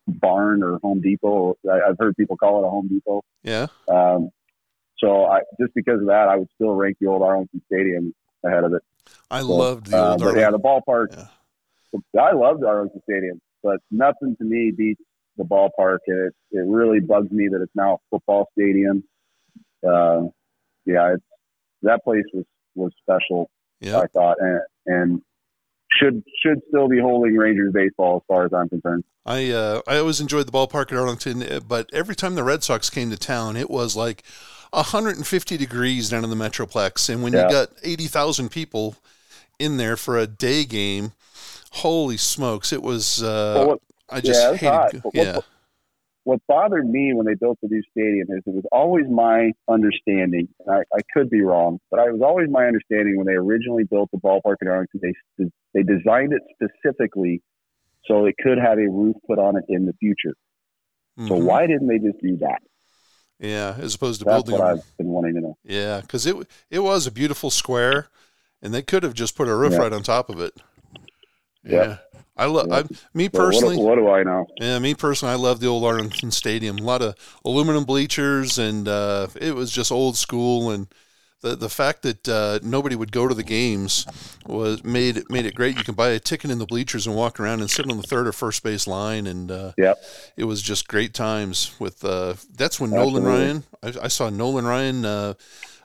barn 0.08 0.64
or 0.64 0.80
Home 0.84 1.02
Depot. 1.02 1.56
I, 1.70 1.88
have 1.88 1.98
heard 2.00 2.16
people 2.18 2.38
call 2.38 2.64
it 2.64 2.68
a 2.68 2.70
Home 2.70 2.88
Depot. 2.88 3.24
Yeah. 3.44 3.68
Um, 3.88 4.30
so 5.04 5.26
I 5.26 5.42
just 5.60 5.74
because 5.74 6.00
of 6.00 6.08
that, 6.08 6.28
I 6.30 6.38
would 6.38 6.50
still 6.56 6.74
rank 6.74 6.98
the 7.02 7.08
old 7.08 7.24
Arlington 7.24 7.62
Stadium 7.66 8.14
ahead 8.46 8.64
of 8.64 8.74
it. 8.74 8.84
I 9.30 9.42
so, 9.42 9.48
loved 9.48 9.88
the 9.88 9.98
old. 9.98 10.24
Uh, 10.24 10.34
yeah, 10.36 10.52
the 10.52 10.60
ballpark. 10.60 11.16
Yeah. 11.16 12.22
I 12.22 12.34
loved 12.34 12.64
Arlington 12.64 13.02
Stadium, 13.04 13.42
but 13.64 13.80
nothing 13.90 14.36
to 14.38 14.46
me 14.46 14.72
beats 14.76 15.02
the 15.38 15.44
ballpark. 15.44 16.00
And 16.08 16.28
it 16.28 16.34
it 16.52 16.66
really 16.68 17.00
bugs 17.00 17.32
me 17.32 17.48
that 17.52 17.62
it's 17.62 17.76
now 17.76 17.96
a 17.96 17.98
football 18.10 18.50
stadium. 18.58 19.04
Uh, 19.86 20.28
yeah, 20.86 21.14
it's 21.16 21.24
that 21.82 22.04
place 22.04 22.26
was 22.34 22.46
was 22.76 22.92
special. 23.02 23.50
Yeah, 23.80 24.00
I 24.00 24.08
thought, 24.08 24.38
and, 24.40 24.62
and 24.86 25.22
should 25.92 26.24
should 26.44 26.62
still 26.70 26.88
be 26.88 27.00
holding 27.00 27.36
Rangers 27.36 27.74
baseball 27.74 28.18
as 28.18 28.22
far 28.28 28.46
as 28.46 28.54
I'm 28.54 28.70
concerned. 28.70 29.04
I 29.26 29.52
uh, 29.52 29.82
I 29.88 29.98
always 29.98 30.22
enjoyed 30.22 30.46
the 30.46 30.52
ballpark 30.52 30.92
at 30.92 30.98
Arlington, 30.98 31.64
but 31.68 31.90
every 31.94 32.16
time 32.16 32.36
the 32.36 32.44
Red 32.44 32.64
Sox 32.64 32.90
came 32.90 33.10
to 33.10 33.18
town, 33.18 33.58
it 33.58 33.70
was 33.70 33.96
like 33.96 34.24
150 34.72 35.58
degrees 35.58 36.10
down 36.10 36.24
in 36.24 36.30
the 36.30 36.36
Metroplex. 36.36 37.10
And 37.10 37.22
when 37.22 37.34
yeah. 37.34 37.46
you 37.46 37.52
got 37.52 37.70
80,000 37.84 38.50
people 38.50 38.96
in 39.60 39.78
there 39.78 39.98
for 39.98 40.18
a 40.18 40.28
day 40.28 40.66
game, 40.66 41.12
holy 41.72 42.18
smokes, 42.18 42.72
it 42.72 42.82
was, 42.82 43.22
uh, 43.22 43.54
well, 43.56 43.68
what, 43.68 43.80
I 44.10 44.22
just 44.22 44.42
yeah, 44.42 44.56
hated, 44.56 45.04
what, 45.04 45.16
yeah. 45.16 45.36
What, 45.36 45.46
what, 46.24 46.40
bothered 46.48 46.88
me 46.90 47.14
when 47.14 47.26
they 47.26 47.34
built 47.34 47.58
the 47.62 47.68
new 47.68 47.82
stadium 47.92 48.28
is 48.30 48.44
it 48.46 48.54
was 48.54 48.66
always 48.72 49.06
my 49.10 49.52
understanding, 49.70 50.48
I, 50.70 50.82
I 50.96 51.02
could 51.14 51.30
be 51.30 51.42
wrong, 51.42 51.80
but 51.90 52.00
it 52.00 52.14
was 52.14 52.22
always 52.22 52.50
my 52.50 52.66
understanding 52.66 53.18
when 53.18 53.28
they 53.28 53.34
originally 53.34 53.84
built 53.84 54.10
the 54.12 54.20
ballpark 54.20 54.58
in 54.62 54.68
Arlington, 54.68 55.02
they, 55.38 55.46
they 55.74 55.84
designed 55.84 56.34
it 56.34 56.42
specifically 56.54 57.42
so 58.06 58.26
it 58.26 58.36
could 58.42 58.58
have 58.58 58.78
a 58.78 58.90
roof 58.90 59.16
put 59.28 59.40
on 59.40 59.58
it 59.58 59.64
in 59.68 59.86
the 59.86 59.94
future. 59.94 60.36
Mm-hmm. 61.20 61.28
So 61.28 61.36
why 61.36 61.68
didn't 61.68 61.88
they 61.88 62.00
just 62.00 62.22
do 62.22 62.38
that? 62.38 62.62
Yeah, 63.42 63.76
as 63.80 63.96
opposed 63.96 64.20
to 64.20 64.26
That's 64.26 64.44
building. 64.44 64.60
What 64.60 64.78
I've 64.78 64.98
been 64.98 65.08
wanting 65.08 65.34
to 65.34 65.42
know. 65.42 65.58
Yeah, 65.64 66.02
because 66.02 66.28
it 66.28 66.36
it 66.70 66.80
was 66.80 67.08
a 67.08 67.12
beautiful 67.12 67.50
square, 67.50 68.08
and 68.62 68.72
they 68.72 68.84
could 68.84 69.02
have 69.02 69.16
just 69.16 69.36
put 69.36 69.48
a 69.48 69.56
roof 69.56 69.74
yeah. 69.74 69.80
right 69.80 69.94
on 69.94 70.04
top 70.04 70.30
of 70.30 70.40
it. 70.40 70.54
Yeah, 71.64 71.84
yeah. 71.84 71.98
I 72.38 72.46
love. 72.46 72.68
Yeah. 72.70 72.98
Me 73.16 73.30
personally. 73.30 73.78
What, 73.78 73.86
what, 73.86 73.96
do 73.96 74.10
I 74.10 74.22
know? 74.22 74.46
Yeah, 74.60 74.78
me 74.78 74.94
personally, 74.94 75.34
I 75.34 75.38
love 75.38 75.60
the 75.60 75.68
old 75.68 75.84
Arlington 75.84 76.30
Stadium. 76.30 76.78
A 76.78 76.84
lot 76.84 77.02
of 77.02 77.16
aluminum 77.44 77.84
bleachers, 77.84 78.60
and 78.60 78.88
uh, 78.88 79.28
it 79.40 79.56
was 79.56 79.72
just 79.72 79.92
old 79.92 80.18
school 80.18 80.70
and 80.70 80.88
the 81.42 81.56
the 81.56 81.70
fact 81.70 82.04
that 82.04 82.28
uh, 82.28 82.60
nobody 82.64 82.96
would 82.96 83.12
go 83.12 83.28
to 83.28 83.34
the 83.34 83.44
games 83.44 84.06
was 84.46 84.84
made 84.84 85.30
made 85.30 85.46
it 85.46 85.56
great. 85.56 85.78
You 85.78 85.84
can 85.84 85.96
buy 85.96 86.10
a 86.10 86.20
ticket 86.20 86.52
in 86.52 86.60
the 86.60 86.66
bleachers 86.66 87.08
and 87.08 87.16
walk 87.16 87.40
around 87.40 87.62
and 87.62 87.70
sit 87.70 87.90
on 87.90 87.98
the 87.98 88.04
third 88.04 88.28
or 88.28 88.32
first 88.32 88.64
base 88.64 88.88
line, 88.88 89.28
and 89.28 89.52
uh, 89.52 89.72
yep. 89.78 90.02
it 90.38 90.46
was 90.46 90.62
just 90.62 90.88
great 90.88 91.14
times. 91.14 91.74
With 91.80 92.04
uh, 92.06 92.36
that's 92.56 92.80
when 92.80 92.94
Absolutely. 92.94 93.22
Nolan 93.22 93.40
Ryan, 93.40 93.64
I, 93.84 94.06
I, 94.06 94.08
saw 94.08 94.30
Nolan 94.30 94.66
Ryan 94.66 95.06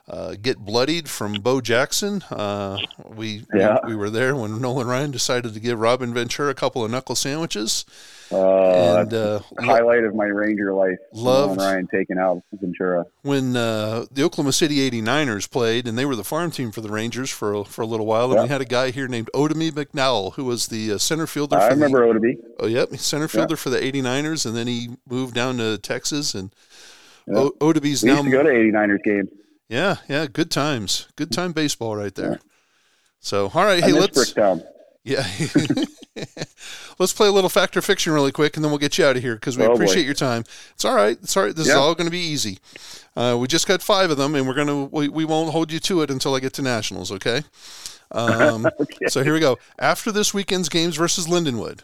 uh, 0.09 0.35
get 0.41 0.57
bloodied 0.57 1.09
from 1.09 1.33
Bo 1.33 1.59
Jackson. 1.59 2.21
Uh, 2.31 2.77
we, 3.15 3.43
Yeah. 3.53 3.79
we 3.85 3.89
we 3.89 3.95
were 3.95 4.09
there 4.09 4.35
when 4.35 4.61
Nolan 4.61 4.87
Ryan 4.87 5.11
decided 5.11 5.53
to 5.53 5.59
give 5.59 5.79
Robin 5.79 6.13
Ventura 6.13 6.49
a 6.49 6.53
couple 6.53 6.83
of 6.85 6.89
knuckle 6.91 7.15
sandwiches. 7.15 7.83
Uh, 8.31 8.97
and 8.99 9.13
uh, 9.13 9.39
the 9.55 9.61
highlight 9.63 10.03
of 10.03 10.13
my 10.15 10.25
Ranger 10.25 10.73
life. 10.73 10.97
Love 11.13 11.55
Nolan 11.57 11.71
Ryan 11.73 11.87
taking 11.87 12.17
out 12.17 12.41
Ventura. 12.53 13.05
when 13.21 13.55
uh, 13.55 14.05
the 14.11 14.23
Oklahoma 14.23 14.51
City 14.53 14.89
89ers 14.89 15.49
played, 15.49 15.87
and 15.87 15.97
they 15.97 16.05
were 16.05 16.15
the 16.15 16.23
farm 16.25 16.51
team 16.51 16.71
for 16.71 16.81
the 16.81 16.89
Rangers 16.89 17.29
for 17.29 17.53
a, 17.53 17.63
for 17.65 17.81
a 17.81 17.85
little 17.85 18.05
while, 18.05 18.25
and 18.25 18.35
Yeah. 18.35 18.43
we 18.43 18.49
had 18.49 18.61
a 18.61 18.65
guy 18.65 18.91
here 18.91 19.07
named 19.07 19.29
Oddibe 19.33 19.71
McDowell, 19.71 20.33
who 20.35 20.43
was 20.45 20.67
the 20.67 20.93
uh, 20.93 20.97
center 20.97 21.27
fielder. 21.27 21.57
I 21.57 21.69
for 21.69 21.75
remember 21.75 22.05
The, 22.13 22.19
Oddibe. 22.19 22.37
oh, 22.59 22.67
yep, 22.67 22.95
center 22.97 23.27
fielder 23.27 23.55
for 23.57 23.69
the 23.69 23.79
89ers, 23.79 24.45
and 24.45 24.55
then 24.55 24.67
he 24.67 24.89
moved 25.09 25.33
down 25.33 25.57
to 25.57 25.77
Texas, 25.77 26.33
and 26.35 26.51
Yeah. 27.27 27.39
o- 27.39 27.55
Oddibe's 27.59 28.03
now. 28.05 28.21
to 28.23 28.29
go 28.29 28.43
to 28.43 28.49
89ers 28.49 29.03
games. 29.03 29.29
Yeah, 29.69 29.97
yeah, 30.07 30.27
good 30.27 30.51
times, 30.51 31.07
good 31.15 31.31
time 31.31 31.51
baseball 31.53 31.95
right 31.95 32.13
there. 32.15 32.39
So, 33.19 33.51
all 33.53 33.65
right, 33.65 33.83
I 33.83 33.87
hey, 33.87 33.93
let's 33.93 34.33
yeah, 35.03 35.25
let's 36.99 37.13
play 37.13 37.27
a 37.27 37.31
little 37.31 37.49
factor 37.49 37.81
fiction 37.81 38.13
really 38.13 38.31
quick, 38.31 38.55
and 38.55 38.63
then 38.63 38.71
we'll 38.71 38.77
get 38.79 38.97
you 38.97 39.05
out 39.05 39.15
of 39.15 39.21
here 39.23 39.35
because 39.35 39.57
we 39.57 39.63
Oh, 39.63 39.69
boy. 39.69 39.73
appreciate 39.75 40.05
your 40.05 40.13
time. 40.13 40.43
It's 40.73 40.85
all 40.85 40.95
right. 40.95 41.17
It's 41.21 41.35
all 41.37 41.43
right. 41.43 41.55
This 41.55 41.67
is 41.67 41.73
all 41.75 41.95
going 41.95 42.07
to 42.07 42.11
be 42.11 42.19
easy. 42.19 42.59
Uh, 43.15 43.37
we 43.39 43.47
just 43.47 43.67
got 43.67 43.81
five 43.81 44.11
of 44.11 44.17
them, 44.17 44.35
and 44.35 44.47
we're 44.47 44.53
gonna 44.53 44.85
we, 44.85 45.07
we 45.09 45.25
won't 45.25 45.51
hold 45.51 45.71
you 45.71 45.79
to 45.79 46.01
it 46.01 46.11
until 46.11 46.35
I 46.35 46.39
get 46.39 46.53
to 46.53 46.61
nationals. 46.61 47.11
Okay. 47.11 47.43
Um, 48.11 48.67
So 49.09 49.23
here 49.23 49.33
we 49.33 49.39
go. 49.39 49.57
After 49.79 50.11
this 50.11 50.33
weekend's 50.33 50.69
games 50.69 50.95
versus 50.97 51.27
Lindenwood, 51.27 51.81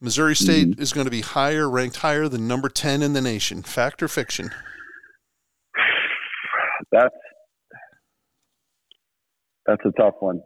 Missouri 0.00 0.34
State 0.36 0.68
Mm-hmm. 0.68 0.82
is 0.82 0.92
going 0.92 1.04
to 1.06 1.10
be 1.10 1.20
higher, 1.20 1.68
ranked 1.68 1.96
higher 1.96 2.28
than 2.28 2.46
number 2.48 2.68
ten 2.68 3.02
in 3.02 3.12
the 3.12 3.20
nation. 3.20 3.62
Fact 3.62 4.02
or 4.02 4.08
fiction? 4.08 4.50
That's 6.92 7.14
that's 9.66 9.82
a 9.84 9.92
tough 10.00 10.14
one. 10.20 10.42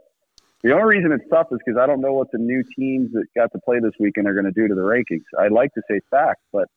The 0.63 0.73
only 0.73 0.97
reason 0.97 1.13
it's 1.13 1.29
tough 1.31 1.49
is 1.53 1.59
because 1.65 1.79
I 1.79 1.87
don't 1.87 2.01
know 2.01 2.15
what 2.15 2.29
the 2.33 2.39
new 2.39 2.63
teams 2.77 3.13
that 3.13 3.25
got 3.37 3.53
to 3.53 3.59
play 3.65 3.81
this 3.81 3.93
weekend 4.01 4.27
are 4.27 4.33
going 4.33 4.47
to 4.47 4.53
do 4.53 4.67
to 4.67 4.75
the 4.75 4.81
rankings. 4.81 5.23
I'd 5.39 5.53
like 5.53 5.73
to 5.75 5.83
say 5.91 6.01
fact, 6.11 6.41
but 6.53 6.69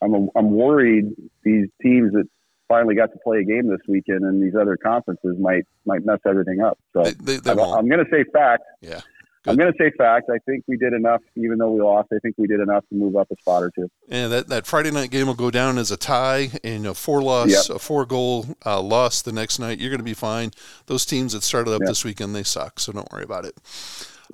I'm 0.00 0.14
a, 0.14 0.26
I'm 0.36 0.52
worried 0.52 1.06
these 1.42 1.66
teams 1.82 2.12
that 2.12 2.24
finally 2.68 2.94
got 2.94 3.10
to 3.12 3.18
play 3.24 3.38
a 3.38 3.44
game 3.44 3.68
this 3.68 3.80
weekend 3.88 4.22
and 4.22 4.40
these 4.40 4.54
other 4.54 4.76
conferences 4.76 5.36
might 5.40 5.64
might 5.84 6.04
mess 6.04 6.20
everything 6.26 6.60
up. 6.60 6.78
So 6.92 7.02
They, 7.02 7.12
they, 7.12 7.36
they 7.38 7.50
I'm. 7.50 7.58
I'm 7.58 7.88
going 7.88 8.04
to 8.04 8.10
say 8.10 8.24
fact. 8.32 8.62
Yeah. 8.80 9.00
I'm 9.46 9.56
going 9.56 9.72
to 9.72 9.78
say 9.78 9.90
fact. 9.96 10.28
I 10.28 10.38
think 10.46 10.64
we 10.68 10.76
did 10.76 10.92
enough, 10.92 11.22
even 11.34 11.56
though 11.58 11.70
we 11.70 11.80
lost. 11.80 12.08
I 12.12 12.18
think 12.18 12.34
we 12.36 12.46
did 12.46 12.60
enough 12.60 12.84
to 12.90 12.94
move 12.94 13.16
up 13.16 13.30
a 13.30 13.36
spot 13.40 13.62
or 13.62 13.70
two. 13.74 13.90
And 14.10 14.30
that, 14.32 14.48
that 14.48 14.66
Friday 14.66 14.90
night 14.90 15.10
game 15.10 15.26
will 15.28 15.34
go 15.34 15.50
down 15.50 15.78
as 15.78 15.90
a 15.90 15.96
tie 15.96 16.50
and 16.62 16.86
a 16.86 16.92
four 16.94 17.22
loss, 17.22 17.68
a 17.70 17.78
four 17.78 18.04
goal 18.04 18.46
uh, 18.66 18.80
loss 18.82 19.22
the 19.22 19.32
next 19.32 19.58
night. 19.58 19.78
You're 19.78 19.90
going 19.90 19.98
to 20.00 20.04
be 20.04 20.14
fine. 20.14 20.50
Those 20.86 21.06
teams 21.06 21.32
that 21.32 21.42
started 21.42 21.72
up 21.72 21.80
Yep. 21.80 21.88
this 21.88 22.04
weekend, 22.04 22.34
they 22.36 22.42
suck, 22.42 22.78
so 22.80 22.92
don't 22.92 23.10
worry 23.10 23.24
about 23.24 23.46
it. 23.46 23.56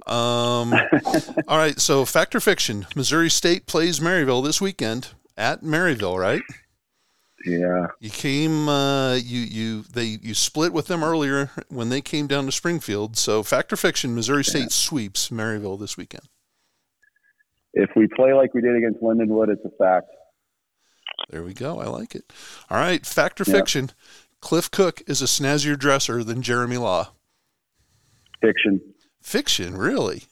Um, 0.07 0.75
all 1.49 1.59
right, 1.59 1.79
so 1.81 2.05
fact 2.05 2.35
or 2.35 2.41
fiction? 2.41 2.87
Missouri 2.97 3.31
State 3.31 3.67
plays 3.67 4.01
Maryville 4.01 4.45
this 4.45 4.61
weekend 4.61 5.09
at 5.37 5.63
Maryville, 5.63 6.19
right? 6.19 6.43
Yeah. 7.47 7.87
You 8.01 8.11
came, 8.11 8.69
uh, 8.69 9.15
you 9.15 9.39
you 9.41 9.83
they 9.83 10.19
you 10.21 10.35
split 10.35 10.73
with 10.73 10.89
them 10.89 11.05
earlier 11.05 11.51
when 11.69 11.89
they 11.91 12.01
came 12.01 12.27
down 12.27 12.45
to 12.47 12.53
Springfield. 12.53 13.17
So 13.17 13.43
fact 13.45 13.73
or 13.73 13.77
fiction? 13.77 14.15
Missouri 14.17 14.43
State 14.45 14.73
sweeps 14.73 15.29
Maryville 15.31 15.79
this 15.79 15.97
weekend. 15.97 16.25
If 17.73 17.91
we 17.95 18.09
play 18.09 18.33
like 18.33 18.53
we 18.53 18.63
did 18.63 18.75
against 18.75 19.01
Lindenwood, 19.01 19.49
it's 19.49 19.65
a 19.65 19.71
fact. 19.79 20.09
There 21.31 21.45
we 21.45 21.55
go. 21.55 21.79
I 21.79 21.87
like 21.87 22.15
it. 22.17 22.25
All 22.69 22.79
right. 22.79 23.07
Fact 23.07 23.41
or 23.41 23.45
Yeah. 23.47 23.55
fiction? 23.55 23.91
Cliff 24.41 24.71
Cook 24.71 25.03
is 25.07 25.23
a 25.23 25.27
snazzier 25.27 25.79
dresser 25.79 26.25
than 26.25 26.43
Jeremy 26.43 26.77
Law. 26.79 27.13
Fiction. 28.41 28.81
Fiction, 29.23 29.77
really? 29.77 30.25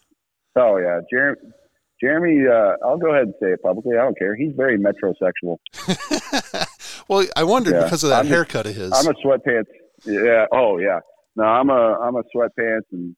Oh 0.56 0.76
yeah, 0.78 1.00
Jeremy. 1.10 1.40
Jeremy, 2.04 2.46
uh, 2.46 2.76
I'll 2.86 2.98
go 2.98 3.10
ahead 3.12 3.22
and 3.24 3.34
say 3.42 3.48
it 3.52 3.62
publicly. 3.62 3.96
I 3.96 4.02
don't 4.02 4.18
care. 4.18 4.36
He's 4.36 4.52
very 4.54 4.78
metrosexual. 4.78 5.56
well, 7.08 7.26
I 7.34 7.44
wondered 7.44 7.74
Yeah. 7.74 7.84
because 7.84 8.04
of 8.04 8.10
that 8.10 8.20
I'm 8.20 8.26
haircut 8.26 8.66
of 8.66 8.74
his. 8.74 8.92
I'm 8.92 9.06
a 9.06 9.14
sweatpants. 9.24 9.64
Yeah. 10.04 10.46
Oh 10.52 10.78
yeah. 10.78 11.00
No, 11.36 11.44
I'm 11.44 11.70
a 11.70 11.98
I'm 12.00 12.14
a 12.16 12.22
sweatpants 12.36 12.82
and 12.92 13.16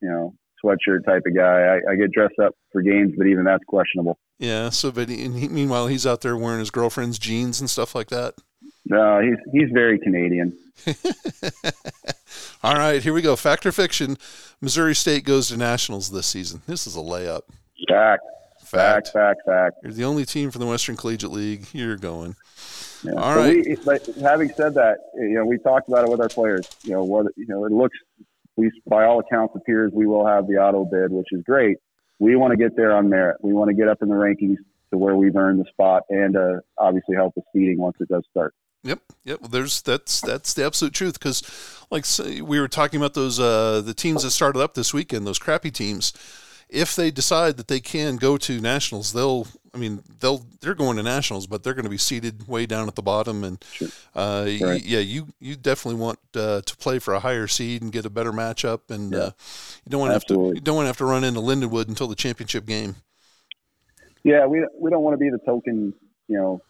you 0.00 0.08
know 0.08 0.34
sweatshirt 0.64 1.04
type 1.04 1.22
of 1.26 1.34
guy. 1.34 1.42
I, 1.78 1.92
I 1.92 1.96
get 1.96 2.12
dressed 2.12 2.38
up 2.42 2.54
for 2.70 2.82
games, 2.82 3.14
but 3.18 3.26
even 3.26 3.44
that's 3.44 3.64
questionable. 3.66 4.18
yeah. 4.38 4.70
So, 4.70 4.92
but 4.92 5.08
he, 5.08 5.26
meanwhile, 5.28 5.88
he's 5.88 6.06
out 6.06 6.20
there 6.20 6.36
wearing 6.36 6.60
his 6.60 6.70
girlfriend's 6.70 7.18
jeans 7.18 7.60
and 7.60 7.68
stuff 7.68 7.94
like 7.94 8.08
that. 8.10 8.34
No, 8.86 9.20
he's 9.20 9.36
he's 9.52 9.70
very 9.72 9.98
Canadian. 9.98 10.56
All 12.62 12.74
right, 12.74 13.02
here 13.02 13.12
we 13.12 13.22
go. 13.22 13.36
Factor 13.36 13.72
fiction? 13.72 14.16
Missouri 14.60 14.94
State 14.94 15.24
goes 15.24 15.48
to 15.48 15.56
nationals 15.56 16.10
this 16.10 16.26
season. 16.26 16.62
This 16.66 16.86
is 16.86 16.94
a 16.96 17.00
layup. 17.00 17.42
Fact. 17.88 18.22
Fact. 18.64 19.08
Fact. 19.08 19.08
Fact. 19.08 19.40
Fact. 19.46 19.76
You're 19.82 19.92
the 19.92 20.04
only 20.04 20.24
team 20.24 20.50
from 20.50 20.60
the 20.60 20.66
Western 20.66 20.96
Collegiate 20.96 21.32
League. 21.32 21.66
You're 21.72 21.96
going. 21.96 22.36
Yeah. 23.02 23.12
All 23.12 23.34
but 23.34 23.36
right. 23.36 23.66
We, 23.66 23.76
but 23.84 24.06
having 24.20 24.50
said 24.50 24.74
that, 24.74 24.98
you 25.14 25.34
know, 25.34 25.44
we 25.44 25.58
talked 25.58 25.88
about 25.88 26.04
it 26.04 26.10
with 26.10 26.20
our 26.20 26.28
players. 26.28 26.68
You 26.82 26.92
know, 26.92 27.04
what 27.04 27.26
you 27.36 27.46
know, 27.46 27.64
it 27.64 27.72
looks, 27.72 27.96
we 28.56 28.70
by 28.86 29.04
all 29.04 29.20
accounts 29.20 29.54
appears 29.56 29.92
we 29.94 30.06
will 30.06 30.26
have 30.26 30.46
the 30.46 30.54
auto 30.54 30.84
bid, 30.84 31.10
which 31.10 31.28
is 31.32 31.42
great. 31.42 31.78
We 32.18 32.36
want 32.36 32.50
to 32.50 32.56
get 32.56 32.76
there 32.76 32.92
on 32.92 33.08
merit. 33.08 33.38
We 33.42 33.54
want 33.54 33.68
to 33.68 33.74
get 33.74 33.88
up 33.88 34.02
in 34.02 34.08
the 34.08 34.14
rankings 34.14 34.58
to 34.92 34.98
where 34.98 35.16
we've 35.16 35.34
earned 35.34 35.60
the 35.60 35.68
spot, 35.70 36.02
and 36.10 36.36
uh, 36.36 36.60
obviously 36.76 37.16
help 37.16 37.34
with 37.36 37.44
seeding 37.52 37.78
once 37.78 37.96
it 38.00 38.08
does 38.08 38.24
start. 38.30 38.54
Yep, 38.82 39.00
yep. 39.24 39.40
Well, 39.40 39.50
there's 39.50 39.82
that's 39.82 40.20
that's 40.20 40.54
the 40.54 40.64
absolute 40.64 40.94
truth 40.94 41.18
because, 41.18 41.42
like 41.90 42.04
we 42.46 42.60
were 42.60 42.68
talking 42.68 43.00
about 43.00 43.14
those 43.14 43.40
uh, 43.40 43.82
the 43.82 43.94
teams 43.94 44.22
that 44.22 44.30
started 44.30 44.60
up 44.60 44.74
this 44.74 44.92
weekend, 44.92 45.26
those 45.26 45.38
crappy 45.38 45.70
teams. 45.70 46.12
If 46.72 46.94
they 46.96 47.10
decide 47.10 47.56
that 47.56 47.68
they 47.68 47.80
can 47.80 48.16
go 48.16 48.36
to 48.38 48.60
nationals, 48.60 49.12
they'll. 49.12 49.46
I 49.72 49.78
mean, 49.78 50.02
they'll 50.18 50.44
they're 50.60 50.74
going 50.74 50.96
to 50.96 51.02
nationals, 51.04 51.46
but 51.46 51.62
they're 51.62 51.74
going 51.74 51.84
to 51.84 51.90
be 51.90 51.96
seated 51.98 52.48
way 52.48 52.66
down 52.66 52.88
at 52.88 52.96
the 52.96 53.02
bottom. 53.02 53.44
And 53.44 53.64
uh, 54.16 54.42
y- 54.46 54.58
Right. 54.60 54.84
yeah, 54.84 54.98
you 54.98 55.28
you 55.38 55.54
definitely 55.54 56.00
want 56.00 56.18
uh, 56.34 56.60
to 56.62 56.76
play 56.76 56.98
for 56.98 57.14
a 57.14 57.20
higher 57.20 57.46
seed 57.46 57.80
and 57.80 57.92
get 57.92 58.04
a 58.04 58.10
better 58.10 58.32
matchup. 58.32 58.90
And 58.90 59.12
Yeah. 59.12 59.18
uh, 59.18 59.30
you 59.84 59.90
don't 59.90 60.00
want 60.00 60.10
to 60.10 60.14
have 60.14 60.26
to 60.26 60.34
you 60.54 60.60
don't 60.60 60.74
want 60.74 60.86
to 60.86 60.88
have 60.88 60.96
to 60.98 61.04
run 61.04 61.22
into 61.22 61.40
Lindenwood 61.40 61.86
until 61.88 62.08
the 62.08 62.16
championship 62.16 62.66
game. 62.66 62.96
Yeah, 64.24 64.46
we 64.46 64.66
we 64.78 64.90
don't 64.90 65.02
want 65.02 65.14
to 65.14 65.18
be 65.18 65.30
the 65.30 65.38
token, 65.46 65.94
you 66.28 66.36
know, 66.36 66.60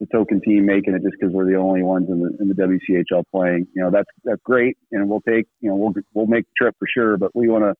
the 0.00 0.06
token 0.12 0.40
team 0.42 0.66
making 0.66 0.94
it 0.94 1.02
just 1.02 1.14
because 1.18 1.32
we're 1.32 1.46
the 1.50 1.56
only 1.56 1.82
ones 1.82 2.08
in 2.10 2.20
the 2.20 2.36
in 2.40 2.48
the 2.48 2.54
WCHL 2.54 3.24
playing. 3.32 3.66
You 3.74 3.82
know, 3.82 3.90
that's 3.90 4.10
that's 4.24 4.42
great, 4.44 4.76
and 4.92 5.08
we'll 5.08 5.22
take, 5.22 5.46
you 5.60 5.70
know, 5.70 5.76
we'll 5.76 5.94
we'll 6.12 6.26
make 6.26 6.44
the 6.44 6.52
trip 6.64 6.74
for 6.78 6.86
sure. 6.92 7.16
But 7.16 7.34
we 7.34 7.48
want 7.48 7.64
to 7.64 7.74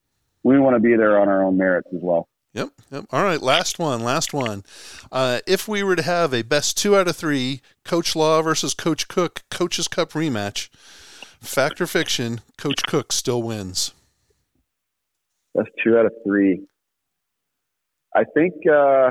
we 0.44 0.60
want 0.60 0.76
to 0.76 0.80
be 0.80 0.94
there 0.94 1.18
on 1.18 1.28
our 1.28 1.42
own 1.42 1.56
merits 1.56 1.88
as 1.92 2.00
well. 2.00 2.28
Yep. 2.52 2.68
Yep. 2.92 3.06
All 3.10 3.24
right. 3.24 3.42
Last 3.42 3.80
one. 3.80 4.04
Last 4.04 4.32
one. 4.32 4.62
Uh, 5.10 5.40
if 5.46 5.66
we 5.66 5.82
were 5.82 5.96
to 5.96 6.02
have 6.02 6.32
a 6.32 6.42
best 6.42 6.78
two 6.78 6.96
out 6.96 7.08
of 7.08 7.16
three 7.16 7.62
Coach 7.84 8.14
Law 8.14 8.40
versus 8.42 8.74
Coach 8.74 9.08
Cook 9.08 9.42
Coaches 9.50 9.88
Cup 9.88 10.12
rematch, 10.12 10.68
fact 11.40 11.80
or 11.80 11.88
fiction, 11.88 12.42
Coach 12.56 12.84
Cook 12.86 13.12
still 13.12 13.42
wins. 13.42 13.92
That's 15.54 15.68
two 15.82 15.98
out 15.98 16.06
of 16.06 16.12
three. 16.24 16.62
I 18.14 18.22
think 18.22 18.54
uh, 18.70 19.10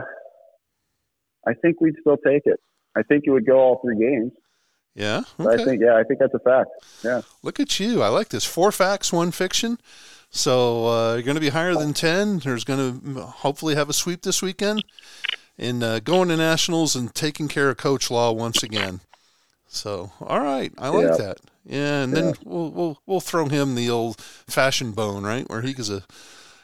I 1.46 1.54
think 1.62 1.82
we'd 1.82 1.96
still 2.00 2.18
take 2.18 2.44
it. 2.46 2.62
I 2.96 3.04
think 3.04 3.24
it 3.26 3.32
would 3.32 3.46
go 3.46 3.60
all 3.60 3.82
three 3.84 4.00
games. 4.00 4.32
Yeah. 4.96 5.24
But 5.38 5.60
I 5.60 5.66
think 5.66 5.82
yeah, 5.82 5.96
I 5.96 6.04
think 6.04 6.20
that's 6.20 6.34
a 6.34 6.40
fact. 6.40 6.70
Yeah. 7.04 7.22
Look 7.42 7.60
at 7.60 7.80
you. 7.80 8.02
I 8.02 8.08
like 8.08 8.30
this. 8.30 8.46
Four 8.46 8.72
facts, 8.72 9.12
one 9.12 9.32
fiction. 9.32 9.80
So 10.36 10.88
uh, 10.88 11.14
you're 11.14 11.22
going 11.22 11.36
to 11.36 11.42
be 11.42 11.50
higher 11.50 11.76
than 11.76 11.94
10. 11.94 12.40
There's 12.40 12.64
going 12.64 13.02
to 13.14 13.22
hopefully 13.22 13.76
have 13.76 13.88
a 13.88 13.94
sweep 13.94 14.24
this 14.24 14.42
weekend 14.42 14.84
and 15.60 15.84
uh, 15.84 16.00
going 16.00 16.30
to 16.30 16.38
nationals 16.38 16.96
and 16.96 17.14
taking 17.14 17.48
care 17.48 17.70
of 17.70 17.78
Coach 17.78 18.10
Law 18.10 18.32
once 18.32 18.64
again. 18.64 19.02
So, 19.68 20.12
all 20.20 20.40
right. 20.40 20.74
I 20.80 20.90
like 20.90 21.06
Yeah. 21.06 21.18
that. 21.18 21.38
Yeah. 21.66 22.04
And 22.04 22.14
then 22.16 22.26
Yeah. 22.26 22.34
we'll, 22.46 22.72
we'll, 22.72 23.00
we'll 23.06 23.20
throw 23.22 23.46
him 23.48 23.76
the 23.76 23.92
old 23.92 24.20
fashioned 24.20 24.96
bone, 24.96 25.24
right? 25.24 25.48
Where 25.48 25.62
he's 25.62 25.92
a, 25.92 26.02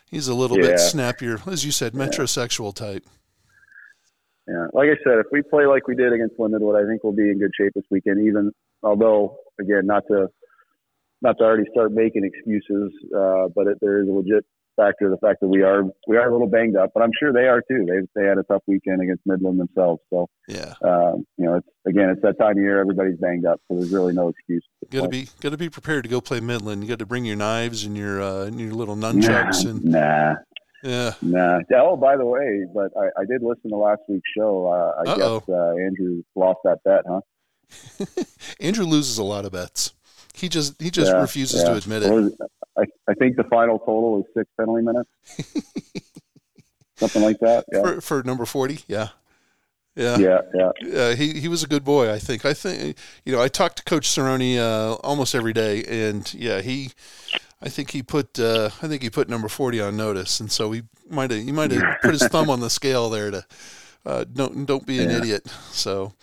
he's 0.10 0.28
a 0.28 0.34
little 0.34 0.58
Yeah. 0.58 0.70
bit 0.70 0.80
snappier, 0.80 1.38
as 1.46 1.64
you 1.64 1.72
said, 1.72 1.94
metrosexual 1.94 2.74
type. 2.74 3.06
Yeah, 4.48 4.66
like 4.74 4.90
I 4.90 4.98
said, 5.04 5.20
if 5.20 5.28
we 5.32 5.44
play 5.44 5.68
like 5.68 5.88
we 5.88 5.94
did 5.94 6.12
against 6.12 6.38
Lindenwood, 6.40 6.76
I 6.84 6.88
think 6.90 7.04
we'll 7.04 7.14
be 7.14 7.30
in 7.30 7.38
good 7.38 7.52
shape 7.56 7.72
this 7.76 7.86
weekend. 7.92 8.26
Even 8.26 8.52
although, 8.82 9.38
again, 9.60 9.86
not 9.86 10.02
to 10.08 10.28
not 11.22 11.38
to 11.40 11.44
already 11.44 11.66
start 11.72 11.92
making 11.92 12.24
excuses, 12.24 12.92
uh, 13.16 13.48
but 13.56 13.68
it, 13.68 13.78
there 13.82 14.02
is 14.02 14.08
a 14.08 14.12
legit 14.12 14.46
factor 14.76 15.10
the 15.10 15.18
fact 15.18 15.42
that 15.42 15.48
we 15.50 15.62
are 15.62 15.84
we 16.08 16.16
are 16.16 16.30
a 16.30 16.32
little 16.32 16.48
banged 16.48 16.78
up, 16.78 16.90
but 16.94 17.04
I'm 17.04 17.12
sure 17.20 17.34
they 17.34 17.48
are 17.48 17.62
too. 17.70 17.86
They 17.86 18.00
they 18.22 18.26
had 18.28 18.38
a 18.38 18.44
tough 18.44 18.62
weekend 18.66 19.02
against 19.02 19.24
Midland 19.26 19.60
themselves, 19.60 20.02
so 20.10 20.28
Yeah. 20.48 20.74
um, 20.84 21.26
you 21.38 21.46
know, 21.46 21.56
it's 21.56 21.68
again, 21.86 22.10
it's 22.10 22.22
that 22.22 22.40
time 22.40 22.52
of 22.52 22.58
year 22.64 22.80
everybody's 22.80 23.18
banged 23.18 23.46
up, 23.46 23.60
so 23.68 23.78
there's 23.78 23.92
really 23.92 24.14
no 24.14 24.30
excuse. 24.30 24.64
Got 24.90 25.04
to 25.04 25.10
be 25.10 25.28
got 25.42 25.50
to 25.50 25.58
be 25.58 25.70
prepared 25.70 26.04
to 26.06 26.10
go 26.10 26.22
play 26.22 26.40
Midland. 26.40 26.82
You 26.84 26.88
got 26.90 27.00
to 27.00 27.06
bring 27.06 27.26
your 27.26 27.36
knives 27.36 27.84
and 27.84 27.98
your 27.98 28.22
uh, 28.22 28.46
and 28.46 28.58
your 28.60 28.72
little 28.72 28.96
nunchucks 28.96 29.66
and 29.70 29.84
Nah, 29.84 30.36
yeah. 30.82 31.12
nah. 31.22 31.60
Oh, 31.76 31.98
by 31.98 32.16
the 32.16 32.26
way, 32.26 32.64
but 32.74 32.90
I, 32.98 33.08
I 33.22 33.26
did 33.26 33.42
listen 33.44 33.70
to 33.72 33.76
last 33.76 34.00
week's 34.08 34.30
show. 34.38 34.66
Uh, 34.68 35.02
I 35.06 35.12
Uh-oh. 35.12 35.40
guess 35.42 35.50
uh, 35.50 35.72
Andrew 35.86 36.24
lost 36.38 36.60
that 36.64 36.78
bet, 36.86 37.02
huh? 37.06 37.20
Andrew 38.62 38.86
loses 38.86 39.18
a 39.18 39.24
lot 39.26 39.44
of 39.46 39.52
bets. 39.52 39.94
He 40.34 40.48
just 40.50 40.82
he 40.82 40.90
just 40.92 41.12
Yeah, 41.12 41.22
refuses 41.22 41.62
yeah. 41.64 41.70
to 41.70 41.76
admit 41.76 42.04
it. 42.04 42.12
was? 42.12 42.34
I, 42.78 42.84
I 43.08 43.14
think 43.16 43.36
the 43.36 43.44
final 43.46 43.80
total 43.80 44.20
is 44.20 44.26
six 44.36 44.50
penalty 44.58 44.84
minutes, 44.84 45.10
something 46.98 47.22
like 47.22 47.40
that. 47.40 47.66
Yeah, 47.72 47.82
For, 47.82 48.02
for 48.02 48.24
number 48.24 48.46
forty, 48.46 48.80
yeah, 48.88 49.10
yeah, 49.96 50.18
yeah, 50.18 50.42
yeah. 50.54 50.72
Uh, 51.02 51.16
he 51.16 51.40
he 51.40 51.48
was 51.48 51.64
a 51.64 51.68
good 51.68 51.84
boy. 51.84 52.12
I 52.12 52.20
think. 52.20 52.46
I 52.46 52.54
think 52.54 52.98
you 53.26 53.34
know. 53.34 53.42
I 53.42 53.48
talked 53.48 53.78
to 53.78 53.84
Coach 53.84 54.08
Cerrone 54.08 54.58
uh, 54.58 54.94
almost 55.04 55.36
every 55.36 55.54
day, 55.54 55.84
and 55.84 56.32
yeah, 56.34 56.62
he. 56.62 56.92
I 57.62 57.68
think 57.70 57.92
he 57.92 58.02
put. 58.04 58.40
Uh, 58.40 58.70
I 58.82 58.88
think 58.88 59.02
he 59.02 59.10
put 59.10 59.30
number 59.30 59.50
forty 59.50 59.82
on 59.82 59.98
notice, 59.98 60.40
and 60.40 60.52
so 60.52 60.72
he 60.72 60.84
might 61.10 61.32
have. 61.32 61.44
He 61.44 61.52
might 61.52 61.72
have 61.72 61.98
put 62.02 62.12
his 62.12 62.26
thumb 62.28 62.50
on 62.56 62.60
the 62.62 62.70
scale 62.70 63.10
there 63.10 63.32
to. 63.32 63.46
Uh, 64.06 64.24
don't 64.32 64.66
don't 64.66 64.86
be 64.86 65.00
an 65.00 65.10
Yeah. 65.10 65.18
idiot. 65.18 65.48
So. 65.72 66.14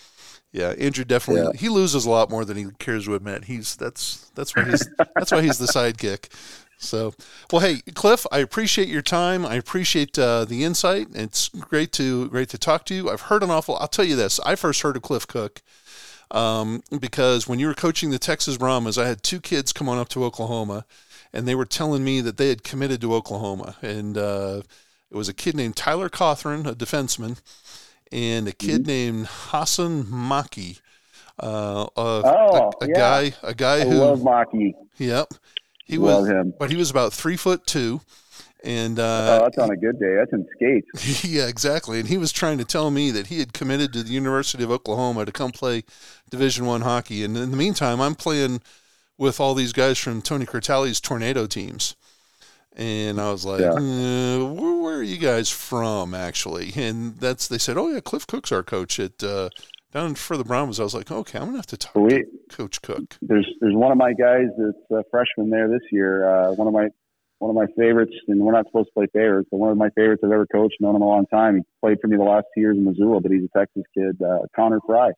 Yeah, 0.56 0.70
Andrew 0.78 1.04
definitely 1.04 1.42
Yeah. 1.42 1.58
he 1.60 1.68
loses 1.68 2.06
a 2.06 2.10
lot 2.10 2.30
more 2.30 2.44
than 2.46 2.56
he 2.56 2.66
cares 2.78 3.04
to 3.04 3.14
admit. 3.14 3.44
He's 3.44 3.76
that's 3.76 4.30
that's 4.34 4.56
why 4.56 4.64
he's 4.64 4.88
that's 5.14 5.30
why 5.30 5.42
he's 5.42 5.58
the 5.58 5.66
sidekick. 5.66 6.30
So, 6.78 7.14
well, 7.52 7.60
hey, 7.62 7.80
Cliff, 7.94 8.26
I 8.32 8.38
appreciate 8.38 8.88
your 8.88 9.02
time. 9.02 9.44
I 9.46 9.54
appreciate 9.54 10.18
uh, 10.18 10.44
the 10.46 10.64
insight. 10.64 11.08
It's 11.14 11.48
great 11.50 11.92
to 11.92 12.28
great 12.28 12.48
to 12.50 12.58
talk 12.58 12.84
to 12.86 12.94
you. 12.94 13.10
I've 13.10 13.22
heard 13.22 13.42
an 13.42 13.50
awful. 13.50 13.76
I'll 13.76 13.88
tell 13.88 14.04
you 14.04 14.16
this. 14.16 14.40
I 14.40 14.56
first 14.56 14.80
heard 14.82 14.96
of 14.96 15.02
Cliff 15.02 15.26
Cook 15.26 15.60
um, 16.30 16.82
because 16.98 17.46
when 17.46 17.58
you 17.58 17.66
were 17.66 17.74
coaching 17.74 18.10
the 18.10 18.18
Texas 18.18 18.56
Brahmas, 18.56 18.96
I 18.98 19.06
had 19.06 19.22
two 19.22 19.40
kids 19.40 19.72
come 19.74 19.88
on 19.90 19.98
up 19.98 20.08
to 20.10 20.24
Oklahoma, 20.24 20.84
and 21.34 21.46
they 21.46 21.54
were 21.54 21.66
telling 21.66 22.02
me 22.02 22.20
that 22.22 22.36
they 22.38 22.48
had 22.48 22.62
committed 22.64 23.00
to 23.02 23.14
Oklahoma, 23.14 23.76
and 23.82 24.16
uh, 24.18 24.62
it 25.10 25.16
was 25.16 25.28
a 25.28 25.34
kid 25.34 25.54
named 25.54 25.76
Tyler 25.76 26.08
Cothran, 26.08 26.66
a 26.66 26.74
defenseman, 26.74 27.40
and 28.12 28.48
a 28.48 28.52
kid 28.52 28.86
named 28.86 29.26
Hassan 29.28 30.04
Maki. 30.04 30.80
Uh, 31.38 31.82
uh, 31.96 32.22
Oh, 32.24 32.72
a, 32.80 32.84
a 32.84 32.88
yeah. 32.88 32.94
guy, 32.94 33.32
a 33.42 33.54
guy 33.54 33.80
I 33.80 33.84
who, 33.84 33.94
love 33.96 34.20
Maki. 34.20 34.74
yep, 34.98 35.28
he 35.84 35.98
Love 35.98 36.20
was, 36.22 36.28
him. 36.30 36.54
but 36.58 36.70
he 36.70 36.76
was 36.76 36.90
about 36.90 37.12
three 37.12 37.36
foot 37.36 37.66
two, 37.66 38.00
and 38.64 38.98
Oh, 38.98 39.04
uh, 39.04 39.38
that's 39.42 39.58
on 39.58 39.70
a 39.70 39.76
good 39.76 39.98
day. 40.00 40.14
That's 40.16 40.32
in 40.32 40.46
skates. 40.54 41.24
yeah, 41.24 41.46
exactly. 41.46 42.00
And 42.00 42.08
he 42.08 42.16
was 42.16 42.32
trying 42.32 42.56
to 42.58 42.64
tell 42.64 42.90
me 42.90 43.10
that 43.10 43.26
he 43.26 43.38
had 43.40 43.52
committed 43.52 43.92
to 43.92 44.02
the 44.02 44.12
University 44.12 44.64
of 44.64 44.70
Oklahoma 44.70 45.26
to 45.26 45.32
come 45.32 45.52
play 45.52 45.84
Division 46.30 46.64
One 46.64 46.80
hockey. 46.80 47.22
And 47.22 47.36
in 47.36 47.50
the 47.50 47.56
meantime, 47.56 48.00
I'm 48.00 48.14
playing 48.14 48.62
with 49.18 49.38
all 49.40 49.54
these 49.54 49.72
guys 49.72 49.98
from 49.98 50.22
Tony 50.22 50.46
Curtali's 50.46 51.00
tornado 51.00 51.46
teams. 51.46 51.94
And 52.76 53.20
I 53.20 53.30
was 53.30 53.44
like, 53.44 53.60
Yeah. 53.60 53.70
uh, 53.72 54.44
where, 54.52 54.74
where 54.82 54.96
are 54.98 55.02
you 55.02 55.16
guys 55.18 55.48
from, 55.50 56.14
actually? 56.14 56.72
And 56.76 57.16
that's 57.16 57.48
they 57.48 57.58
said, 57.58 57.76
oh 57.78 57.88
yeah, 57.88 58.00
Cliff 58.00 58.26
Cook's 58.26 58.52
our 58.52 58.62
coach 58.62 59.00
at 59.00 59.22
uh, 59.22 59.48
down 59.92 60.14
for 60.14 60.36
the 60.36 60.44
Browns. 60.44 60.78
I 60.78 60.82
was 60.82 60.94
like, 60.94 61.10
okay, 61.10 61.38
I'm 61.38 61.46
gonna 61.46 61.56
have 61.58 61.66
to 61.68 61.76
talk 61.78 61.94
We 61.94 62.10
to 62.18 62.26
Coach 62.50 62.82
Cook. 62.82 63.16
there's 63.22 63.46
there's 63.60 63.74
one 63.74 63.92
of 63.92 63.98
my 63.98 64.12
guys 64.12 64.48
that's 64.58 64.90
a 64.90 65.02
freshman 65.10 65.48
there 65.50 65.68
this 65.68 65.80
year. 65.90 66.28
Uh, 66.28 66.52
one 66.52 66.68
of 66.68 66.74
my 66.74 66.88
one 67.38 67.50
of 67.50 67.54
my 67.56 67.66
favorites, 67.82 68.12
and 68.28 68.40
we're 68.40 68.52
not 68.52 68.66
supposed 68.66 68.88
to 68.88 68.92
play 68.94 69.06
favorites, 69.12 69.48
but 69.50 69.58
one 69.58 69.70
of 69.70 69.76
my 69.78 69.90
favorites 69.90 70.22
I've 70.24 70.32
ever 70.32 70.46
coached. 70.46 70.76
Known 70.80 70.96
him 70.96 71.02
a 71.02 71.06
long 71.08 71.26
time. 71.26 71.56
He 71.56 71.62
played 71.82 71.98
for 72.00 72.08
me 72.08 72.16
the 72.16 72.22
last 72.24 72.46
two 72.54 72.60
years 72.62 72.76
in 72.76 72.84
Missoula, 72.84 73.20
but 73.20 73.30
he's 73.30 73.44
a 73.44 73.58
Texas 73.58 73.82
kid. 73.94 74.20
Uh, 74.22 74.40
Connor 74.54 74.80
Fry. 74.86 75.10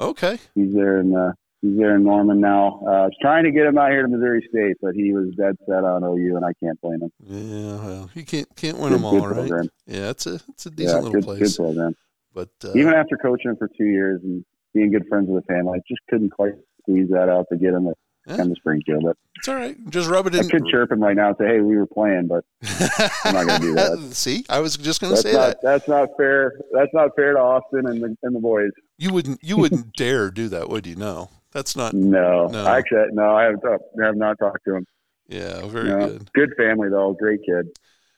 Okay, 0.00 0.38
He's 0.56 0.74
there 0.74 0.98
in 0.98 1.14
uh, 1.16 1.32
he's 1.68 1.76
there 1.78 1.96
in 1.96 2.04
Norman 2.04 2.40
now. 2.40 2.80
Uh, 2.86 2.90
I 2.90 3.04
was 3.06 3.16
trying 3.20 3.44
to 3.44 3.50
get 3.50 3.66
him 3.66 3.78
out 3.78 3.90
here 3.90 4.02
to 4.02 4.08
Missouri 4.08 4.46
State, 4.50 4.76
but 4.82 4.94
he 4.94 5.12
was 5.12 5.28
dead 5.36 5.56
set 5.66 5.84
on 5.84 6.04
OU, 6.04 6.36
and 6.36 6.44
I 6.44 6.52
can't 6.62 6.80
blame 6.80 7.02
him. 7.02 7.12
yeah, 7.24 7.76
well, 7.76 8.10
you 8.14 8.24
can't 8.24 8.48
can't 8.56 8.78
win 8.78 8.90
Good- 8.90 8.94
them 8.98 9.04
all, 9.04 9.18
right? 9.26 9.34
program. 9.36 9.68
Yeah, 9.86 10.10
it's 10.10 10.26
a 10.26 10.34
it's 10.50 10.66
a 10.66 10.70
Yeah, 10.70 10.74
decent 10.76 11.04
little 11.04 11.12
good, 11.20 11.24
place. 11.24 11.56
good 11.56 11.62
program. 11.64 11.96
But 12.34 12.48
uh, 12.64 12.72
Even 12.74 12.94
after 12.94 13.16
coaching 13.16 13.50
him 13.52 13.56
for 13.56 13.68
two 13.78 13.84
years 13.86 14.20
and 14.24 14.44
being 14.74 14.90
good 14.90 15.06
friends 15.08 15.28
with 15.28 15.44
the 15.46 15.52
family, 15.52 15.78
I 15.78 15.82
just 15.88 16.00
couldn't 16.10 16.30
quite 16.30 16.54
squeeze 16.82 17.08
that 17.10 17.28
out 17.28 17.46
to 17.52 17.56
get 17.56 17.72
him 17.74 17.84
to 17.84 17.94
Yeah. 18.26 18.36
come 18.38 18.48
to 18.48 18.54
Springfield. 18.56 19.04
But 19.04 19.16
it's 19.36 19.46
all 19.48 19.54
right. 19.54 19.76
Just 19.90 20.08
rub 20.10 20.26
it 20.26 20.34
in. 20.34 20.44
I 20.44 20.48
could 20.48 20.66
chirp 20.66 20.90
him 20.90 21.00
right 21.00 21.14
now 21.14 21.28
and 21.28 21.36
say, 21.38 21.46
"Hey, 21.46 21.60
we 21.60 21.76
were 21.76 21.86
playing," 21.86 22.26
but 22.26 22.44
I'm 23.24 23.34
not 23.34 23.46
gonna 23.46 23.58
do 23.60 23.74
that. 23.74 23.98
See, 24.14 24.44
I 24.48 24.58
was 24.60 24.76
just 24.76 25.00
going 25.00 25.14
to 25.14 25.20
say 25.20 25.32
not 25.32 25.46
that 25.48 25.62
that's 25.62 25.86
not 25.88 26.08
fair. 26.16 26.54
That's 26.72 26.92
not 26.92 27.10
fair 27.14 27.34
to 27.34 27.38
Austin 27.38 27.86
and 27.86 28.02
the 28.02 28.16
and 28.22 28.34
the 28.34 28.40
boys. 28.40 28.70
you 28.98 29.12
wouldn't 29.12 29.42
you 29.44 29.56
wouldn't 29.56 29.92
dare 29.96 30.30
do 30.30 30.48
that, 30.48 30.68
would 30.68 30.86
you? 30.86 30.96
No, 30.96 31.28
that's 31.54 31.74
not. 31.76 31.94
No, 31.94 32.48
No. 32.48 32.66
actually, 32.66 33.06
no. 33.12 33.34
I 33.34 33.44
have 33.44 33.54
I 33.64 34.04
have 34.06 34.16
not 34.16 34.38
talked 34.38 34.64
to 34.66 34.76
him. 34.76 34.86
Yeah, 35.28 35.66
very 35.66 35.88
No. 35.88 36.08
good. 36.08 36.32
Good 36.34 36.50
family 36.58 36.90
though. 36.90 37.14
Great 37.14 37.40
kid. 37.46 37.68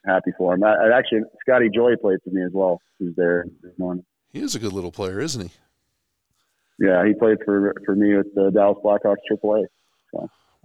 Happy 0.04 0.32
for 0.36 0.54
him. 0.54 0.64
I, 0.64 0.74
I 0.74 0.98
actually 0.98 1.20
Scotty 1.42 1.68
Joy 1.72 1.94
played 1.96 2.18
for 2.24 2.30
me 2.30 2.42
as 2.44 2.52
well. 2.52 2.80
Who's 2.98 3.14
there 3.14 3.44
this 3.62 3.78
morning? 3.78 4.04
He 4.32 4.40
is 4.40 4.54
a 4.54 4.58
good 4.58 4.72
little 4.72 4.90
player, 4.92 5.20
isn't 5.20 5.42
he? 5.48 5.50
Yeah, 6.86 7.06
he 7.06 7.14
played 7.14 7.38
for 7.44 7.74
for 7.84 7.94
me 7.94 8.16
with 8.16 8.34
the 8.34 8.50
Dallas 8.50 8.78
Blackhawks 8.84 9.16
AAA. 9.30 9.66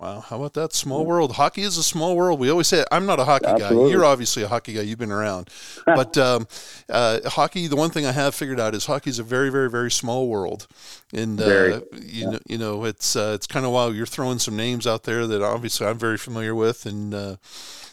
Wow, 0.02 0.22
how 0.22 0.38
about 0.38 0.54
that? 0.56 0.74
Small 0.74 1.06
world. 1.06 1.34
Hockey 1.34 1.62
is 1.62 1.78
a 1.78 1.84
small 1.84 2.16
world. 2.16 2.39
We 2.39 2.49
always 2.49 2.68
say 2.68 2.80
it. 2.80 2.88
I'm 2.91 3.06
not 3.06 3.20
a 3.20 3.24
hockey 3.24 3.45
guy. 3.45 3.70
You're 3.70 4.04
obviously 4.04 4.41
a 4.41 4.47
hockey 4.47 4.74
guy. 4.74 4.82
You've 4.82 4.97
been 4.97 5.12
around, 5.12 5.47
but 5.86 6.18
um, 6.18 6.47
uh, 6.89 7.20
hockey. 7.30 7.68
The 7.68 7.76
one 7.76 7.91
thing 7.91 8.08
I 8.08 8.12
have 8.12 8.34
figured 8.34 8.60
out 8.60 8.74
is 8.74 8.88
hockey 8.88 9.12
is 9.12 9.20
a 9.20 9.24
very, 9.24 9.52
very, 9.52 9.70
very 9.70 9.91
small 9.91 10.28
world, 10.28 10.66
and 11.14 11.39
uh, 11.39 11.45
Very. 11.45 11.82
you 12.02 12.32
know, 12.32 12.39
you 12.47 12.58
know, 12.58 12.84
it's 12.86 13.16
uh, 13.16 13.34
it's 13.36 13.45
kind 13.45 13.64
of 13.64 13.74
wild. 13.74 13.95
You're 13.95 14.08
throwing 14.08 14.39
some 14.39 14.56
names 14.56 14.88
out 14.88 15.04
there 15.04 15.28
that 15.28 15.43
obviously 15.43 15.86
I'm 15.86 15.99
very 15.99 16.18
familiar 16.18 16.56
with, 16.56 16.88
and 16.88 17.14
uh, 17.14 17.36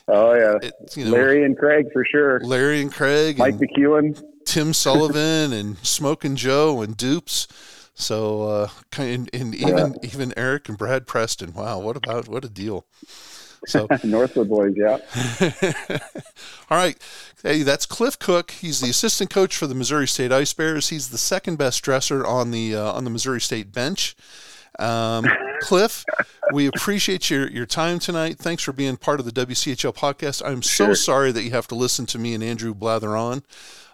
Oh 0.08 0.32
yeah, 0.32 0.66
it, 0.66 0.96
you 0.96 1.04
know, 1.04 1.10
Larry 1.10 1.44
and 1.44 1.58
Craig 1.58 1.92
for 1.92 2.06
sure. 2.10 2.40
Larry 2.40 2.80
and 2.80 2.90
Craig, 2.90 3.36
Mike 3.36 3.54
and 3.54 3.60
McEwen. 3.60 4.24
Tim 4.46 4.72
Sullivan, 4.72 5.52
and 5.52 5.76
Smoking 5.86 6.36
Joe, 6.36 6.80
and 6.80 6.96
Dupes. 6.96 7.46
So, 8.00 8.42
uh, 8.44 8.68
and, 8.96 9.28
and 9.34 9.54
even 9.56 9.96
even 10.04 10.32
Eric 10.36 10.68
and 10.68 10.78
Brad 10.78 11.06
Preston. 11.06 11.52
Wow, 11.52 11.80
what 11.80 11.96
about 11.96 12.28
what 12.28 12.44
a 12.44 12.48
deal! 12.48 12.86
So, 13.66 13.88
Northwood 14.04 14.48
boys, 14.48 14.74
yeah. 14.76 14.98
All 16.70 16.78
right. 16.78 16.96
Hey, 17.42 17.62
that's 17.62 17.86
Cliff 17.86 18.16
Cook. 18.18 18.52
He's 18.52 18.80
the 18.80 18.90
assistant 18.90 19.30
coach 19.30 19.56
for 19.56 19.66
the 19.66 19.74
Missouri 19.74 20.06
State 20.06 20.30
Ice 20.30 20.52
Bears. 20.52 20.90
He's 20.90 21.08
the 21.08 21.18
second 21.18 21.56
best 21.58 21.82
dresser 21.82 22.24
on 22.24 22.52
the 22.52 22.76
uh, 22.76 22.92
on 22.92 23.02
the 23.02 23.10
Missouri 23.10 23.40
State 23.40 23.72
bench. 23.72 24.14
Um, 24.78 25.26
Cliff, 25.60 26.04
we 26.52 26.66
appreciate 26.68 27.30
your, 27.30 27.50
your 27.50 27.66
time 27.66 27.98
tonight. 27.98 28.38
Thanks 28.38 28.62
for 28.62 28.72
being 28.72 28.96
part 28.96 29.18
of 29.18 29.26
the 29.26 29.32
WCHL 29.32 29.92
podcast. 29.92 30.40
I'm 30.46 30.62
so 30.62 30.86
Sure. 30.86 30.94
sorry 30.94 31.32
that 31.32 31.42
you 31.42 31.50
have 31.50 31.66
to 31.68 31.74
listen 31.74 32.06
to 32.06 32.18
me 32.18 32.32
and 32.32 32.44
Andrew 32.44 32.74
blather 32.74 33.16
on. 33.16 33.42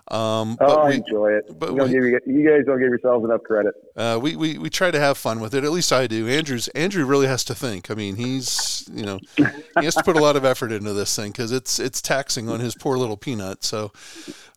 Um, 0.08 0.58
Oh, 0.60 0.66
but 0.66 0.78
I 0.80 0.88
we, 0.90 0.94
enjoy 0.96 1.32
it. 1.32 1.58
but 1.58 1.72
we- 1.72 1.80
give 1.88 2.04
you, 2.04 2.20
you 2.26 2.46
guys 2.48 2.66
don't 2.66 2.78
give 2.78 2.88
yourselves 2.88 3.24
enough 3.24 3.42
credit. 3.42 3.74
uh, 3.96 4.18
we, 4.20 4.36
we, 4.36 4.58
we 4.58 4.68
try 4.68 4.90
to 4.90 5.00
have 5.00 5.16
fun 5.16 5.40
with 5.40 5.54
it. 5.54 5.64
At 5.64 5.72
least 5.72 5.92
I 5.92 6.06
do. 6.06 6.28
Andrew's 6.28 6.68
Andrew 6.68 7.06
really 7.06 7.26
has 7.26 7.42
to 7.44 7.54
think. 7.54 7.90
I 7.90 7.94
mean, 7.94 8.16
he's 8.16 8.86
you 8.92 9.04
know 9.06 9.18
he 9.36 9.44
has 9.84 9.94
to 9.94 10.02
put 10.02 10.16
a 10.16 10.20
lot 10.20 10.36
of 10.36 10.44
effort 10.44 10.72
into 10.72 10.92
this 10.92 11.16
thing 11.16 11.32
because 11.32 11.52
it's 11.52 11.78
it's 11.80 12.02
taxing 12.02 12.50
on 12.50 12.60
his 12.60 12.74
poor 12.74 12.98
little 12.98 13.16
peanut. 13.16 13.64
So, 13.64 13.92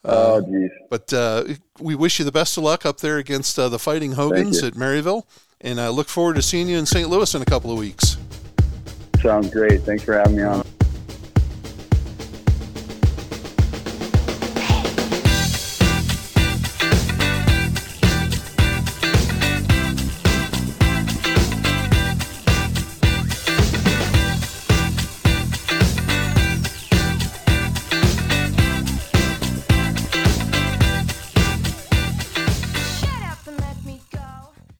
Oh, 0.04 0.42
geez. 0.42 0.70
but 0.90 1.12
uh, 1.14 1.46
we 1.80 1.96
wish 1.96 2.20
you 2.20 2.26
the 2.26 2.32
best 2.32 2.58
of 2.58 2.64
luck 2.64 2.86
up 2.86 2.98
there 3.00 3.18
against 3.18 3.58
uh, 3.58 3.70
the 3.70 3.80
Fighting 3.80 4.14
Hogans 4.14 4.62
at 4.64 4.74
Maryville, 4.74 5.24
and 5.62 5.80
I 5.80 5.88
look 5.90 6.10
forward 6.10 6.36
to 6.36 6.42
seeing 6.42 6.68
you 6.68 6.78
in 6.78 6.86
St. 6.86 7.10
Louis 7.10 7.34
in 7.36 7.42
a 7.42 7.46
couple 7.46 7.72
of 7.72 7.78
weeks. 7.80 8.18
Sounds 9.22 9.50
great. 9.50 9.82
Thanks 9.82 10.04
for 10.04 10.14
having 10.18 10.36
me 10.36 10.44
on. 10.44 10.66